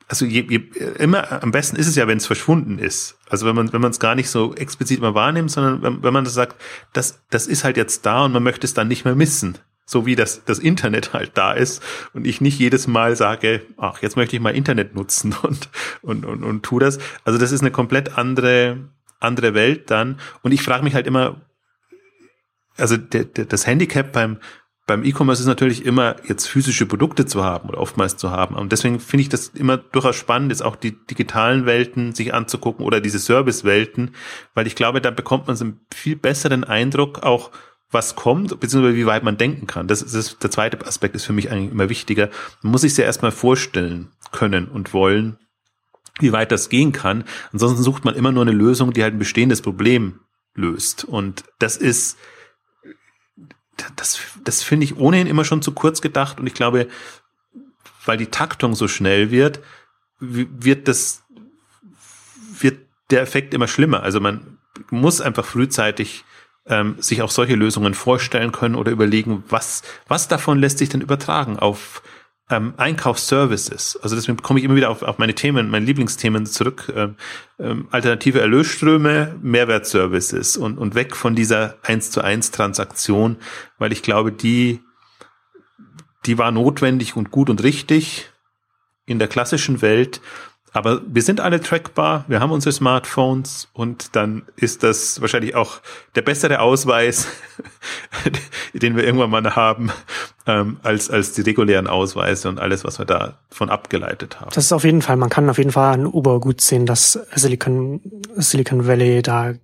also 0.10 0.26
je, 0.26 0.46
je, 0.50 0.58
immer 1.00 1.44
am 1.44 1.52
besten 1.52 1.76
ist 1.76 1.88
es 1.88 1.96
ja, 1.96 2.08
wenn 2.08 2.18
es 2.18 2.26
verschwunden 2.26 2.80
ist. 2.80 3.18
Also 3.30 3.46
wenn 3.46 3.56
man 3.56 3.74
wenn 3.74 3.82
man 3.82 3.92
es 3.92 4.00
gar 4.00 4.16
nicht 4.16 4.30
so 4.30 4.56
explizit 4.56 5.02
mal 5.02 5.14
wahrnimmt, 5.14 5.52
sondern 5.52 5.82
wenn, 5.82 6.04
wenn 6.04 6.14
man 6.14 6.24
das 6.24 6.34
sagt, 6.34 6.56
das 6.94 7.24
das 7.30 7.48
ist 7.48 7.64
halt 7.64 7.78
jetzt 7.78 8.06
da 8.06 8.24
und 8.24 8.32
man 8.32 8.44
möchte 8.44 8.66
es 8.66 8.74
dann 8.74 8.88
nicht 8.88 9.04
mehr 9.04 9.16
missen. 9.16 9.58
So 9.90 10.06
wie 10.06 10.16
das 10.16 10.44
das 10.44 10.60
Internet 10.60 11.14
halt 11.14 11.32
da 11.36 11.54
ist 11.54 11.82
und 12.14 12.28
ich 12.28 12.42
nicht 12.42 12.60
jedes 12.60 12.88
Mal 12.88 13.16
sage, 13.16 13.62
ach 13.78 14.02
jetzt 14.02 14.18
möchte 14.18 14.36
ich 14.36 14.42
mal 14.42 14.54
Internet 14.54 14.94
nutzen 14.94 15.34
und 15.42 15.70
und 16.02 16.26
und, 16.26 16.44
und 16.44 16.64
tu 16.64 16.78
das. 16.78 17.00
Also 17.24 17.40
das 17.40 17.52
ist 17.52 17.62
eine 17.62 17.72
komplett 17.72 18.18
andere 18.18 18.90
andere 19.20 19.54
Welt 19.54 19.90
dann. 19.90 20.20
Und 20.44 20.52
ich 20.52 20.62
frage 20.62 20.84
mich 20.84 20.94
halt 20.94 21.08
immer, 21.08 21.42
also 22.76 22.98
der, 22.98 23.24
der, 23.24 23.46
das 23.46 23.66
Handicap 23.66 24.12
beim 24.12 24.38
beim 24.88 25.04
E-Commerce 25.04 25.42
ist 25.42 25.48
natürlich 25.48 25.86
immer 25.86 26.16
jetzt 26.24 26.48
physische 26.48 26.86
Produkte 26.86 27.26
zu 27.26 27.44
haben 27.44 27.68
oder 27.68 27.78
oftmals 27.80 28.16
zu 28.16 28.32
haben. 28.32 28.56
Und 28.56 28.72
deswegen 28.72 29.02
finde 29.02 29.22
ich 29.24 29.30
das 29.30 29.50
immer 29.50 29.76
durchaus 29.76 30.16
spannend, 30.16 30.50
jetzt 30.50 30.64
auch 30.64 30.78
die 30.78 30.94
digitalen 31.06 31.66
Welten 31.66 32.16
sich 32.16 32.34
anzugucken 32.34 32.86
oder 32.86 33.02
diese 33.02 33.20
Service-Welten, 33.20 34.16
weil 34.54 34.66
ich 34.66 34.76
glaube, 34.76 35.02
da 35.02 35.12
bekommt 35.12 35.48
man 35.48 35.58
so 35.58 35.66
einen 35.66 35.82
viel 35.94 36.16
besseren 36.16 36.64
Eindruck 36.64 37.22
auch, 37.24 37.52
was 37.92 38.16
kommt, 38.16 38.60
beziehungsweise 38.60 38.98
wie 38.98 39.06
weit 39.06 39.24
man 39.24 39.38
denken 39.38 39.66
kann. 39.66 39.88
Das 39.88 40.02
ist 40.02 40.44
der 40.44 40.52
zweite 40.52 40.86
Aspekt 40.86 41.16
ist 41.16 41.26
für 41.26 41.34
mich 41.34 41.52
eigentlich 41.52 41.72
immer 41.72 41.90
wichtiger. 41.90 42.30
Man 42.62 42.72
muss 42.72 42.82
sich 42.82 42.98
ja 42.98 43.06
erstmal 43.06 43.32
vorstellen 43.32 44.12
können 44.32 44.68
und 44.68 44.94
wollen, 44.94 45.38
wie 46.20 46.34
weit 46.34 46.52
das 46.52 46.70
gehen 46.70 46.92
kann. 46.92 47.24
Ansonsten 47.54 47.84
sucht 47.84 48.04
man 48.04 48.16
immer 48.16 48.32
nur 48.32 48.42
eine 48.42 48.52
Lösung, 48.52 48.92
die 48.92 49.04
halt 49.04 49.14
ein 49.14 49.20
bestehendes 49.20 49.62
Problem 49.62 50.20
löst. 50.54 51.06
Und 51.06 51.46
das 51.60 51.78
ist, 51.78 52.18
das, 53.96 54.20
das 54.44 54.64
finde 54.64 54.84
ich 54.84 54.98
ohnehin 54.98 55.28
immer 55.28 55.46
schon 55.46 55.62
zu 55.62 55.72
kurz 55.72 56.02
gedacht 56.02 56.40
und 56.40 56.48
ich 56.48 56.54
glaube, 56.54 56.88
weil 58.06 58.18
die 58.18 58.28
Taktung 58.28 58.74
so 58.76 58.88
schnell 58.88 59.32
wird, 59.32 59.62
wird 60.20 60.88
das, 60.88 61.24
wird 62.60 62.80
der 63.12 63.22
Effekt 63.22 63.54
immer 63.54 63.68
schlimmer. 63.68 64.04
Also 64.04 64.20
man 64.20 64.58
muss 64.90 65.22
einfach 65.22 65.46
frühzeitig 65.46 66.26
ähm, 66.70 66.96
sich 67.00 67.22
auch 67.22 67.32
solche 67.32 67.56
Lösungen 67.56 67.94
vorstellen 67.94 68.52
können 68.52 68.76
oder 68.76 68.92
überlegen, 68.92 69.44
was, 69.50 69.84
was 70.08 70.28
davon 70.28 70.60
lässt 70.60 70.78
sich 70.78 70.90
denn 70.90 71.02
übertragen 71.02 71.58
auf 71.58 72.02
ähm, 72.50 72.74
Einkaufsservices. 72.78 74.00
Also 74.02 74.16
deswegen 74.16 74.38
komme 74.38 74.60
ich 74.60 74.66
immer 74.66 74.76
wieder 74.76 74.90
auf, 74.90 75.02
auf 75.02 75.18
meine 75.18 75.36
Themen, 75.36 75.70
meine 75.70 75.86
Lieblingsthemen 75.86 76.46
zurück. 76.46 76.92
Ähm, 76.96 77.16
ähm, 77.60 77.88
alternative 77.92 78.40
Erlösströme, 78.40 79.36
Mehrwertservices 79.42 80.58
und, 80.58 80.78
und 80.78 80.96
weg 80.96 81.16
von 81.16 81.36
dieser 81.36 81.76
eins 81.84 82.12
zu 82.12 82.22
eins 82.22 82.52
Transaktion, 82.52 83.38
weil 83.78 83.92
ich 83.92 84.02
glaube, 84.02 84.32
die, 84.32 84.80
die 86.26 86.38
war 86.38 86.52
notwendig 86.52 87.16
und 87.16 87.32
gut 87.32 87.50
und 87.50 87.64
richtig 87.64 88.30
in 89.06 89.20
der 89.20 89.28
klassischen 89.28 89.82
Welt. 89.82 90.22
Aber 90.78 91.02
wir 91.08 91.24
sind 91.24 91.42
alle 91.42 91.60
trackbar, 91.60 92.24
wir 92.28 92.40
haben 92.40 92.52
unsere 92.52 92.72
Smartphones 92.72 93.68
und 93.74 94.16
dann 94.16 94.44
ist 94.58 94.84
das 94.84 95.20
wahrscheinlich 95.22 95.56
auch 95.56 95.82
der 96.14 96.22
bessere 96.22 96.60
Ausweis, 96.60 97.26
den 98.74 98.96
wir 98.96 99.04
irgendwann 99.04 99.32
mal 99.32 99.56
haben, 99.56 99.92
ähm, 100.46 100.78
als, 100.84 101.10
als 101.10 101.32
die 101.34 101.42
regulären 101.42 101.88
Ausweise 101.88 102.48
und 102.48 102.60
alles, 102.60 102.84
was 102.84 103.00
wir 103.00 103.06
davon 103.06 103.72
abgeleitet 103.72 104.40
haben. 104.40 104.52
Das 104.54 104.66
ist 104.66 104.72
auf 104.72 104.84
jeden 104.84 105.02
Fall, 105.02 105.18
man 105.18 105.32
kann 105.32 105.50
auf 105.50 105.58
jeden 105.58 105.72
Fall 105.72 105.96
an 105.96 106.06
Uber 106.06 106.40
gut 106.40 106.62
sehen, 106.62 106.86
dass 106.86 107.14
Silicon, 107.34 108.00
Silicon 108.36 108.86
Valley 108.86 109.24
da 109.24 109.56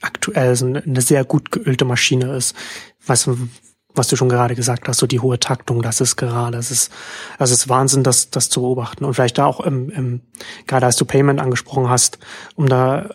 aktuell 0.00 0.56
so 0.56 0.66
eine 0.66 1.00
sehr 1.02 1.24
gut 1.24 1.52
geölte 1.52 1.84
Maschine 1.84 2.34
ist. 2.34 2.56
Was, 3.06 3.28
was 3.94 4.08
du 4.08 4.16
schon 4.16 4.28
gerade 4.28 4.54
gesagt 4.54 4.88
hast, 4.88 4.98
so 4.98 5.06
die 5.06 5.20
hohe 5.20 5.38
Taktung, 5.38 5.82
das 5.82 6.00
ist 6.00 6.16
gerade, 6.16 6.56
das 6.56 6.70
ist, 6.70 6.90
das 7.38 7.50
ist 7.50 7.68
Wahnsinn, 7.68 8.02
das, 8.02 8.30
das 8.30 8.48
zu 8.48 8.60
beobachten. 8.62 9.04
Und 9.04 9.14
vielleicht 9.14 9.38
da 9.38 9.46
auch 9.46 9.60
im, 9.60 9.90
im, 9.90 10.20
gerade 10.66 10.86
als 10.86 10.96
du 10.96 11.04
Payment 11.04 11.40
angesprochen 11.40 11.88
hast, 11.88 12.18
um 12.56 12.68
da 12.68 13.10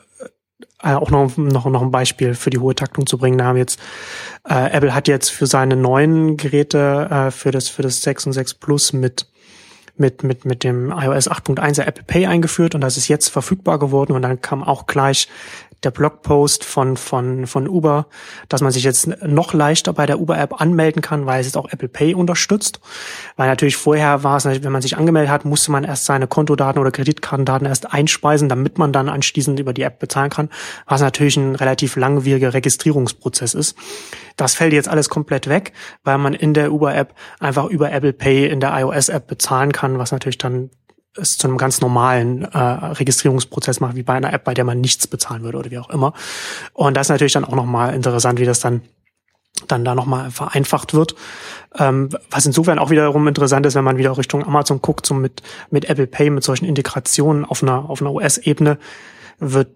äh, 0.83 0.93
auch 0.93 1.09
noch, 1.09 1.35
noch, 1.37 1.65
noch 1.65 1.81
ein 1.81 1.91
Beispiel 1.91 2.35
für 2.35 2.49
die 2.49 2.59
hohe 2.59 2.75
Taktung 2.75 3.07
zu 3.07 3.17
bringen. 3.17 3.37
Da 3.37 3.45
haben 3.45 3.57
jetzt, 3.57 3.79
äh, 4.47 4.71
Apple 4.71 4.93
hat 4.93 5.07
jetzt 5.07 5.29
für 5.29 5.47
seine 5.47 5.75
neuen 5.75 6.37
Geräte, 6.37 7.07
äh, 7.09 7.31
für 7.31 7.51
das, 7.51 7.67
für 7.69 7.81
das 7.81 8.01
6 8.03 8.27
und 8.27 8.33
6 8.33 8.55
Plus 8.55 8.93
mit, 8.93 9.27
mit, 9.97 10.23
mit, 10.23 10.45
mit 10.45 10.63
dem 10.63 10.91
iOS 10.91 11.29
8.1 11.29 11.81
Apple 11.81 12.03
Pay 12.03 12.27
eingeführt 12.27 12.75
und 12.75 12.81
das 12.81 12.97
ist 12.97 13.07
jetzt 13.07 13.29
verfügbar 13.29 13.79
geworden 13.79 14.13
und 14.13 14.21
dann 14.21 14.41
kam 14.41 14.63
auch 14.63 14.85
gleich 14.85 15.27
der 15.83 15.91
Blogpost 15.91 16.63
von, 16.63 16.97
von, 16.97 17.45
von 17.45 17.67
Uber, 17.67 18.07
dass 18.49 18.61
man 18.61 18.71
sich 18.71 18.83
jetzt 18.83 19.07
noch 19.23 19.53
leichter 19.53 19.93
bei 19.93 20.05
der 20.05 20.19
Uber-App 20.19 20.59
anmelden 20.59 21.01
kann, 21.01 21.25
weil 21.25 21.39
es 21.39 21.47
jetzt 21.47 21.57
auch 21.57 21.69
Apple 21.71 21.87
Pay 21.87 22.15
unterstützt. 22.15 22.79
Weil 23.35 23.47
natürlich 23.47 23.77
vorher 23.77 24.23
war 24.23 24.37
es, 24.37 24.45
wenn 24.45 24.71
man 24.71 24.81
sich 24.81 24.97
angemeldet 24.97 25.31
hat, 25.31 25.45
musste 25.45 25.71
man 25.71 25.83
erst 25.83 26.05
seine 26.05 26.27
Kontodaten 26.27 26.81
oder 26.81 26.91
Kreditkartendaten 26.91 27.67
erst 27.67 27.93
einspeisen, 27.93 28.49
damit 28.49 28.77
man 28.77 28.91
dann 28.91 29.07
anschließend 29.07 29.59
über 29.59 29.73
die 29.73 29.83
App 29.83 29.99
bezahlen 29.99 30.31
kann, 30.31 30.49
was 30.87 31.01
natürlich 31.01 31.37
ein 31.37 31.55
relativ 31.55 31.95
langwieriger 31.95 32.53
Registrierungsprozess 32.53 33.53
ist. 33.53 33.77
Das 34.35 34.55
fällt 34.55 34.73
jetzt 34.73 34.89
alles 34.89 35.09
komplett 35.09 35.47
weg, 35.47 35.73
weil 36.03 36.17
man 36.17 36.33
in 36.33 36.53
der 36.53 36.71
Uber-App 36.71 37.13
einfach 37.39 37.65
über 37.65 37.91
Apple 37.91 38.13
Pay 38.13 38.47
in 38.47 38.59
der 38.59 38.77
iOS-App 38.79 39.27
bezahlen 39.27 39.71
kann, 39.71 39.99
was 39.99 40.11
natürlich 40.11 40.37
dann 40.37 40.71
es 41.17 41.37
zu 41.37 41.47
einem 41.47 41.57
ganz 41.57 41.81
normalen 41.81 42.43
äh, 42.43 42.57
Registrierungsprozess 42.57 43.79
macht, 43.79 43.95
wie 43.95 44.03
bei 44.03 44.13
einer 44.13 44.33
App, 44.33 44.43
bei 44.43 44.53
der 44.53 44.63
man 44.63 44.81
nichts 44.81 45.07
bezahlen 45.07 45.43
würde 45.43 45.57
oder 45.57 45.71
wie 45.71 45.79
auch 45.79 45.89
immer. 45.89 46.13
Und 46.73 46.95
das 46.95 47.07
ist 47.07 47.09
natürlich 47.11 47.33
dann 47.33 47.45
auch 47.45 47.55
nochmal 47.55 47.93
interessant, 47.93 48.39
wie 48.39 48.45
das 48.45 48.59
dann 48.59 48.81
dann 49.67 49.83
da 49.83 49.95
nochmal 49.95 50.29
vereinfacht 50.29 50.93
wird. 50.93 51.15
Ähm, 51.77 52.09
was 52.29 52.45
insofern 52.45 52.79
auch 52.79 52.91
wiederum 52.91 53.27
interessant 53.27 53.65
ist, 53.65 53.75
wenn 53.75 53.83
man 53.83 53.97
wieder 53.97 54.15
Richtung 54.17 54.45
Amazon 54.45 54.81
guckt, 54.81 55.05
so 55.05 55.15
mit, 55.15 55.41
mit 55.71 55.85
Apple 55.85 56.05
Pay, 56.07 56.29
mit 56.29 56.43
solchen 56.43 56.65
Integrationen 56.65 57.43
auf 57.43 57.63
einer, 57.63 57.89
auf 57.89 58.01
einer 58.01 58.13
US-Ebene, 58.13 58.77
wird 59.39 59.69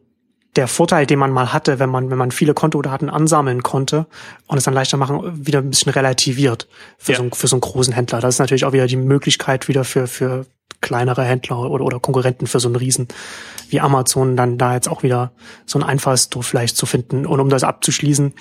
der 0.56 0.68
Vorteil, 0.68 1.06
den 1.06 1.20
man 1.20 1.32
mal 1.32 1.54
hatte, 1.54 1.80
wenn 1.80 1.90
man, 1.90 2.10
wenn 2.10 2.18
man 2.18 2.32
viele 2.32 2.54
Kontodaten 2.54 3.10
ansammeln 3.10 3.64
konnte 3.64 4.06
und 4.48 4.58
es 4.58 4.66
dann 4.66 4.74
leichter 4.74 4.98
machen, 4.98 5.46
wieder 5.46 5.60
ein 5.60 5.70
bisschen 5.70 5.92
relativiert 5.92 6.68
für, 6.98 7.14
ja. 7.14 7.18
so, 7.20 7.30
für 7.34 7.48
so 7.48 7.56
einen 7.56 7.62
großen 7.62 7.94
Händler. 7.94 8.20
Das 8.20 8.36
ist 8.36 8.40
natürlich 8.40 8.66
auch 8.66 8.74
wieder 8.74 8.88
die 8.88 8.98
Möglichkeit 8.98 9.68
wieder 9.68 9.86
für, 9.86 10.08
für 10.08 10.46
kleinere 10.82 11.24
Händler 11.24 11.60
oder, 11.60 11.86
oder 11.86 12.00
Konkurrenten 12.00 12.48
für 12.48 12.60
so 12.60 12.68
einen 12.68 12.76
Riesen 12.76 13.08
wie 13.70 13.80
Amazon 13.80 14.36
dann 14.36 14.58
da 14.58 14.74
jetzt 14.74 14.90
auch 14.90 15.04
wieder 15.04 15.32
so 15.66 15.80
ein 15.80 15.84
Einfallstor 15.84 16.44
vielleicht 16.44 16.76
zu 16.76 16.86
finden. 16.86 17.26
Und 17.26 17.40
um 17.40 17.50
das 17.50 17.64
abzuschließen, 17.64 18.34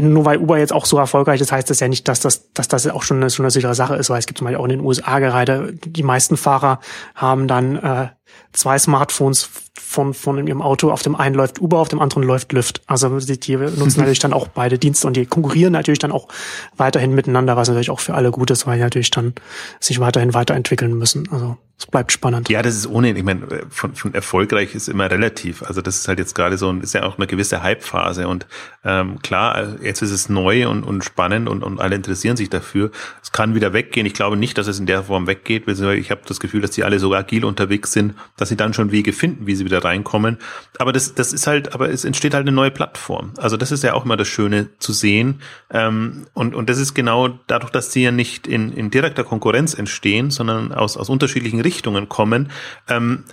nur 0.00 0.24
weil 0.24 0.38
Uber 0.38 0.58
jetzt 0.58 0.72
auch 0.72 0.84
so 0.84 0.98
erfolgreich 0.98 1.40
ist, 1.40 1.50
heißt 1.50 1.70
das 1.70 1.80
ja 1.80 1.88
nicht, 1.88 2.06
dass 2.06 2.20
das, 2.20 2.52
dass 2.52 2.68
das 2.68 2.86
auch 2.88 3.02
schon 3.02 3.18
eine, 3.18 3.30
schon 3.30 3.44
eine 3.44 3.50
sichere 3.50 3.74
Sache 3.74 3.96
ist, 3.96 4.10
weil 4.10 4.18
es 4.18 4.26
gibt 4.26 4.38
zum 4.38 4.44
Beispiel 4.44 4.60
auch 4.60 4.64
in 4.64 4.70
den 4.70 4.80
USA 4.80 5.18
gerade, 5.18 5.72
die 5.72 6.02
meisten 6.02 6.36
Fahrer 6.36 6.80
haben 7.14 7.48
dann 7.48 7.76
äh, 7.76 8.08
zwei 8.52 8.78
Smartphones 8.78 9.50
von, 9.78 10.14
von 10.14 10.46
ihrem 10.46 10.62
Auto. 10.62 10.90
Auf 10.90 11.02
dem 11.02 11.16
einen 11.16 11.34
läuft 11.34 11.60
Uber, 11.60 11.78
auf 11.78 11.88
dem 11.88 12.00
anderen 12.00 12.22
läuft 12.22 12.52
Lyft. 12.52 12.82
Also 12.86 13.18
die, 13.20 13.38
die 13.38 13.56
nutzen 13.56 13.80
natürlich 13.98 14.18
dann 14.18 14.32
auch 14.32 14.48
beide 14.48 14.78
Dienste 14.78 15.06
und 15.06 15.16
die 15.16 15.26
konkurrieren 15.26 15.72
natürlich 15.72 15.98
dann 15.98 16.12
auch 16.12 16.28
weiterhin 16.76 17.14
miteinander, 17.14 17.56
was 17.56 17.68
natürlich 17.68 17.90
auch 17.90 18.00
für 18.00 18.14
alle 18.14 18.30
gut 18.30 18.50
ist, 18.50 18.66
weil 18.66 18.76
die 18.76 18.82
natürlich 18.82 19.10
dann 19.10 19.34
sich 19.80 20.00
weiterhin 20.00 20.34
weiterentwickeln 20.34 20.96
müssen. 20.96 21.28
Also 21.32 21.56
es 21.78 21.86
bleibt 21.86 22.10
spannend. 22.10 22.48
Ja, 22.48 22.60
das 22.60 22.74
ist 22.74 22.88
ohnehin, 22.88 23.16
ich 23.16 23.22
meine, 23.22 23.46
von, 23.70 23.94
von 23.94 24.12
erfolgreich 24.12 24.74
ist 24.74 24.88
immer 24.88 25.08
relativ. 25.08 25.62
Also 25.62 25.80
das 25.80 25.96
ist 25.96 26.08
halt 26.08 26.18
jetzt 26.18 26.34
gerade 26.34 26.58
so, 26.58 26.68
ein, 26.68 26.80
ist 26.80 26.92
ja 26.92 27.04
auch 27.04 27.18
eine 27.18 27.28
gewisse 27.28 27.62
Hype-Phase 27.62 28.26
und 28.26 28.48
ähm, 28.84 29.20
klar, 29.22 29.76
jetzt 29.80 30.02
ist 30.02 30.10
es 30.10 30.28
neu 30.28 30.68
und, 30.68 30.82
und 30.82 31.04
spannend 31.04 31.48
und, 31.48 31.62
und 31.62 31.80
alle 31.80 31.94
interessieren 31.94 32.36
sich 32.36 32.50
dafür. 32.50 32.90
Es 33.22 33.30
kann 33.30 33.54
wieder 33.54 33.72
weggehen. 33.72 34.06
Ich 34.06 34.14
glaube 34.14 34.36
nicht, 34.36 34.58
dass 34.58 34.66
es 34.66 34.80
in 34.80 34.86
der 34.86 35.04
Form 35.04 35.28
weggeht. 35.28 35.68
Ich 35.68 36.10
habe 36.10 36.22
das 36.26 36.40
Gefühl, 36.40 36.62
dass 36.62 36.72
die 36.72 36.82
alle 36.82 36.98
so 36.98 37.14
agil 37.14 37.44
unterwegs 37.44 37.92
sind, 37.92 38.14
dass 38.36 38.48
sie 38.48 38.56
dann 38.56 38.74
schon 38.74 38.92
Wege 38.92 39.12
finden, 39.12 39.46
wie 39.46 39.54
sie 39.54 39.64
wieder 39.64 39.84
reinkommen. 39.84 40.38
Aber 40.78 40.92
das, 40.92 41.14
das 41.14 41.32
ist 41.32 41.46
halt, 41.46 41.74
aber 41.74 41.90
es 41.90 42.04
entsteht 42.04 42.34
halt 42.34 42.46
eine 42.46 42.54
neue 42.54 42.70
Plattform. 42.70 43.32
Also 43.36 43.56
das 43.56 43.72
ist 43.72 43.84
ja 43.84 43.94
auch 43.94 44.04
immer 44.04 44.16
das 44.16 44.28
Schöne 44.28 44.68
zu 44.78 44.92
sehen. 44.92 45.40
Ähm, 45.70 46.26
und, 46.34 46.54
und 46.54 46.68
das 46.68 46.78
ist 46.78 46.94
genau 46.94 47.38
dadurch, 47.46 47.70
dass 47.70 47.92
sie 47.92 48.02
ja 48.02 48.10
nicht 48.10 48.46
in, 48.46 48.72
in 48.72 48.90
direkter 48.90 49.24
Konkurrenz 49.24 49.74
entstehen, 49.74 50.30
sondern 50.30 50.72
aus, 50.72 50.96
aus 50.96 51.08
unterschiedlichen 51.08 51.60
Richtungen 51.60 52.08
kommen, 52.08 52.50
ähm, 52.88 53.24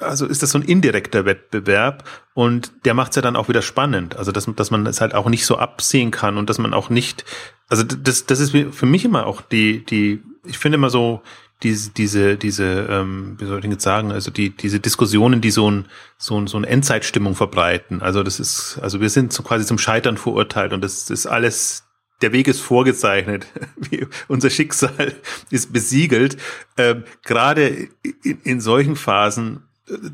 also 0.00 0.26
ist 0.26 0.42
das 0.42 0.50
so 0.50 0.58
ein 0.58 0.64
indirekter 0.64 1.24
Wettbewerb 1.24 2.04
und 2.34 2.72
der 2.84 2.94
macht 2.94 3.10
es 3.10 3.16
ja 3.16 3.22
dann 3.22 3.36
auch 3.36 3.48
wieder 3.48 3.62
spannend. 3.62 4.16
Also 4.16 4.32
dass, 4.32 4.48
dass 4.56 4.70
man 4.70 4.86
es 4.86 5.00
halt 5.00 5.14
auch 5.14 5.28
nicht 5.28 5.44
so 5.44 5.58
absehen 5.58 6.10
kann 6.10 6.38
und 6.38 6.48
dass 6.48 6.58
man 6.58 6.74
auch 6.74 6.90
nicht, 6.90 7.24
also 7.68 7.82
das, 7.82 8.26
das 8.26 8.40
ist 8.40 8.52
für 8.52 8.86
mich 8.86 9.04
immer 9.04 9.26
auch 9.26 9.40
die, 9.40 9.84
die, 9.84 10.22
ich 10.44 10.58
finde 10.58 10.76
immer 10.76 10.90
so, 10.90 11.22
diese, 11.62 11.90
diese, 11.90 12.36
diese, 12.36 12.86
ähm, 12.88 13.36
wie 13.38 13.46
soll 13.46 13.58
ich 13.58 13.62
denn 13.62 13.72
jetzt 13.72 13.82
sagen, 13.82 14.12
also 14.12 14.30
die, 14.30 14.50
diese 14.50 14.80
Diskussionen, 14.80 15.40
die 15.40 15.50
so 15.50 15.70
ein, 15.70 15.86
so 16.16 16.40
ein, 16.40 16.46
so 16.46 16.56
eine 16.56 16.68
Endzeitstimmung 16.68 17.34
verbreiten. 17.34 18.00
Also 18.00 18.22
das 18.22 18.38
ist, 18.38 18.78
also 18.80 19.00
wir 19.00 19.10
sind 19.10 19.32
so 19.32 19.42
quasi 19.42 19.66
zum 19.66 19.78
Scheitern 19.78 20.16
verurteilt 20.16 20.72
und 20.72 20.82
das 20.82 21.10
ist 21.10 21.26
alles 21.26 21.84
der 22.20 22.32
Weg 22.32 22.48
ist 22.48 22.60
vorgezeichnet, 22.60 23.46
unser 24.28 24.50
Schicksal 24.50 25.14
ist 25.50 25.72
besiegelt. 25.72 26.36
Ähm, 26.76 27.04
Gerade 27.22 27.88
in, 28.24 28.40
in, 28.42 28.60
solchen 28.60 28.96
Phasen 28.96 29.62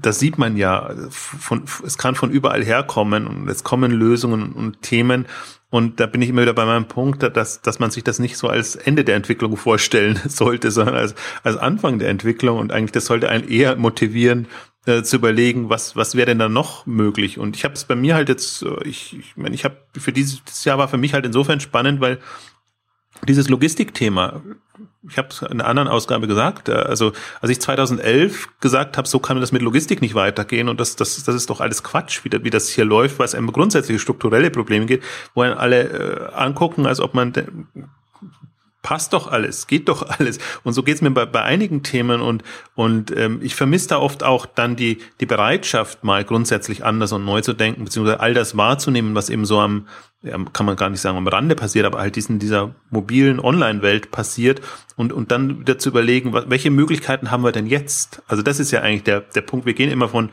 das 0.00 0.18
sieht 0.18 0.38
man 0.38 0.56
ja, 0.56 0.90
von, 1.10 1.64
es 1.84 1.98
kann 1.98 2.14
von 2.14 2.30
überall 2.30 2.64
herkommen 2.64 3.26
und 3.26 3.48
es 3.48 3.64
kommen 3.64 3.90
Lösungen 3.90 4.52
und 4.52 4.82
Themen. 4.82 5.26
Und 5.74 5.98
da 5.98 6.06
bin 6.06 6.22
ich 6.22 6.28
immer 6.28 6.42
wieder 6.42 6.52
bei 6.52 6.66
meinem 6.66 6.86
Punkt, 6.86 7.24
dass, 7.36 7.60
dass 7.60 7.80
man 7.80 7.90
sich 7.90 8.04
das 8.04 8.20
nicht 8.20 8.36
so 8.36 8.46
als 8.46 8.76
Ende 8.76 9.02
der 9.02 9.16
Entwicklung 9.16 9.56
vorstellen 9.56 10.20
sollte, 10.28 10.70
sondern 10.70 10.94
als, 10.94 11.16
als 11.42 11.56
Anfang 11.56 11.98
der 11.98 12.10
Entwicklung. 12.10 12.58
Und 12.58 12.70
eigentlich, 12.70 12.92
das 12.92 13.06
sollte 13.06 13.28
einen 13.28 13.48
eher 13.48 13.74
motivieren, 13.74 14.46
äh, 14.86 15.02
zu 15.02 15.16
überlegen, 15.16 15.70
was, 15.70 15.96
was 15.96 16.14
wäre 16.14 16.26
denn 16.26 16.38
da 16.38 16.48
noch 16.48 16.86
möglich. 16.86 17.40
Und 17.40 17.56
ich 17.56 17.64
habe 17.64 17.74
es 17.74 17.86
bei 17.86 17.96
mir 17.96 18.14
halt 18.14 18.28
jetzt, 18.28 18.62
äh, 18.62 18.84
ich, 18.84 19.18
ich 19.18 19.36
meine, 19.36 19.56
ich 19.56 19.64
habe 19.64 19.76
für 19.98 20.12
dieses 20.12 20.62
Jahr 20.62 20.78
war 20.78 20.86
für 20.86 20.96
mich 20.96 21.12
halt 21.12 21.26
insofern 21.26 21.58
spannend, 21.58 22.00
weil 22.00 22.20
dieses 23.26 23.48
Logistikthema, 23.48 24.42
ich 25.08 25.18
habe 25.18 25.28
es 25.28 25.42
in 25.42 25.60
einer 25.60 25.66
anderen 25.66 25.88
Ausgabe 25.88 26.26
gesagt, 26.26 26.68
äh, 26.68 26.72
also 26.72 27.12
als 27.40 27.50
ich 27.50 27.60
2011 27.60 28.60
gesagt 28.60 28.96
habe, 28.96 29.06
so 29.06 29.18
kann 29.18 29.40
das 29.40 29.52
mit 29.52 29.62
Logistik 29.62 30.00
nicht 30.00 30.14
weitergehen 30.14 30.68
und 30.68 30.80
das, 30.80 30.96
das, 30.96 31.22
das 31.22 31.34
ist 31.34 31.50
doch 31.50 31.60
alles 31.60 31.82
Quatsch, 31.82 32.24
wie, 32.24 32.44
wie 32.44 32.50
das 32.50 32.68
hier 32.68 32.84
läuft, 32.84 33.18
weil 33.18 33.26
es 33.26 33.34
um 33.34 33.50
grundsätzliche 33.52 33.98
strukturelle 33.98 34.50
Probleme 34.50 34.86
geht, 34.86 35.02
wo 35.34 35.42
einen 35.42 35.54
alle 35.54 35.82
äh, 35.88 36.34
angucken, 36.34 36.86
als 36.86 37.00
ob 37.00 37.14
man 37.14 37.32
passt 38.84 39.14
doch 39.14 39.26
alles, 39.26 39.66
geht 39.66 39.88
doch 39.88 40.08
alles. 40.08 40.38
Und 40.62 40.74
so 40.74 40.84
geht's 40.84 41.00
mir 41.00 41.10
bei, 41.10 41.26
bei 41.26 41.42
einigen 41.42 41.82
Themen 41.82 42.20
und, 42.20 42.44
und 42.76 43.10
ähm, 43.16 43.40
ich 43.42 43.56
vermisse 43.56 43.88
da 43.88 43.98
oft 43.98 44.22
auch 44.22 44.46
dann 44.46 44.76
die, 44.76 44.98
die 45.20 45.26
Bereitschaft, 45.26 46.04
mal 46.04 46.22
grundsätzlich 46.22 46.84
anders 46.84 47.10
und 47.10 47.24
neu 47.24 47.40
zu 47.40 47.54
denken, 47.54 47.84
beziehungsweise 47.84 48.20
all 48.20 48.34
das 48.34 48.56
wahrzunehmen, 48.56 49.16
was 49.16 49.30
eben 49.30 49.46
so 49.46 49.58
am, 49.58 49.88
ja, 50.22 50.38
kann 50.52 50.66
man 50.66 50.76
gar 50.76 50.90
nicht 50.90 51.00
sagen, 51.00 51.16
am 51.16 51.26
Rande 51.26 51.56
passiert, 51.56 51.86
aber 51.86 51.98
halt 51.98 52.14
diesen, 52.14 52.38
dieser 52.38 52.74
mobilen 52.90 53.40
Online-Welt 53.40 54.12
passiert 54.12 54.60
und, 54.96 55.12
und 55.12 55.32
dann 55.32 55.60
wieder 55.60 55.78
zu 55.78 55.88
überlegen, 55.88 56.32
welche 56.32 56.70
Möglichkeiten 56.70 57.30
haben 57.30 57.42
wir 57.42 57.52
denn 57.52 57.66
jetzt? 57.66 58.22
Also 58.28 58.42
das 58.42 58.60
ist 58.60 58.70
ja 58.70 58.82
eigentlich 58.82 59.04
der, 59.04 59.20
der 59.20 59.40
Punkt. 59.40 59.66
Wir 59.66 59.74
gehen 59.74 59.90
immer 59.90 60.08
von 60.08 60.28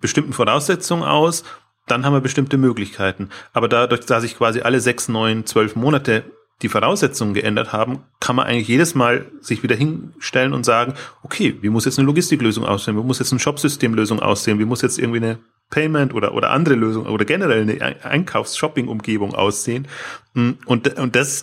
bestimmten 0.00 0.32
Voraussetzungen 0.32 1.04
aus 1.04 1.44
dann 1.86 2.06
haben 2.06 2.14
wir 2.14 2.20
bestimmte 2.20 2.56
Möglichkeiten. 2.56 3.28
Aber 3.52 3.68
dadurch, 3.68 4.06
dass 4.06 4.24
ich 4.24 4.38
quasi 4.38 4.62
alle 4.62 4.80
sechs, 4.80 5.08
neun, 5.08 5.44
zwölf 5.44 5.76
Monate 5.76 6.24
die 6.62 6.68
Voraussetzungen 6.68 7.34
geändert 7.34 7.72
haben, 7.72 8.04
kann 8.20 8.36
man 8.36 8.46
eigentlich 8.46 8.68
jedes 8.68 8.94
Mal 8.94 9.26
sich 9.40 9.62
wieder 9.62 9.76
hinstellen 9.76 10.52
und 10.52 10.64
sagen, 10.64 10.94
okay, 11.22 11.56
wie 11.60 11.68
muss 11.68 11.84
jetzt 11.84 11.98
eine 11.98 12.06
Logistiklösung 12.06 12.64
aussehen? 12.64 12.96
Wie 12.96 13.02
muss 13.02 13.18
jetzt 13.18 13.32
eine 13.32 13.40
Shopsystemlösung 13.40 14.20
aussehen? 14.20 14.58
Wie 14.58 14.64
muss 14.64 14.82
jetzt 14.82 14.98
irgendwie 14.98 15.18
eine 15.18 15.38
Payment 15.70 16.14
oder, 16.14 16.34
oder 16.34 16.50
andere 16.50 16.76
Lösung 16.76 17.06
oder 17.06 17.24
generell 17.24 17.62
eine 17.62 18.04
Einkaufs-Shopping-Umgebung 18.04 19.34
aussehen? 19.34 19.88
Hm, 20.34 20.58
und, 20.66 20.98
und 20.98 21.16
das, 21.16 21.42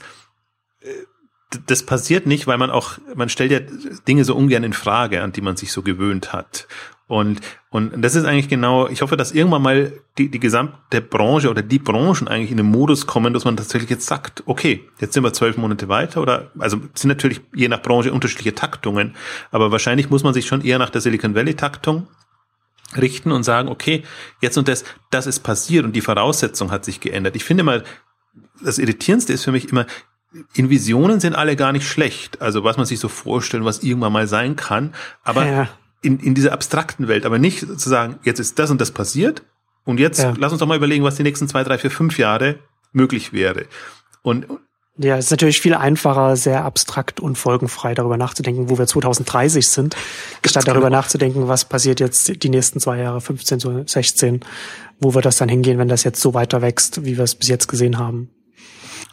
äh, 0.80 0.88
das 1.68 1.84
passiert 1.84 2.26
nicht, 2.26 2.48
weil 2.48 2.58
man 2.58 2.72
auch, 2.72 2.98
man 3.14 3.28
stellt 3.28 3.52
ja 3.52 3.60
Dinge 4.08 4.24
so 4.24 4.36
ungern 4.36 4.64
in 4.64 4.74
Frage, 4.74 5.22
an 5.22 5.34
die 5.34 5.42
man 5.42 5.58
sich 5.58 5.74
so 5.74 5.82
gewöhnt 5.82 6.32
hat. 6.32 6.68
Und, 7.12 7.42
und 7.72 8.02
das 8.02 8.16
ist 8.16 8.24
eigentlich 8.24 8.48
genau, 8.48 8.88
ich 8.88 9.02
hoffe, 9.02 9.18
dass 9.18 9.34
irgendwann 9.34 9.62
mal 9.62 9.92
die, 10.18 10.32
die 10.32 10.40
gesamte 10.40 11.02
Branche 11.02 11.50
oder 11.50 11.62
die 11.62 11.78
Branchen 11.78 12.30
eigentlich 12.30 12.52
in 12.52 12.56
den 12.56 12.68
Modus 12.68 13.06
kommen, 13.06 13.34
dass 13.34 13.44
man 13.44 13.58
tatsächlich 13.58 13.90
jetzt 13.90 14.08
sagt, 14.08 14.44
okay, 14.46 14.88
jetzt 15.02 15.14
sind 15.14 15.24
wir 15.24 15.34
zwölf 15.34 15.58
Monate 15.58 15.90
weiter 15.90 16.22
oder, 16.22 16.52
also 16.58 16.78
sind 16.94 17.10
natürlich 17.10 17.42
je 17.54 17.68
nach 17.68 17.82
Branche 17.82 18.14
unterschiedliche 18.14 18.56
Taktungen, 18.56 19.14
aber 19.52 19.74
wahrscheinlich 19.74 20.10
muss 20.10 20.24
man 20.24 20.34
sich 20.34 20.48
schon 20.48 20.62
eher 20.62 20.80
nach 20.80 20.90
der 20.90 21.02
Silicon 21.02 21.36
Valley 21.36 21.54
Taktung 21.54 22.08
richten 22.96 23.34
und 23.34 23.44
sagen, 23.44 23.68
okay, 23.68 24.04
jetzt 24.40 24.58
und 24.58 24.70
das, 24.70 24.86
das 25.10 25.28
ist 25.28 25.42
passiert 25.42 25.84
und 25.84 25.94
die 25.98 26.02
Voraussetzung 26.02 26.72
hat 26.72 26.86
sich 26.86 27.02
geändert. 27.02 27.36
Ich 27.36 27.44
finde 27.44 27.64
mal, 27.64 27.84
das 28.64 28.80
Irritierendste 28.80 29.34
ist 29.34 29.44
für 29.44 29.52
mich 29.52 29.68
immer, 29.70 29.86
in 30.54 30.70
Visionen 30.70 31.20
sind 31.20 31.36
alle 31.36 31.58
gar 31.58 31.74
nicht 31.74 31.86
schlecht. 31.86 32.42
Also 32.42 32.64
was 32.64 32.78
man 32.78 32.86
sich 32.86 33.02
so 33.02 33.10
vorstellen, 33.10 33.66
was 33.66 33.84
irgendwann 33.84 34.14
mal 34.14 34.28
sein 34.28 34.56
kann. 34.56 34.96
Aber 35.26 35.46
ja 35.46 35.68
in, 36.02 36.20
in 36.20 36.34
dieser 36.34 36.54
abstrakten 36.54 37.08
Welt, 37.08 37.26
aber 37.26 37.40
nicht 37.40 37.60
zu 37.60 37.90
sagen, 37.90 38.20
jetzt 38.24 38.40
ist 38.40 38.58
das 38.60 38.72
und 38.72 38.82
das 38.82 38.92
passiert 38.92 39.44
und 39.86 40.00
jetzt 40.00 40.20
ja. 40.20 40.34
lass 40.38 40.52
uns 40.52 40.60
doch 40.60 40.68
mal 40.68 40.78
überlegen, 40.78 41.04
was 41.04 41.16
die 41.16 41.24
nächsten 41.24 41.48
zwei, 41.48 41.64
drei, 41.64 41.78
vier, 41.78 41.92
fünf 41.92 42.18
Jahre 42.18 42.60
möglich 42.92 43.34
wäre. 43.34 43.66
Und 44.22 44.46
ja, 44.98 45.18
es 45.18 45.26
ist 45.26 45.32
natürlich 45.32 45.62
viel 45.62 45.74
einfacher, 45.74 46.36
sehr 46.36 46.66
abstrakt 46.66 47.20
und 47.20 47.38
folgenfrei 47.38 47.96
darüber 47.96 48.18
nachzudenken, 48.18 48.70
wo 48.70 48.78
wir 48.78 48.86
2030 48.86 49.68
sind, 49.68 49.96
statt 50.46 50.68
darüber 50.68 50.88
genau. 50.88 50.98
nachzudenken, 50.98 51.48
was 51.48 51.66
passiert 51.66 52.00
jetzt 52.00 52.44
die 52.44 52.50
nächsten 52.50 52.80
zwei 52.80 53.00
Jahre, 53.00 53.22
15, 53.22 53.88
16, 53.88 54.42
wo 55.00 55.14
wird 55.14 55.26
das 55.26 55.38
dann 55.38 55.50
hingehen, 55.50 55.78
wenn 55.78 55.88
das 55.88 56.04
jetzt 56.04 56.22
so 56.22 56.34
weiter 56.34 56.62
wächst, 56.62 57.06
wie 57.06 57.18
wir 57.18 57.24
es 57.24 57.36
bis 57.36 57.48
jetzt 57.48 57.68
gesehen 57.68 57.98
haben. 57.98 58.30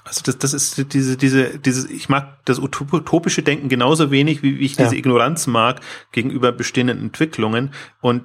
Also 0.09 0.23
das, 0.25 0.39
das 0.39 0.55
ist 0.55 0.93
diese, 0.93 1.17
diese, 1.17 1.59
dieses, 1.59 1.89
ich 1.89 2.09
mag 2.09 2.45
das 2.47 2.59
utopische 2.59 3.43
Denken 3.43 3.69
genauso 3.69 4.11
wenig, 4.11 4.43
wie 4.43 4.57
ich 4.59 4.77
diese 4.77 4.95
ja. 4.95 4.99
Ignoranz 4.99 5.47
mag 5.47 5.81
gegenüber 6.13 6.51
bestehenden 6.51 6.99
Entwicklungen. 6.99 7.71
Und 8.01 8.25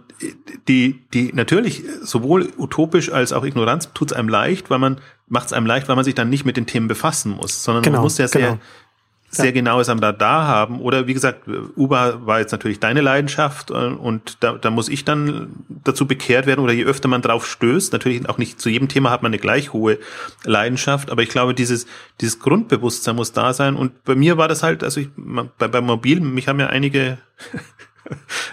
die, 0.67 1.03
die 1.13 1.31
natürlich 1.33 1.83
sowohl 2.01 2.51
utopisch 2.57 3.11
als 3.11 3.33
auch 3.33 3.43
Ignoranz 3.43 3.91
tut 3.93 4.11
es 4.11 4.17
einem 4.17 4.29
leicht, 4.29 4.69
weil 4.69 4.79
man 4.79 5.01
macht 5.27 5.47
es 5.47 5.53
einem 5.53 5.65
leicht, 5.65 5.89
weil 5.89 5.95
man 5.95 6.05
sich 6.05 6.15
dann 6.15 6.29
nicht 6.29 6.45
mit 6.45 6.57
den 6.57 6.65
Themen 6.65 6.87
befassen 6.87 7.31
muss, 7.31 7.63
sondern 7.63 7.83
genau, 7.83 7.97
man 7.97 8.03
muss 8.03 8.17
ja 8.17 8.27
sehr, 8.27 8.41
genau 8.41 8.59
sehr 9.35 9.51
genaues 9.51 9.89
am 9.89 9.99
Radar 9.99 10.47
haben. 10.47 10.79
Oder 10.79 11.07
wie 11.07 11.13
gesagt, 11.13 11.47
Uber 11.75 12.25
war 12.25 12.39
jetzt 12.39 12.51
natürlich 12.51 12.79
deine 12.79 13.01
Leidenschaft 13.01 13.71
äh, 13.71 13.73
und 13.73 14.37
da, 14.41 14.53
da 14.53 14.69
muss 14.69 14.89
ich 14.89 15.05
dann 15.05 15.65
dazu 15.69 16.07
bekehrt 16.07 16.45
werden. 16.45 16.61
Oder 16.61 16.73
je 16.73 16.85
öfter 16.85 17.07
man 17.07 17.21
drauf 17.21 17.47
stößt, 17.47 17.93
natürlich 17.93 18.27
auch 18.29 18.37
nicht 18.37 18.61
zu 18.61 18.69
jedem 18.69 18.87
Thema 18.87 19.09
hat 19.09 19.23
man 19.23 19.31
eine 19.31 19.39
gleich 19.39 19.73
hohe 19.73 19.97
Leidenschaft, 20.43 21.11
aber 21.11 21.23
ich 21.23 21.29
glaube, 21.29 21.53
dieses, 21.53 21.87
dieses 22.21 22.39
Grundbewusstsein 22.39 23.15
muss 23.15 23.31
da 23.31 23.53
sein. 23.53 23.75
Und 23.75 24.03
bei 24.03 24.15
mir 24.15 24.37
war 24.37 24.47
das 24.47 24.63
halt, 24.63 24.83
also 24.83 25.01
ich, 25.01 25.09
bei, 25.15 25.67
bei 25.67 25.81
Mobil, 25.81 26.19
mich 26.19 26.47
haben 26.47 26.59
ja 26.59 26.67
einige 26.67 27.17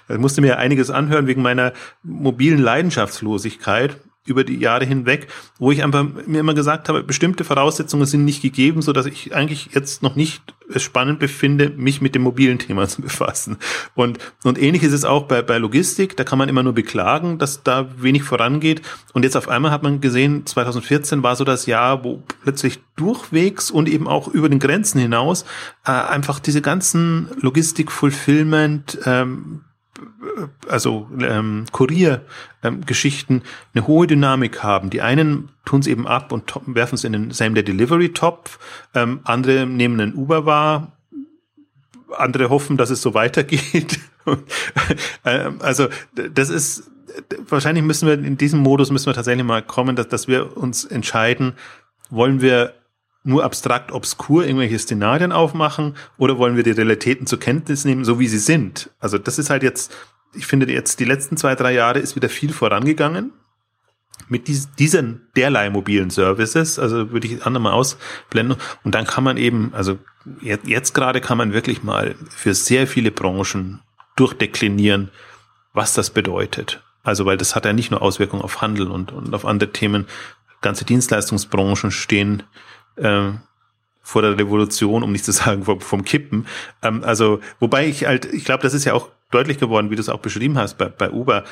ich 0.08 0.16
musste 0.18 0.40
mir 0.40 0.58
einiges 0.58 0.90
anhören 0.90 1.26
wegen 1.26 1.42
meiner 1.42 1.72
mobilen 2.02 2.60
Leidenschaftslosigkeit 2.60 3.96
über 4.30 4.44
die 4.44 4.58
Jahre 4.58 4.84
hinweg, 4.84 5.26
wo 5.58 5.72
ich 5.72 5.82
einfach 5.82 6.06
mir 6.26 6.40
immer 6.40 6.54
gesagt 6.54 6.88
habe, 6.88 7.02
bestimmte 7.02 7.44
Voraussetzungen 7.44 8.06
sind 8.06 8.24
nicht 8.24 8.40
gegeben, 8.40 8.80
so 8.80 8.92
dass 8.92 9.06
ich 9.06 9.34
eigentlich 9.34 9.70
jetzt 9.74 10.02
noch 10.02 10.14
nicht 10.14 10.42
es 10.72 10.82
spannend 10.82 11.18
befinde, 11.18 11.70
mich 11.70 12.00
mit 12.00 12.14
dem 12.14 12.22
mobilen 12.22 12.58
Thema 12.58 12.86
zu 12.88 13.02
befassen. 13.02 13.58
Und, 13.94 14.18
und 14.44 14.60
ähnlich 14.60 14.82
ist 14.82 14.92
es 14.92 15.04
auch 15.04 15.24
bei, 15.24 15.42
bei 15.42 15.58
Logistik, 15.58 16.16
da 16.16 16.24
kann 16.24 16.38
man 16.38 16.48
immer 16.48 16.62
nur 16.62 16.72
beklagen, 16.72 17.38
dass 17.38 17.62
da 17.62 17.88
wenig 17.98 18.22
vorangeht. 18.22 18.82
Und 19.12 19.24
jetzt 19.24 19.36
auf 19.36 19.48
einmal 19.48 19.72
hat 19.72 19.82
man 19.82 20.00
gesehen, 20.00 20.46
2014 20.46 21.22
war 21.22 21.36
so 21.36 21.44
das 21.44 21.66
Jahr, 21.66 22.04
wo 22.04 22.22
plötzlich 22.42 22.78
durchwegs 22.96 23.70
und 23.70 23.88
eben 23.88 24.06
auch 24.06 24.28
über 24.28 24.48
den 24.48 24.60
Grenzen 24.60 25.00
hinaus 25.00 25.44
äh, 25.84 25.90
einfach 25.90 26.38
diese 26.38 26.62
ganzen 26.62 27.28
Logistik-Fulfillment, 27.40 28.98
ähm, 29.04 29.62
also 30.68 31.09
ähm, 31.20 31.66
Kuriergeschichten 31.72 33.36
ähm, 33.36 33.42
eine 33.74 33.86
hohe 33.86 34.07
Dynamik 34.07 34.62
haben. 34.62 34.90
Die 34.90 35.03
einen 35.03 35.51
tun 35.64 35.80
es 35.80 35.86
eben 35.86 36.07
ab 36.07 36.32
und 36.32 36.53
werfen 36.66 36.94
es 36.94 37.05
in 37.05 37.12
den 37.12 37.30
Same-Day-Delivery-Topf, 37.30 38.59
ähm, 38.94 39.20
andere 39.24 39.66
nehmen 39.66 40.01
einen 40.01 40.14
Uber 40.14 40.46
wahr, 40.46 40.92
andere 42.16 42.51
hoffen, 42.51 42.76
dass 42.76 42.90
es 42.90 43.03
so 43.03 43.14
weitergeht. 43.14 44.01
ähm, 45.24 45.57
also 45.61 45.88
das 46.14 46.51
ist 46.51 46.90
wahrscheinlich 47.48 47.84
müssen 47.84 48.07
wir 48.07 48.14
in 48.14 48.36
diesem 48.36 48.61
Modus 48.61 48.90
müssen 48.90 49.07
wir 49.07 49.14
tatsächlich 49.14 49.44
mal 49.44 49.62
kommen, 49.62 49.96
dass, 49.96 50.09
dass 50.09 50.28
wir 50.28 50.57
uns 50.57 50.84
entscheiden, 50.84 51.55
wollen 52.09 52.40
wir 52.40 52.74
nur 53.22 53.44
abstrakt 53.44 53.92
obskur 53.92 54.44
irgendwelche 54.44 54.78
Szenarien 54.78 55.32
aufmachen 55.32 55.94
oder 56.16 56.38
wollen 56.38 56.56
wir 56.56 56.62
die 56.62 56.70
Realitäten 56.70 57.26
zur 57.26 57.38
Kenntnis 57.38 57.84
nehmen, 57.84 58.04
so 58.04 58.18
wie 58.18 58.28
sie 58.28 58.38
sind? 58.38 58.90
Also 58.98 59.18
das 59.18 59.38
ist 59.38 59.50
halt 59.50 59.62
jetzt, 59.62 59.94
ich 60.34 60.46
finde 60.46 60.70
jetzt 60.72 61.00
die 61.00 61.04
letzten 61.04 61.36
zwei, 61.36 61.54
drei 61.54 61.72
Jahre 61.72 61.98
ist 61.98 62.16
wieder 62.16 62.28
viel 62.28 62.52
vorangegangen 62.52 63.32
mit 64.28 64.48
dies, 64.48 64.70
diesen 64.72 65.28
derlei 65.36 65.70
mobilen 65.70 66.10
Services, 66.10 66.78
also 66.78 67.10
würde 67.10 67.26
ich 67.26 67.44
andere 67.44 67.62
mal 67.62 67.72
ausblenden 67.72 68.56
und 68.84 68.94
dann 68.94 69.06
kann 69.06 69.24
man 69.24 69.36
eben, 69.36 69.72
also 69.74 69.98
jetzt, 70.40 70.66
jetzt 70.66 70.94
gerade 70.94 71.20
kann 71.20 71.38
man 71.38 71.52
wirklich 71.52 71.82
mal 71.82 72.14
für 72.28 72.54
sehr 72.54 72.86
viele 72.86 73.10
Branchen 73.10 73.80
durchdeklinieren, 74.16 75.10
was 75.72 75.94
das 75.94 76.10
bedeutet. 76.10 76.82
Also 77.02 77.26
weil 77.26 77.36
das 77.36 77.56
hat 77.56 77.64
ja 77.64 77.72
nicht 77.72 77.90
nur 77.90 78.02
Auswirkungen 78.02 78.42
auf 78.42 78.60
Handel 78.60 78.90
und, 78.90 79.12
und 79.12 79.34
auf 79.34 79.44
andere 79.46 79.72
Themen. 79.72 80.06
Ganze 80.60 80.84
Dienstleistungsbranchen 80.84 81.90
stehen 81.90 82.42
äh, 82.97 83.32
vor 84.03 84.22
der 84.22 84.38
Revolution, 84.38 85.03
um 85.03 85.12
nicht 85.12 85.24
zu 85.24 85.32
sagen 85.32 85.64
vom, 85.64 85.80
vom 85.80 86.05
Kippen. 86.05 86.47
Ähm, 86.82 87.05
also, 87.05 87.41
wobei 87.59 87.86
ich 87.86 88.07
halt, 88.07 88.26
ich 88.26 88.45
glaube, 88.45 88.62
das 88.62 88.74
ist 88.74 88.84
ja 88.84 88.95
auch 88.95 89.11
deutlich 89.30 89.59
geworden, 89.59 89.91
wie 89.91 89.97
du 89.97 90.01
es 90.01 90.09
auch 90.09 90.20
beschrieben 90.20 90.59
hast 90.59 90.78
bei, 90.78 90.88
bei 90.88 91.11
Uber. 91.11 91.45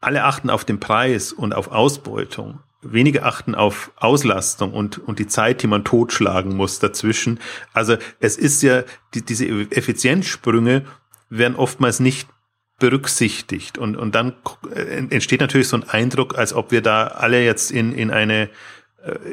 Alle 0.00 0.24
achten 0.24 0.50
auf 0.50 0.64
den 0.64 0.80
Preis 0.80 1.32
und 1.32 1.54
auf 1.54 1.68
Ausbeutung. 1.70 2.60
Wenige 2.80 3.22
achten 3.22 3.54
auf 3.54 3.92
Auslastung 3.96 4.72
und, 4.72 4.98
und 4.98 5.20
die 5.20 5.28
Zeit, 5.28 5.62
die 5.62 5.68
man 5.68 5.84
totschlagen 5.84 6.56
muss 6.56 6.80
dazwischen. 6.80 7.38
Also 7.72 7.96
es 8.18 8.36
ist 8.36 8.62
ja, 8.62 8.82
die, 9.14 9.22
diese 9.24 9.46
Effizienzsprünge 9.46 10.84
werden 11.28 11.54
oftmals 11.54 12.00
nicht 12.00 12.28
berücksichtigt. 12.80 13.78
Und, 13.78 13.96
und 13.96 14.16
dann 14.16 14.34
äh, 14.74 15.06
entsteht 15.10 15.40
natürlich 15.40 15.68
so 15.68 15.76
ein 15.76 15.88
Eindruck, 15.88 16.36
als 16.36 16.52
ob 16.52 16.72
wir 16.72 16.82
da 16.82 17.06
alle 17.06 17.44
jetzt 17.44 17.70
in, 17.70 17.92
in 17.92 18.10
eine 18.10 18.50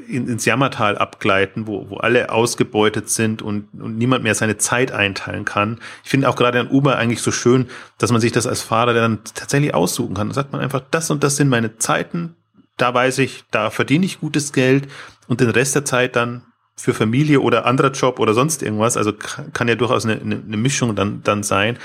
in, 0.08 0.28
ins 0.28 0.46
Jammertal 0.46 0.98
abgleiten, 0.98 1.68
wo, 1.68 1.90
wo 1.90 1.98
alle 1.98 2.32
ausgebeutet 2.32 3.10
sind 3.10 3.42
und, 3.42 3.68
und 3.80 3.98
niemand 3.98 4.24
mehr 4.24 4.34
seine 4.34 4.58
Zeit 4.58 4.92
einteilen 4.92 5.46
kann. 5.46 5.80
Ich 6.04 6.10
finde 6.10 6.28
auch 6.28 6.36
gerade 6.36 6.60
an 6.60 6.70
Uber 6.70 6.98
eigentlich 6.98 7.22
so 7.22 7.32
schön, 7.32 7.68
dass 8.00 8.12
man 8.12 8.20
sich 8.20 8.32
das 8.32 8.48
als 8.48 8.62
Fahrer 8.62 8.94
dann 8.94 9.20
tatsächlich 9.24 9.76
aussuchen 9.76 10.16
kann. 10.16 10.30
Da 10.30 10.34
sagt 10.34 10.52
man 10.52 10.62
einfach, 10.62 10.82
das 10.90 11.12
und 11.12 11.24
das 11.24 11.36
sind 11.36 11.50
meine 11.50 11.78
Zeiten, 11.78 12.36
da 12.78 12.94
weiß 12.94 13.20
ich, 13.20 13.44
da 13.52 13.70
verdiene 13.70 14.06
ich 14.06 14.20
gutes 14.20 14.54
Geld 14.54 14.88
und 15.28 15.42
den 15.42 15.50
Rest 15.50 15.76
der 15.76 15.86
Zeit 15.86 16.16
dann 16.16 16.44
für 16.76 16.94
Familie 16.94 17.42
oder 17.42 17.66
anderer 17.66 17.92
Job 17.92 18.20
oder 18.20 18.34
sonst 18.34 18.64
irgendwas. 18.64 18.98
Also 18.98 19.14
kann 19.54 19.68
ja 19.68 19.76
durchaus 19.76 20.06
eine, 20.06 20.20
eine, 20.20 20.42
eine 20.46 20.58
Mischung 20.58 20.96
dann, 20.96 21.22
dann 21.24 21.44
sein. 21.44 21.78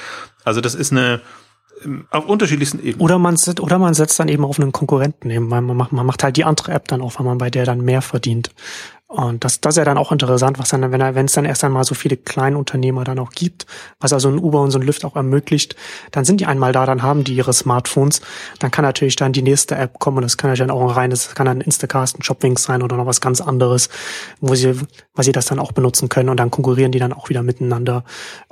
Also 0.45 0.61
das 0.61 0.75
ist 0.75 0.93
eine, 0.93 1.21
auf 2.11 2.27
unterschiedlichsten 2.27 2.79
Ebenen. 2.79 3.01
Oder 3.01 3.19
man, 3.19 3.37
setzt, 3.37 3.61
oder 3.61 3.79
man 3.79 3.95
setzt 3.95 4.19
dann 4.19 4.29
eben 4.29 4.45
auf 4.45 4.59
einen 4.59 4.73
Konkurrenten 4.73 5.31
eben, 5.31 5.51
weil 5.51 5.61
man 5.61 5.77
macht, 5.77 5.93
man 5.93 6.07
macht 6.07 6.23
halt 6.23 6.37
die 6.37 6.45
andere 6.45 6.73
App 6.73 6.89
dann 6.89 7.01
auf, 7.01 7.19
weil 7.19 7.27
man 7.27 7.39
bei 7.39 7.51
der 7.51 7.65
dann 7.65 7.81
mehr 7.81 8.03
verdient. 8.03 8.51
Und 9.15 9.45
das, 9.45 9.61
das 9.61 9.75
ist 9.75 9.79
ja 9.79 9.85
dann 9.85 9.97
auch 9.97 10.11
interessant, 10.11 10.59
was 10.59 10.71
dann, 10.71 10.91
wenn 10.91 11.01
er, 11.01 11.15
wenn 11.15 11.27
es 11.27 11.33
dann 11.35 11.45
erst 11.45 11.63
einmal 11.63 11.85
so 11.85 11.95
viele 11.95 12.17
Kleinunternehmer 12.17 13.05
dann 13.05 13.21
auch 13.21 13.31
gibt, 13.31 13.65
was 14.01 14.13
also 14.13 14.29
ein 14.29 14.41
Uber 14.41 14.61
und 14.61 14.73
so 14.73 14.79
ein 14.81 14.83
Lyft 14.83 15.05
auch 15.05 15.15
ermöglicht, 15.15 15.77
dann 16.11 16.25
sind 16.25 16.41
die 16.41 16.47
einmal 16.47 16.73
da, 16.73 16.85
dann 16.85 17.05
haben 17.05 17.23
die 17.23 17.37
ihre 17.37 17.53
Smartphones, 17.53 18.23
dann 18.59 18.73
kann 18.73 18.85
natürlich 18.85 19.15
dann 19.15 19.33
die 19.33 19.43
nächste 19.43 19.77
App 19.77 20.01
kommen 20.01 20.17
und 20.17 20.25
das 20.25 20.37
kann 20.37 20.51
natürlich 20.51 20.67
dann 20.67 20.77
auch 20.77 20.83
ein 20.83 20.91
reines, 20.91 21.27
das 21.27 21.37
kann 21.37 21.47
dann 21.47 21.61
Instacast, 21.61 22.19
ein 22.19 22.25
Shopwings 22.25 22.65
sein 22.65 22.83
oder 22.83 22.97
noch 22.97 23.07
was 23.07 23.21
ganz 23.21 23.41
anderes, 23.41 23.89
wo 24.41 24.57
sie, 24.57 24.75
weil 25.15 25.25
sie 25.25 25.31
das 25.31 25.47
dann 25.47 25.61
auch 25.61 25.71
benutzen 25.71 26.09
können 26.09 26.29
und 26.29 26.39
dann 26.39 26.51
konkurrieren 26.51 26.91
die 26.91 26.99
dann 26.99 27.13
auch 27.13 27.29
wieder 27.29 27.45
miteinander, 27.45 28.03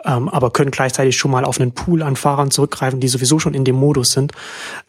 ähm, 0.05 0.28
aber 0.28 0.52
können 0.52 0.70
gleichzeitig 0.70 1.16
schon 1.16 1.32
mal 1.32 1.44
auf 1.44 1.60
einen 1.60 1.72
Pool 1.72 2.05
an 2.05 2.14
Fahrern 2.14 2.52
zurückgreifen, 2.52 3.01
die 3.01 3.09
sowieso 3.09 3.40
schon 3.40 3.55
in 3.55 3.64
dem 3.64 3.74
Modus 3.74 4.12
sind. 4.12 4.30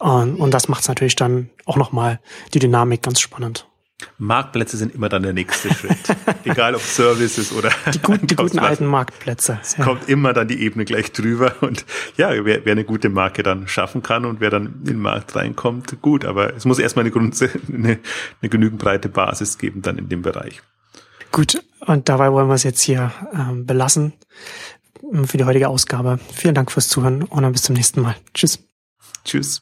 Ähm, 0.00 0.36
und 0.36 0.54
das 0.54 0.68
macht 0.68 0.82
es 0.82 0.88
natürlich 0.88 1.16
dann 1.16 1.50
auch 1.66 1.76
nochmal 1.76 2.20
die 2.52 2.60
Dynamik 2.60 3.02
ganz 3.02 3.18
spannend. 3.18 3.66
Marktplätze 4.18 4.76
sind 4.76 4.94
immer 4.94 5.08
dann 5.08 5.22
der 5.22 5.32
nächste 5.32 5.72
Schritt. 5.72 5.96
Egal 6.44 6.74
ob 6.74 6.82
Services 6.82 7.52
oder 7.52 7.70
die 7.92 8.00
guten, 8.00 8.26
die 8.26 8.36
guten 8.36 8.58
alten 8.58 8.86
Marktplätze. 8.86 9.58
Es 9.62 9.76
ja. 9.76 9.84
kommt 9.84 10.08
immer 10.08 10.32
dann 10.32 10.48
die 10.48 10.60
Ebene 10.60 10.84
gleich 10.84 11.12
drüber 11.12 11.54
und 11.60 11.84
ja, 12.16 12.30
wer, 12.44 12.64
wer 12.64 12.72
eine 12.72 12.84
gute 12.84 13.08
Marke 13.08 13.42
dann 13.42 13.68
schaffen 13.68 14.02
kann 14.02 14.24
und 14.24 14.40
wer 14.40 14.50
dann 14.50 14.66
in 14.66 14.84
den 14.84 14.98
Markt 15.00 15.36
reinkommt, 15.36 16.00
gut, 16.02 16.24
aber 16.24 16.54
es 16.54 16.64
muss 16.64 16.78
erstmal 16.78 17.04
eine, 17.04 17.12
Grund, 17.12 17.40
eine, 17.68 17.98
eine 18.42 18.48
genügend 18.48 18.80
breite 18.80 19.08
Basis 19.08 19.58
geben 19.58 19.82
dann 19.82 19.98
in 19.98 20.08
dem 20.08 20.22
Bereich. 20.22 20.60
Gut, 21.30 21.62
und 21.80 22.08
dabei 22.08 22.32
wollen 22.32 22.48
wir 22.48 22.54
es 22.54 22.62
jetzt 22.62 22.82
hier 22.82 23.12
ähm, 23.32 23.66
belassen 23.66 24.12
für 25.24 25.36
die 25.36 25.44
heutige 25.44 25.68
Ausgabe. 25.68 26.18
Vielen 26.32 26.54
Dank 26.54 26.70
fürs 26.70 26.88
Zuhören 26.88 27.22
und 27.22 27.42
dann 27.42 27.52
bis 27.52 27.62
zum 27.62 27.74
nächsten 27.74 28.00
Mal. 28.00 28.16
Tschüss. 28.32 28.60
Tschüss. 29.24 29.52